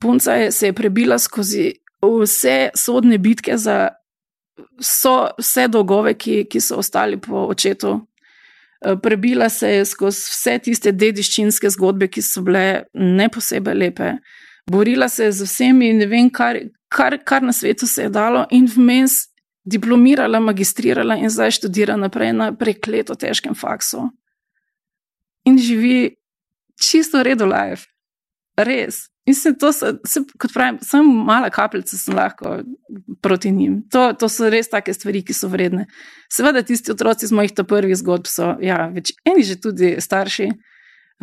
Punca 0.00 0.32
je 0.32 0.52
se 0.52 0.66
je 0.66 0.72
prebila 0.72 1.18
skozi 1.18 1.72
vse 2.02 2.70
sodne 2.76 3.18
bitke 3.18 3.56
za 3.56 3.88
so, 4.80 5.28
vse 5.38 5.68
dolgove, 5.68 6.14
ki, 6.14 6.44
ki 6.50 6.60
so 6.60 6.76
ostali 6.76 7.20
po 7.20 7.46
očetu. 7.50 8.00
E, 8.80 8.96
prebila 9.02 9.48
se 9.48 9.70
je 9.70 9.84
skozi 9.84 10.30
vse 10.30 10.58
tiste 10.58 10.92
dediščinske 10.92 11.70
zgodbe, 11.70 12.08
ki 12.08 12.22
so 12.22 12.42
bile 12.44 12.84
ne 12.94 13.28
posebej 13.28 13.74
lepe. 13.74 14.16
Borila 14.70 15.08
se 15.08 15.24
je 15.24 15.32
z 15.32 15.48
vsemi 15.48 15.90
in 15.92 16.02
ne 16.02 16.06
vem, 16.08 16.30
kar, 16.30 16.58
kar, 16.88 17.18
kar 17.24 17.42
na 17.42 17.52
svetu 17.52 17.86
se 17.86 18.06
je 18.06 18.12
dalo, 18.12 18.46
in 18.50 18.68
vmes 18.70 19.24
diplomirala, 19.64 20.40
magistrirala 20.40 21.16
in 21.16 21.32
zdaj 21.32 21.56
študira 21.56 21.96
naprej 21.96 22.32
na 22.36 22.52
prekleto 22.52 23.14
težkem 23.14 23.54
faksu. 23.56 24.10
In 25.44 25.58
živi 25.58 26.16
čisto 26.80 27.22
redo 27.22 27.46
life, 27.48 27.88
res. 28.56 29.08
Se 29.32 29.54
to, 29.56 29.72
se, 29.72 29.94
se, 30.04 30.20
kot 30.38 30.52
pravim, 30.52 30.78
samo 30.84 31.24
mala 31.24 31.48
kapljica 31.50 31.96
sem 31.96 32.16
lahko 32.16 32.58
proti 33.22 33.50
njim. 33.50 33.80
To, 33.88 34.12
to 34.12 34.28
so 34.28 34.50
res 34.52 34.68
take 34.68 34.92
stvari, 34.92 35.22
ki 35.24 35.32
so 35.32 35.48
vredne. 35.48 35.86
Seveda, 36.32 36.60
tisti 36.62 36.92
otroci 36.92 37.24
iz 37.24 37.32
mojih 37.32 37.54
prvih 37.64 37.96
zgodb 37.96 38.28
so, 38.28 38.52
ja, 38.60 38.90
več 38.92 39.14
eni 39.24 39.46
že 39.48 39.56
tudi 39.56 39.94
starši. 40.00 40.50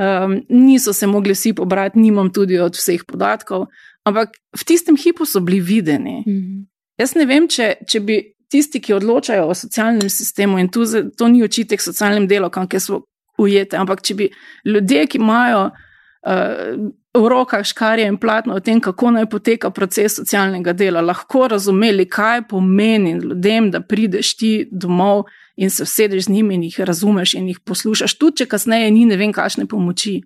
Um, 0.01 0.39
niso 0.49 0.95
se 0.97 1.07
mogli 1.07 1.35
vsi 1.37 1.53
pobrati, 1.53 1.99
nimam 1.99 2.31
tudi 2.33 2.57
od 2.57 2.73
vseh 2.73 3.03
podatkov, 3.05 3.67
ampak 4.07 4.33
v 4.57 4.65
tistem 4.65 4.97
hipu 4.97 5.27
so 5.29 5.39
bili 5.39 5.59
videni. 5.59 6.23
Mm 6.25 6.39
-hmm. 6.41 6.70
Jaz 7.01 7.15
ne 7.17 7.25
vem, 7.25 7.47
če, 7.49 7.73
če 7.89 8.01
bi 8.05 8.21
tisti, 8.51 8.81
ki 8.83 8.97
odločajo 8.97 9.47
o 9.49 9.57
socialnem 9.57 10.09
sistemu, 10.11 10.59
in 10.61 10.69
tu, 10.69 10.85
to 11.17 11.29
ni 11.31 11.43
očitek 11.43 11.81
socialnem 11.81 12.27
delovkam, 12.29 12.67
ki 12.69 12.81
so 12.83 13.03
ujete, 13.41 13.79
ampak 13.79 14.03
če 14.05 14.17
bi 14.19 14.27
ljudje, 14.67 15.05
ki 15.09 15.21
imajo 15.21 15.69
uh, 15.71 16.91
v 17.17 17.27
rokah 17.27 17.63
škarje 17.65 18.07
in 18.07 18.17
platno 18.21 18.55
o 18.55 18.63
tem, 18.63 18.79
kako 18.83 19.11
naj 19.17 19.27
poteka 19.31 19.71
proces 19.75 20.15
socialnega 20.19 20.73
dela, 20.77 21.01
lahko 21.03 21.47
razumeli, 21.51 22.05
kaj 22.09 22.45
pomeni 22.51 23.17
ljudem, 23.23 23.71
da 23.71 23.81
prideš 23.81 24.35
ti 24.37 24.51
domov 24.71 25.25
in 25.55 25.69
se 25.69 25.87
vsedeš 25.87 26.27
z 26.27 26.35
njimi 26.35 26.55
in 26.55 26.67
jih 26.69 26.79
razumeš 26.87 27.33
in 27.33 27.49
jih 27.51 27.59
poslušaš, 27.65 28.15
tudi 28.17 28.43
če 28.43 28.51
kasneje 28.53 28.91
ni 28.91 29.05
ne 29.05 29.17
vem, 29.19 29.33
kakšne 29.33 29.67
pomoči. 29.67 30.21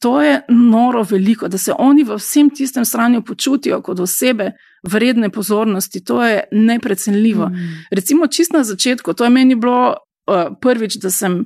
To 0.00 0.22
je 0.22 0.40
noro 0.48 1.02
veliko, 1.02 1.48
da 1.48 1.58
se 1.58 1.72
oni 1.78 2.04
v 2.04 2.16
vsem 2.16 2.50
tistem 2.50 2.84
stanju 2.84 3.22
počutijo 3.22 3.82
kot 3.82 4.00
osebe 4.00 4.52
vredne 4.82 5.30
pozornosti. 5.30 6.04
To 6.04 6.24
je 6.24 6.44
neprecenljivo. 6.52 7.48
Mm. 7.48 7.84
Recimo, 7.90 8.26
čist 8.26 8.52
na 8.52 8.64
začetku, 8.64 9.12
to 9.14 9.24
je 9.24 9.30
meni 9.30 9.54
bilo 9.54 9.90
uh, 9.92 10.56
prvič, 10.60 10.96
da 10.96 11.10
sem 11.10 11.44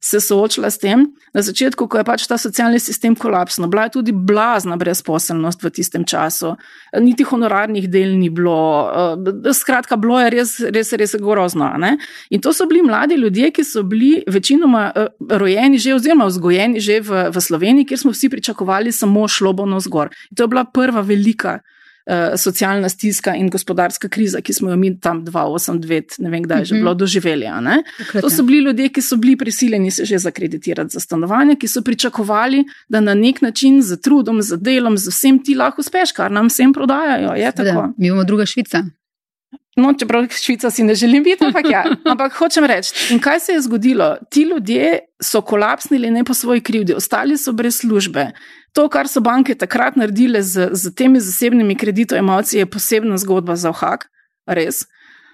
se 0.00 0.20
soočila 0.20 0.70
s 0.70 0.78
tem, 0.78 1.04
na 1.34 1.42
začetku, 1.44 1.84
ko 1.84 2.00
je 2.00 2.04
pač 2.08 2.24
ta 2.24 2.38
socialni 2.40 2.80
sistem 2.80 3.12
kolapsno. 3.16 3.68
Bila 3.68 3.84
je 3.86 4.00
tudi 4.00 4.12
blazna 4.12 4.76
brezposelnost 4.80 5.60
v 5.62 5.70
tistem 5.70 6.06
času, 6.08 6.54
niti 6.96 7.26
honorarnih 7.28 7.84
del 7.92 8.16
ni 8.16 8.30
bilo, 8.32 8.88
uh, 8.88 9.52
skratka, 9.52 10.00
bilo 10.00 10.16
je 10.24 10.30
res, 10.32 10.54
res, 10.72 10.92
res 10.96 11.12
grozno. 11.20 11.68
Ne? 11.76 11.98
In 12.32 12.40
to 12.40 12.54
so 12.56 12.64
bili 12.66 12.80
mladi 12.82 13.20
ljudje, 13.20 13.52
ki 13.52 13.64
so 13.64 13.84
bili 13.84 14.24
večinoma 14.26 14.88
uh, 14.96 15.12
rojeni 15.28 15.78
že 15.78 15.94
oziroma 15.94 16.30
vzgojeni 16.32 16.80
že 16.80 17.00
v, 17.04 17.28
v 17.28 17.40
Sloveniji, 17.40 17.92
kjer 17.92 18.00
smo 18.00 18.16
vsi 18.16 18.32
pričakovali 18.32 18.92
samo 18.92 19.28
šlobono 19.28 19.80
zgor. 19.84 20.08
In 20.32 20.36
to 20.36 20.48
je 20.48 20.48
bila 20.48 20.64
prva 20.64 21.04
velika. 21.04 21.60
Eh, 22.06 22.36
socialna 22.36 22.88
stiska 22.88 23.34
in 23.36 23.50
gospodarska 23.50 24.08
kriza, 24.08 24.40
ki 24.40 24.52
smo 24.52 24.70
jo 24.70 24.76
mi 24.76 25.00
tam 25.00 25.24
2008, 25.24 26.18
ne 26.18 26.30
vem, 26.30 26.42
kdaj 26.42 26.58
je 26.58 26.64
že 26.64 26.74
mhm. 26.74 26.82
bilo 26.82 26.94
doživeli. 26.94 27.46
To 28.20 28.30
so 28.30 28.42
bili 28.42 28.64
ljudje, 28.64 28.88
ki 28.88 29.02
so 29.02 29.16
bili 29.16 29.36
prisiljeni 29.36 29.90
se 29.90 30.04
že 30.04 30.18
zakreditirati 30.18 30.90
za 30.90 31.00
stanovanje, 31.00 31.56
ki 31.56 31.68
so 31.68 31.82
pričakovali, 31.82 32.64
da 32.88 33.00
na 33.00 33.14
nek 33.14 33.42
način 33.42 33.82
z 33.82 34.00
trudom, 34.00 34.42
z 34.42 34.56
delom, 34.56 34.96
z 34.98 35.08
vsem 35.10 35.38
ti 35.44 35.54
lahko 35.54 35.80
uspeš, 35.80 36.12
kar 36.12 36.32
nam 36.32 36.48
vsem 36.48 36.72
prodajajo. 36.72 37.34
Mi 37.96 38.06
imamo 38.06 38.24
druga 38.24 38.46
Švica. 38.46 38.82
No, 39.76 39.92
čeprav 39.94 40.26
Švica 40.30 40.70
si 40.70 40.84
ne 40.84 40.94
želim 40.94 41.22
biti, 41.22 41.44
ampak 41.44 41.64
ja. 41.70 41.84
Ampak 42.12 42.32
hočem 42.32 42.64
reči, 42.64 43.12
in 43.12 43.20
kaj 43.20 43.40
se 43.40 43.52
je 43.52 43.60
zgodilo? 43.60 44.16
Ti 44.30 44.42
ljudje 44.42 44.98
so 45.22 45.40
kolapsnili 45.40 46.10
ne 46.10 46.24
po 46.24 46.34
svoji 46.34 46.60
krivdi, 46.60 46.94
ostali 46.94 47.36
so 47.38 47.52
brez 47.52 47.76
službe. 47.76 48.30
To, 48.72 48.86
kar 48.88 49.08
so 49.10 49.20
banke 49.20 49.56
takrat 49.58 49.96
naredile 49.98 50.42
z, 50.42 50.70
z 50.72 50.94
temi 50.94 51.20
zasebnimi 51.20 51.74
kreditojemalci, 51.76 52.58
je 52.58 52.66
posebna 52.70 53.18
zgodba 53.18 53.56
za 53.56 53.72
ohak, 53.74 54.06
res. 54.46 54.84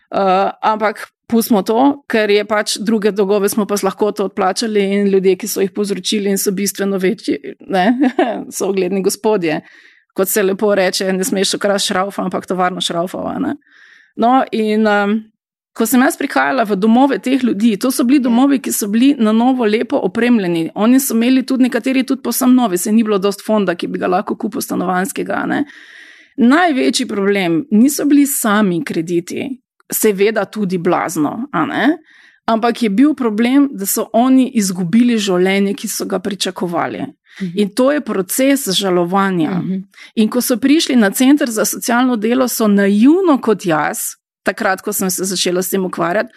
Uh, 0.08 0.54
ampak 0.62 1.08
pustimo 1.26 1.62
to, 1.66 2.02
ker 2.08 2.30
je 2.30 2.44
pač 2.46 2.76
druge 2.78 3.10
dolgove 3.12 3.48
smo 3.50 3.66
pa 3.66 3.76
lahko 3.82 4.12
to 4.12 4.28
odplačali 4.30 4.82
in 4.94 5.10
ljudje, 5.10 5.36
ki 5.36 5.48
so 5.48 5.60
jih 5.60 5.72
povzročili 5.74 6.30
in 6.30 6.38
so 6.38 6.54
bistveno 6.54 6.98
večji, 6.98 7.56
ne, 7.66 7.86
so 8.56 8.70
ogledni 8.70 9.02
gospodje. 9.02 9.60
Kot 10.16 10.28
se 10.28 10.42
lepo 10.42 10.74
reče, 10.74 11.12
ne 11.12 11.24
smeš 11.24 11.58
okrat 11.58 11.82
šraufa, 11.82 12.22
ampak 12.24 12.46
tovarno 12.46 12.80
šraufova. 12.80 13.36
No, 14.16 14.30
in 14.52 14.86
um, 14.88 15.18
ko 15.76 15.84
sem 15.86 16.00
jaz 16.00 16.16
prihajala 16.16 16.64
v 16.64 16.76
domove 16.80 17.18
teh 17.20 17.42
ljudi, 17.44 17.74
to 17.76 17.90
so 17.92 18.04
bili 18.08 18.18
domovi, 18.24 18.58
ki 18.64 18.72
so 18.72 18.88
bili 18.88 19.10
na 19.18 19.32
novo 19.32 19.66
lepo 19.68 19.98
opremljeni. 20.08 20.70
Oni 20.74 21.00
so 21.00 21.14
imeli 21.14 21.42
tudi 21.46 21.66
nekateri 21.68 22.06
tudi 22.06 22.22
posem 22.22 22.54
novi, 22.54 22.78
se 22.78 22.92
ni 22.92 23.04
bilo 23.04 23.18
dost 23.18 23.44
fonda, 23.44 23.74
ki 23.74 23.90
bi 23.92 24.00
ga 24.00 24.08
lahko 24.08 24.38
kupil 24.40 24.64
stanovanskega. 24.64 25.42
Ne. 25.46 25.64
Največji 26.36 27.06
problem 27.08 27.64
niso 27.70 28.08
bili 28.08 28.24
sami 28.26 28.80
krediti, 28.84 29.50
seveda 29.92 30.44
tudi 30.44 30.78
blazno, 30.78 31.44
ampak 32.46 32.82
je 32.82 32.90
bil 32.90 33.14
problem, 33.14 33.68
da 33.72 33.86
so 33.86 34.08
oni 34.12 34.48
izgubili 34.56 35.18
življenje, 35.18 35.74
ki 35.74 35.88
so 35.88 36.08
ga 36.08 36.18
pričakovali. 36.18 37.04
Mhm. 37.36 37.52
In 37.60 37.68
to 37.68 37.92
je 37.92 38.00
proces 38.00 38.68
žalovanja. 38.72 39.50
Mhm. 39.50 39.82
In 40.14 40.28
ko 40.28 40.40
so 40.40 40.56
prišli 40.56 40.96
na 40.96 41.10
center 41.10 41.50
za 41.50 41.64
socialno 41.64 42.16
delo, 42.16 42.48
so 42.48 42.68
naivno 42.68 43.36
kot 43.40 43.66
jaz, 43.66 44.16
takrat, 44.46 44.84
ko 44.84 44.94
sem 44.94 45.10
se 45.10 45.26
začela 45.26 45.62
s 45.62 45.74
tem 45.74 45.84
ukvarjati, 45.84 46.32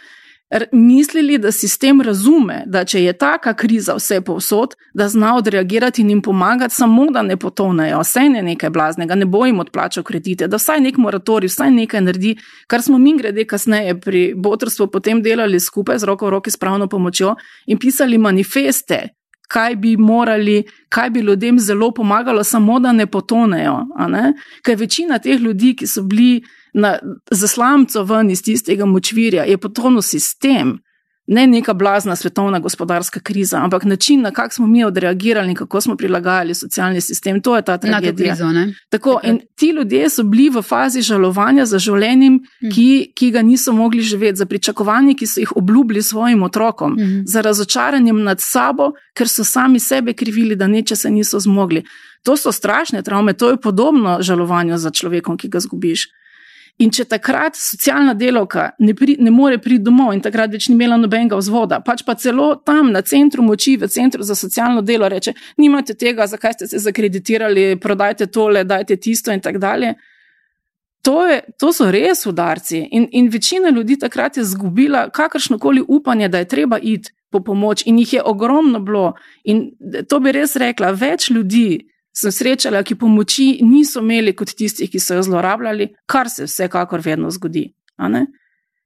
mislili, 0.72 1.38
da 1.38 1.52
sistem 1.52 2.02
razume, 2.02 2.64
da 2.66 2.84
če 2.86 3.04
je 3.04 3.14
taka 3.14 3.54
kriza 3.54 3.94
vse 3.96 4.22
povsod, 4.26 4.74
da 4.94 5.10
zna 5.10 5.36
odreagirati 5.38 6.02
in 6.02 6.10
jim 6.10 6.22
pomagati, 6.22 6.76
samo 6.76 7.06
da 7.12 7.22
ne 7.22 7.38
potonejo, 7.38 8.00
vse 8.02 8.26
ne 8.30 8.42
nekaj 8.44 8.70
blaznega, 8.70 9.16
ne 9.16 9.26
bo 9.26 9.46
jim 9.46 9.60
odplačal 9.60 10.04
kredite, 10.04 10.48
da 10.48 10.58
vsaj 10.58 10.82
nek 10.82 10.98
moratorij, 10.98 11.54
vsaj 11.54 11.72
nekaj 11.72 12.02
naredi, 12.02 12.36
kar 12.68 12.82
smo 12.82 12.98
mi 12.98 13.14
grede 13.18 13.46
kasneje 13.46 14.00
pri 14.02 14.34
botrstvu 14.36 14.88
potem 14.88 15.22
delali 15.22 15.60
skupaj 15.60 16.00
z 16.00 16.10
roko 16.10 16.26
v 16.26 16.38
roki 16.38 16.52
s 16.52 16.58
pravno 16.58 16.88
pomočjo 16.88 17.36
in 17.68 17.78
pisali 17.78 18.18
manifeste. 18.18 19.08
Kaj 19.50 19.76
bi 19.82 19.96
morali, 19.98 20.64
kaj 20.94 21.10
bi 21.10 21.20
ljudem 21.26 21.60
zelo 21.60 21.90
pomagalo, 21.92 22.44
samo 22.44 22.80
da 22.80 22.92
ne 22.92 23.08
potonejo. 23.10 23.80
Ne? 24.08 24.34
Ker 24.62 24.78
večina 24.78 25.18
teh 25.20 25.42
ljudi, 25.42 25.74
ki 25.76 25.88
so 25.88 26.04
bili 26.06 26.44
na, 26.80 26.98
za 27.32 27.48
slamco 27.48 28.04
ven 28.04 28.30
iz 28.32 28.44
tistega 28.44 28.86
močvirja, 28.86 29.44
je 29.44 29.58
potonil 29.58 30.02
sistem, 30.02 30.78
ne 31.30 31.48
neka 31.48 31.74
blazna 31.74 32.16
svetovna 32.16 32.60
gospodarska 32.60 33.20
kriza, 33.20 33.58
ampak 33.58 33.84
način, 33.84 34.22
na 34.22 34.32
kak 34.32 34.54
smo 34.54 34.68
mi 34.68 34.84
odreagirali 34.84 35.50
in 35.50 35.56
kako 35.56 35.82
smo 35.82 35.96
prilagajali 35.96 36.56
socialni 36.56 37.02
sistem. 37.02 37.42
To 37.42 37.56
je 37.56 37.62
ta 37.62 37.78
tragedija. 37.78 38.36
Krizo, 38.36 38.50
Tako, 38.90 39.20
in 39.24 39.40
ti 39.56 39.70
ljudje 39.70 40.10
so 40.10 40.24
bili 40.24 40.50
v 40.50 40.62
fazi 40.62 41.02
žalovanja 41.02 41.66
za 41.66 41.80
življenjem, 41.80 42.40
hmm. 42.60 42.72
ki, 42.72 43.12
ki 43.16 43.32
ga 43.32 43.42
niso 43.42 43.74
mogli 43.74 44.02
živeti, 44.02 44.38
za 44.38 44.46
pričakovanji, 44.46 45.16
ki 45.16 45.28
so 45.28 45.40
jih 45.40 45.56
obljubili 45.56 46.02
svojim 46.02 46.44
otrokom, 46.44 46.98
hmm. 46.98 47.24
za 47.26 47.42
razočaranjem 47.42 48.24
nad 48.24 48.42
sabo, 48.42 48.92
ker 49.14 49.30
so 49.30 49.44
sami 49.44 49.80
sebe 49.80 50.14
krivili, 50.14 50.56
da 50.56 50.68
neče 50.68 50.96
se 50.96 51.10
niso 51.10 51.40
zmogli. 51.40 51.84
To 52.24 52.38
so 52.38 52.52
strašne 52.52 53.02
travme, 53.02 53.34
to 53.34 53.50
je 53.50 53.58
podobno 53.58 54.18
žalovanju 54.22 54.78
za 54.78 54.90
človekom, 54.90 55.38
ki 55.38 55.48
ga 55.48 55.60
zgubiš. 55.60 56.08
In 56.80 56.94
če 56.96 57.04
takrat 57.12 57.58
socialna 57.60 58.14
delovka 58.16 58.70
ne, 58.80 58.94
pri, 58.96 59.18
ne 59.20 59.32
more 59.36 59.58
priti 59.60 59.84
domov 59.84 60.14
in 60.16 60.22
takrat 60.24 60.54
več 60.54 60.70
ni 60.70 60.78
imela 60.78 60.96
nobenega 60.96 61.36
vzvoda, 61.36 61.82
pač 61.84 62.06
pa 62.08 62.16
celo 62.16 62.54
tam 62.56 62.94
na 62.94 63.02
centru 63.04 63.44
moči, 63.44 63.74
v 63.76 63.90
centru 63.92 64.24
za 64.24 64.36
socialno 64.40 64.80
delo 64.82 65.10
reče: 65.12 65.34
Nimate 65.60 65.98
tega, 66.00 66.28
zakaj 66.28 66.56
ste 66.56 66.70
se 66.72 66.80
zakreditirali, 66.86 67.74
prodajte 67.84 68.30
tole, 68.32 68.64
dajte 68.64 68.96
tisto 68.96 69.36
in 69.36 69.44
tako 69.44 69.60
dalje. 69.60 69.94
To, 71.04 71.28
je, 71.28 71.42
to 71.60 71.74
so 71.76 71.90
res 71.92 72.26
udarci. 72.28 72.80
In, 72.96 73.10
in 73.12 73.30
večina 73.32 73.70
ljudi 73.76 74.00
takrat 74.00 74.38
je 74.38 74.44
izgubila 74.44 75.10
kakršno 75.10 75.60
koli 75.60 75.84
upanje, 75.88 76.28
da 76.28 76.40
je 76.40 76.48
treba 76.48 76.80
iti 76.80 77.12
po 77.30 77.44
pomoč, 77.44 77.84
in 77.86 78.00
jih 78.00 78.14
je 78.14 78.24
ogromno 78.24 78.80
bilo. 78.80 79.14
In 79.44 79.72
to 80.10 80.20
bi 80.20 80.32
res 80.32 80.56
rekla, 80.56 80.92
več 80.92 81.30
ljudi 81.30 81.90
sem 82.16 82.32
srečala, 82.32 82.84
ki 82.84 82.98
pomoči 83.00 83.60
niso 83.66 84.02
imeli 84.04 84.34
kot 84.36 84.54
tisti, 84.58 84.88
ki 84.92 85.00
so 85.00 85.18
jo 85.18 85.24
zlorabljali, 85.24 85.92
kar 86.10 86.30
se 86.30 86.48
vsekakor 86.48 87.04
vedno 87.06 87.32
zgodi. 87.32 87.70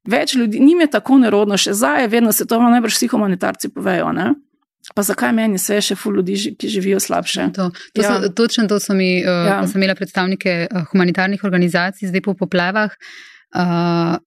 Več 0.08 0.34
ljudi, 0.34 0.60
njim 0.60 0.84
je 0.84 0.90
tako 0.92 1.18
nerodno, 1.18 1.56
še 1.56 1.72
zdaj 1.72 2.02
je 2.04 2.08
vedno 2.12 2.32
se 2.32 2.46
to, 2.46 2.58
najbrž 2.60 2.98
vsi 2.98 3.08
humanitarci 3.08 3.70
povejo. 3.72 4.10
Ne? 4.12 4.34
Pa 4.92 5.02
zakaj 5.02 5.32
meni 5.32 5.58
se 5.58 5.78
še 5.80 5.96
fu 5.96 6.12
ljudi, 6.12 6.36
ki 6.60 6.68
živijo 6.68 7.00
slabše? 7.00 7.46
To, 7.56 7.70
to 7.96 8.02
ja. 8.04 8.10
so, 8.10 8.28
točno 8.36 8.66
to 8.68 8.76
so 8.82 8.96
mi, 8.96 9.22
uh, 9.24 9.46
ja. 9.48 9.62
sem 9.66 9.80
imela 9.80 9.96
predstavnike 9.96 10.56
uh, 10.66 10.84
humanitarnih 10.90 11.44
organizacij 11.44 12.10
zdaj 12.10 12.24
po 12.26 12.34
poplavah 12.36 12.92
uh, 12.92 14.18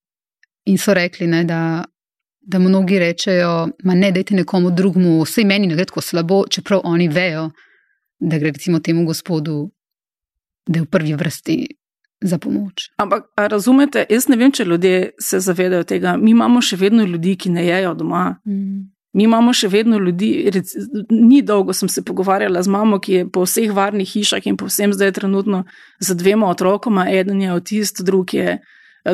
in 0.65 0.81
so 0.81 0.97
rekli, 0.97 1.29
ne, 1.29 1.43
da, 1.45 1.85
da 2.41 2.59
mnogi 2.59 2.97
rečejo, 2.99 3.53
ma 3.85 3.93
ne 3.95 4.09
dajte 4.15 4.39
nekomu 4.41 4.73
drugmu, 4.73 5.19
vse 5.27 5.45
meni 5.45 5.69
ne 5.69 5.77
gre 5.77 5.85
tako 5.85 6.01
slabo, 6.01 6.41
čeprav 6.49 6.81
oni 6.89 7.05
vejo, 7.13 7.51
da 8.19 8.37
gre 8.37 8.51
recimo 8.51 8.79
temu 8.79 9.05
gospodu, 9.05 9.69
da 10.67 10.79
je 10.79 10.83
v 10.83 10.89
prvi 10.89 11.13
vrsti 11.15 11.67
za 12.21 12.37
pomoč. 12.37 12.89
Ampak 12.97 13.23
razumete, 13.37 14.05
jaz 14.09 14.27
ne 14.27 14.37
vem, 14.37 14.51
če 14.51 14.65
ljudje 14.65 15.11
se 15.21 15.39
zavedajo 15.39 15.83
tega. 15.83 16.17
Mi 16.17 16.31
imamo 16.31 16.61
še 16.61 16.77
vedno 16.77 17.05
ljudi, 17.05 17.35
ki 17.37 17.53
ne 17.53 17.65
jejo 17.67 17.93
doma. 17.93 18.39
Mm. 18.45 18.87
Mi 19.17 19.25
imamo 19.25 19.53
še 19.53 19.69
vedno 19.71 19.97
ljudi, 20.01 20.49
rec, 20.53 20.73
ni 21.09 21.41
dolgo 21.41 21.73
sem 21.73 21.89
se 21.89 22.03
pogovarjala 22.05 22.61
z 22.61 22.73
mamo, 22.73 22.99
ki 23.01 23.13
je 23.13 23.27
po 23.33 23.45
vseh 23.45 23.71
varnih 23.73 24.09
hišah 24.09 24.45
in 24.49 24.57
po 24.57 24.67
vsem 24.69 24.93
zdaj 24.93 25.13
trenutno 25.17 25.63
z 26.03 26.17
dvema 26.17 26.49
otrokoma, 26.53 27.07
eden 27.09 27.41
je 27.41 27.53
avtist, 27.53 28.03
drug, 28.05 28.33
je, 28.33 28.59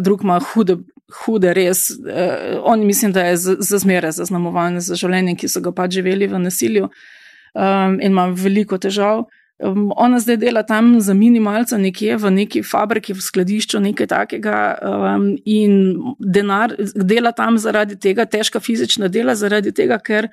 drug 0.04 0.26
ima 0.26 0.40
hude, 0.52 0.80
hude 1.24 1.54
res. 1.56 1.90
Eh, 1.92 2.58
on 2.64 2.84
mislim, 2.88 3.14
da 3.16 3.30
je 3.30 3.38
za 3.38 3.80
zmere 3.80 4.12
zaznamovan 4.12 4.82
za 4.84 4.98
življenje, 5.00 5.38
ki 5.40 5.52
so 5.52 5.64
ga 5.64 5.72
pač 5.76 6.00
živeli 6.00 6.28
v 6.28 6.42
nasilju. 6.48 6.90
Eh, 6.90 7.23
um, 7.54 8.00
in 8.02 8.12
ima 8.12 8.28
veliko 8.28 8.78
težav. 8.78 9.26
Um, 9.64 9.92
ona 9.96 10.20
zdaj 10.20 10.38
dela 10.38 10.64
tam 10.64 11.00
za 11.02 11.14
minimalca, 11.14 11.78
nekje 11.78 12.18
v 12.18 12.32
neki 12.32 12.64
fabriki, 12.64 13.14
v 13.14 13.22
skladišču, 13.22 13.80
nekaj 13.80 14.08
takega, 14.08 14.58
um, 14.82 15.30
in 15.46 15.96
denar 16.20 16.76
dela 16.96 17.32
tam 17.32 17.58
zaradi 17.58 17.96
tega, 18.00 18.26
težka 18.26 18.60
fizična 18.60 19.08
dela, 19.08 19.36
zaradi 19.36 19.72
tega, 19.72 20.00
ker 20.00 20.28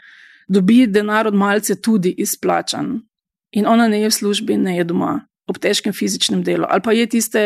dobi 0.48 0.86
denar 0.86 1.28
od 1.28 1.34
malce 1.34 1.76
tudi 1.76 2.14
izplačan. 2.18 3.00
In 3.52 3.66
ona 3.66 3.88
ne 3.88 4.00
je 4.00 4.10
v 4.10 4.14
službi, 4.14 4.56
ne 4.56 4.76
je 4.78 4.84
doma, 4.84 5.20
ob 5.46 5.58
težkem 5.58 5.92
fizičnem 5.92 6.42
delu. 6.46 6.64
Ali 6.68 6.82
pa 6.82 6.92
je 6.92 7.06
tiste 7.06 7.44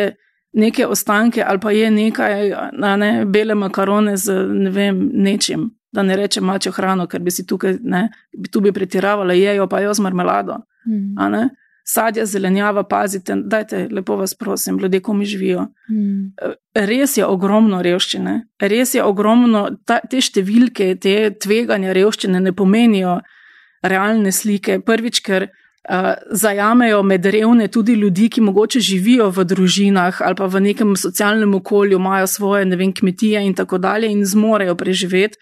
neke 0.53 0.87
ostanke, 0.87 1.43
ali 1.43 1.59
pa 1.59 1.71
je 1.71 1.91
nekaj, 1.91 2.51
ne, 2.97 3.25
bele 3.25 3.55
makarone 3.55 4.17
z 4.17 4.45
ne 4.47 4.71
vem, 4.71 5.09
nečim 5.13 5.74
da 5.95 6.03
ne 6.03 6.15
reče 6.19 6.41
mačjo 6.41 6.71
hrano, 6.75 7.07
ker 7.07 7.23
bi 7.23 7.31
si 7.31 7.45
tukaj, 7.47 7.79
ne, 7.83 8.09
bi 8.37 8.51
tu 8.51 8.61
bi 8.61 8.73
pretiravala, 8.75 9.33
jejo 9.33 9.69
pa 9.71 9.79
jo 9.79 9.93
z 9.93 10.03
marmelado. 10.03 10.59
Mm. 10.85 11.49
Sadja, 11.85 12.25
zelenjava, 12.25 12.81
pazite, 12.89 13.35
dajte, 13.45 13.87
lepo 13.93 14.15
vas 14.17 14.33
prosim, 14.33 14.79
ljudje, 14.81 14.99
ko 15.05 15.13
mi 15.13 15.25
živijo. 15.25 15.67
Mm. 15.89 16.31
Res 16.89 17.17
je 17.17 17.25
ogromno 17.25 17.81
revščine, 17.85 18.39
res 18.59 18.95
je 18.95 19.03
ogromno, 19.05 19.67
ta, 19.85 19.99
te 20.09 20.21
številke, 20.21 20.95
te 20.97 21.29
tveganja 21.29 21.93
revščine 21.93 22.41
ne 22.41 22.53
pomenijo 22.57 23.19
realne 23.85 24.33
slike. 24.33 24.79
Prvič, 24.87 25.21
ker 25.27 25.45
uh, 25.45 26.15
zajamejo 26.33 27.03
med 27.05 27.29
revne 27.37 27.67
tudi 27.69 27.93
ljudi, 28.01 28.31
ki 28.33 28.41
mogoče 28.41 28.81
živijo 28.81 29.29
v 29.29 29.45
družinah 29.45 30.23
ali 30.25 30.41
pa 30.41 30.49
v 30.49 30.63
nekem 30.71 30.95
socialnem 30.97 31.53
okolju, 31.61 32.01
imajo 32.01 32.27
svoje, 32.27 32.65
ne 32.65 32.81
vem, 32.81 32.93
kmetije 32.97 33.45
in 33.45 33.53
tako 33.53 33.77
dalje 33.77 34.09
in 34.09 34.25
zmorejo 34.25 34.73
preživeti 34.75 35.37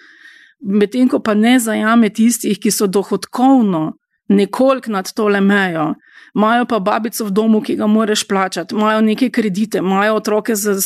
medtem 0.64 1.10
ko 1.10 1.20
pa 1.20 1.34
ne 1.34 1.60
zajame 1.60 2.10
tistih, 2.10 2.60
ki 2.60 2.72
so 2.72 2.88
dohodkovno 2.88 3.94
nekoliko 4.30 4.92
nad 4.92 5.14
tole 5.14 5.42
mejo, 5.42 5.94
imajo 6.36 6.66
pa 6.66 6.80
babico 6.80 7.26
v 7.26 7.32
domu, 7.32 7.62
ki 7.62 7.76
ga 7.76 7.88
moraš 7.88 8.24
plačati, 8.28 8.76
imajo 8.76 9.02
neke 9.02 9.30
kredite, 9.30 9.78
imajo 9.78 10.16
otroke 10.16 10.56
z 10.56 10.80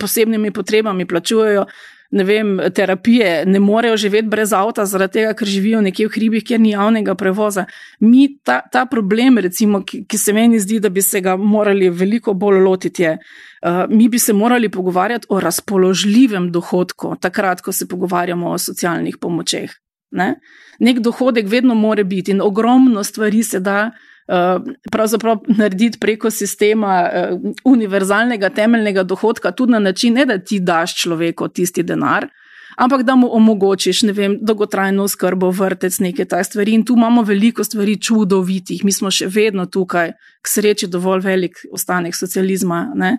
posebnimi 0.00 0.50
potrebami, 0.50 1.06
plačujejo 1.06 1.66
ne 2.14 2.24
vem, 2.24 2.60
terapije, 2.74 3.42
ne 3.46 3.60
morejo 3.60 3.96
živeti 3.96 4.28
brez 4.28 4.52
avta, 4.52 4.84
zaradi 4.86 5.12
tega, 5.12 5.32
ker 5.34 5.48
živijo 5.50 5.80
nekje 5.82 6.06
v 6.06 6.12
hribih, 6.14 6.44
kjer 6.46 6.60
ni 6.62 6.70
javnega 6.70 7.16
prevoza. 7.18 7.64
Mi 8.00 8.28
ta, 8.38 8.60
ta 8.72 8.84
problem, 8.86 9.40
recimo, 9.42 9.80
ki, 9.82 10.04
ki 10.06 10.18
se 10.18 10.32
meni 10.32 10.60
zdi, 10.62 10.78
da 10.80 10.92
bi 10.94 11.02
se 11.02 11.20
ga 11.24 11.34
morali 11.36 11.90
veliko 11.90 12.36
bolj 12.38 12.60
lotiti, 12.62 13.02
je, 13.02 13.16
uh, 13.18 13.53
mi 13.88 14.08
bi 14.08 14.18
se 14.18 14.32
morali 14.32 14.68
pogovarjati 14.68 15.26
o 15.30 15.40
razpoložljivem 15.40 16.50
dohodku, 16.52 17.16
takrat, 17.20 17.60
ko 17.60 17.72
se 17.72 17.88
pogovarjamo 17.88 18.50
o 18.50 18.58
socialnih 18.58 19.16
pomočeh. 19.20 19.70
Ne? 20.10 20.34
Nek 20.78 20.98
dohodek 20.98 21.48
vedno 21.48 21.74
more 21.74 22.04
biti 22.04 22.30
in 22.30 22.40
ogromno 22.40 23.04
stvari 23.04 23.42
se 23.42 23.60
da. 23.60 23.90
Eh, 24.28 24.58
pravzaprav 24.90 25.38
narediti 25.48 25.98
preko 26.00 26.30
sistema 26.30 27.10
uh, 27.12 27.40
univerzalnega 27.64 28.48
temeljnega 28.48 29.02
dohodka, 29.02 29.50
tudi 29.52 29.72
na 29.72 29.78
način, 29.78 30.14
ne 30.14 30.24
da 30.26 30.38
ti 30.38 30.60
daš 30.60 30.94
človeku 31.02 31.48
tisti 31.48 31.82
denar, 31.82 32.28
ampak 32.76 33.02
da 33.02 33.16
mu 33.16 33.28
omogočiš, 33.36 34.02
ne 34.02 34.12
vem, 34.12 34.36
dolgotrajno 34.40 35.08
skrbo, 35.08 35.50
vrtec, 35.50 35.98
neke 35.98 36.24
takšne 36.24 36.44
stvari. 36.44 36.74
In 36.74 36.84
tu 36.84 36.96
imamo 36.96 37.22
veliko 37.22 37.64
stvari 37.64 37.96
čudovitih, 38.00 38.84
mi 38.84 38.92
smo 38.92 39.10
še 39.10 39.28
vedno 39.30 39.66
tukaj, 39.66 40.12
k 40.44 40.48
sreči, 40.48 40.88
dovolj 40.90 41.24
velik 41.24 41.60
ostanek 41.72 42.16
socializma. 42.16 42.90
Ne? 42.94 43.18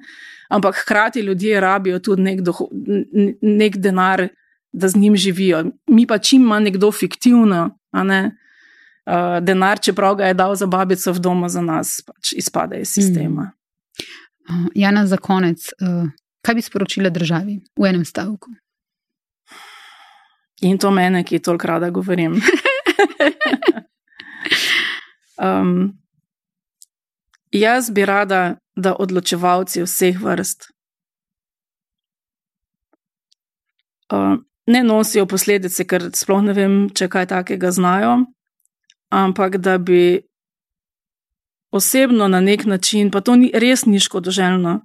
Ampak 0.49 0.84
hkrati 0.84 1.26
ljudje 1.26 1.60
rabijo 1.60 1.99
tudi 1.99 2.22
nek, 2.22 2.41
doho, 2.41 2.69
nek 3.41 3.77
denar, 3.77 4.27
da 4.76 4.88
z 4.88 4.99
njim 4.99 5.15
živijo. 5.15 5.64
Mi 5.88 6.06
pa 6.07 6.18
čim 6.18 6.44
ima 6.44 6.60
nekdo 6.60 6.91
fiktivno, 6.91 7.69
a 7.91 8.03
ne 8.03 8.36
uh, 9.06 9.40
denar, 9.41 9.80
čeprav 9.80 10.15
ga 10.15 10.27
je 10.27 10.34
dal 10.34 10.56
za 10.56 10.65
babico 10.65 11.14
v 11.14 11.19
domu 11.19 11.49
za 11.49 11.61
nas, 11.61 12.02
pač 12.06 12.34
izpade 12.34 12.82
iz 12.82 12.91
sistema. 12.94 13.41
Mm. 13.41 13.56
Uh, 14.49 14.68
Jana, 14.76 15.07
za 15.07 15.18
konec, 15.18 15.69
uh, 15.82 16.10
kaj 16.45 16.56
bi 16.56 16.61
sporočila 16.61 17.10
državi 17.10 17.60
v 17.80 17.90
enem 17.90 18.06
stavku? 18.06 18.52
In 20.61 20.77
to 20.77 20.91
mene, 20.91 21.23
ki 21.23 21.40
toliko 21.40 21.68
rada 21.68 21.90
govorim. 21.90 22.40
um, 25.48 25.98
jaz 27.52 27.91
bi 27.91 28.06
rada, 28.06 28.57
da 28.76 28.95
odločevalci 28.99 29.84
vseh 29.86 30.18
vrst 30.19 30.76
uh, 34.11 34.38
ne 34.68 34.84
nosijo 34.84 35.26
posledice, 35.26 35.86
ker 35.86 36.10
sploh 36.14 36.44
ne 36.44 36.53
vem, 36.53 36.77
če 36.90 37.07
kaj 37.11 37.30
takega 37.32 37.72
znajo, 37.72 38.18
ampak 39.14 39.57
da 39.57 39.77
bi 39.77 40.26
osebno 41.76 42.27
na 42.32 42.41
nek 42.41 42.65
način, 42.65 43.11
pa 43.11 43.22
to 43.22 43.36
ni 43.36 43.52
res 43.53 43.86
ni 43.86 43.99
škodoželjno, 43.99 44.80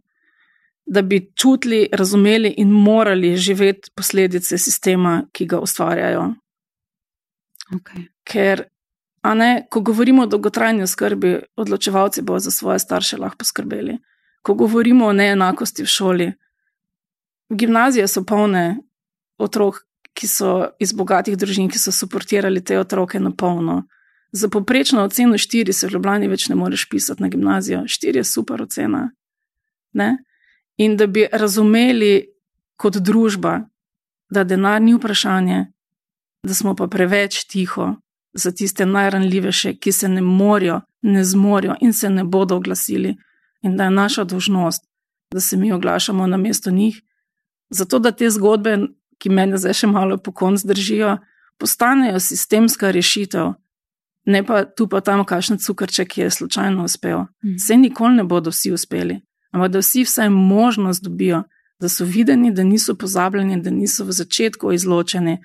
da 0.87 1.03
bi 1.03 1.33
čutili, 1.37 1.89
razumeli 1.93 2.55
in 2.59 2.71
morali 2.71 3.37
živeti 3.37 3.91
posledice 3.97 4.59
sistema, 4.59 5.23
ki 5.33 5.47
ga 5.47 5.59
ustvarjajo. 5.59 6.35
Okay. 7.73 8.07
Ker, 8.25 8.65
a 9.23 9.35
ne, 9.35 9.67
ko 9.71 9.81
govorimo 9.81 10.23
o 10.23 10.27
dolgotrajni 10.27 10.87
skrbi, 10.87 11.39
odločevalci 11.57 12.23
bodo 12.23 12.39
za 12.39 12.51
svoje 12.51 12.79
starše 12.79 13.17
lahko 13.17 13.39
poskrbeli. 13.39 13.99
Ko 14.43 14.55
govorimo 14.55 15.07
o 15.07 15.13
neenakosti 15.13 15.83
v 15.83 15.87
šoli, 15.87 16.33
gimnazije 17.51 18.09
so 18.09 18.25
polne 18.25 18.81
otrok, 19.39 19.85
ki 20.15 20.29
so 20.29 20.51
iz 20.83 20.93
bogatih 20.93 21.37
družin, 21.39 21.69
ki 21.71 21.79
so 21.79 21.93
suportirali 21.95 22.65
te 22.65 22.79
otroke 22.79 23.21
na 23.21 23.31
polno. 23.31 23.85
Za 24.33 24.49
poprečno 24.49 25.03
oceno 25.03 25.39
4 25.39 25.73
se 25.73 25.87
v 25.87 25.95
Ljubljani 25.95 26.29
več 26.29 26.49
ne 26.49 26.55
moreš 26.55 26.89
pisati 26.89 27.23
na 27.23 27.29
gimnazijo. 27.29 27.83
4 27.87 28.17
je 28.17 28.25
super 28.25 28.63
ocena. 28.63 29.11
Ne? 29.93 30.19
In 30.81 30.97
da 30.97 31.07
bi 31.07 31.27
razumeli 31.33 32.31
kot 32.81 32.97
družba, 32.97 33.61
da 34.31 34.45
denar 34.45 34.81
ni 34.83 34.95
vprašanje, 34.97 35.67
da 36.47 36.55
smo 36.55 36.75
pa 36.77 36.87
preveč 36.89 37.45
tiho 37.45 37.95
za 38.33 38.53
tiste 38.53 38.87
najranljivejše, 38.87 39.75
ki 39.77 39.93
se 39.93 40.09
ne 40.09 40.23
morejo, 40.23 40.81
ne 41.03 41.25
zmorijo 41.25 41.75
in 41.81 41.93
se 41.93 42.11
ne 42.11 42.25
bodo 42.25 42.57
oglasili, 42.57 43.17
in 43.63 43.77
da 43.77 43.85
je 43.85 43.91
naša 43.91 44.25
dožnost, 44.25 44.87
da 45.33 45.41
se 45.41 45.57
mi 45.57 45.73
oglašamo 45.73 46.27
na 46.27 46.37
mesto 46.37 46.71
njih, 46.71 47.03
zato 47.71 47.99
da 47.99 48.13
te 48.13 48.31
zgodbe, 48.31 48.79
ki 49.19 49.29
me 49.29 49.51
zdaj 49.57 49.75
še 49.83 49.87
malo 49.87 50.17
po 50.17 50.33
koncu 50.33 50.69
držijo, 50.69 51.19
postanejo 51.59 52.21
sistemska 52.21 52.91
rešitev 52.91 53.53
ne 54.25 54.47
pa 54.47 54.65
tu 54.65 54.89
pa 54.89 55.01
tam, 55.01 55.25
kakšen 55.25 55.59
cukrček, 55.59 56.09
ki 56.09 56.21
je 56.21 56.31
slučajno 56.31 56.85
uspel. 56.85 57.25
Vse 57.43 57.75
mhm. 57.75 57.83
nikoli 57.83 58.15
ne 58.15 58.25
bodo 58.25 58.51
vsi 58.51 58.73
uspeli, 58.73 59.21
ampak 59.51 59.73
da 59.73 59.83
vsi 59.83 60.05
vsaj 60.05 60.31
možnost 60.31 61.05
dobijo, 61.05 61.43
da 61.81 61.89
so 61.89 62.05
videni, 62.05 62.53
da 62.53 62.65
niso 62.65 62.95
pozabljeni, 62.95 63.63
da 63.63 63.71
niso 63.71 64.05
v 64.05 64.13
začetku 64.13 64.73
izločeni. 64.73 65.39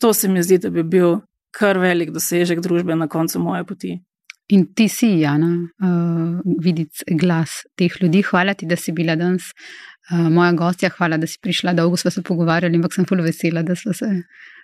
To 0.00 0.12
se 0.14 0.28
mi 0.28 0.42
zdi, 0.42 0.58
da 0.58 0.70
bi 0.70 0.82
bil 0.82 1.18
kar 1.58 1.78
velik 1.78 2.10
dosežek 2.14 2.60
družbe 2.60 2.96
na 2.96 3.08
koncu 3.08 3.40
moje 3.42 3.64
poti. 3.64 3.98
In 4.48 4.64
ti 4.74 4.88
si, 4.88 5.10
Jana, 5.20 5.50
uh, 5.84 6.40
videti 6.64 7.16
glas 7.20 7.66
teh 7.76 7.92
ljudi. 8.00 8.22
Hvala 8.24 8.54
ti, 8.54 8.66
da 8.66 8.76
si 8.76 8.94
bila 8.96 9.16
danes 9.16 9.50
uh, 9.52 10.30
moja 10.32 10.52
gostja. 10.56 10.88
Hvala, 10.96 11.18
da 11.20 11.26
si 11.26 11.36
prišla. 11.42 11.74
Dolgo 11.76 11.96
smo 12.00 12.10
se 12.10 12.22
pogovarjali, 12.22 12.80
ampak 12.80 12.96
sem 12.96 13.04
zelo 13.08 13.26
vesela, 13.26 13.62
da 13.62 13.76
smo 13.76 13.92
se 13.92 14.08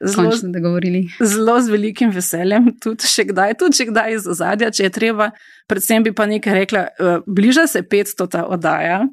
končno 0.00 0.52
dogovorili. 0.52 1.04
Zelo 1.20 1.60
z 1.60 1.72
velikim 1.72 2.10
veseljem, 2.14 2.72
tudi 2.82 3.08
še 3.08 3.26
kdaj, 3.30 3.54
tudi 3.60 3.80
še 3.80 3.88
kdaj 3.90 4.16
iz 4.16 4.26
ozadja, 4.30 4.70
če 4.74 4.88
je 4.88 4.94
treba. 4.94 5.30
Predvsem 5.70 6.04
bi 6.04 6.12
pa 6.16 6.26
nekaj 6.30 6.58
rekla, 6.64 6.86
uh, 6.98 7.22
bliža 7.26 7.66
se 7.70 7.82
500 7.82 8.28
ta 8.30 8.44
oddaja. 8.46 9.04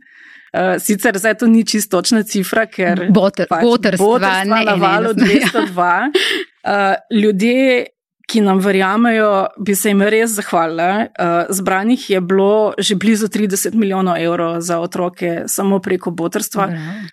Uh, 0.52 0.76
sicer 0.84 1.16
zdaj 1.16 1.38
to 1.40 1.48
ni 1.48 1.64
čisto 1.64 2.02
točna 2.02 2.26
cifra, 2.28 2.66
ker 2.68 3.06
je 3.08 3.12
pač 3.48 3.64
botrstva 3.64 4.44
na 4.44 4.76
valu 4.76 5.14
202. 5.16 5.64
Uh, 5.72 6.99
ljudje 7.22 7.86
ki 8.32 8.41
nam 8.41 8.60
verjamejo, 8.64 9.48
bi 9.60 9.76
se 9.76 9.91
jim 9.91 10.02
res 10.02 10.32
zahvalila. 10.38 11.08
Uh, 11.20 11.52
zbranih 11.52 12.10
je 12.10 12.22
bilo 12.22 12.74
že 12.78 12.95
blizu 12.95 13.28
30 13.28 13.76
milijonov 13.76 14.18
evrov 14.18 14.62
za 14.62 14.80
otroke, 14.80 15.44
samo 15.48 15.80
preko 15.80 16.12
botrstva. 16.12 16.70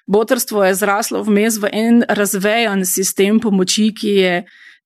Botrstvo 0.06 0.64
je 0.64 0.74
zraslo 0.74 1.22
vmes 1.26 1.58
v 1.58 1.70
en 1.72 2.04
razvejan 2.08 2.84
sistem 2.86 3.40
pomoči, 3.40 3.92
ki 3.94 4.16
je. 4.22 4.34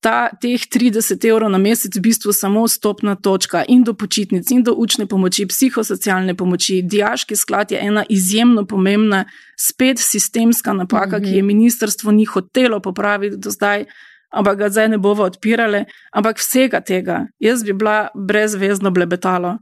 Ta, 0.03 0.33
teh 0.35 0.59
30 0.59 1.15
evrov 1.31 1.47
na 1.47 1.61
mesec 1.63 1.95
v 1.95 2.01
bistvu 2.03 2.33
samo 2.35 2.65
stopna 2.67 3.15
točka 3.15 3.61
in 3.71 3.85
do 3.87 3.95
počitnic, 3.95 4.51
in 4.51 4.65
do 4.67 4.75
učne 4.75 5.07
pomoči, 5.07 5.47
psihosocialne 5.47 6.35
pomoči. 6.35 6.81
Dijaški 6.83 7.39
sklad 7.39 7.71
je 7.71 7.79
ena 7.79 8.03
izjemno 8.09 8.65
pomembna, 8.67 9.29
spet 9.55 10.03
sistemska 10.03 10.73
napaka, 10.73 11.19
mm 11.19 11.23
-hmm. 11.23 11.31
ki 11.31 11.37
je 11.37 11.43
ministrstvo 11.43 12.11
ni 12.11 12.25
hotelo 12.25 12.81
popraviti 12.81 13.37
do 13.37 13.51
zdaj 13.51 13.85
ampak 14.33 14.59
ga 14.59 14.69
zdaj 14.69 14.89
ne 14.89 14.99
bomo 14.99 15.27
odpirali. 15.29 15.85
Ampak 16.13 16.39
vsega 16.41 16.81
tega, 16.81 17.27
jaz 17.41 17.65
bi 17.65 17.73
bila 17.73 18.09
brezvezno 18.15 18.91
blebetalo, 18.91 19.59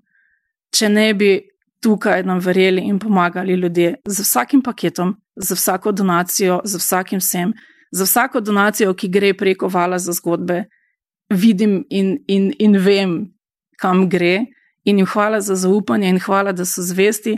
če 0.74 0.88
ne 0.88 1.08
bi 1.14 1.32
tukaj 1.80 2.22
nam 2.28 2.40
verjeli 2.44 2.84
in 2.88 2.98
pomagali 2.98 3.54
ljudje 3.56 3.94
z 4.04 4.22
vsakim 4.22 4.62
paketom, 4.62 5.14
z 5.36 5.56
vsako 5.56 5.92
donacijo, 5.92 6.60
z 6.64 6.76
vsakim 6.76 7.18
vsem, 7.18 7.52
z 7.90 8.04
vsako 8.06 8.40
donacijo, 8.40 8.94
ki 8.94 9.08
gre 9.08 9.32
preko 9.34 9.68
vala 9.68 9.98
za 9.98 10.12
zgodbe, 10.12 10.64
vidim 11.30 11.84
in, 11.90 12.18
in, 12.28 12.52
in 12.58 12.78
vem, 12.78 13.32
kam 13.78 14.08
gre. 14.08 14.46
In 14.84 14.98
jim 14.98 15.06
hvala 15.06 15.40
za 15.40 15.54
zaupanje, 15.54 16.08
in 16.08 16.18
hvala, 16.20 16.52
da 16.52 16.64
so 16.64 16.82
zvesti. 16.82 17.36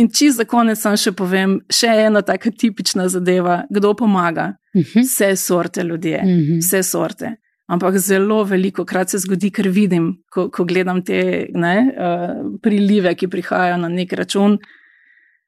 In 0.00 0.08
če 0.08 0.30
za 0.32 0.46
konec 0.48 0.80
sam 0.80 0.96
še 0.96 1.12
povem, 1.16 1.58
še 1.68 1.90
ena 2.06 2.22
taka 2.24 2.50
tipična 2.50 3.08
zadeva, 3.12 3.64
kdo 3.70 3.92
pomaga. 3.98 4.54
Mhm. 4.76 5.04
Vse 5.04 5.34
sorte 5.36 5.84
ljudje, 5.84 6.18
mhm. 6.24 6.60
vse 6.64 6.82
sorte. 6.86 7.36
Ampak 7.70 8.00
zelo 8.02 8.40
veliko 8.44 8.82
krat 8.84 9.12
se 9.12 9.20
zgodi, 9.22 9.52
ker 9.54 9.68
vidim, 9.70 10.08
ko, 10.32 10.48
ko 10.50 10.64
gledam 10.66 11.04
te 11.06 11.46
ne, 11.54 11.74
uh, 11.86 12.40
prilive, 12.62 13.12
ki 13.14 13.28
prihajajo 13.30 13.76
na 13.78 13.90
nek 13.92 14.14
račun. 14.18 14.56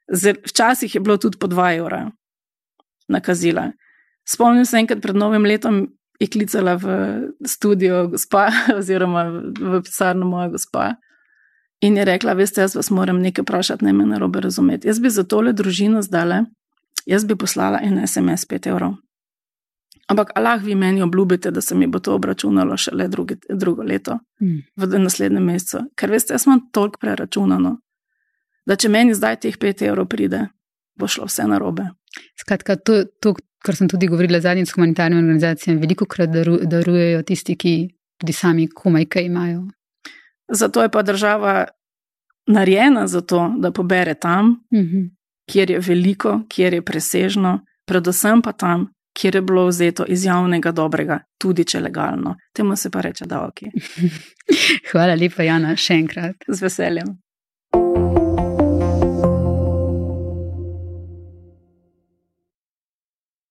Včasih 0.06 0.94
je 0.94 1.00
bilo 1.02 1.16
tudi 1.18 1.40
po 1.40 1.48
2 1.50 1.80
evra 1.80 2.04
nakazila. 3.10 3.72
Spomnim 4.28 4.66
se 4.68 4.78
enkrat 4.78 5.02
pred 5.02 5.18
novim 5.18 5.42
letom, 5.48 5.82
je 6.22 6.28
klicala 6.30 6.76
v 6.78 6.86
studio 7.42 8.06
gospa, 8.12 8.46
oziroma 8.78 9.24
v 9.58 9.82
pisarno 9.82 10.28
moja 10.30 10.52
gospa. 10.54 10.92
In 11.82 11.96
je 11.96 12.04
rekla, 12.04 12.32
veste, 12.38 12.60
jaz 12.62 12.76
vas 12.78 12.90
moram 12.90 13.18
nekaj 13.18 13.42
vprašati, 13.42 13.84
ne 13.84 13.92
me 13.92 14.06
narobe 14.06 14.40
razumeti. 14.40 14.88
Jaz 14.88 15.00
bi 15.02 15.10
za 15.10 15.24
tole 15.26 15.52
družino 15.52 16.02
zdaj, 16.02 16.44
jaz 17.06 17.24
bi 17.26 17.36
poslala 17.36 17.80
en 17.82 17.98
SMS 18.06 18.46
5 18.46 18.68
evrov. 18.70 18.94
Ampak 20.06 20.30
Allah 20.34 20.62
vi 20.62 20.74
meni 20.74 21.02
obljubite, 21.02 21.50
da 21.50 21.60
se 21.60 21.74
mi 21.74 21.86
bo 21.86 21.98
to 21.98 22.14
obračunalo 22.14 22.76
šele 22.76 23.08
drugi, 23.08 23.36
drugo 23.48 23.82
leto, 23.82 24.18
mm. 24.40 24.58
v 24.76 24.98
naslednjem 24.98 25.44
mesecu. 25.44 25.78
Ker 25.96 26.10
veste, 26.10 26.34
jaz 26.34 26.46
imam 26.46 26.60
toliko 26.72 27.00
preračunano, 27.00 27.76
da 28.66 28.76
če 28.76 28.88
meni 28.88 29.14
zdaj 29.14 29.40
teh 29.42 29.58
5 29.58 29.86
evrov 29.88 30.06
pride, 30.06 30.46
bo 30.98 31.08
šlo 31.08 31.26
vse 31.26 31.48
narobe. 31.50 31.88
Skratka, 32.38 32.76
to, 32.76 33.04
to, 33.18 33.34
kar 33.64 33.78
sem 33.78 33.88
tudi 33.90 34.06
govorila 34.10 34.40
zadnjič 34.40 34.70
s 34.70 34.76
humanitarnimi 34.76 35.22
organizacijami, 35.22 35.80
veliko 35.80 36.06
krat 36.06 36.30
daru, 36.30 36.58
darujejo 36.62 37.22
tisti, 37.26 37.56
ki 37.56 37.76
tudi 38.20 38.34
sami 38.36 38.68
komaj 38.68 39.08
kaj 39.10 39.26
imajo. 39.26 39.64
Zato 40.52 40.82
je 40.82 40.88
pa 40.88 41.02
država 41.02 41.64
narejena 42.46 43.06
za 43.06 43.20
to, 43.20 43.54
da 43.58 43.70
pobere 43.70 44.14
tam, 44.14 44.50
uh 44.70 44.78
mhm. 44.78 44.96
-huh. 44.96 45.10
kjer 45.52 45.70
je 45.70 45.80
veliko, 45.80 46.40
kjer 46.48 46.74
je 46.74 46.82
presežno, 46.82 47.60
predvsem 47.86 48.42
pa 48.42 48.52
tam, 48.52 48.92
kjer 49.12 49.34
je 49.34 49.42
bilo 49.42 49.66
vzeto 49.66 50.04
iz 50.08 50.24
javnega 50.24 50.72
dobrega, 50.72 51.20
tudi 51.38 51.64
če 51.64 51.80
legalno. 51.80 52.36
Temu 52.52 52.76
se 52.76 52.90
pa 52.90 53.00
reče 53.00 53.24
davki. 53.24 53.66
Hvala 54.92 55.14
lepa, 55.14 55.42
Jana, 55.42 55.76
še 55.76 55.94
enkrat. 55.94 56.36
Z 56.48 56.62
veseljem. 56.62 57.18